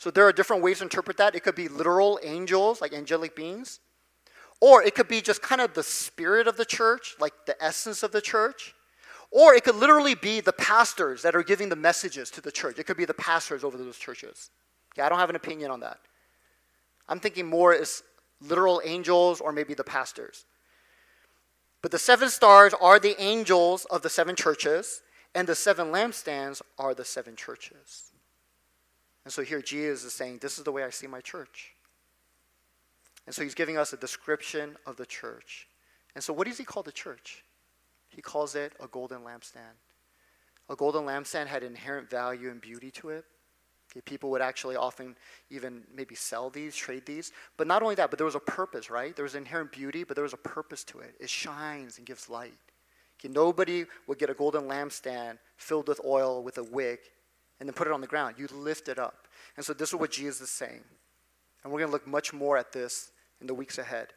So 0.00 0.10
there 0.10 0.26
are 0.26 0.32
different 0.32 0.62
ways 0.62 0.78
to 0.78 0.84
interpret 0.84 1.18
that. 1.18 1.34
It 1.34 1.40
could 1.40 1.54
be 1.54 1.68
literal 1.68 2.18
angels, 2.22 2.80
like 2.80 2.94
angelic 2.94 3.36
beings, 3.36 3.80
or 4.58 4.82
it 4.82 4.94
could 4.94 5.08
be 5.08 5.20
just 5.20 5.42
kind 5.42 5.60
of 5.60 5.74
the 5.74 5.82
spirit 5.82 6.48
of 6.48 6.56
the 6.56 6.64
church, 6.64 7.16
like 7.20 7.34
the 7.44 7.62
essence 7.62 8.02
of 8.02 8.10
the 8.10 8.22
church. 8.22 8.74
Or 9.30 9.52
it 9.52 9.62
could 9.62 9.74
literally 9.74 10.14
be 10.14 10.40
the 10.40 10.54
pastors 10.54 11.20
that 11.20 11.36
are 11.36 11.42
giving 11.42 11.68
the 11.68 11.76
messages 11.76 12.30
to 12.30 12.40
the 12.40 12.50
church. 12.50 12.78
It 12.78 12.86
could 12.86 12.96
be 12.96 13.04
the 13.04 13.12
pastors 13.12 13.62
over 13.62 13.76
those 13.76 13.98
churches. 13.98 14.48
Okay, 14.94 15.02
I 15.02 15.10
don't 15.10 15.18
have 15.18 15.28
an 15.28 15.36
opinion 15.36 15.70
on 15.70 15.80
that. 15.80 15.98
I'm 17.06 17.20
thinking 17.20 17.46
more 17.46 17.74
is 17.74 18.02
literal 18.40 18.80
angels 18.82 19.42
or 19.42 19.52
maybe 19.52 19.74
the 19.74 19.84
pastors. 19.84 20.46
But 21.82 21.90
the 21.90 21.98
seven 21.98 22.30
stars 22.30 22.72
are 22.80 22.98
the 22.98 23.20
angels 23.20 23.84
of 23.90 24.00
the 24.00 24.08
seven 24.08 24.34
churches, 24.34 25.02
and 25.34 25.46
the 25.46 25.54
seven 25.54 25.88
lampstands 25.88 26.62
are 26.78 26.94
the 26.94 27.04
seven 27.04 27.36
churches. 27.36 28.09
And 29.24 29.32
so 29.32 29.42
here 29.42 29.60
Jesus 29.60 30.04
is 30.04 30.12
saying, 30.12 30.38
This 30.40 30.58
is 30.58 30.64
the 30.64 30.72
way 30.72 30.84
I 30.84 30.90
see 30.90 31.06
my 31.06 31.20
church. 31.20 31.74
And 33.26 33.34
so 33.34 33.42
he's 33.42 33.54
giving 33.54 33.76
us 33.76 33.92
a 33.92 33.96
description 33.96 34.76
of 34.86 34.96
the 34.96 35.06
church. 35.06 35.68
And 36.14 36.24
so, 36.24 36.32
what 36.32 36.46
does 36.46 36.58
he 36.58 36.64
call 36.64 36.82
the 36.82 36.92
church? 36.92 37.44
He 38.08 38.22
calls 38.22 38.54
it 38.54 38.72
a 38.80 38.88
golden 38.88 39.20
lampstand. 39.20 39.76
A 40.68 40.76
golden 40.76 41.04
lampstand 41.04 41.46
had 41.46 41.62
inherent 41.62 42.10
value 42.10 42.50
and 42.50 42.60
beauty 42.60 42.90
to 42.92 43.10
it. 43.10 43.24
Okay, 43.92 44.00
people 44.02 44.30
would 44.30 44.40
actually 44.40 44.76
often 44.76 45.16
even 45.50 45.82
maybe 45.94 46.14
sell 46.14 46.48
these, 46.48 46.76
trade 46.76 47.06
these. 47.06 47.32
But 47.56 47.66
not 47.66 47.82
only 47.82 47.96
that, 47.96 48.10
but 48.10 48.18
there 48.18 48.24
was 48.24 48.36
a 48.36 48.40
purpose, 48.40 48.88
right? 48.88 49.14
There 49.14 49.24
was 49.24 49.34
inherent 49.34 49.72
beauty, 49.72 50.04
but 50.04 50.16
there 50.16 50.22
was 50.22 50.32
a 50.32 50.38
purpose 50.38 50.84
to 50.84 51.00
it. 51.00 51.14
It 51.20 51.28
shines 51.28 51.98
and 51.98 52.06
gives 52.06 52.28
light. 52.28 52.58
Okay, 53.18 53.32
nobody 53.32 53.84
would 54.06 54.18
get 54.18 54.30
a 54.30 54.34
golden 54.34 54.62
lampstand 54.62 55.38
filled 55.56 55.88
with 55.88 56.00
oil 56.04 56.42
with 56.42 56.58
a 56.58 56.64
wick 56.64 57.12
and 57.60 57.68
then 57.68 57.74
put 57.74 57.86
it 57.86 57.92
on 57.92 58.00
the 58.00 58.06
ground. 58.06 58.36
You 58.38 58.48
lift 58.52 58.88
it 58.88 58.98
up. 58.98 59.28
And 59.56 59.64
so 59.64 59.72
this 59.72 59.90
is 59.90 59.94
what 59.94 60.10
Jesus 60.10 60.40
is 60.40 60.50
saying. 60.50 60.82
And 61.62 61.72
we're 61.72 61.80
going 61.80 61.90
to 61.90 61.92
look 61.92 62.06
much 62.06 62.32
more 62.32 62.56
at 62.56 62.72
this 62.72 63.12
in 63.40 63.46
the 63.46 63.54
weeks 63.54 63.78
ahead. 63.78 64.08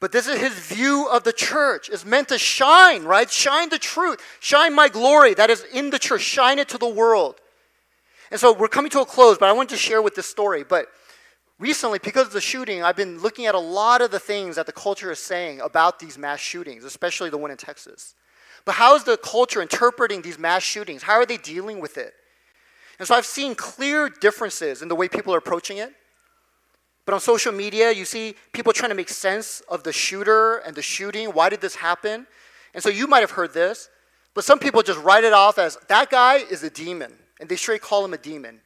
But 0.00 0.10
this 0.10 0.26
is 0.26 0.40
his 0.40 0.52
view 0.52 1.08
of 1.08 1.22
the 1.22 1.32
church. 1.32 1.88
It's 1.88 2.04
meant 2.04 2.28
to 2.30 2.38
shine, 2.38 3.04
right? 3.04 3.30
Shine 3.30 3.68
the 3.68 3.78
truth. 3.78 4.20
Shine 4.40 4.74
my 4.74 4.88
glory 4.88 5.32
that 5.34 5.48
is 5.48 5.64
in 5.72 5.90
the 5.90 5.98
church. 5.98 6.22
Shine 6.22 6.58
it 6.58 6.68
to 6.70 6.78
the 6.78 6.88
world. 6.88 7.36
And 8.32 8.40
so 8.40 8.52
we're 8.52 8.66
coming 8.66 8.90
to 8.90 9.00
a 9.00 9.06
close, 9.06 9.38
but 9.38 9.48
I 9.48 9.52
wanted 9.52 9.70
to 9.70 9.76
share 9.76 10.02
with 10.02 10.16
this 10.16 10.26
story. 10.26 10.64
But 10.64 10.86
recently, 11.60 12.00
because 12.00 12.26
of 12.26 12.32
the 12.32 12.40
shooting, 12.40 12.82
I've 12.82 12.96
been 12.96 13.20
looking 13.20 13.46
at 13.46 13.54
a 13.54 13.60
lot 13.60 14.02
of 14.02 14.10
the 14.10 14.18
things 14.18 14.56
that 14.56 14.66
the 14.66 14.72
culture 14.72 15.12
is 15.12 15.20
saying 15.20 15.60
about 15.60 16.00
these 16.00 16.18
mass 16.18 16.40
shootings, 16.40 16.82
especially 16.82 17.30
the 17.30 17.38
one 17.38 17.52
in 17.52 17.56
Texas. 17.56 18.16
But 18.64 18.74
how 18.74 18.96
is 18.96 19.04
the 19.04 19.16
culture 19.16 19.62
interpreting 19.62 20.22
these 20.22 20.38
mass 20.38 20.64
shootings? 20.64 21.04
How 21.04 21.14
are 21.14 21.26
they 21.26 21.36
dealing 21.36 21.78
with 21.78 21.96
it? 21.96 22.14
And 22.98 23.08
so 23.08 23.14
I've 23.14 23.26
seen 23.26 23.54
clear 23.54 24.08
differences 24.08 24.82
in 24.82 24.88
the 24.88 24.94
way 24.94 25.08
people 25.08 25.34
are 25.34 25.38
approaching 25.38 25.78
it. 25.78 25.92
But 27.04 27.14
on 27.14 27.20
social 27.20 27.52
media, 27.52 27.90
you 27.90 28.04
see 28.04 28.34
people 28.52 28.72
trying 28.72 28.90
to 28.90 28.94
make 28.94 29.08
sense 29.08 29.60
of 29.68 29.82
the 29.82 29.92
shooter 29.92 30.58
and 30.58 30.76
the 30.76 30.82
shooting. 30.82 31.30
Why 31.30 31.48
did 31.48 31.60
this 31.60 31.74
happen? 31.74 32.26
And 32.74 32.82
so 32.82 32.88
you 32.88 33.06
might 33.06 33.20
have 33.20 33.32
heard 33.32 33.52
this, 33.52 33.88
but 34.34 34.44
some 34.44 34.58
people 34.58 34.82
just 34.82 35.00
write 35.00 35.24
it 35.24 35.32
off 35.32 35.58
as 35.58 35.76
that 35.88 36.10
guy 36.10 36.36
is 36.36 36.62
a 36.62 36.70
demon, 36.70 37.12
and 37.40 37.48
they 37.48 37.56
straight 37.56 37.82
call 37.82 38.04
him 38.04 38.14
a 38.14 38.18
demon. 38.18 38.60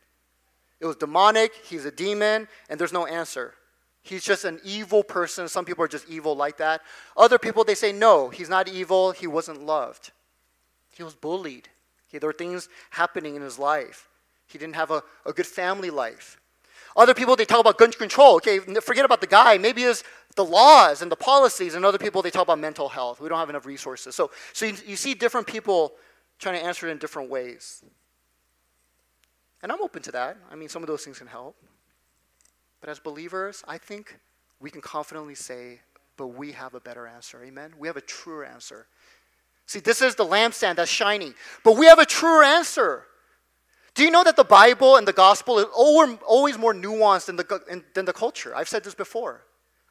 It 0.81 0.86
was 0.86 0.97
demonic, 0.97 1.53
he's 1.65 1.86
a 1.86 1.90
demon, 1.90 2.47
and 2.69 2.78
there's 2.78 2.93
no 2.93 3.07
answer. 3.07 3.55
He's 4.03 4.23
just 4.23 4.44
an 4.44 4.61
evil 4.62 5.03
person. 5.03 5.48
Some 5.48 5.65
people 5.65 5.82
are 5.82 5.89
just 5.89 6.09
evil 6.09 6.36
like 6.36 6.59
that. 6.59 6.82
Other 7.16 7.39
people, 7.39 7.65
they 7.65 7.74
say, 7.74 7.90
no, 7.90 8.28
he's 8.28 8.48
not 8.48 8.69
evil, 8.69 9.11
he 9.11 9.27
wasn't 9.27 9.65
loved. 9.65 10.12
He 10.97 11.03
was 11.03 11.15
bullied. 11.15 11.69
Okay, 12.09 12.19
there 12.19 12.28
were 12.28 12.32
things 12.32 12.69
happening 12.90 13.35
in 13.35 13.43
his 13.43 13.59
life. 13.59 14.09
He 14.47 14.59
didn't 14.59 14.77
have 14.77 14.90
a, 14.90 15.02
a 15.24 15.32
good 15.32 15.47
family 15.47 15.90
life. 15.90 16.40
Other 16.97 17.14
people, 17.14 17.36
they 17.36 17.44
talk 17.44 17.60
about 17.60 17.77
gun 17.77 17.93
control. 17.93 18.36
Okay, 18.36 18.59
forget 18.59 19.05
about 19.05 19.20
the 19.20 19.27
guy. 19.27 19.59
Maybe 19.59 19.82
it's 19.82 20.02
the 20.35 20.44
laws 20.44 21.02
and 21.02 21.12
the 21.12 21.16
policies. 21.16 21.74
And 21.74 21.85
other 21.85 21.98
people, 21.98 22.23
they 22.23 22.31
talk 22.31 22.44
about 22.44 22.59
mental 22.59 22.89
health. 22.89 23.20
We 23.20 23.28
don't 23.28 23.39
have 23.39 23.51
enough 23.51 23.66
resources. 23.66 24.14
So, 24.14 24.31
so 24.52 24.66
you, 24.66 24.77
you 24.86 24.97
see 24.97 25.14
different 25.14 25.47
people 25.47 25.93
trying 26.39 26.59
to 26.59 26.64
answer 26.64 26.89
it 26.89 26.93
in 26.93 26.98
different 26.98 27.28
ways. 27.28 27.82
And 29.62 29.73
I'm 29.73 29.82
open 29.82 30.02
to 30.02 30.12
that. 30.12 30.39
I 30.51 30.55
mean, 30.55 30.68
some 30.68 30.82
of 30.82 30.86
those 30.86 31.05
things 31.05 31.18
can 31.18 31.27
help. 31.27 31.56
But 32.81 32.89
as 32.89 32.98
believers, 32.98 33.64
I 33.66 33.78
think 33.78 34.18
we 34.60 34.70
can 34.70 34.81
confidently 34.81 35.35
say, 35.35 35.81
but 36.16 36.28
we 36.28 36.52
have 36.52 36.74
a 36.74 36.81
better 36.81 37.06
answer. 37.06 37.43
Amen? 37.43 37.74
We 37.78 37.89
have 37.89 37.97
a 37.97 38.02
truer 38.02 38.44
answer. 38.44 38.86
See, 39.66 39.81
this 39.81 40.01
is 40.01 40.14
the 40.14 40.24
lampstand 40.24 40.77
that's 40.77 40.90
shining, 40.90 41.35
but 41.64 41.77
we 41.77 41.86
have 41.86 41.98
a 41.98 42.06
truer 42.06 42.44
answer. 42.44 43.05
Do 43.97 44.05
you 44.05 44.10
know 44.10 44.23
that 44.24 44.36
the 44.36 44.44
Bible 44.44 44.97
and 44.97 45.09
the 45.09 45.12
gospel 45.12 45.59
is 45.59 45.66
always 45.74 46.59
more 46.59 46.74
nuanced 46.74 47.27
than 47.27 47.36
the, 47.36 47.82
than 47.94 48.05
the 48.05 48.12
culture? 48.12 48.55
I've 48.55 48.68
said 48.68 48.85
this 48.85 48.94
before. 48.94 49.43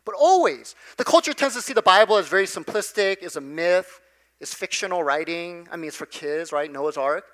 But 0.05 0.13
always. 0.13 0.75
The 0.97 1.03
culture 1.03 1.33
tends 1.33 1.55
to 1.55 1.61
see 1.61 1.73
the 1.73 1.81
Bible 1.81 2.15
as 2.17 2.27
very 2.27 2.45
simplistic, 2.45 3.23
as 3.23 3.35
a 3.35 3.41
myth, 3.41 3.99
it's 4.39 4.53
fictional 4.53 5.03
writing. 5.03 5.67
I 5.71 5.75
mean, 5.75 5.87
it's 5.87 5.97
for 5.97 6.05
kids, 6.05 6.51
right? 6.51 6.71
Noah's 6.71 6.97
Ark. 6.97 7.25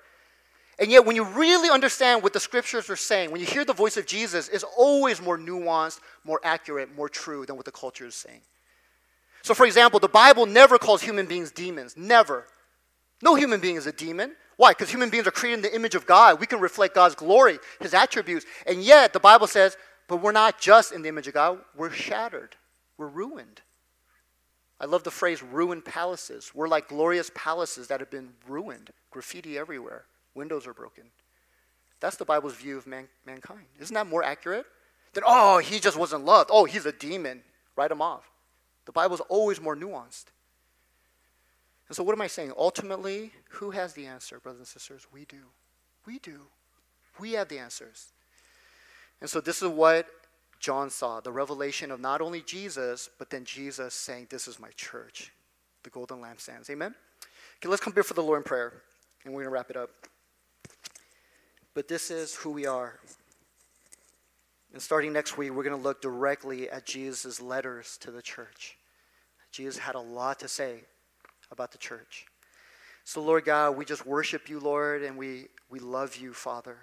And 0.78 0.90
yet, 0.90 1.04
when 1.04 1.14
you 1.14 1.24
really 1.24 1.68
understand 1.68 2.22
what 2.22 2.32
the 2.32 2.40
scriptures 2.40 2.88
are 2.88 2.96
saying, 2.96 3.30
when 3.30 3.42
you 3.42 3.46
hear 3.46 3.66
the 3.66 3.74
voice 3.74 3.98
of 3.98 4.06
Jesus, 4.06 4.48
it's 4.48 4.64
always 4.64 5.20
more 5.20 5.36
nuanced, 5.36 6.00
more 6.24 6.40
accurate, 6.42 6.96
more 6.96 7.10
true 7.10 7.44
than 7.44 7.56
what 7.56 7.66
the 7.66 7.72
culture 7.72 8.06
is 8.06 8.14
saying. 8.14 8.40
So, 9.42 9.52
for 9.52 9.66
example, 9.66 10.00
the 10.00 10.08
Bible 10.08 10.46
never 10.46 10.78
calls 10.78 11.02
human 11.02 11.26
beings 11.26 11.50
demons. 11.50 11.96
Never. 11.98 12.46
No 13.20 13.34
human 13.34 13.60
being 13.60 13.76
is 13.76 13.86
a 13.86 13.92
demon. 13.92 14.32
Why? 14.62 14.70
Because 14.70 14.90
human 14.90 15.10
beings 15.10 15.26
are 15.26 15.32
created 15.32 15.56
in 15.56 15.62
the 15.62 15.74
image 15.74 15.96
of 15.96 16.06
God. 16.06 16.38
We 16.38 16.46
can 16.46 16.60
reflect 16.60 16.94
God's 16.94 17.16
glory, 17.16 17.58
His 17.80 17.94
attributes. 17.94 18.46
And 18.64 18.80
yet, 18.80 19.12
the 19.12 19.18
Bible 19.18 19.48
says, 19.48 19.76
but 20.06 20.18
we're 20.18 20.30
not 20.30 20.60
just 20.60 20.92
in 20.92 21.02
the 21.02 21.08
image 21.08 21.26
of 21.26 21.34
God, 21.34 21.58
we're 21.74 21.90
shattered, 21.90 22.54
we're 22.96 23.08
ruined. 23.08 23.60
I 24.78 24.86
love 24.86 25.02
the 25.02 25.10
phrase 25.10 25.42
ruined 25.42 25.84
palaces. 25.84 26.52
We're 26.54 26.68
like 26.68 26.86
glorious 26.86 27.28
palaces 27.34 27.88
that 27.88 27.98
have 27.98 28.08
been 28.08 28.34
ruined, 28.46 28.90
graffiti 29.10 29.58
everywhere, 29.58 30.04
windows 30.32 30.68
are 30.68 30.74
broken. 30.74 31.06
That's 31.98 32.16
the 32.16 32.24
Bible's 32.24 32.54
view 32.54 32.78
of 32.78 32.86
man, 32.86 33.08
mankind. 33.26 33.66
Isn't 33.80 33.94
that 33.94 34.06
more 34.06 34.22
accurate? 34.22 34.66
Than, 35.12 35.24
oh, 35.26 35.58
he 35.58 35.80
just 35.80 35.96
wasn't 35.96 36.24
loved. 36.24 36.50
Oh, 36.52 36.66
he's 36.66 36.86
a 36.86 36.92
demon. 36.92 37.42
Write 37.74 37.90
him 37.90 38.00
off. 38.00 38.30
The 38.84 38.92
Bible 38.92 39.16
is 39.16 39.22
always 39.22 39.60
more 39.60 39.74
nuanced. 39.74 40.26
And 41.92 41.96
so, 41.98 42.04
what 42.04 42.14
am 42.14 42.22
I 42.22 42.26
saying? 42.26 42.54
Ultimately, 42.56 43.32
who 43.50 43.70
has 43.72 43.92
the 43.92 44.06
answer, 44.06 44.40
brothers 44.40 44.60
and 44.60 44.66
sisters? 44.66 45.06
We 45.12 45.26
do. 45.26 45.42
We 46.06 46.20
do. 46.20 46.40
We 47.20 47.32
have 47.32 47.48
the 47.48 47.58
answers. 47.58 48.14
And 49.20 49.28
so, 49.28 49.42
this 49.42 49.60
is 49.60 49.68
what 49.68 50.06
John 50.58 50.88
saw 50.88 51.20
the 51.20 51.32
revelation 51.32 51.90
of 51.90 52.00
not 52.00 52.22
only 52.22 52.40
Jesus, 52.40 53.10
but 53.18 53.28
then 53.28 53.44
Jesus 53.44 53.92
saying, 53.92 54.28
This 54.30 54.48
is 54.48 54.58
my 54.58 54.70
church, 54.74 55.32
the 55.82 55.90
golden 55.90 56.22
lampstands. 56.22 56.70
Amen? 56.70 56.94
Okay, 57.58 57.68
let's 57.68 57.82
come 57.82 57.92
before 57.92 58.14
the 58.14 58.22
Lord 58.22 58.38
in 58.38 58.44
prayer, 58.44 58.72
and 59.26 59.34
we're 59.34 59.42
going 59.42 59.50
to 59.50 59.54
wrap 59.54 59.68
it 59.68 59.76
up. 59.76 59.90
But 61.74 61.88
this 61.88 62.10
is 62.10 62.34
who 62.34 62.52
we 62.52 62.64
are. 62.64 63.00
And 64.72 64.80
starting 64.80 65.12
next 65.12 65.36
week, 65.36 65.50
we're 65.50 65.62
going 65.62 65.76
to 65.76 65.82
look 65.82 66.00
directly 66.00 66.70
at 66.70 66.86
Jesus' 66.86 67.38
letters 67.38 67.98
to 67.98 68.10
the 68.10 68.22
church. 68.22 68.78
Jesus 69.50 69.76
had 69.76 69.94
a 69.94 70.00
lot 70.00 70.38
to 70.38 70.48
say 70.48 70.84
about 71.52 71.70
the 71.70 71.78
church. 71.78 72.26
So, 73.04 73.22
Lord 73.22 73.44
God, 73.44 73.76
we 73.76 73.84
just 73.84 74.04
worship 74.06 74.48
you, 74.48 74.58
Lord, 74.58 75.02
and 75.02 75.16
we, 75.16 75.46
we 75.70 75.78
love 75.78 76.16
you, 76.16 76.32
Father. 76.32 76.78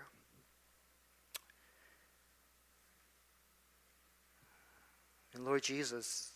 And 5.33 5.43
Lord 5.43 5.63
Jesus, 5.63 6.31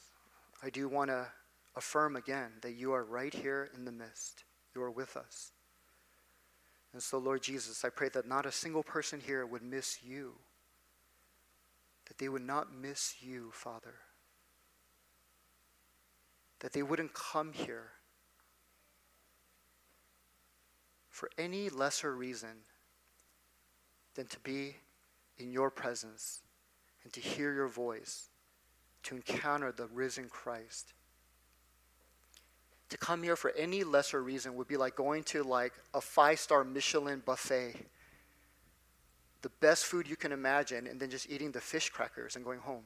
I 0.62 0.70
do 0.70 0.88
want 0.90 1.10
to 1.10 1.28
affirm 1.76 2.16
again 2.16 2.52
that 2.62 2.74
you 2.74 2.94
are 2.94 3.04
right 3.04 3.34
here 3.34 3.70
in 3.76 3.86
the 3.86 3.92
midst. 3.92 4.44
You 4.76 4.82
are 4.84 4.92
with 4.92 5.16
us. 5.16 5.52
And 6.94 7.02
so, 7.02 7.18
Lord 7.18 7.42
Jesus, 7.42 7.86
I 7.86 7.90
pray 7.90 8.10
that 8.10 8.28
not 8.28 8.46
a 8.46 8.52
single 8.52 8.84
person 8.84 9.22
here 9.26 9.46
would 9.46 9.64
miss 9.64 10.00
you 10.04 10.34
that 12.08 12.18
they 12.18 12.30
would 12.30 12.46
not 12.46 12.74
miss 12.74 13.16
you, 13.22 13.50
Father. 13.52 13.96
That 16.60 16.74
they 16.74 16.84
wouldn't 16.84 17.14
come 17.14 17.54
here 17.54 17.93
for 21.14 21.30
any 21.38 21.70
lesser 21.70 22.16
reason 22.16 22.50
than 24.16 24.26
to 24.26 24.40
be 24.40 24.76
in 25.38 25.52
your 25.52 25.70
presence 25.70 26.42
and 27.04 27.14
to 27.14 27.20
hear 27.22 27.54
your 27.54 27.68
voice, 27.68 28.30
to 29.04 29.16
encounter 29.16 29.72
the 29.72 29.86
risen 29.86 30.28
Christ. 30.28 30.94
To 32.90 32.98
come 32.98 33.22
here 33.22 33.36
for 33.36 33.52
any 33.52 33.84
lesser 33.84 34.24
reason 34.24 34.56
would 34.56 34.68
be 34.68 34.76
like 34.76 34.96
going 34.96 35.22
to 35.26 35.44
like 35.44 35.74
a 35.94 36.02
five-star 36.02 36.64
Michelin 36.64 37.22
buffet 37.24 37.76
the 39.44 39.50
best 39.60 39.86
food 39.86 40.08
you 40.08 40.16
can 40.16 40.32
imagine 40.32 40.88
and 40.88 41.00
then 41.00 41.12
just 41.12 41.30
eating 41.30 41.52
the 41.52 41.62
fish 41.62 41.90
crackers 41.90 42.38
and 42.38 42.44
going 42.44 42.60
home. 42.60 42.84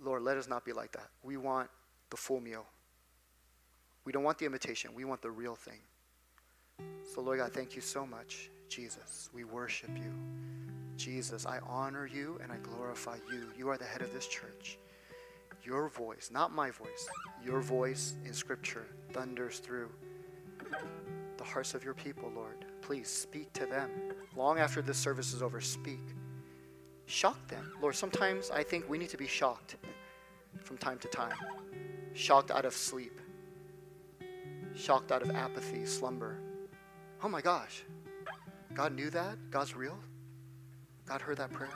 Lord, 0.00 0.22
let 0.22 0.38
us 0.38 0.48
not 0.48 0.64
be 0.64 0.72
like 0.72 0.92
that. 0.92 1.08
We 1.22 1.36
want 1.36 1.68
the 2.08 2.16
full 2.16 2.40
meal. 2.40 2.64
We 4.04 4.12
don't 4.12 4.22
want 4.22 4.38
the 4.38 4.46
imitation, 4.46 4.94
we 4.94 5.04
want 5.04 5.20
the 5.20 5.30
real 5.30 5.56
thing. 5.56 5.80
So, 7.14 7.20
Lord 7.20 7.38
God, 7.38 7.52
thank 7.52 7.74
you 7.74 7.82
so 7.82 8.06
much, 8.06 8.50
Jesus. 8.68 9.28
We 9.34 9.44
worship 9.44 9.90
you. 9.96 10.12
Jesus, 10.96 11.46
I 11.46 11.58
honor 11.66 12.06
you 12.06 12.38
and 12.42 12.52
I 12.52 12.56
glorify 12.58 13.16
you. 13.30 13.48
You 13.56 13.68
are 13.70 13.78
the 13.78 13.84
head 13.84 14.02
of 14.02 14.12
this 14.12 14.26
church. 14.26 14.78
Your 15.64 15.88
voice, 15.88 16.30
not 16.32 16.52
my 16.52 16.70
voice, 16.70 17.08
your 17.44 17.60
voice 17.60 18.14
in 18.24 18.32
Scripture 18.32 18.86
thunders 19.12 19.58
through 19.58 19.90
the 21.36 21.44
hearts 21.44 21.74
of 21.74 21.84
your 21.84 21.94
people, 21.94 22.32
Lord. 22.34 22.64
Please 22.80 23.08
speak 23.08 23.52
to 23.54 23.66
them. 23.66 23.90
Long 24.36 24.58
after 24.58 24.82
this 24.82 24.98
service 24.98 25.32
is 25.32 25.42
over, 25.42 25.60
speak. 25.60 26.00
Shock 27.06 27.46
them. 27.48 27.72
Lord, 27.80 27.94
sometimes 27.94 28.50
I 28.50 28.62
think 28.62 28.88
we 28.88 28.98
need 28.98 29.10
to 29.10 29.16
be 29.16 29.26
shocked 29.26 29.76
from 30.62 30.78
time 30.78 30.98
to 30.98 31.08
time. 31.08 31.36
Shocked 32.14 32.50
out 32.50 32.64
of 32.64 32.74
sleep, 32.74 33.20
shocked 34.74 35.12
out 35.12 35.22
of 35.22 35.30
apathy, 35.30 35.86
slumber. 35.86 36.41
Oh 37.24 37.28
my 37.28 37.40
gosh, 37.40 37.84
God 38.74 38.94
knew 38.94 39.08
that? 39.10 39.38
God's 39.50 39.76
real? 39.76 39.96
God 41.06 41.20
heard 41.20 41.36
that 41.38 41.52
prayer? 41.52 41.70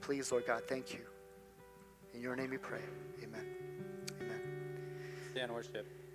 Please, 0.00 0.32
Lord 0.32 0.46
God, 0.46 0.62
thank 0.66 0.92
you. 0.92 1.00
In 2.12 2.20
your 2.20 2.34
name 2.34 2.50
we 2.50 2.58
pray. 2.58 2.80
Amen. 3.22 3.46
Amen. 4.20 4.40
Stand 5.32 5.52
worship. 5.52 6.05